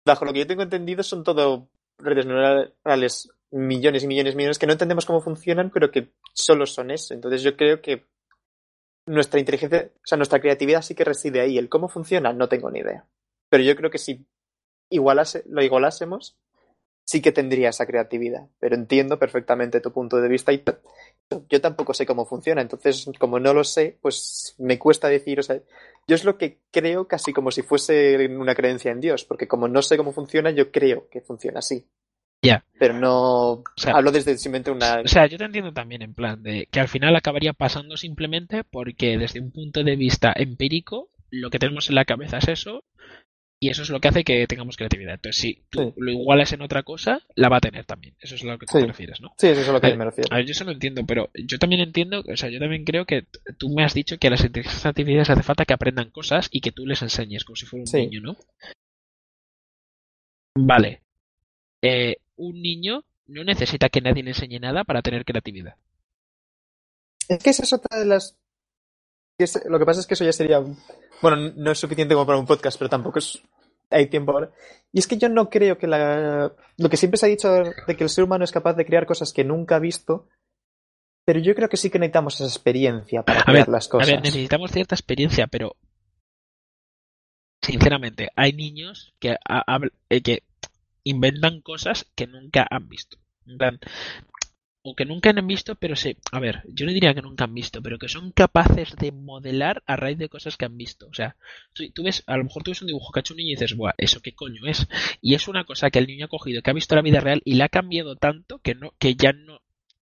Bajo 0.06 0.26
lo 0.26 0.34
que 0.34 0.40
yo 0.40 0.48
tengo 0.48 0.62
entendido, 0.64 1.02
son 1.04 1.24
todo 1.24 1.68
redes 1.98 2.26
neuronales, 2.26 3.30
millones 3.52 4.04
y 4.04 4.08
millones 4.08 4.34
y 4.34 4.38
millones, 4.38 4.60
que 4.60 4.68
no 4.68 4.74
entendemos 4.74 5.06
cómo 5.06 5.22
funcionan, 5.22 5.70
pero 5.70 5.92
que 5.92 6.14
solo 6.34 6.66
son 6.66 6.92
eso. 6.92 7.14
Entonces 7.14 7.42
yo 7.42 7.56
creo 7.56 7.82
que 7.82 8.06
nuestra 9.06 9.40
inteligencia, 9.40 9.92
o 9.96 10.06
sea, 10.06 10.18
nuestra 10.18 10.40
creatividad 10.40 10.82
sí 10.82 10.96
que 10.96 11.04
reside 11.04 11.42
ahí. 11.42 11.58
El 11.58 11.70
cómo 11.70 11.88
funciona, 11.90 12.34
no 12.34 12.50
tengo 12.50 12.72
ni 12.72 12.80
idea. 12.80 13.06
Pero 13.50 13.64
yo 13.64 13.76
creo 13.76 13.92
que 13.92 13.98
si 13.98 14.26
igualase, 14.90 15.44
lo 15.48 15.62
igualásemos, 15.62 16.38
sí 17.06 17.22
que 17.22 17.32
tendría 17.32 17.70
esa 17.70 17.86
creatividad. 17.86 18.48
Pero 18.60 18.76
entiendo 18.76 19.20
perfectamente 19.20 19.82
tu 19.82 19.92
punto 19.92 20.22
de 20.22 20.30
vista 20.30 20.54
y 20.54 20.64
yo 21.50 21.62
tampoco 21.62 21.94
sé 21.94 22.06
cómo 22.06 22.26
funciona. 22.26 22.62
Entonces, 22.62 23.10
como 23.20 23.40
no 23.40 23.54
lo 23.54 23.64
sé, 23.64 23.98
pues 24.02 24.56
me 24.58 24.80
cuesta 24.80 25.08
decir, 25.08 25.40
o 25.40 25.44
sea, 25.44 25.60
yo 26.08 26.16
es 26.16 26.24
lo 26.24 26.38
que 26.38 26.60
creo 26.72 27.08
casi 27.08 27.34
como 27.34 27.52
si 27.52 27.62
fuese 27.62 28.28
una 28.28 28.56
creencia 28.56 28.92
en 28.92 29.02
Dios, 29.02 29.26
porque 29.26 29.48
como 29.48 29.68
no 29.68 29.82
sé 29.82 29.98
cómo 29.98 30.12
funciona, 30.12 30.52
yo 30.52 30.72
creo 30.72 31.08
que 31.10 31.22
funciona 31.22 31.60
así. 31.60 31.88
Ya. 32.42 32.66
Pero 32.78 32.94
no 32.94 33.64
sea, 33.78 33.94
hablo 33.94 34.12
desde 34.12 34.38
simplemente 34.38 34.70
una. 34.70 35.00
O 35.00 35.08
sea, 35.08 35.28
yo 35.28 35.38
te 35.38 35.46
entiendo 35.46 35.72
también 35.72 36.02
en 36.02 36.14
plan 36.14 36.44
de 36.44 36.68
que 36.70 36.82
al 36.82 36.90
final 36.90 37.16
acabaría 37.16 37.54
pasando 37.54 37.96
simplemente 37.96 38.66
porque 38.66 39.18
desde 39.18 39.40
un 39.40 39.52
punto 39.52 39.82
de 39.84 39.96
vista 39.96 40.34
empírico 40.36 41.10
lo 41.30 41.50
que 41.50 41.58
tenemos 41.58 41.88
en 41.90 41.96
la 41.96 42.06
cabeza 42.06 42.40
es 42.40 42.50
eso 42.50 42.84
y 43.66 43.70
eso 43.70 43.82
es 43.84 43.90
lo 43.90 44.00
que 44.02 44.08
hace 44.10 44.24
que 44.24 44.46
tengamos 44.48 44.76
creatividad. 44.78 45.14
Entonces, 45.14 45.42
si 45.42 45.64
tú 45.70 45.80
Sí. 45.80 45.94
lo 45.98 46.12
igualas 46.12 46.52
en 46.54 46.62
otra 46.62 46.84
cosa, 46.84 47.22
la 47.36 47.48
va 47.50 47.58
a 47.58 47.62
tener 47.62 47.86
también. 47.86 48.16
Eso 48.20 48.36
es 48.36 48.44
a 48.44 48.48
lo 48.48 48.60
que 48.60 48.66
tú 48.66 48.74
Sí. 48.78 48.82
te 48.82 48.88
refieres, 48.88 49.22
¿no? 49.22 49.34
Sí, 49.38 49.48
eso 49.48 49.62
es 49.62 49.70
a 49.70 49.72
lo 49.72 49.80
que 49.80 49.88
A 49.88 49.90
ver, 49.92 49.98
me 50.00 50.06
refiero. 50.06 50.28
A 50.34 50.38
ver, 50.38 50.46
yo 50.46 50.52
eso 50.52 50.64
lo 50.66 50.72
entiendo, 50.72 51.06
pero 51.06 51.30
yo 51.34 51.58
también 51.60 51.82
entiendo, 51.82 52.22
o 52.28 52.36
sea, 52.38 52.50
yo 52.50 52.60
también 52.60 52.84
creo 52.84 53.06
que 53.06 53.26
tú 53.58 53.70
me 53.74 53.84
has 53.84 53.94
dicho 53.94 54.18
que 54.18 54.28
a 54.28 54.32
las 54.32 54.44
inteligencias 54.44 54.86
artificiales 54.86 55.30
hace 55.30 55.44
falta 55.44 55.66
que 55.66 55.74
aprendan 55.74 56.10
cosas 56.12 56.50
y 56.52 56.62
que 56.62 56.72
tú 56.72 56.86
les 56.86 57.02
enseñes 57.02 57.46
como 57.46 57.56
si 57.56 57.66
fuera 57.66 57.84
un 57.84 57.88
Sí. 57.88 57.98
niño, 57.98 58.22
¿no? 58.22 58.38
Vale. 60.58 61.02
Eh, 61.82 62.18
un 62.38 62.62
niño 62.62 63.04
no 63.28 63.44
necesita 63.44 63.90
que 63.90 64.02
nadie 64.02 64.24
le 64.24 64.32
enseñe 64.32 64.60
nada 64.60 64.84
para 64.84 65.02
tener 65.02 65.26
creatividad. 65.26 65.76
Es 67.30 67.42
que 67.42 67.50
esa 67.52 67.64
es 67.64 67.74
otra 67.74 68.00
de 68.00 68.06
las. 68.06 68.38
Lo 69.68 69.80
que 69.80 69.86
pasa 69.86 70.00
es 70.02 70.08
que 70.08 70.14
eso 70.14 70.24
ya 70.26 70.34
sería. 70.34 70.62
Bueno, 71.22 71.54
no 71.56 71.72
es 71.72 71.80
suficiente 71.80 72.14
como 72.14 72.26
para 72.26 72.38
un 72.38 72.46
podcast, 72.46 72.78
pero 72.78 72.90
tampoco 72.90 73.20
es. 73.20 73.42
Hay 73.90 74.08
tiempo 74.08 74.32
ahora. 74.32 74.52
Y 74.92 75.00
es 75.00 75.08
que 75.08 75.18
yo 75.18 75.30
no 75.30 75.50
creo 75.50 75.78
que 75.78 75.88
la. 75.88 76.54
Lo 76.78 76.90
que 76.90 76.98
siempre 76.98 77.18
se 77.18 77.26
ha 77.26 77.30
dicho 77.30 77.50
de 77.88 77.96
que 77.98 78.04
el 78.04 78.10
ser 78.10 78.24
humano 78.24 78.44
es 78.44 78.52
capaz 78.52 78.74
de 78.74 78.86
crear 78.86 79.06
cosas 79.06 79.34
que 79.34 79.44
nunca 79.44 79.76
ha 79.76 79.80
visto. 79.80 80.28
Pero 81.26 81.40
yo 81.40 81.56
creo 81.56 81.70
que 81.70 81.78
sí 81.78 81.90
que 81.90 82.00
necesitamos 82.00 82.36
esa 82.36 82.46
experiencia 82.46 83.24
para 83.24 83.42
A 83.42 83.44
crear 83.46 83.60
ver, 83.60 83.70
las 83.70 83.88
A 83.88 83.90
cosas. 83.90 84.08
ver, 84.08 84.22
necesitamos 84.22 84.72
cierta 84.72 84.96
experiencia, 84.96 85.48
pero 85.48 85.76
sinceramente, 87.62 88.30
hay 88.36 88.54
niños 88.54 89.14
que, 89.20 89.38
eh, 90.10 90.22
que 90.22 90.44
inventan 91.04 91.62
cosas 91.62 92.06
que 92.16 92.28
nunca 92.28 92.68
han 92.70 92.90
visto. 92.90 93.18
O 94.86 94.96
que 94.96 95.06
nunca 95.06 95.30
han 95.30 95.48
visto, 95.48 95.76
pero 95.76 95.96
se... 95.96 96.18
A 96.34 96.40
ver, 96.42 96.62
yo 96.68 96.86
no 96.86 96.92
diría 96.92 97.14
que 97.14 97.22
nunca 97.22 97.46
han 97.46 97.54
visto, 97.54 97.82
pero 97.82 97.98
que 97.98 98.10
son 98.10 98.32
capaces 98.34 98.94
de 98.98 99.14
modelar 99.14 99.82
a 99.86 99.96
raíz 99.96 100.18
de 100.18 100.28
cosas 100.28 100.58
que 100.58 100.66
han 100.66 100.76
visto. 100.78 101.08
O 101.08 101.14
sea, 101.14 101.38
tú, 101.72 101.90
tú 101.92 102.04
ves, 102.04 102.22
a 102.28 102.36
lo 102.36 102.44
mejor 102.44 102.64
tú 102.64 102.72
ves 102.72 102.82
un 102.82 102.88
dibujo 102.88 103.14
que 103.14 103.20
ha 103.20 103.22
hecho 103.22 103.34
un 103.34 103.38
niño 103.38 103.52
y 103.52 103.56
dices, 103.56 103.78
buah, 103.78 103.94
¿eso 103.98 104.20
qué 104.22 104.36
coño 104.36 104.66
es? 104.68 104.86
Y 105.22 105.36
es 105.36 105.48
una 105.48 105.64
cosa 105.64 105.90
que 105.90 106.00
el 106.00 106.08
niño 106.08 106.26
ha 106.26 106.28
cogido, 106.28 106.62
que 106.62 106.70
ha 106.70 106.74
visto 106.74 106.96
la 106.96 107.02
vida 107.02 107.22
real 107.22 107.42
y 107.46 107.54
le 107.56 107.64
ha 107.64 107.70
cambiado 107.70 108.18
tanto 108.18 108.60
que 108.60 108.76
no 108.76 108.92
que 109.00 109.16
ya 109.16 109.32
no 109.32 109.62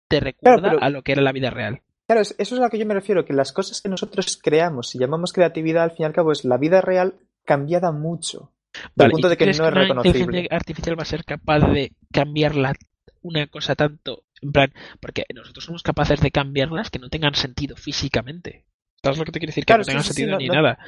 te 0.09 0.21
recuerda 0.21 0.69
pero- 0.73 0.83
a 0.83 0.91
lo 0.91 1.03
que 1.03 1.13
era 1.13 1.23
la 1.23 1.33
vida 1.33 1.49
real. 1.49 1.81
Claro, 2.07 2.21
es- 2.21 2.35
eso 2.39 2.55
es 2.55 2.61
a 2.61 2.65
lo 2.65 2.71
que 2.71 2.79
yo 2.79 2.85
me 2.85 2.93
refiero, 2.95 3.25
que 3.25 3.33
las 3.33 3.53
cosas 3.53 3.81
que 3.81 3.89
nosotros 3.89 4.37
creamos 4.37 4.95
y 4.95 4.99
llamamos 4.99 5.33
creatividad, 5.33 5.85
al 5.85 5.91
fin 5.93 6.03
y 6.03 6.05
al 6.05 6.13
cabo, 6.13 6.33
es 6.33 6.45
la 6.45 6.59
vida 6.59 6.83
real 6.83 7.15
cambiada 7.47 7.93
mucho. 7.93 8.53
Vale, 8.95 9.07
al 9.07 9.11
punto 9.13 9.29
¿y 9.29 9.31
de 9.31 9.37
que 9.39 9.47
no 9.47 9.51
es 9.53 9.59
reconocible. 9.59 10.19
inteligencia 10.21 10.55
artificial 10.57 10.99
va 10.99 11.03
a 11.03 11.07
ser 11.07 11.25
capaz 11.25 11.61
de 11.73 11.93
cambiarla 12.13 12.75
una 13.23 13.47
cosa 13.47 13.75
tanto, 13.75 14.23
en 14.43 14.53
plan, 14.53 14.73
porque 15.01 15.25
nosotros 15.35 15.65
somos 15.65 15.83
capaces 15.83 16.21
de 16.21 16.31
cambiarlas 16.31 16.91
que 16.91 16.99
no 16.99 17.09
tengan 17.09 17.35
sentido 17.35 17.77
físicamente. 17.77 18.65
¿Sabes 19.03 19.19
lo 19.19 19.25
que 19.25 19.33
te 19.33 19.39
quiero 19.39 19.51
decir? 19.51 19.65
Que 19.65 19.77
no 19.77 19.85
sí, 19.85 19.89
tengan 19.89 20.03
sí, 20.05 20.09
sí, 20.09 20.15
sentido 20.15 20.33
no- 20.33 20.39
ni 20.39 20.49
no- 20.49 20.55
nada. 20.55 20.79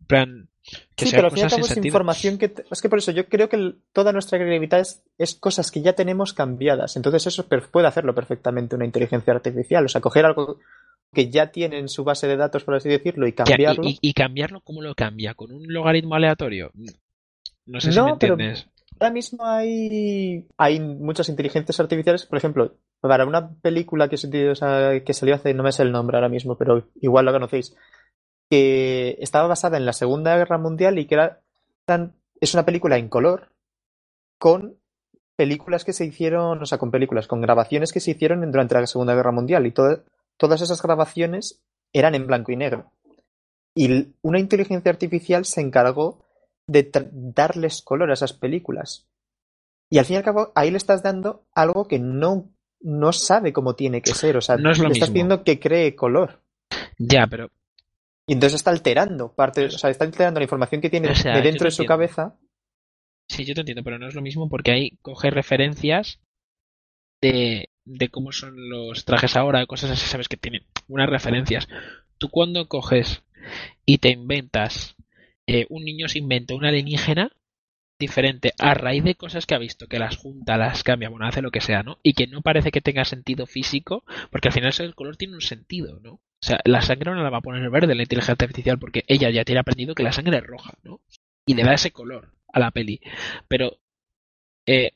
En 0.00 0.06
plan, 0.06 0.48
que 0.94 1.06
sí, 1.06 1.12
pero 1.14 1.28
al 1.28 1.32
fin 1.32 1.44
y 1.44 1.60
es 1.60 1.76
información 1.84 2.38
que... 2.38 2.48
te- 2.48 2.64
Es 2.70 2.82
que 2.82 2.88
por 2.88 2.98
eso 2.98 3.12
yo 3.12 3.26
creo 3.28 3.48
que 3.48 3.56
el- 3.56 3.78
toda 3.92 4.12
nuestra 4.12 4.38
creatividad 4.38 4.80
es, 4.80 5.02
es 5.18 5.34
cosas 5.34 5.70
que 5.70 5.80
ya 5.80 5.94
tenemos 5.94 6.32
cambiadas. 6.34 6.96
Entonces 6.96 7.26
eso 7.26 7.48
per- 7.48 7.68
puede 7.70 7.86
hacerlo 7.86 8.14
perfectamente 8.14 8.76
una 8.76 8.84
inteligencia 8.84 9.32
artificial. 9.32 9.84
O 9.84 9.88
sea, 9.88 10.00
coger 10.00 10.24
algo 10.26 10.58
que 11.12 11.30
ya 11.30 11.50
tiene 11.52 11.78
en 11.78 11.88
su 11.88 12.04
base 12.04 12.26
de 12.26 12.36
datos, 12.36 12.64
por 12.64 12.74
así 12.74 12.88
decirlo, 12.88 13.26
y 13.26 13.32
cambiarlo. 13.32 13.84
y, 13.84 13.90
y- 13.92 13.98
y 14.10 14.12
cambiarlo, 14.12 14.60
¿cómo 14.60 14.82
lo 14.82 14.94
cambia? 14.94 15.34
¿Con 15.34 15.52
un 15.52 15.64
logaritmo 15.72 16.14
aleatorio? 16.14 16.70
No 17.66 17.80
sé 17.80 17.92
si 17.92 17.98
No, 17.98 18.06
me 18.06 18.16
pero- 18.16 18.34
entiendes. 18.34 18.66
Ahora 19.00 19.12
mismo 19.14 19.44
hay, 19.44 20.46
hay 20.58 20.78
muchas 20.78 21.28
inteligencias 21.28 21.80
artificiales, 21.80 22.24
por 22.26 22.38
ejemplo, 22.38 22.76
para 23.08 23.26
una 23.26 23.50
película 23.56 24.08
que, 24.08 24.16
o 24.50 24.54
sea, 24.54 25.02
que 25.04 25.12
salió 25.14 25.34
hace, 25.34 25.52
no 25.54 25.62
me 25.62 25.72
sé 25.72 25.82
el 25.82 25.92
nombre 25.92 26.16
ahora 26.16 26.28
mismo, 26.28 26.56
pero 26.56 26.88
igual 27.00 27.26
lo 27.26 27.32
conocéis, 27.32 27.76
que 28.48 29.16
estaba 29.20 29.48
basada 29.48 29.76
en 29.76 29.86
la 29.86 29.92
Segunda 29.92 30.36
Guerra 30.36 30.58
Mundial 30.58 30.98
y 30.98 31.06
que 31.06 31.14
era 31.16 31.40
tan- 31.84 32.14
es 32.40 32.54
una 32.54 32.64
película 32.64 32.96
en 32.96 33.08
color 33.08 33.48
con 34.38 34.76
películas 35.36 35.84
que 35.84 35.92
se 35.92 36.04
hicieron, 36.04 36.62
o 36.62 36.66
sea, 36.66 36.78
con 36.78 36.90
películas, 36.90 37.26
con 37.26 37.40
grabaciones 37.40 37.92
que 37.92 38.00
se 38.00 38.12
hicieron 38.12 38.48
durante 38.52 38.74
la 38.74 38.86
Segunda 38.86 39.14
Guerra 39.14 39.32
Mundial 39.32 39.66
y 39.66 39.72
todo- 39.72 40.04
todas 40.36 40.60
esas 40.60 40.80
grabaciones 40.82 41.60
eran 41.92 42.14
en 42.14 42.26
blanco 42.26 42.52
y 42.52 42.56
negro. 42.56 42.92
Y 43.74 44.14
una 44.22 44.38
inteligencia 44.38 44.90
artificial 44.90 45.44
se 45.44 45.60
encargó 45.60 46.24
de 46.66 46.88
darles 47.34 47.82
color 47.82 48.10
a 48.10 48.14
esas 48.14 48.32
películas. 48.32 49.06
Y 49.90 49.98
al 49.98 50.04
fin 50.04 50.14
y 50.14 50.16
al 50.18 50.24
cabo, 50.24 50.52
ahí 50.54 50.70
le 50.70 50.76
estás 50.76 51.02
dando 51.02 51.44
algo 51.54 51.86
que 51.88 51.98
no, 51.98 52.48
no 52.82 53.12
sabe 53.12 53.52
cómo 53.52 53.74
tiene 53.74 54.02
que 54.02 54.14
ser. 54.14 54.36
O 54.36 54.40
sea, 54.40 54.56
No 54.56 54.70
es 54.70 54.78
lo 54.78 54.88
le 54.88 54.94
estás 54.94 55.10
mismo. 55.10 55.14
pidiendo 55.14 55.44
que 55.44 55.60
cree 55.60 55.94
color. 55.94 56.42
Ya, 56.98 57.26
pero 57.26 57.50
Y 58.26 58.34
entonces 58.34 58.56
está 58.56 58.70
alterando 58.70 59.32
parte, 59.34 59.66
o 59.66 59.70
sea, 59.70 59.90
está 59.90 60.04
alterando 60.04 60.40
la 60.40 60.44
información 60.44 60.80
que 60.80 60.90
tiene 60.90 61.10
O 61.10 61.14
sea, 61.14 61.34
de 61.34 61.42
dentro 61.42 61.66
de 61.66 61.70
su 61.70 61.82
entiendo. 61.82 61.88
cabeza. 61.88 62.38
Sí, 63.28 63.44
yo 63.44 63.54
te 63.54 63.60
entiendo, 63.60 63.82
pero 63.82 63.98
no 63.98 64.08
es 64.08 64.14
lo 64.14 64.22
mismo 64.22 64.48
porque 64.48 64.72
ahí 64.72 64.90
coge 65.02 65.30
referencias 65.30 66.20
de, 67.20 67.70
de 67.84 68.08
cómo 68.08 68.32
son 68.32 68.68
los 68.68 69.04
trajes 69.04 69.36
ahora, 69.36 69.66
cosas 69.66 69.90
así, 69.92 70.06
sabes 70.06 70.28
que 70.28 70.36
tienen 70.36 70.64
unas 70.88 71.08
referencias. 71.08 71.68
Tú 72.18 72.28
cuando 72.30 72.68
coges 72.68 73.22
y 73.86 73.98
te 73.98 74.10
inventas, 74.10 74.96
eh, 75.46 75.66
un 75.70 75.84
niño 75.84 76.08
se 76.08 76.18
inventa 76.18 76.54
una 76.54 76.68
alienígena 76.68 77.32
diferente 78.02 78.52
a 78.58 78.74
raíz 78.74 79.02
de 79.04 79.14
cosas 79.14 79.46
que 79.46 79.54
ha 79.54 79.58
visto, 79.58 79.86
que 79.86 79.98
las 79.98 80.16
junta, 80.16 80.58
las 80.58 80.82
cambia, 80.82 81.08
bueno, 81.08 81.26
hace 81.26 81.40
lo 81.40 81.50
que 81.50 81.60
sea, 81.60 81.82
¿no? 81.82 81.98
Y 82.02 82.12
que 82.12 82.26
no 82.26 82.42
parece 82.42 82.70
que 82.70 82.82
tenga 82.82 83.04
sentido 83.04 83.46
físico, 83.46 84.04
porque 84.30 84.48
al 84.48 84.54
final 84.54 84.72
del 84.76 84.94
color 84.94 85.16
tiene 85.16 85.34
un 85.34 85.40
sentido, 85.40 86.00
¿no? 86.00 86.14
O 86.14 86.44
sea, 86.44 86.60
la 86.64 86.82
sangre 86.82 87.12
no 87.12 87.22
la 87.22 87.30
va 87.30 87.38
a 87.38 87.42
poner 87.42 87.70
verde 87.70 87.94
la 87.94 88.02
inteligencia 88.02 88.32
artificial 88.32 88.78
porque 88.78 89.04
ella 89.06 89.30
ya 89.30 89.44
tiene 89.44 89.60
aprendido 89.60 89.94
que 89.94 90.02
la 90.02 90.12
sangre 90.12 90.38
es 90.38 90.46
roja, 90.46 90.74
¿no? 90.82 91.00
Y 91.46 91.54
le 91.54 91.62
da 91.62 91.74
ese 91.74 91.92
color 91.92 92.32
a 92.52 92.58
la 92.58 92.72
peli. 92.72 93.00
Pero 93.48 93.78
eh, 94.66 94.92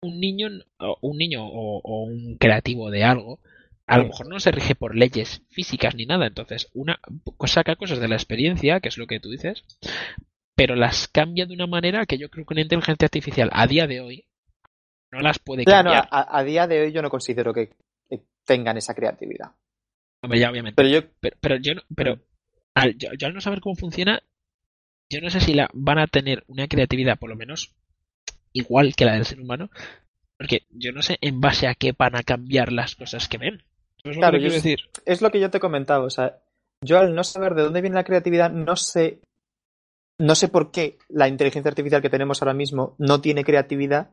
un 0.00 0.20
niño 0.20 0.48
o 0.78 0.98
un 1.02 1.18
niño 1.18 1.44
o, 1.44 1.80
o 1.82 2.04
un 2.04 2.36
creativo 2.38 2.90
de 2.90 3.04
algo 3.04 3.40
a 3.86 3.98
lo 3.98 4.04
mejor 4.04 4.28
no 4.28 4.38
se 4.38 4.52
rige 4.52 4.74
por 4.74 4.94
leyes 4.94 5.42
físicas 5.48 5.94
ni 5.94 6.06
nada 6.06 6.26
entonces 6.26 6.68
una 6.74 7.00
saca 7.46 7.76
cosas 7.76 7.98
de 7.98 8.08
la 8.08 8.16
experiencia 8.16 8.80
que 8.80 8.88
es 8.88 8.98
lo 8.98 9.06
que 9.06 9.18
tú 9.18 9.30
dices 9.30 9.64
pero 10.58 10.74
las 10.74 11.06
cambia 11.06 11.46
de 11.46 11.54
una 11.54 11.68
manera 11.68 12.04
que 12.04 12.18
yo 12.18 12.28
creo 12.28 12.44
que 12.44 12.54
una 12.54 12.62
inteligencia 12.62 13.04
artificial 13.06 13.48
a 13.52 13.66
día 13.68 13.86
de 13.86 14.00
hoy 14.00 14.24
no 15.12 15.20
las 15.20 15.38
puede 15.38 15.62
no, 15.64 15.70
cambiar 15.70 16.08
a, 16.10 16.36
a 16.36 16.42
día 16.42 16.66
de 16.66 16.82
hoy 16.82 16.92
yo 16.92 17.00
no 17.00 17.10
considero 17.10 17.54
que, 17.54 17.68
que 18.10 18.24
tengan 18.44 18.76
esa 18.76 18.92
creatividad. 18.94 19.52
Hombre, 20.20 20.40
ya 20.40 20.50
obviamente 20.50 20.74
Pero 20.82 20.88
yo, 20.88 21.08
pero, 21.20 21.36
pero 21.40 21.56
yo 21.58 21.74
no, 21.76 21.82
pero 21.94 22.18
al, 22.74 22.98
yo, 22.98 23.10
yo 23.16 23.28
al 23.28 23.34
no 23.34 23.40
saber 23.40 23.60
cómo 23.60 23.76
funciona 23.76 24.20
yo 25.10 25.20
no 25.20 25.30
sé 25.30 25.40
si 25.40 25.54
la 25.54 25.70
van 25.72 25.98
a 26.00 26.08
tener 26.08 26.42
una 26.48 26.66
creatividad 26.66 27.18
por 27.20 27.30
lo 27.30 27.36
menos 27.36 27.72
igual 28.52 28.96
que 28.96 29.04
la 29.04 29.14
del 29.14 29.24
ser 29.26 29.40
humano 29.40 29.70
porque 30.36 30.66
yo 30.70 30.90
no 30.92 31.02
sé 31.02 31.18
en 31.20 31.40
base 31.40 31.68
a 31.68 31.74
qué 31.76 31.94
van 31.96 32.16
a 32.16 32.24
cambiar 32.24 32.72
las 32.72 32.96
cosas 32.96 33.28
que 33.28 33.38
ven 33.38 33.62
¿Sabes 34.02 34.16
lo 34.16 34.20
Claro, 34.22 34.38
que 34.38 34.42
yo 34.42 34.48
es- 34.48 34.54
decir? 34.54 34.80
es 35.06 35.22
lo 35.22 35.30
que 35.30 35.40
yo 35.40 35.50
te 35.50 35.58
comentaba. 35.60 36.04
O 36.04 36.10
sea, 36.10 36.38
yo 36.84 36.98
al 36.98 37.14
no 37.14 37.24
saber 37.24 37.54
de 37.54 37.62
dónde 37.62 37.80
viene 37.80 37.96
la 37.96 38.04
creatividad, 38.04 38.48
no 38.50 38.76
sé. 38.76 39.20
No 40.18 40.34
sé 40.34 40.48
por 40.48 40.70
qué 40.72 40.98
la 41.08 41.28
inteligencia 41.28 41.68
artificial 41.70 42.02
que 42.02 42.10
tenemos 42.10 42.42
ahora 42.42 42.54
mismo 42.54 42.96
no 42.98 43.20
tiene 43.20 43.44
creatividad. 43.44 44.10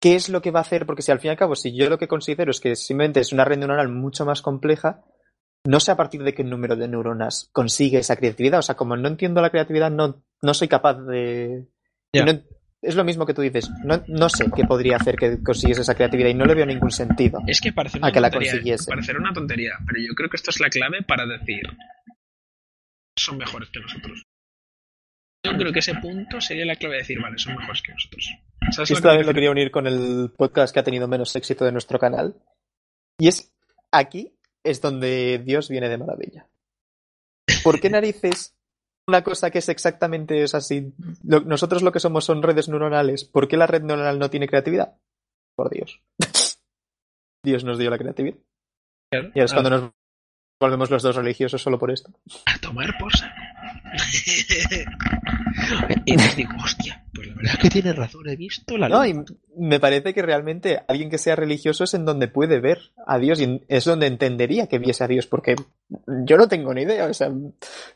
¿Qué 0.00 0.14
es 0.14 0.28
lo 0.28 0.42
que 0.42 0.50
va 0.50 0.60
a 0.60 0.62
hacer? 0.62 0.86
Porque 0.86 1.02
si 1.02 1.10
al 1.12 1.18
fin 1.20 1.28
y 1.28 1.30
al 1.32 1.36
cabo, 1.36 1.56
si 1.56 1.74
yo 1.76 1.88
lo 1.88 1.98
que 1.98 2.08
considero 2.08 2.50
es 2.50 2.60
que 2.60 2.76
simplemente 2.76 3.20
es 3.20 3.32
una 3.32 3.44
red 3.44 3.58
neuronal 3.58 3.88
mucho 3.88 4.24
más 4.24 4.42
compleja, 4.42 5.04
no 5.64 5.80
sé 5.80 5.90
a 5.90 5.96
partir 5.96 6.22
de 6.22 6.34
qué 6.34 6.44
número 6.44 6.76
de 6.76 6.86
neuronas 6.88 7.50
consigue 7.52 7.98
esa 7.98 8.16
creatividad. 8.16 8.60
O 8.60 8.62
sea, 8.62 8.76
como 8.76 8.96
no 8.96 9.08
entiendo 9.08 9.40
la 9.42 9.50
creatividad, 9.50 9.90
no, 9.90 10.22
no 10.42 10.54
soy 10.54 10.68
capaz 10.68 10.94
de. 10.94 11.66
no- 12.12 12.40
es 12.80 12.94
lo 12.94 13.02
mismo 13.02 13.26
que 13.26 13.34
tú 13.34 13.42
dices. 13.42 13.68
No, 13.84 14.04
no 14.06 14.28
sé 14.28 14.52
qué 14.54 14.62
podría 14.62 14.96
hacer 14.98 15.16
que 15.16 15.42
consiguiese 15.42 15.80
esa 15.82 15.96
creatividad 15.96 16.28
y 16.30 16.34
no 16.34 16.44
le 16.44 16.54
veo 16.54 16.64
ningún 16.64 16.92
sentido. 16.92 17.40
Es 17.48 17.60
que 17.60 17.72
parece 17.72 17.98
A 17.98 18.02
una 18.02 18.12
que 18.12 18.20
la 18.20 18.30
tontería, 18.30 18.52
consiguiese. 18.52 18.88
parecerá 18.88 19.18
una 19.18 19.32
tontería, 19.32 19.72
pero 19.84 20.00
yo 20.00 20.14
creo 20.14 20.30
que 20.30 20.36
esto 20.36 20.50
es 20.50 20.60
la 20.60 20.68
clave 20.70 21.02
para 21.02 21.26
decir 21.26 21.62
son 23.16 23.36
mejores 23.38 23.68
que 23.70 23.80
nosotros. 23.80 24.22
Yo 25.52 25.58
creo 25.58 25.72
que 25.72 25.78
ese 25.80 25.94
punto 25.94 26.40
sería 26.40 26.64
la 26.66 26.76
clave 26.76 26.96
de 26.96 27.00
decir, 27.02 27.20
vale, 27.20 27.38
son 27.38 27.56
mejores 27.56 27.82
que 27.82 27.92
nosotros. 27.92 28.34
¿Sabes 28.70 28.90
esto 28.90 29.08
también 29.08 29.26
lo 29.26 29.34
quería 29.34 29.50
unir 29.50 29.70
con 29.70 29.86
el 29.86 30.30
podcast 30.36 30.72
que 30.74 30.80
ha 30.80 30.84
tenido 30.84 31.08
menos 31.08 31.34
éxito 31.36 31.64
de 31.64 31.72
nuestro 31.72 31.98
canal. 31.98 32.34
Y 33.18 33.28
es 33.28 33.52
aquí 33.92 34.34
es 34.64 34.80
donde 34.80 35.38
Dios 35.44 35.68
viene 35.68 35.88
de 35.88 35.98
maravilla. 35.98 36.46
¿Por 37.64 37.80
qué 37.80 37.88
narices 37.90 38.54
una 39.06 39.22
cosa 39.24 39.50
que 39.50 39.58
es 39.58 39.68
exactamente 39.68 40.42
es 40.42 40.54
así? 40.54 40.92
Lo- 41.24 41.40
nosotros 41.40 41.82
lo 41.82 41.92
que 41.92 42.00
somos 42.00 42.24
son 42.24 42.42
redes 42.42 42.68
neuronales. 42.68 43.24
¿Por 43.24 43.48
qué 43.48 43.56
la 43.56 43.66
red 43.66 43.82
neuronal 43.82 44.18
no 44.18 44.30
tiene 44.30 44.48
creatividad? 44.48 44.96
Por 45.56 45.70
Dios. 45.70 46.02
Dios 47.44 47.64
nos 47.64 47.78
dio 47.78 47.90
la 47.90 47.98
creatividad. 47.98 48.36
Y 49.34 49.40
es 49.40 49.52
cuando 49.52 49.70
nos 49.70 49.90
volvemos 50.60 50.90
los 50.90 51.02
dos 51.02 51.14
religiosos 51.16 51.62
solo 51.62 51.78
por 51.78 51.90
esto. 51.90 52.10
a 52.46 52.58
tomar 52.58 52.96
por 52.98 53.14
saco. 53.16 53.34
y 56.04 56.16
les 56.16 56.36
digo, 56.36 56.50
hostia, 56.62 57.04
pues 57.14 57.28
la 57.28 57.34
verdad 57.34 57.54
es 57.54 57.58
que 57.60 57.70
tienes 57.70 57.96
razón, 57.96 58.28
he 58.28 58.36
visto 58.36 58.76
la 58.76 58.88
No, 58.88 59.04
luz. 59.04 59.30
y 59.56 59.60
me 59.62 59.80
parece 59.80 60.12
que 60.12 60.22
realmente 60.22 60.80
alguien 60.88 61.10
que 61.10 61.18
sea 61.18 61.36
religioso 61.36 61.84
es 61.84 61.94
en 61.94 62.04
donde 62.04 62.28
puede 62.28 62.60
ver 62.60 62.78
a 63.06 63.18
Dios 63.18 63.40
y 63.40 63.62
es 63.68 63.84
donde 63.84 64.06
entendería 64.06 64.66
que 64.66 64.78
viese 64.78 65.04
a 65.04 65.08
Dios, 65.08 65.26
porque 65.26 65.54
yo 66.24 66.36
no 66.36 66.48
tengo 66.48 66.74
ni 66.74 66.82
idea, 66.82 67.06
o 67.06 67.14
sea, 67.14 67.30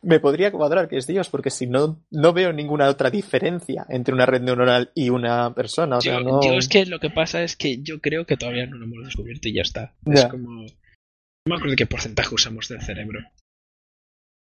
me 0.02 0.20
podría 0.20 0.50
cuadrar 0.52 0.88
que 0.88 0.96
es 0.96 1.06
Dios, 1.06 1.28
porque 1.28 1.50
si 1.50 1.66
no, 1.66 1.98
no 2.10 2.32
veo 2.32 2.52
ninguna 2.52 2.88
otra 2.88 3.10
diferencia 3.10 3.84
entre 3.88 4.14
una 4.14 4.26
red 4.26 4.40
neuronal 4.42 4.90
y 4.94 5.10
una 5.10 5.52
persona, 5.54 5.98
o 5.98 6.00
sea, 6.00 6.14
yo, 6.14 6.20
no... 6.20 6.42
yo 6.42 6.52
es 6.54 6.68
que 6.68 6.86
lo 6.86 7.00
que 7.00 7.10
pasa 7.10 7.42
es 7.42 7.56
que 7.56 7.82
yo 7.82 8.00
creo 8.00 8.24
que 8.24 8.36
todavía 8.36 8.66
no 8.66 8.76
lo 8.78 8.84
hemos 8.86 9.04
descubierto 9.04 9.48
y 9.48 9.54
ya 9.54 9.62
está. 9.62 9.92
Es 10.06 10.26
como. 10.26 10.64
No 11.46 11.54
me 11.54 11.56
acuerdo 11.56 11.76
qué 11.76 11.86
porcentaje 11.86 12.34
usamos 12.34 12.68
del 12.68 12.80
cerebro. 12.82 13.20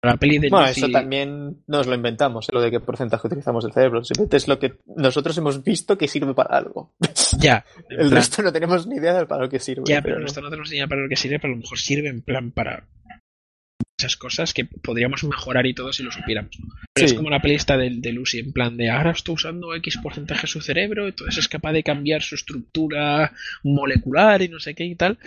La 0.01 0.15
peli 0.15 0.39
de 0.39 0.49
Bueno, 0.49 0.67
eso 0.67 0.89
también 0.89 1.61
nos 1.67 1.85
lo 1.85 1.93
inventamos, 1.93 2.47
lo 2.53 2.61
de 2.61 2.71
qué 2.71 2.79
porcentaje 2.79 3.27
utilizamos 3.27 3.65
del 3.65 3.73
cerebro. 3.73 4.01
Simplemente 4.03 4.37
es 4.37 4.47
lo 4.47 4.57
que 4.57 4.77
nosotros 4.95 5.37
hemos 5.37 5.61
visto 5.61 5.97
que 5.97 6.07
sirve 6.07 6.33
para 6.33 6.57
algo. 6.57 6.93
Ya, 7.37 7.63
El 7.89 7.97
plan, 7.97 8.11
resto 8.11 8.41
no 8.41 8.51
tenemos 8.51 8.87
ni 8.87 8.95
idea 8.95 9.13
de 9.13 9.25
para 9.25 9.43
lo 9.43 9.49
que 9.49 9.59
sirve. 9.59 9.83
ya, 9.85 10.01
pero 10.01 10.25
esto 10.25 10.41
no 10.41 10.49
tenemos 10.49 10.69
ni 10.71 10.77
idea 10.77 10.87
para 10.87 11.01
lo 11.01 11.09
que 11.09 11.15
sirve, 11.15 11.37
pero 11.39 11.53
a 11.53 11.55
lo 11.55 11.61
mejor 11.61 11.77
sirve 11.77 12.09
en 12.09 12.21
plan 12.21 12.51
para 12.51 12.87
muchas 13.99 14.15
cosas 14.15 14.53
que 14.53 14.63
podríamos 14.63 15.25
mejorar 15.25 15.65
y 15.65 15.73
todo 15.73 15.91
si 15.91 16.03
lo 16.03 16.11
supiéramos. 16.11 16.51
Pero 16.93 17.05
Sí. 17.07 17.13
es 17.13 17.13
como 17.13 17.29
la 17.29 17.41
peli 17.41 17.55
esta 17.55 17.75
de, 17.77 17.89
de 17.97 18.13
Lucy, 18.13 18.39
en 18.39 18.53
plan 18.53 18.77
de 18.77 18.89
ahora 18.89 19.11
está 19.11 19.33
usando 19.33 19.75
X 19.75 19.97
porcentaje 20.01 20.43
de 20.43 20.47
su 20.47 20.61
cerebro, 20.61 21.05
entonces 21.07 21.37
es 21.37 21.49
capaz 21.49 21.73
de 21.73 21.83
cambiar 21.83 22.21
su 22.21 22.35
estructura 22.35 23.33
molecular 23.63 24.41
y 24.41 24.47
no 24.47 24.59
sé 24.61 24.73
qué 24.73 24.85
y 24.85 24.95
tal. 24.95 25.17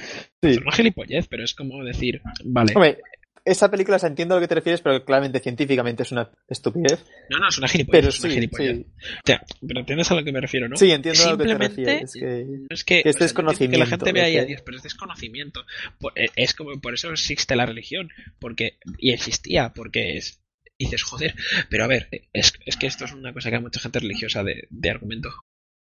Sí. 0.43 0.51
Es 0.53 0.57
una 0.59 0.73
gilipollez, 0.73 1.27
pero 1.29 1.45
es 1.45 1.53
como 1.55 1.85
decir, 1.85 2.23
vale, 2.45 2.73
Hombre, 2.75 2.97
esa 3.45 3.71
película, 3.71 3.97
o 3.97 4.01
sea, 4.01 4.09
entiendo 4.09 4.35
a 4.35 4.39
lo 4.39 4.41
que 4.43 4.49
te 4.49 4.55
refieres, 4.55 4.81
pero 4.81 5.05
claramente 5.05 5.41
científicamente 5.41 6.03
es 6.05 6.13
una 6.13 6.31
estupidez. 6.49 7.05
no, 7.31 7.39
no, 7.39 7.49
es 7.49 7.59
una 7.59 7.69
gilipollez, 7.69 8.01
Pero 8.01 8.09
es 8.11 8.21
una 8.21 8.29
sí, 8.29 8.35
gilipollez. 8.35 8.77
sí. 8.77 8.87
O 9.17 9.21
sea, 9.27 9.45
pero 9.67 9.81
entiendes 9.81 10.11
a 10.11 10.15
lo 10.15 10.25
que 10.25 10.33
me 10.33 10.41
refiero, 10.41 10.69
¿no? 10.69 10.77
Sí, 10.77 10.91
entiendo 10.93 11.23
a 11.25 11.33
lo 11.33 11.39
que 11.39 11.45
te 11.45 11.55
refieres. 11.55 12.15
es 12.71 12.85
que, 12.85 13.03
Que 13.03 13.09
es 13.11 13.17
o 13.17 13.19
sea, 13.19 13.27
yo 13.29 13.51
entiendo 13.51 13.73
que 13.75 13.79
la 13.79 13.87
gente 13.87 14.05
desconocimiento, 14.05 14.13
vea 14.15 14.25
ahí 14.25 14.37
a 14.39 14.45
Dios, 14.45 14.63
pero 14.65 14.77
es 14.77 14.83
desconocimiento. 14.83 15.65
Por- 15.99 16.13
eh, 16.19 16.29
Es 16.37 16.55
como 16.55 16.81
por 16.81 16.95
eso 16.95 17.11
existe 17.11 17.57
la 17.57 17.67
religión, 17.67 18.11
porque 18.39 18.79
y 18.99 19.13
existía, 19.13 19.73
porque 19.75 20.17
es 20.17 20.39
dices 20.79 21.03
joder, 21.05 21.35
pero 21.71 21.85
a 21.85 21.87
ver, 21.87 22.09
es, 22.33 22.55
es 22.67 22.77
que 22.77 22.87
esto 22.89 23.05
es 23.05 23.13
una 23.13 23.33
cosa 23.33 23.51
que 23.51 23.57
hay 23.57 23.63
mucha 23.63 23.79
gente 23.79 24.01
religiosa 24.01 24.43
de, 24.43 24.67
de 24.71 24.91
argumento. 24.91 25.31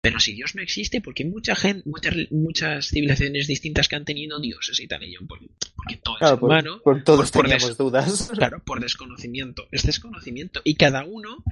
Pero 0.03 0.19
si 0.19 0.33
Dios 0.35 0.57
no 0.57 0.63
existe, 0.63 1.01
porque 1.01 1.23
hay 1.23 1.29
mucha 1.31 1.55
gente, 1.55 1.89
muchas, 1.89 2.15
muchas 2.33 2.89
civilizaciones 2.89 3.47
distintas 3.47 3.87
que 3.87 3.95
han 3.95 4.05
tenido 4.05 4.41
dioses 4.41 4.81
y 4.81 4.89
tal, 4.89 5.05
y 5.05 5.15
yo, 5.15 5.21
porque, 5.29 5.47
porque 5.77 5.97
todo 6.03 6.17
Claro, 6.19 6.35
es 6.35 6.41
por, 6.41 6.49
humano, 6.51 6.81
por 6.83 7.05
todos 7.05 7.31
por- 7.31 7.43
por 7.43 7.45
teníamos 7.45 7.69
des- 7.69 7.79
dudas. 7.79 8.31
claro, 8.37 8.61
por 8.65 8.81
desconocimiento. 8.81 9.69
Es 9.71 9.85
desconocimiento. 9.85 10.61
Y 10.65 10.75
cada 10.75 11.05
uno, 11.05 11.45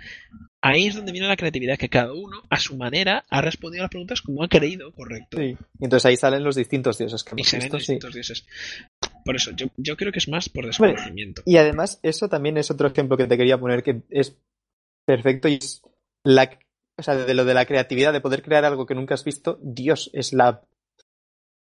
ahí 0.60 0.86
es 0.88 0.96
donde 0.96 1.12
viene 1.12 1.28
la 1.28 1.36
creatividad, 1.36 1.78
que 1.78 1.88
cada 1.88 2.12
uno, 2.12 2.42
a 2.50 2.58
su 2.58 2.76
manera, 2.76 3.24
ha 3.30 3.40
respondido 3.40 3.82
a 3.82 3.84
las 3.84 3.90
preguntas 3.90 4.20
como 4.20 4.42
ha 4.42 4.48
creído 4.48 4.90
correcto. 4.92 5.38
Sí. 5.38 5.56
Y 5.78 5.84
entonces 5.84 6.06
ahí 6.06 6.16
salen 6.16 6.42
los 6.42 6.56
distintos 6.56 6.98
dioses 6.98 7.22
que 7.22 7.34
Y 7.36 7.42
hemos 7.42 7.52
visto, 7.52 7.68
sí. 7.78 7.92
distintos 7.92 8.14
dioses. 8.14 8.46
Por 9.24 9.36
eso, 9.36 9.52
yo, 9.52 9.68
yo 9.76 9.96
creo 9.96 10.10
que 10.10 10.18
es 10.18 10.28
más 10.28 10.48
por 10.48 10.66
desconocimiento. 10.66 11.42
Y 11.46 11.56
además, 11.56 12.00
eso 12.02 12.28
también 12.28 12.56
es 12.58 12.68
otro 12.72 12.88
ejemplo 12.88 13.16
que 13.16 13.28
te 13.28 13.36
quería 13.36 13.58
poner 13.60 13.84
que 13.84 14.02
es 14.10 14.36
perfecto 15.06 15.46
y 15.46 15.54
es 15.54 15.82
la, 16.24 16.58
o 17.00 17.02
sea, 17.02 17.16
de 17.16 17.34
lo 17.34 17.44
de 17.44 17.54
la 17.54 17.66
creatividad, 17.66 18.12
de 18.12 18.20
poder 18.20 18.42
crear 18.42 18.64
algo 18.64 18.86
que 18.86 18.94
nunca 18.94 19.14
has 19.14 19.24
visto, 19.24 19.58
Dios 19.62 20.10
es 20.12 20.32
la, 20.32 20.62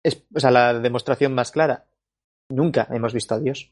es, 0.04 0.24
o 0.34 0.40
sea, 0.40 0.52
la 0.52 0.74
demostración 0.80 1.34
más 1.34 1.52
clara. 1.52 1.86
Nunca 2.50 2.88
hemos 2.92 3.14
visto 3.14 3.36
a 3.36 3.40
Dios. 3.40 3.72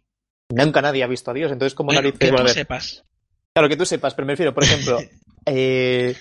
Nunca 0.50 0.82
nadie 0.82 1.04
ha 1.04 1.08
visto 1.08 1.32
a 1.32 1.34
Dios. 1.34 1.52
Entonces, 1.52 1.76
como 1.76 1.92
narices 1.92 2.20
que 2.20 2.28
a 2.28 2.36
tú 2.36 2.44
ver? 2.44 2.50
sepas. 2.50 3.04
Claro, 3.54 3.70
que 3.70 3.76
tú 3.76 3.86
sepas, 3.86 4.14
pero 4.14 4.26
me 4.26 4.34
refiero, 4.34 4.54
por 4.54 4.64
ejemplo, 4.64 5.00
eh, 5.46 6.16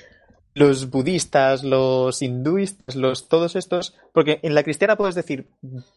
los 0.55 0.89
budistas, 0.89 1.63
los 1.63 2.23
hinduistas, 2.23 2.97
los, 2.97 3.29
todos 3.29 3.57
estos, 3.57 3.95
porque 4.13 4.41
en 4.43 4.55
la 4.55 4.63
cristiana 4.63 4.97
puedes 4.97 5.15
decir, 5.15 5.51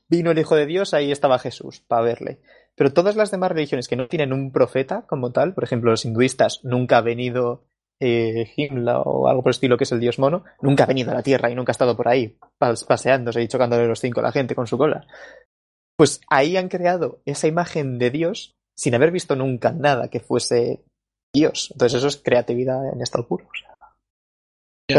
vino 0.10 0.32
el 0.32 0.40
Hijo 0.40 0.56
de 0.56 0.66
Dios, 0.66 0.94
ahí 0.94 1.12
estaba 1.12 1.40
Jesús, 1.40 1.82
para 1.88 2.02
verle. 2.02 2.42
Pero 2.76 2.92
todas 2.92 3.16
las 3.16 3.32
demás 3.32 3.52
religiones 3.52 3.88
que 3.88 3.96
no 3.96 4.08
tienen 4.08 4.34
un 4.34 4.52
profeta 4.52 5.06
como 5.08 5.32
tal, 5.32 5.54
por 5.54 5.64
ejemplo, 5.64 5.92
los 5.92 6.04
hinduistas, 6.04 6.60
nunca 6.64 6.98
ha 6.98 7.02
venido 7.02 7.64
eh, 8.02 8.52
Himla 8.56 9.02
o 9.02 9.28
algo 9.28 9.44
por 9.44 9.50
el 9.50 9.56
estilo 9.56 9.78
que 9.78 9.84
es 9.84 9.92
el 9.92 10.00
dios 10.00 10.20
mono, 10.20 10.44
nunca 10.62 10.84
ha 10.84 10.88
venido 10.88 11.12
a 11.12 11.16
la 11.16 11.24
Tierra 11.24 11.50
y 11.50 11.56
nunca 11.56 11.72
ha 11.72 11.74
estado 11.78 11.96
por 11.98 12.08
ahí 12.08 12.38
pas- 12.60 12.86
paseándose 12.86 13.42
y 13.42 13.48
chocándole 13.48 13.88
los 13.88 14.00
cinco 14.00 14.20
a 14.20 14.24
la 14.24 14.32
gente 14.32 14.56
con 14.56 14.68
su 14.68 14.78
cola. 14.78 15.06
Pues 15.98 16.22
ahí 16.30 16.56
han 16.56 16.70
creado 16.70 17.22
esa 17.26 17.48
imagen 17.48 17.98
de 18.00 18.10
Dios 18.10 18.56
sin 18.78 18.96
haber 18.96 19.12
visto 19.12 19.36
nunca 19.36 19.72
nada 19.74 20.10
que 20.10 20.22
fuese 20.22 20.84
Dios. 21.36 21.70
Entonces 21.72 21.98
eso 21.98 22.08
es 22.08 22.18
creatividad 22.18 22.94
en 22.94 23.02
estado 23.02 23.28
puro. 23.28 23.46
O 23.46 23.58
sea, 23.58 23.76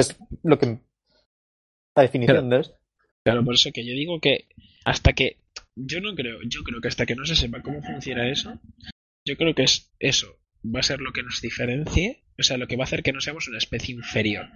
es 0.01 0.19
lo 0.43 0.59
que 0.59 0.79
la 1.97 2.03
definición 2.03 2.49
¿no 2.49 2.57
es? 2.59 2.75
Claro, 3.25 3.45
por 3.45 3.55
eso 3.55 3.71
que 3.73 3.85
yo 3.85 3.93
digo 3.95 4.21
que 4.21 4.49
hasta 4.85 5.13
que 5.13 5.39
yo 5.77 6.01
no 6.01 6.15
creo, 6.15 6.39
yo 6.47 6.63
creo 6.63 6.81
que 6.81 6.89
hasta 6.89 7.07
que 7.07 7.17
no 7.17 7.25
se 7.25 7.35
sepa 7.37 7.63
cómo 7.63 7.83
funciona 7.83 8.29
eso, 8.31 8.59
yo 9.27 9.37
creo 9.37 9.55
que 9.55 9.65
es 9.65 9.91
eso 9.99 10.37
va 10.65 10.81
a 10.81 10.85
ser 10.85 11.01
lo 11.01 11.13
que 11.13 11.23
nos 11.23 11.41
diferencie, 11.41 12.23
o 12.39 12.43
sea, 12.43 12.57
lo 12.59 12.67
que 12.67 12.77
va 12.77 12.85
a 12.85 12.85
hacer 12.85 13.03
que 13.03 13.13
no 13.13 13.21
seamos 13.21 13.49
una 13.49 13.59
especie 13.59 13.95
inferior 13.95 14.49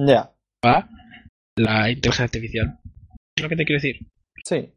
Ya, 0.00 0.32
a 0.64 0.88
la 1.56 1.90
inteligencia 1.90 2.24
artificial. 2.24 2.78
¿Es 3.36 3.42
lo 3.42 3.48
que 3.48 3.56
te 3.56 3.64
quiero 3.64 3.80
decir? 3.82 4.06
sí. 4.44 4.72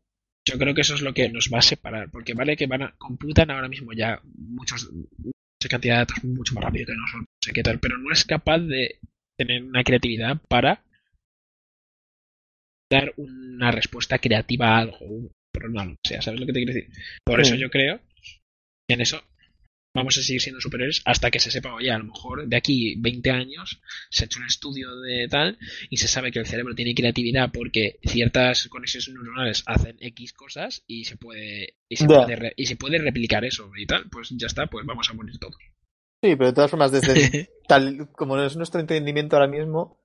Yo 0.47 0.57
creo 0.57 0.73
que 0.73 0.81
eso 0.81 0.95
es 0.95 1.03
lo 1.03 1.13
que 1.13 1.29
nos 1.29 1.51
va 1.53 1.59
a 1.59 1.61
separar, 1.61 2.09
porque 2.09 2.33
vale 2.33 2.57
que 2.57 2.65
van 2.65 2.81
a 2.81 2.95
computan 2.97 3.51
ahora 3.51 3.67
mismo 3.69 3.93
ya 3.93 4.19
muchos 4.23 4.91
mucha 4.91 5.69
cantidad 5.69 5.93
de 5.93 5.99
datos 5.99 6.23
mucho 6.23 6.55
más 6.55 6.63
rápido 6.63 6.87
que 6.87 6.93
nosotros, 6.95 7.21
no 7.21 7.45
sé 7.45 7.53
qué 7.53 7.61
tal, 7.61 7.79
pero 7.79 7.97
no 7.99 8.11
es 8.11 8.25
capaz 8.25 8.57
de 8.57 8.97
tener 9.37 9.63
una 9.63 9.83
creatividad 9.83 10.41
para 10.49 10.83
dar 12.91 13.13
una 13.17 13.71
respuesta 13.71 14.17
creativa 14.17 14.69
a 14.69 14.79
algo, 14.79 15.29
problema, 15.53 15.85
lo 15.85 15.91
que 16.03 16.09
sea, 16.09 16.21
¿sabes 16.23 16.39
lo 16.39 16.45
que 16.47 16.53
te 16.53 16.59
quiero 16.63 16.73
decir? 16.73 16.91
Por 17.23 17.45
Sí. 17.45 17.51
eso 17.53 17.61
yo 17.61 17.69
creo 17.69 17.99
que 18.87 18.93
en 18.95 19.01
eso 19.01 19.21
vamos 19.93 20.17
a 20.17 20.21
seguir 20.21 20.41
siendo 20.41 20.61
superiores 20.61 21.01
hasta 21.05 21.29
que 21.31 21.39
se 21.39 21.51
sepa, 21.51 21.73
oye, 21.73 21.91
a 21.91 21.97
lo 21.97 22.05
mejor 22.05 22.47
de 22.47 22.55
aquí 22.55 22.95
20 22.99 23.29
años 23.31 23.81
se 24.09 24.23
ha 24.23 24.25
hecho 24.25 24.39
un 24.39 24.45
estudio 24.45 24.95
de 25.01 25.27
tal 25.27 25.57
y 25.89 25.97
se 25.97 26.07
sabe 26.07 26.31
que 26.31 26.39
el 26.39 26.45
cerebro 26.47 26.73
tiene 26.75 26.95
creatividad 26.95 27.51
porque 27.51 27.99
ciertas 28.03 28.67
conexiones 28.69 29.09
neuronales 29.09 29.63
hacen 29.65 29.97
X 29.99 30.33
cosas 30.33 30.83
y 30.87 31.03
se 31.03 31.17
puede 31.17 31.75
y 31.89 31.97
se, 31.97 32.03
Ya. 32.07 32.23
puede, 32.23 32.35
re- 32.37 32.53
y 32.55 32.65
se 32.67 32.77
puede 32.77 32.99
replicar 32.99 33.43
eso 33.43 33.69
y 33.77 33.85
tal, 33.85 34.09
pues 34.09 34.29
ya 34.31 34.47
está, 34.47 34.67
pues 34.67 34.85
vamos 34.85 35.09
a 35.09 35.13
morir 35.13 35.37
todos. 35.39 35.57
Sí, 36.23 36.35
pero 36.35 36.47
de 36.47 36.53
todas 36.53 36.71
formas, 36.71 36.91
desde 36.91 37.49
tal 37.67 38.09
como 38.13 38.39
es 38.41 38.55
nuestro 38.55 38.79
entendimiento 38.79 39.35
ahora 39.35 39.47
mismo, 39.47 39.99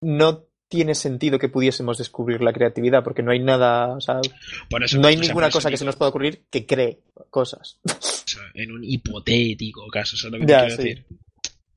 no 0.00 0.44
tiene 0.68 0.94
sentido 0.94 1.38
que 1.38 1.48
pudiésemos 1.48 1.98
descubrir 1.98 2.42
la 2.42 2.52
creatividad, 2.52 3.02
porque 3.02 3.22
no 3.22 3.30
hay 3.30 3.38
nada, 3.38 3.88
o 3.96 4.00
sea, 4.00 4.20
Por 4.68 4.82
eso, 4.84 4.98
no 4.98 5.08
hay 5.08 5.16
ninguna 5.16 5.50
cosa 5.50 5.70
que 5.70 5.76
se 5.78 5.84
nos 5.84 5.96
pueda 5.96 6.10
ocurrir 6.10 6.44
que 6.50 6.66
cree 6.66 7.00
cosas. 7.30 7.78
Sea, 8.28 8.42
en 8.54 8.70
un 8.72 8.84
hipotético 8.84 9.86
caso, 9.88 10.16
¿sabes 10.16 10.40
lo 10.40 10.46
que 10.46 10.52
Ya, 10.52 10.60
quiero 10.66 10.76
sí. 10.76 10.88
decir? 10.88 11.06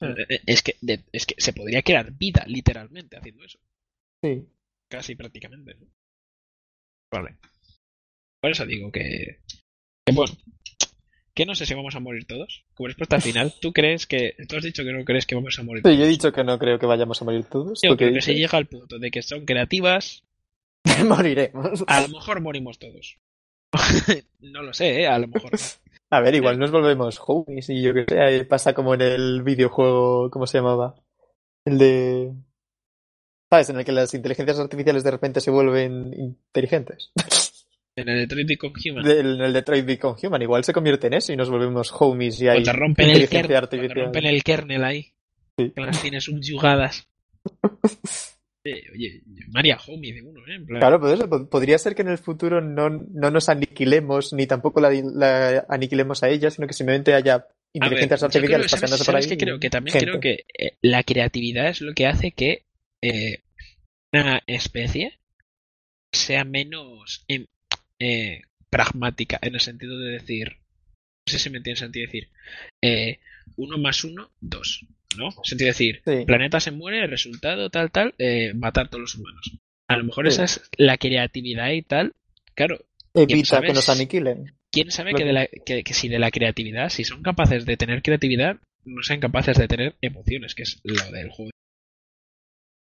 Eh, 0.02 0.26
eh, 0.30 0.42
Es 0.46 0.62
que, 0.64 0.76
de- 0.82 1.04
es 1.12 1.26
que 1.26 1.36
se 1.38 1.54
podría 1.54 1.82
crear 1.82 2.12
vida 2.12 2.44
literalmente 2.48 3.18
haciendo 3.18 3.44
eso. 3.44 3.60
Sí. 4.24 4.46
Casi 4.90 5.16
prácticamente. 5.16 5.76
¿no? 5.80 5.88
Vale. 7.12 7.36
Por 8.42 8.52
eso 8.52 8.66
digo 8.66 8.92
que. 8.92 9.40
que 10.06 10.14
bueno. 10.14 10.34
Que 11.34 11.46
no 11.46 11.56
sé 11.56 11.66
si 11.66 11.74
vamos 11.74 11.96
a 11.96 12.00
morir 12.00 12.26
todos. 12.26 12.66
Como 12.74 12.88
respuesta 12.88 13.20
final, 13.22 13.54
¿tú 13.62 13.72
crees 13.74 14.06
que. 14.08 14.36
Tú 14.50 14.58
has 14.58 14.64
dicho 14.64 14.84
que 14.84 14.92
no 14.92 15.06
crees 15.06 15.26
que 15.26 15.36
vamos 15.36 15.58
a 15.60 15.64
morir 15.64 15.82
Sí, 15.82 15.84
todos. 15.84 15.98
yo 15.98 16.04
he 16.06 16.08
dicho 16.10 16.32
que 16.34 16.44
no 16.44 16.58
creo 16.60 16.78
que 16.80 16.86
vayamos 16.88 17.22
a 17.22 17.26
morir 17.26 17.46
todos. 17.46 17.80
Yo 17.84 17.92
¿tú 17.92 17.98
qué 17.98 18.06
creo 18.06 18.16
que 18.16 18.22
si 18.22 18.34
llega 18.36 18.58
al 18.58 18.68
punto 18.68 19.00
de 19.00 19.12
que 19.12 19.22
son 19.22 19.46
creativas, 19.46 20.24
Moriremos. 21.06 21.84
a 21.88 22.02
lo 22.02 22.08
mejor 22.10 22.42
morimos 22.42 22.80
todos. 22.80 23.18
no 24.40 24.64
lo 24.64 24.74
sé, 24.74 25.02
¿eh? 25.02 25.08
A 25.08 25.20
lo 25.20 25.28
mejor 25.28 25.52
no. 25.52 25.58
A 26.12 26.20
ver, 26.20 26.36
igual 26.36 26.60
nos 26.60 26.72
volvemos 26.72 27.22
homies 27.26 27.70
y 27.70 27.82
yo 27.82 27.94
que 27.94 28.06
sé, 28.08 28.46
pasa 28.46 28.74
como 28.74 28.94
en 28.94 29.02
el 29.02 29.44
videojuego, 29.44 30.30
¿cómo 30.30 30.46
se 30.46 30.58
llamaba? 30.58 30.96
El 31.66 31.78
de... 31.78 32.34
¿Sabes? 33.50 33.70
En 33.70 33.80
el 33.80 33.86
que 33.86 33.92
las 33.92 34.14
inteligencias 34.14 34.60
artificiales 34.60 35.04
de 35.04 35.12
repente 35.12 35.42
se 35.42 35.52
vuelven 35.52 36.14
inteligentes. 36.14 37.12
En 37.94 38.08
el 38.08 38.20
Detroit 38.20 38.48
Become 38.48 38.74
Human. 38.90 39.04
De- 39.04 39.20
En 39.20 39.28
el 39.42 39.52
Detroit 39.52 39.86
Become 39.86 40.18
Human, 40.24 40.42
igual 40.42 40.64
se 40.64 40.72
convierte 40.72 41.08
en 41.08 41.14
eso 41.14 41.34
y 41.34 41.36
nos 41.36 41.50
volvemos 41.50 41.92
homies 42.00 42.42
y 42.42 42.48
hay 42.48 42.64
rompen 42.64 43.10
el, 43.10 43.18
inteligencia 43.22 43.58
artificial. 43.58 44.04
rompen 44.06 44.26
el 44.28 44.44
kernel 44.44 44.84
ahí. 44.86 45.14
Sí. 45.58 45.72
Que 45.76 45.82
las 45.82 46.02
tienes 46.02 46.24
subyugadas. 46.24 47.10
Oye, 48.64 49.24
María 49.50 49.78
Homie 49.88 50.14
de 50.14 50.22
uno, 50.22 50.40
¿eh? 50.48 50.56
En 50.56 50.66
plan, 50.66 50.80
Claro, 50.80 51.12
eso, 51.14 51.28
po- 51.28 51.50
podría 51.50 51.78
ser 51.80 51.96
que 51.96 52.04
en 52.04 52.10
el 52.10 52.18
futuro 52.20 52.62
no, 52.62 52.90
no 52.90 53.32
nos 53.32 53.50
aniquilemos, 53.50 54.34
ni 54.34 54.46
tampoco 54.46 54.80
la, 54.80 54.92
la 54.92 55.66
aniquilemos 55.68 56.22
a 56.24 56.30
ella, 56.30 56.52
sino 56.52 56.68
que 56.68 56.74
simplemente 56.74 57.14
haya 57.16 57.38
ver, 57.40 57.48
inteligencias 57.74 58.20
creo, 58.20 58.28
artificiales 58.28 58.68
¿sabes- 58.70 58.82
paseándose 58.82 59.06
por 59.06 59.16
ahí. 59.16 59.24
sabes 59.24 59.38
qué 59.38 59.44
creo? 59.46 59.60
Que 59.60 59.70
también 59.72 59.94
gente. 59.94 60.06
creo 60.06 60.20
que 60.20 60.46
eh, 60.58 60.78
la 60.82 61.04
creatividad 61.04 61.70
es 61.70 61.82
lo 61.82 61.94
que 61.96 62.06
hace 62.06 62.32
que 62.34 62.66
eh, 63.02 63.40
una 64.14 64.44
especie 64.46 65.18
sea 66.12 66.44
menos 66.44 67.24
em, 67.28 67.48
eh, 68.00 68.42
pragmática 68.70 69.40
en 69.42 69.56
el 69.56 69.60
sentido 69.62 69.98
de 70.00 70.12
decir, 70.12 70.50
no 71.26 71.32
sé 71.32 71.40
si 71.40 71.50
me 71.50 71.58
entiendes 71.58 71.80
sentido 71.80 72.04
de 72.04 72.12
decir, 72.12 72.30
uno 73.58 73.78
más 73.80 74.04
uno, 74.04 74.30
dos, 74.40 74.86
¿no? 75.18 75.32
Sentido 75.44 75.68
de 75.68 75.72
decir, 75.72 76.02
Sí. 76.06 76.26
planeta 76.26 76.60
se 76.60 76.72
muere, 76.72 77.06
resultado 77.08 77.70
tal, 77.70 77.92
tal, 77.92 78.14
eh, 78.18 78.54
matar 78.54 78.90
todos 78.90 79.02
los 79.02 79.16
humanos. 79.16 79.52
A 79.88 79.98
lo 79.98 80.04
mejor 80.06 80.26
Sí. 80.28 80.34
esa 80.34 80.44
es 80.46 80.62
la 80.78 80.98
creatividad 80.98 81.70
y 81.72 81.82
tal. 81.82 82.14
Claro, 82.56 82.78
¿quién 83.14 83.30
Evita 83.32 83.48
sabe 83.48 83.68
que 83.68 83.74
nos 83.74 83.90
aniquilen. 83.90 84.56
¿quién 84.72 84.90
sabe 84.92 85.14
que, 85.14 85.26
de 85.26 85.34
la, 85.34 85.48
que, 85.48 85.84
que 85.84 85.94
si 85.94 86.08
de 86.08 86.18
la 86.20 86.32
creatividad, 86.32 86.90
si 86.90 87.04
son 87.04 87.22
capaces 87.24 87.66
de 87.66 87.76
tener 87.76 88.02
creatividad, 88.02 88.58
no 88.86 89.04
sean 89.04 89.20
capaces 89.20 89.58
de 89.58 89.68
tener 89.68 89.96
emociones, 90.02 90.56
que 90.56 90.64
es 90.64 90.80
lo 90.84 91.12
del 91.12 91.30
juego? 91.30 91.52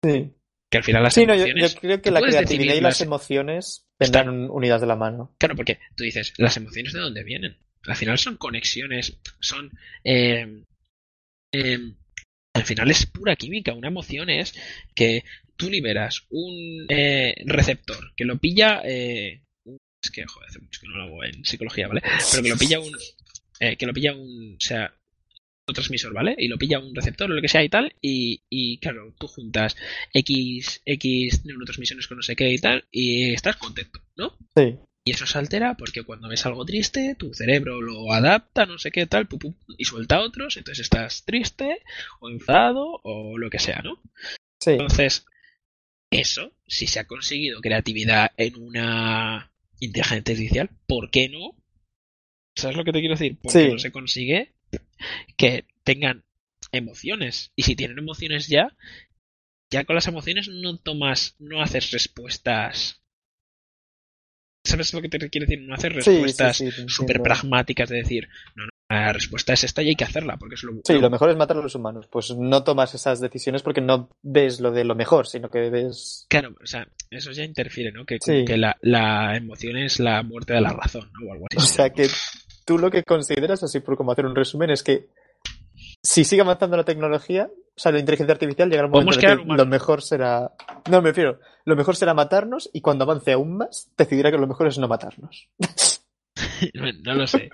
Sí. 0.03 0.31
Que 0.71 0.79
al 0.79 0.85
final 0.85 1.03
las 1.03 1.15
Sí, 1.15 1.27
no, 1.27 1.35
yo, 1.35 1.43
emociones... 1.45 1.75
yo 1.75 1.81
creo 1.81 2.03
que 2.03 2.11
la 2.11 2.21
creatividad 2.21 2.75
y 2.75 2.81
las 2.81 2.95
las- 2.95 3.01
emociones 3.03 3.87
vendrán 3.99 4.51
unidas 4.51 4.81
de 4.81 4.87
la 4.87 4.97
mano. 4.97 5.35
Claro, 5.39 5.55
porque 5.57 5.79
tú 5.95 6.05
dices, 6.05 6.33
¿las 6.39 6.57
emociones 6.57 6.93
de 6.93 7.01
dónde 7.01 7.23
vienen? 7.23 7.59
Al 7.87 7.97
final 7.97 8.19
son 8.19 8.37
conexiones, 8.39 9.19
son... 9.41 9.71
eh, 10.05 10.63
eh, 11.53 11.79
al 12.55 12.65
final 12.65 12.91
es 12.91 13.07
pura 13.07 13.37
química. 13.37 13.75
Una 13.75 13.89
emoción 13.89 14.31
es 14.31 14.55
que 14.95 15.25
tú 15.57 15.69
liberas 15.69 16.25
un 16.31 16.87
eh, 16.89 17.35
receptor 17.45 18.15
que 18.17 18.25
lo 18.25 18.39
pilla... 18.39 18.81
eh, 18.85 19.43
es 20.03 20.11
que, 20.11 20.25
joder, 20.27 20.51
hace 20.51 20.61
mucho 20.61 20.81
que 20.81 20.89
no 20.89 20.97
lo 20.97 21.03
hago 21.05 21.25
en 21.25 21.45
psicología, 21.45 21.89
¿vale? 21.89 22.03
Pero 22.31 22.43
que 22.43 22.49
lo 22.51 22.57
pilla 22.57 22.81
un... 22.81 22.93
eh, 23.61 23.77
que 23.77 23.87
lo 23.87 23.93
pilla 23.93 24.15
un... 24.15 24.55
O 24.57 24.61
sea, 24.61 24.95
un 25.67 25.75
transmisor, 25.75 26.13
¿vale? 26.13 26.35
Y 26.39 26.49
lo 26.49 26.59
pilla 26.59 26.79
un 26.79 26.95
receptor 26.95 27.31
o 27.31 27.35
lo 27.35 27.41
que 27.41 27.49
sea 27.49 27.65
y 27.65 27.71
tal. 27.71 27.95
Y, 28.03 28.43
y 28.51 28.79
claro, 28.79 29.15
tú 29.19 29.27
juntas 29.27 29.77
X, 30.13 30.83
X 30.85 31.45
neurotransmisiones 31.47 32.07
con 32.07 32.19
no 32.19 32.23
sé 32.23 32.37
qué 32.37 32.53
y 32.53 32.59
tal. 32.59 32.85
Y 32.91 33.33
estás 33.33 33.57
contento, 33.57 34.01
¿no? 34.17 34.37
Sí. 34.55 34.77
Y 35.07 35.11
eso 35.11 35.27
se 35.27 35.39
altera 35.39 35.77
porque 35.77 36.03
cuando 36.03 36.29
ves 36.29 36.47
algo 36.47 36.65
triste, 36.65 37.15
tu 37.19 37.35
cerebro 37.35 37.83
lo 37.83 38.13
adapta, 38.13 38.65
no 38.65 38.79
sé 38.79 38.91
qué 38.91 39.07
tal, 39.07 39.29
pu, 39.29 39.39
pu, 39.39 39.55
y 39.77 39.85
suelta 39.85 40.21
otros, 40.21 40.57
entonces 40.57 40.83
estás 40.85 41.25
triste 41.25 41.83
o 42.21 42.31
enfadado 42.31 43.01
o 43.03 43.37
lo 43.37 43.51
que 43.51 43.59
sea, 43.59 43.83
¿no? 43.83 44.01
Sí. 44.61 44.71
Entonces, 44.71 45.27
eso, 46.11 46.53
si 46.67 46.87
se 46.87 47.01
ha 47.01 47.07
conseguido 47.07 47.61
creatividad 47.61 48.31
en 48.39 48.57
una 48.57 49.53
inteligencia 49.79 50.33
artificial, 50.33 50.71
¿por 50.87 51.11
qué 51.11 51.29
no? 51.29 51.55
¿Sabes 52.57 52.77
lo 52.77 52.85
que 52.85 52.93
te 52.93 53.01
quiero 53.01 53.15
decir? 53.17 53.37
Porque 53.43 53.65
Sí. 53.65 53.73
no 53.73 53.79
se 53.79 53.93
consigue 53.93 54.55
que 55.37 55.67
tengan 55.83 56.25
emociones. 56.73 57.53
Y 57.57 57.65
si 57.65 57.77
tienen 57.77 57.99
emociones 57.99 58.49
ya, 58.49 58.75
ya 59.71 59.85
con 59.85 59.97
las 59.97 60.07
emociones 60.07 60.49
no 60.49 60.79
tomas, 60.79 61.35
no 61.39 61.61
haces 61.61 61.91
respuestas. 61.91 63.03
¿Sabes 64.65 64.95
lo 64.95 65.03
que 65.03 65.09
te 65.11 65.19
quiere 65.29 65.47
decir? 65.47 65.63
No 65.63 65.77
Sí, 65.77 65.83
sí, 65.83 65.89
respuestas 65.89 66.57
sí, 66.57 66.71
súper 66.89 67.21
pragmáticas 67.21 67.91
de 67.91 67.97
decir, 67.97 68.29
no, 68.57 68.65
no, 68.65 68.71
la 68.89 69.13
respuesta 69.13 69.53
es 69.53 69.65
esta 69.65 69.83
y 69.83 69.89
hay 69.89 69.95
que 69.95 70.05
hacerla, 70.05 70.37
porque 70.39 70.55
es 70.55 70.63
lo 70.63 70.73
Sí, 70.85 70.95
lo 70.95 71.11
mejor 71.11 71.31
es 71.31 71.37
matar 71.37 71.59
a 71.59 71.63
los 71.63 71.75
humanos. 71.75 72.07
Pues 72.11 72.35
no 72.37 72.65
tomas 72.65 72.95
esas 72.95 73.21
decisiones 73.21 73.63
porque 73.63 73.81
no 73.81 74.09
ves 74.23 74.61
lo 74.61 74.71
de 74.71 74.85
lo 74.85 74.95
mejor, 74.95 75.27
sino 75.27 75.51
que 75.51 75.69
ves. 75.69 76.27
Claro, 76.29 76.55
o 76.63 76.67
sea, 76.67 76.87
eso 77.11 77.31
ya 77.33 77.45
interfiere, 77.45 77.93
¿no? 77.93 78.07
Que, 78.07 78.19
que 78.19 78.57
la, 78.57 78.77
la 78.81 79.37
emoción 79.37 79.77
es 79.77 80.01
la 80.01 80.23
muerte 80.23 80.55
de 80.55 80.61
la 80.61 80.71
razón, 80.71 81.11
¿no? 81.13 81.29
O 81.29 81.33
algo 81.33 81.47
así. 81.51 81.59
O 81.59 81.61
sea 81.61 81.91
que 81.91 82.09
tú 82.65 82.79
lo 82.79 82.91
que 82.91 83.03
consideras, 83.03 83.63
así 83.63 83.81
por 83.81 83.97
como 83.97 84.13
hacer 84.13 84.27
un 84.27 84.35
resumen, 84.35 84.71
es 84.71 84.83
que 84.83 85.09
si 86.05 86.23
sigue 86.23 86.43
avanzando 86.43 86.77
la 86.77 86.85
tecnología, 86.85 87.49
o 87.51 87.81
sea, 87.81 87.91
la 87.91 87.99
inteligencia 87.99 88.35
artificial 88.35 88.69
llegará 88.69 88.87
un 88.87 88.93
momento 88.93 89.19
en 89.27 89.39
que 89.39 89.45
lo 89.57 89.67
mejor 89.67 90.03
será. 90.03 90.53
No, 90.91 91.01
me 91.01 91.09
refiero, 91.09 91.41
lo 91.65 91.77
mejor 91.77 91.97
será 91.97 92.13
matarnos 92.13 92.71
y 92.73 92.83
cuando 92.83 93.05
avance 93.05 93.33
aún 93.33 93.57
más, 93.57 93.91
decidirá 93.97 94.31
que 94.31 94.37
lo 94.37 94.47
mejor 94.47 94.69
es 94.69 94.79
no 94.79 94.87
matarnos. 94.87 95.49
no 97.05 97.15
lo 97.15 97.27
sé. 97.27 97.49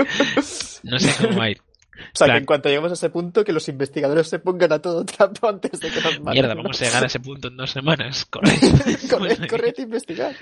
No 0.83 0.99
sé 0.99 1.27
cómo 1.27 1.39
va 1.39 1.45
a 1.45 1.51
ir. 1.51 1.63
O 2.01 2.17
sea, 2.17 2.27
Plan. 2.27 2.37
que 2.37 2.39
en 2.41 2.47
cuanto 2.47 2.69
lleguemos 2.69 2.91
a 2.91 2.95
ese 2.95 3.11
punto, 3.11 3.45
que 3.45 3.53
los 3.53 3.69
investigadores 3.69 4.27
se 4.27 4.39
pongan 4.39 4.73
a 4.73 4.79
todo 4.81 5.05
trapo 5.05 5.49
antes 5.49 5.79
de 5.79 5.91
que 5.91 6.01
nos 6.01 6.21
maten. 6.21 6.33
Mierda, 6.33 6.55
vamos 6.55 6.81
a 6.81 6.85
llegar 6.85 7.05
a 7.05 7.07
ese 7.07 7.21
punto 7.21 7.49
en 7.49 7.57
dos 7.57 7.71
semanas. 7.71 8.25
Corred, 8.25 9.49
corred 9.49 9.75
e 9.77 9.83
investigad. 9.83 10.33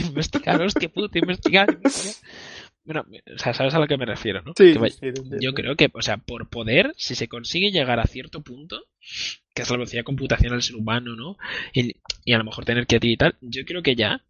investigar, 0.00 0.62
hostia 0.62 0.88
puta, 0.88 1.18
investigar, 1.18 1.70
investigar. 1.70 2.14
Bueno, 2.88 3.04
o 3.34 3.38
sea, 3.38 3.52
sabes 3.52 3.74
a 3.74 3.78
lo 3.78 3.86
que 3.86 3.98
me 3.98 4.06
refiero, 4.06 4.40
¿no? 4.40 4.54
Sí, 4.56 4.72
Que 4.72 4.90
sí, 4.90 4.98
entiendo. 5.02 5.36
Yo 5.42 5.52
creo 5.52 5.76
que, 5.76 5.90
o 5.92 6.00
sea, 6.00 6.16
por 6.16 6.48
poder, 6.48 6.94
si 6.96 7.14
se 7.14 7.28
consigue 7.28 7.70
llegar 7.70 8.00
a 8.00 8.06
cierto 8.06 8.40
punto, 8.40 8.82
que 9.54 9.60
es 9.60 9.68
la 9.70 9.76
velocidad 9.76 10.04
computacional 10.04 10.56
del 10.56 10.62
ser 10.62 10.76
humano, 10.76 11.14
¿no? 11.14 11.36
Y, 11.74 11.96
y 12.24 12.32
a 12.32 12.38
lo 12.38 12.44
mejor 12.44 12.64
tener 12.64 12.86
creatividad 12.86 13.12
y 13.12 13.16
tal, 13.18 13.36
yo 13.42 13.64
creo 13.66 13.82
que 13.82 13.94
ya, 13.94 14.24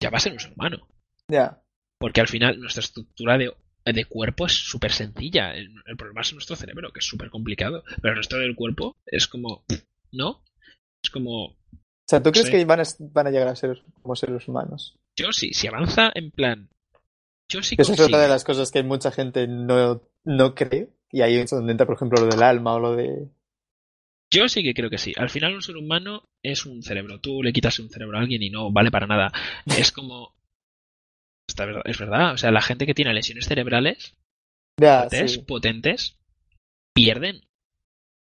ya 0.00 0.10
va 0.10 0.16
a 0.16 0.20
ser 0.20 0.32
un 0.32 0.40
ser 0.40 0.52
humano. 0.54 0.88
Ya. 1.28 1.62
Porque 2.00 2.20
al 2.20 2.26
final 2.26 2.58
nuestra 2.58 2.80
estructura 2.80 3.38
de, 3.38 3.52
de 3.84 4.04
cuerpo 4.06 4.46
es 4.46 4.52
súper 4.54 4.90
sencilla. 4.90 5.54
El, 5.54 5.70
el 5.86 5.96
problema 5.96 6.22
es 6.22 6.32
nuestro 6.32 6.56
cerebro, 6.56 6.90
que 6.92 6.98
es 6.98 7.06
súper 7.06 7.30
complicado. 7.30 7.84
Pero 8.02 8.10
el 8.14 8.16
resto 8.18 8.38
del 8.38 8.56
cuerpo 8.56 8.96
es 9.06 9.28
como, 9.28 9.64
¿no? 10.10 10.42
Es 11.00 11.10
como, 11.10 11.44
O 11.44 11.56
sea, 12.08 12.20
¿tú 12.20 12.32
crees 12.32 12.46
Sí. 12.46 12.52
que 12.52 12.64
van 12.64 12.80
a, 12.80 12.84
van 12.98 13.28
a 13.28 13.30
llegar 13.30 13.46
a 13.46 13.54
ser 13.54 13.84
como 14.02 14.16
seres 14.16 14.48
humanos? 14.48 14.96
yo 15.16 15.30
sí, 15.30 15.52
si 15.54 15.68
avanza 15.68 16.10
en 16.16 16.32
plan, 16.32 16.68
yo 17.48 17.62
sí 17.62 17.76
Esa 17.78 17.92
es 17.92 18.00
otra 18.00 18.18
de 18.20 18.28
las 18.28 18.44
cosas 18.44 18.70
que 18.70 18.82
mucha 18.82 19.10
gente 19.10 19.46
no, 19.46 20.02
no 20.24 20.54
cree. 20.54 20.88
Y 21.10 21.22
ahí 21.22 21.36
es 21.36 21.50
donde 21.50 21.72
entra, 21.72 21.86
por 21.86 21.94
ejemplo, 21.96 22.20
lo 22.20 22.26
del 22.28 22.42
alma 22.42 22.74
o 22.74 22.80
lo 22.80 22.96
de. 22.96 23.28
Yo 24.32 24.48
sí 24.48 24.62
que 24.64 24.74
creo 24.74 24.90
que 24.90 24.98
sí. 24.98 25.12
Al 25.16 25.30
final 25.30 25.54
un 25.54 25.62
ser 25.62 25.76
humano 25.76 26.24
es 26.42 26.66
un 26.66 26.82
cerebro. 26.82 27.20
Tú 27.20 27.42
le 27.42 27.52
quitas 27.52 27.78
un 27.78 27.88
cerebro 27.90 28.18
a 28.18 28.20
alguien 28.20 28.42
y 28.42 28.50
no 28.50 28.72
vale 28.72 28.90
para 28.90 29.06
nada. 29.06 29.32
Es 29.66 29.92
como... 29.92 30.34
Verdad- 31.56 31.82
es 31.84 31.98
verdad. 31.98 32.32
O 32.32 32.36
sea, 32.38 32.50
la 32.50 32.62
gente 32.62 32.86
que 32.86 32.94
tiene 32.94 33.14
lesiones 33.14 33.46
cerebrales 33.46 34.14
potentes, 34.76 35.32
sí. 35.32 35.38
potentes 35.42 36.16
pierden 36.94 37.42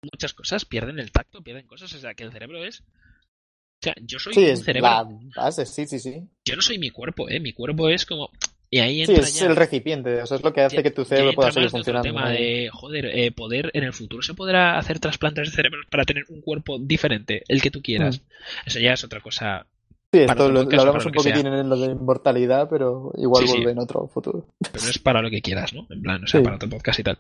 muchas 0.02 0.32
cosas. 0.32 0.64
Pierden 0.64 0.98
el 0.98 1.12
tacto, 1.12 1.42
pierden 1.42 1.66
cosas. 1.66 1.92
O 1.92 1.98
sea, 1.98 2.14
que 2.14 2.24
el 2.24 2.32
cerebro 2.32 2.64
es... 2.64 2.80
O 2.80 3.82
sea, 3.82 3.94
yo 4.00 4.18
soy 4.18 4.32
Sí, 4.34 4.40
un 4.40 4.46
es 4.46 4.64
cerebro. 4.64 4.88
la 4.88 5.08
base, 5.36 5.66
sí, 5.66 5.86
sí, 5.86 5.98
sí. 5.98 6.22
Yo 6.46 6.56
no 6.56 6.62
soy 6.62 6.78
mi 6.78 6.90
cuerpo, 6.90 7.28
¿eh? 7.28 7.40
Mi 7.40 7.52
cuerpo 7.52 7.88
es 7.90 8.06
como... 8.06 8.30
Y 8.72 8.78
ahí 8.78 9.04
Sí, 9.04 9.10
entra 9.12 9.24
es 9.26 9.40
ya... 9.40 9.46
el 9.46 9.56
recipiente, 9.56 10.22
o 10.22 10.26
sea, 10.26 10.36
es 10.36 10.44
lo 10.44 10.52
que 10.52 10.60
hace 10.60 10.76
ya- 10.76 10.82
que 10.84 10.92
tu 10.92 11.04
cerebro 11.04 11.32
pueda 11.32 11.50
seguir 11.50 11.70
funcionando. 11.70 12.08
tema 12.08 12.26
¿no? 12.26 12.30
de, 12.30 12.70
joder, 12.72 13.06
eh, 13.06 13.32
poder, 13.32 13.70
en 13.74 13.82
el 13.84 13.92
futuro 13.92 14.22
se 14.22 14.34
podrá 14.34 14.78
hacer 14.78 15.00
trasplantes 15.00 15.50
de 15.50 15.56
cerebros 15.56 15.86
para 15.90 16.04
tener 16.04 16.24
un 16.28 16.40
cuerpo 16.40 16.78
diferente, 16.78 17.42
el 17.48 17.60
que 17.60 17.70
tú 17.72 17.82
quieras. 17.82 18.22
Eso 18.64 18.78
ya 18.78 18.92
es 18.92 19.02
otra 19.02 19.20
cosa. 19.20 19.66
Sí, 20.12 20.20
esto 20.20 20.48
lo, 20.50 20.60
podcast 20.60 20.72
lo 20.72 20.78
o 20.78 20.80
hablamos 20.82 21.06
un 21.06 21.12
poquitín 21.12 21.46
en 21.46 21.68
lo 21.68 21.76
de 21.76 21.86
inmortalidad, 21.92 22.68
pero 22.68 23.12
igual 23.16 23.42
Sí, 23.42 23.48
sí. 23.48 23.54
vuelve 23.56 23.72
en 23.72 23.78
otro 23.80 24.06
futuro. 24.08 24.46
Pero 24.72 24.84
es 24.88 24.98
para 24.98 25.20
lo 25.22 25.30
que 25.30 25.40
quieras, 25.42 25.72
¿no? 25.72 25.86
En 25.90 26.02
plan, 26.02 26.22
o 26.22 26.26
sea, 26.26 26.40
Sí. 26.40 26.44
para 26.44 26.56
otro 26.56 26.68
podcast 26.68 26.98
y 27.00 27.02
tal. 27.04 27.18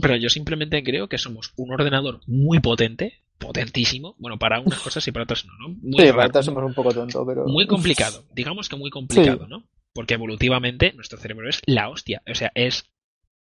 Pero 0.00 0.16
yo 0.16 0.28
simplemente 0.28 0.82
creo 0.84 1.08
que 1.08 1.16
somos 1.18 1.52
un 1.56 1.72
ordenador 1.72 2.20
muy 2.26 2.60
potente, 2.60 3.14
potentísimo. 3.38 4.14
Bueno, 4.18 4.38
para 4.38 4.60
unas 4.60 4.78
cosas 4.80 5.06
y 5.08 5.12
para 5.12 5.24
otras 5.24 5.44
no, 5.46 5.52
¿no? 5.60 5.68
Muy, 5.80 5.98
sí, 5.98 6.04
raro, 6.06 6.16
para 6.16 6.26
estar 6.26 6.44
somos 6.44 6.64
un 6.64 6.74
poco 6.74 6.92
tonto, 6.92 7.24
pero. 7.26 7.46
muy 7.46 7.66
complicado. 7.66 8.24
Digamos 8.34 8.68
que 8.68 8.76
muy 8.76 8.90
complicado, 8.90 9.46
¿no? 9.48 9.64
Porque 9.96 10.14
evolutivamente 10.14 10.92
nuestro 10.92 11.18
cerebro 11.18 11.48
es 11.48 11.62
la 11.66 11.88
hostia. 11.88 12.22
O 12.30 12.34
sea, 12.34 12.52
es 12.54 12.84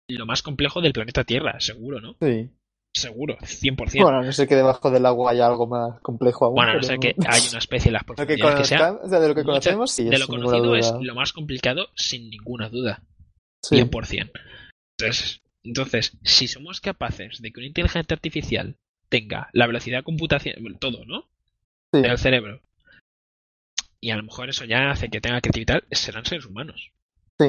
lo 0.07 0.25
más 0.25 0.43
complejo 0.43 0.79
del 0.79 0.93
planeta 0.93 1.23
Tierra, 1.23 1.59
seguro, 1.59 1.99
¿no? 1.99 2.15
Sí. 2.21 2.49
Seguro, 2.93 3.35
100%. 3.39 4.01
Bueno, 4.03 4.21
no 4.21 4.31
sé 4.31 4.47
que 4.47 4.55
debajo 4.55 4.89
del 4.89 5.05
agua 5.05 5.31
haya 5.31 5.47
algo 5.47 5.67
más 5.67 5.99
complejo 6.01 6.45
aún. 6.45 6.55
Bueno, 6.55 6.71
a 6.71 6.75
no 6.75 6.83
ser 6.83 6.99
que 6.99 7.15
hay 7.27 7.41
una 7.49 7.57
especie 7.57 7.89
en 7.89 7.93
las 7.93 8.03
Lo 8.07 8.15
que 8.15 8.37
profundidades 8.37 8.57
que 8.59 8.65
sea. 8.65 8.77
conozcamos, 8.77 9.05
o 9.05 9.09
sea, 9.09 9.19
de 9.19 9.27
lo 9.27 9.35
que 9.35 9.43
conocemos, 9.43 9.91
sí, 9.91 10.03
de 10.05 10.17
lo 10.17 10.27
conocido 10.27 10.75
es 10.75 10.93
lo 11.01 11.15
más 11.15 11.33
complicado 11.33 11.87
sin 11.95 12.29
ninguna 12.29 12.69
duda. 12.69 13.01
Sí. 13.61 13.75
100%. 13.77 14.31
Entonces, 14.97 15.41
entonces, 15.63 16.17
si 16.23 16.47
somos 16.47 16.79
capaces 16.79 17.41
de 17.41 17.51
que 17.51 17.59
una 17.59 17.67
inteligencia 17.67 18.15
artificial 18.15 18.77
tenga 19.09 19.49
la 19.51 19.67
velocidad 19.67 20.03
computacional, 20.03 20.77
todo, 20.79 21.03
¿no? 21.05 21.27
Sí. 21.91 22.01
Del 22.01 22.17
cerebro, 22.17 22.61
y 24.05 24.11
a 24.11 24.15
lo 24.17 24.23
mejor 24.23 24.49
eso 24.49 24.65
ya 24.65 24.91
hace 24.91 25.09
que 25.09 25.21
tenga 25.21 25.41
creatividad, 25.41 25.83
serán 25.91 26.25
seres 26.25 26.45
humanos. 26.45 26.91
Sí. 27.39 27.47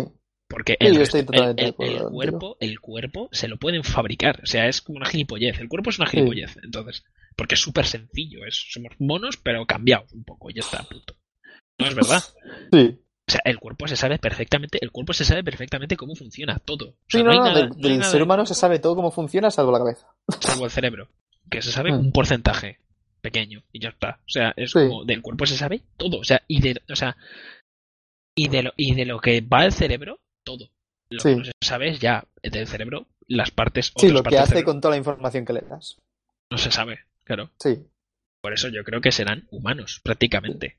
Porque 0.48 0.76
el, 0.78 0.96
resto- 0.96 1.18
el- 1.18 2.02
cuerpo, 2.04 2.56
el 2.60 2.78
cuerpo 2.80 3.28
se 3.32 3.48
lo 3.48 3.56
pueden 3.58 3.82
fabricar. 3.82 4.40
O 4.42 4.46
sea, 4.46 4.68
es 4.68 4.80
como 4.80 4.98
una 4.98 5.06
gilipollez. 5.06 5.58
El 5.58 5.68
cuerpo 5.68 5.90
es 5.90 5.98
una 5.98 6.08
gilipollez. 6.08 6.56
Entonces, 6.62 7.04
porque 7.36 7.56
es 7.56 7.60
súper 7.60 7.84
sencillo. 7.84 8.44
Es, 8.46 8.66
somos 8.70 8.92
monos, 9.00 9.36
pero 9.36 9.66
cambiados 9.66 10.12
un 10.12 10.22
poco. 10.24 10.48
Y 10.50 10.54
ya 10.54 10.60
está, 10.60 10.82
punto. 10.84 11.14
No 11.78 11.86
es 11.88 11.94
verdad. 11.94 12.22
Sí. 12.72 13.00
O 13.28 13.32
sea, 13.32 13.40
el 13.44 13.58
cuerpo 13.58 13.88
se 13.88 13.96
sabe 13.96 14.18
perfectamente, 14.20 14.78
el 14.80 14.92
cuerpo 14.92 15.12
se 15.12 15.24
sabe 15.24 15.42
perfectamente 15.42 15.96
cómo 15.96 16.14
funciona 16.14 16.60
todo. 16.60 16.90
O 16.90 16.96
sea, 17.08 17.20
Sí, 17.20 17.24
no, 17.24 17.32
no, 17.32 17.44
nada- 17.44 17.68
del, 17.76 17.98
no 17.98 18.04
ser 18.04 18.22
humano 18.22 18.46
se 18.46 18.54
sabe 18.54 18.78
todo 18.78 18.94
cómo 18.94 19.10
funciona, 19.10 19.50
salvo 19.50 19.72
la 19.72 19.78
cabeza. 19.80 20.06
salvo 20.40 20.64
el 20.64 20.70
cerebro, 20.70 21.08
que 21.50 21.60
se 21.60 21.72
sabe 21.72 21.90
Mm. 21.90 21.98
un 21.98 22.12
porcentaje 22.12 22.78
pequeño 23.30 23.62
y 23.72 23.80
ya 23.80 23.88
está. 23.90 24.20
O 24.26 24.28
sea, 24.28 24.52
es 24.56 24.70
Sí. 24.72 24.78
como 24.88 25.04
del 25.04 25.22
cuerpo 25.22 25.46
se 25.46 25.56
sabe 25.56 25.82
todo, 25.96 26.18
o 26.20 26.24
sea, 26.24 26.42
y 26.48 26.60
de, 26.60 26.80
o 26.90 26.96
sea, 26.96 27.16
y 28.36 28.48
de 28.48 28.62
lo 28.64 28.72
y 28.76 28.94
de 28.94 29.04
lo 29.06 29.18
que 29.20 29.40
va 29.40 29.60
al 29.60 29.72
cerebro, 29.72 30.20
todo. 30.44 30.70
Lo 31.10 31.20
Sí. 31.20 31.30
que 31.30 31.36
no 31.36 31.44
se 31.44 31.52
sabe 31.62 31.88
es 31.90 32.00
ya 32.00 32.26
del 32.42 32.66
cerebro 32.66 33.06
las 33.28 33.50
partes 33.50 33.92
Sí, 33.96 34.08
lo 34.08 34.20
que 34.22 34.30
partes 34.30 34.40
hace 34.52 34.64
con 34.64 34.80
toda 34.80 34.92
la 34.92 34.98
información 34.98 35.44
que 35.44 35.52
le 35.52 35.60
das. 35.62 35.98
no 36.50 36.58
se 36.58 36.70
sabe, 36.70 37.00
claro. 37.24 37.50
Sí. 37.58 37.74
Por 38.42 38.52
eso 38.52 38.68
yo 38.68 38.84
creo 38.84 39.00
que 39.00 39.10
serán 39.10 39.46
humanos 39.50 40.00
prácticamente. 40.04 40.76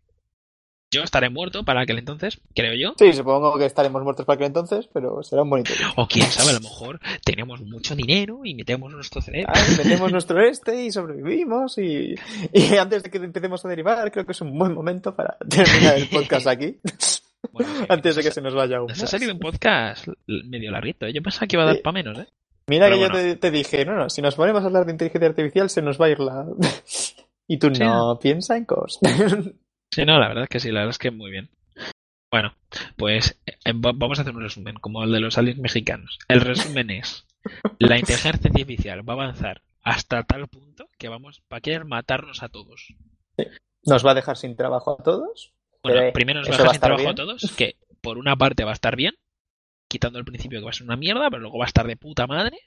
Yo 0.90 1.04
estaré 1.04 1.30
muerto 1.30 1.66
para 1.66 1.82
aquel 1.82 1.98
entonces, 2.00 2.40
creo 2.56 2.74
yo. 2.74 2.94
Sí, 2.98 3.12
supongo 3.12 3.58
que 3.58 3.66
estaremos 3.66 4.02
muertos 4.04 4.26
para 4.26 4.36
aquel 4.36 4.48
entonces, 4.48 4.88
pero 4.94 5.22
será 5.22 5.42
un 5.42 5.50
bonito 5.50 5.74
día. 5.74 5.92
O 5.98 6.08
quién 6.08 6.26
sabe, 6.28 6.52
a 6.52 6.54
lo 6.54 6.62
mejor 6.62 7.02
tenemos 7.26 7.60
mucho 7.62 7.94
dinero 7.94 8.40
y 8.46 8.56
metemos 8.56 8.92
nuestro 8.94 9.22
cerebro. 9.22 9.52
Metemos 9.78 10.12
nuestro 10.14 10.40
este 10.42 10.86
y 10.86 10.92
sobrevivimos 10.92 11.78
y, 11.78 12.16
y 12.54 12.76
antes 12.78 13.04
de 13.04 13.10
que 13.10 13.18
empecemos 13.18 13.66
a 13.66 13.68
derivar 13.68 14.10
creo 14.12 14.26
que 14.26 14.32
es 14.32 14.40
un 14.42 14.58
buen 14.58 14.74
momento 14.74 15.14
para 15.14 15.38
terminar 15.50 15.98
el 15.98 16.08
podcast 16.08 16.48
aquí 16.48 16.80
Bueno, 17.52 17.70
antes 17.90 18.16
de 18.16 18.24
que 18.24 18.32
se 18.32 18.42
nos 18.42 18.54
vaya 18.56 18.78
aún 18.78 18.88
Nos 18.88 19.04
ha 19.04 19.08
salido 19.08 19.34
un 19.34 19.40
podcast 19.40 20.08
medio 20.26 20.72
larguito. 20.72 21.06
¿eh? 21.06 21.14
Yo 21.14 21.22
pensaba 21.22 21.48
que 21.48 21.56
iba 21.56 21.64
a 21.64 21.68
dar 21.68 21.82
para 21.82 21.94
menos, 21.94 22.18
¿eh? 22.20 22.28
Mira 22.68 22.88
pero 22.88 22.98
que 22.98 23.08
bueno. 23.08 23.16
yo 23.16 23.22
te, 23.22 23.36
te 23.36 23.52
dije, 23.52 23.86
no, 23.86 23.96
no, 23.96 24.10
si 24.10 24.22
nos 24.22 24.36
ponemos 24.36 24.64
a 24.64 24.66
hablar 24.66 24.86
de 24.86 24.92
inteligencia 24.92 25.30
artificial 25.30 25.70
se 25.70 25.82
nos 25.82 26.00
va 26.00 26.08
a 26.08 26.10
ir 26.10 26.20
la... 26.20 26.46
y 27.48 27.58
tú 27.58 27.74
Sí. 27.74 27.84
no, 27.84 28.18
piensa 28.20 28.58
en 28.58 28.66
cosas. 28.66 29.02
Sí, 29.92 30.06
no, 30.06 30.20
la 30.20 30.28
verdad 30.28 30.44
es 30.44 30.50
que 30.50 30.60
sí, 30.60 30.72
la 30.72 30.82
verdad 30.82 30.92
es 30.92 31.00
que 31.00 31.12
muy 31.12 31.32
bien. 31.32 31.50
Bueno, 32.32 32.54
pues 32.98 33.40
eh, 33.46 33.72
va- 33.74 33.94
vamos 33.96 34.20
a 34.20 34.22
hacer 34.24 34.36
un 34.36 34.42
resumen, 34.44 34.76
como 34.76 35.04
el 35.04 35.12
de 35.12 35.20
los 35.22 35.38
aliens 35.38 35.60
mexicanos. 35.60 36.20
El 36.28 36.42
resumen 36.42 36.90
es, 36.90 37.26
la 37.80 37.98
inteligencia 37.98 38.32
artificial 38.32 39.08
va 39.08 39.14
a 39.14 39.16
avanzar 39.16 39.62
hasta 39.82 40.24
tal 40.24 40.48
punto 40.48 40.90
que 40.98 41.08
vamos, 41.08 41.42
va 41.52 41.58
a 41.58 41.62
querer 41.62 41.86
matarnos 41.86 42.44
a 42.44 42.50
todos. 42.50 42.94
nos 43.84 44.06
va 44.06 44.12
a 44.12 44.16
dejar 44.16 44.36
sin 44.36 44.56
trabajo 44.58 44.98
a 45.00 45.04
todos. 45.04 45.54
Bueno, 45.84 46.00
Pero, 46.00 46.14
primero 46.14 46.40
nos 46.42 46.50
va 46.50 46.52
a 46.52 46.56
¿eso 46.56 46.64
dejar 46.64 46.76
sin 46.76 46.82
trabajo 46.82 47.10
a 47.10 47.16
todos, 47.16 47.56
que 47.58 47.78
por 48.02 48.18
una 48.18 48.36
parte 48.36 48.66
va 48.66 48.72
a 48.72 48.74
estar 48.74 48.98
bien, 48.98 49.16
quitando 49.88 50.20
el 50.20 50.26
principio 50.26 50.60
que 50.60 50.66
va 50.66 50.72
a 50.72 50.74
ser 50.74 50.86
una 50.86 50.98
mierda, 50.98 51.30
pero 51.30 51.42
luego 51.44 51.60
va 51.60 51.66
a 51.66 51.68
estar 51.68 51.88
de 51.88 51.96
puta 51.96 52.28
madre. 52.28 52.58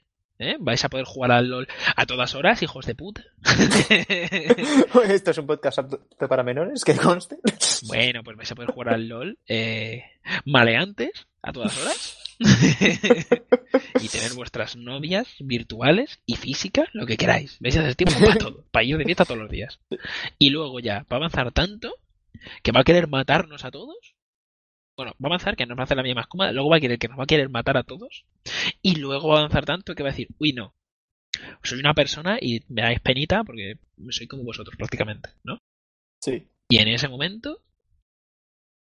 ¿Eh? 0.41 0.57
Vais 0.59 0.83
a 0.83 0.89
poder 0.89 1.05
jugar 1.05 1.31
al 1.31 1.49
LOL 1.49 1.67
a 1.95 2.05
todas 2.05 2.35
horas, 2.35 2.61
hijos 2.61 2.85
de 2.85 2.95
puta. 2.95 3.23
Esto 5.07 5.31
es 5.31 5.37
un 5.37 5.47
podcast 5.47 5.79
apto 5.79 5.99
para 6.27 6.43
menores, 6.43 6.83
que 6.83 6.95
conste. 6.95 7.37
Bueno, 7.87 8.23
pues 8.23 8.37
vais 8.37 8.51
a 8.51 8.55
poder 8.55 8.71
jugar 8.71 8.93
al 8.93 9.07
LOL 9.07 9.37
eh, 9.47 10.03
maleantes 10.45 11.27
a 11.41 11.51
todas 11.51 11.77
horas. 11.77 12.17
y 14.01 14.07
tener 14.07 14.33
vuestras 14.33 14.75
novias 14.75 15.27
virtuales 15.39 16.19
y 16.25 16.35
físicas, 16.37 16.89
lo 16.93 17.05
que 17.05 17.17
queráis. 17.17 17.57
Vais 17.59 17.77
a 17.77 17.81
hacer 17.81 17.95
tiempo 17.95 18.19
para 18.19 18.35
todo, 18.35 18.65
para 18.71 18.83
ir 18.83 18.97
de 18.97 19.05
fiesta 19.05 19.25
todos 19.25 19.39
los 19.39 19.51
días. 19.51 19.79
Y 20.39 20.49
luego 20.49 20.79
ya 20.79 20.99
va 21.01 21.05
a 21.11 21.15
avanzar 21.17 21.51
tanto 21.51 21.93
que 22.63 22.71
va 22.71 22.81
a 22.81 22.83
querer 22.83 23.07
matarnos 23.07 23.63
a 23.65 23.71
todos. 23.71 24.15
Bueno, 24.97 25.13
va 25.13 25.23
a 25.23 25.27
avanzar 25.27 25.55
que 25.55 25.65
nos 25.65 25.77
va 25.77 25.81
a 25.81 25.85
hacer 25.85 25.97
la 25.97 26.03
vida 26.03 26.15
más 26.15 26.27
cómoda, 26.27 26.51
luego 26.51 26.69
va 26.69 26.77
a 26.77 26.79
querer 26.79 26.99
que 26.99 27.07
nos 27.07 27.17
va 27.17 27.23
a 27.23 27.27
querer 27.27 27.49
matar 27.49 27.77
a 27.77 27.83
todos. 27.83 28.25
Y 28.81 28.95
luego 28.95 29.29
va 29.29 29.35
a 29.35 29.39
avanzar 29.39 29.65
tanto 29.65 29.95
que 29.95 30.03
va 30.03 30.09
a 30.09 30.11
decir, 30.11 30.27
uy, 30.39 30.53
no. 30.53 30.73
soy 31.63 31.79
una 31.79 31.93
persona 31.93 32.37
y 32.41 32.61
me 32.67 32.81
dais 32.81 32.99
penita 32.99 33.43
porque 33.43 33.77
soy 34.09 34.27
como 34.27 34.43
vosotros 34.43 34.75
prácticamente, 34.77 35.29
¿no? 35.43 35.57
Sí. 36.21 36.47
Y 36.69 36.77
en 36.77 36.87
ese 36.87 37.07
momento 37.07 37.61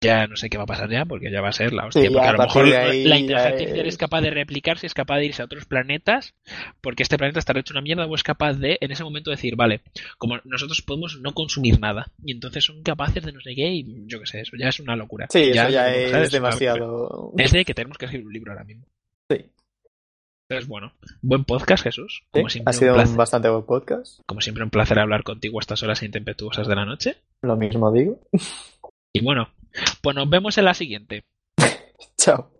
ya 0.04 0.26
no 0.26 0.36
sé 0.36 0.48
qué 0.50 0.56
va 0.58 0.64
a 0.64 0.66
pasar 0.66 0.90
ya, 0.90 1.04
porque 1.04 1.30
ya 1.30 1.40
va 1.40 1.48
a 1.48 1.52
ser 1.52 1.72
la 1.72 1.86
hostia. 1.86 2.02
Sí, 2.02 2.08
porque 2.12 2.28
a 2.28 2.32
lo 2.32 2.38
mejor 2.38 2.64
ahí 2.66 3.04
la 3.04 3.18
inteligencia 3.18 3.48
artificial 3.52 3.86
es- 3.86 3.94
es 3.94 3.98
capaz 3.98 4.20
de 4.20 4.30
replicarse, 4.30 4.86
es 4.86 4.94
capaz 4.94 5.16
de 5.18 5.26
irse 5.26 5.42
a 5.42 5.46
otros 5.46 5.64
planetas, 5.64 6.34
porque 6.80 7.02
este 7.02 7.16
planeta 7.18 7.38
estará 7.38 7.60
hecho 7.60 7.74
una 7.74 7.80
mierda, 7.80 8.06
o 8.06 8.14
es 8.14 8.22
capaz 8.22 8.54
de, 8.54 8.78
en 8.80 8.90
ese 8.92 9.02
momento, 9.04 9.30
decir, 9.30 9.56
vale, 9.56 9.80
como 10.18 10.38
nosotros 10.44 10.82
podemos 10.82 11.18
no 11.20 11.32
consumir 11.32 11.80
nada, 11.80 12.06
y 12.24 12.32
entonces 12.32 12.64
son 12.64 12.82
capaces 12.82 13.24
de 13.24 13.32
no 13.32 13.40
sé 13.40 13.54
qué, 13.54 13.68
y 13.72 14.04
yo 14.06 14.20
qué 14.20 14.26
sé, 14.26 14.40
eso 14.42 14.56
ya 14.58 14.68
es 14.68 14.78
una 14.80 14.94
locura. 14.96 15.26
Sí, 15.30 15.50
eso 15.52 15.68
ya 15.68 15.92
es 15.94 16.30
demasiado. 16.30 17.32
Es 17.38 17.52
de 17.52 17.64
que 17.64 17.74
tenemos 17.74 17.98
que 17.98 18.04
escribir 18.04 18.26
un 18.26 18.32
libro 18.32 18.52
ahora 18.52 18.64
mismo. 18.64 18.84
Sí. 19.30 19.46
Entonces, 20.46 20.68
bueno, 20.68 20.92
buen 21.22 21.44
podcast, 21.44 21.82
Jesús. 21.84 22.22
Sí, 22.24 22.40
Como 22.40 22.48
siempre, 22.50 22.70
ha 22.70 22.72
sido 22.74 22.92
un 22.92 22.98
un 22.98 23.02
placer, 23.04 23.16
bastante 23.16 23.48
buen 23.48 23.64
podcast. 23.64 24.20
como 24.26 24.40
siempre, 24.42 24.62
un 24.62 24.68
placer 24.70 24.98
hablar 24.98 25.22
contigo 25.22 25.58
a 25.58 25.62
estas 25.62 25.82
horas 25.82 26.02
intempestuosas 26.02 26.68
de 26.68 26.74
la 26.76 26.84
noche. 26.84 27.16
Lo 27.42 27.56
mismo 27.56 27.90
digo. 27.90 28.20
Y 29.14 29.22
bueno, 29.24 29.48
pues 30.02 30.16
nos 30.16 30.28
vemos 30.28 30.58
en 30.58 30.64
la 30.64 30.74
siguiente. 30.74 31.24
Chao. 32.18 32.53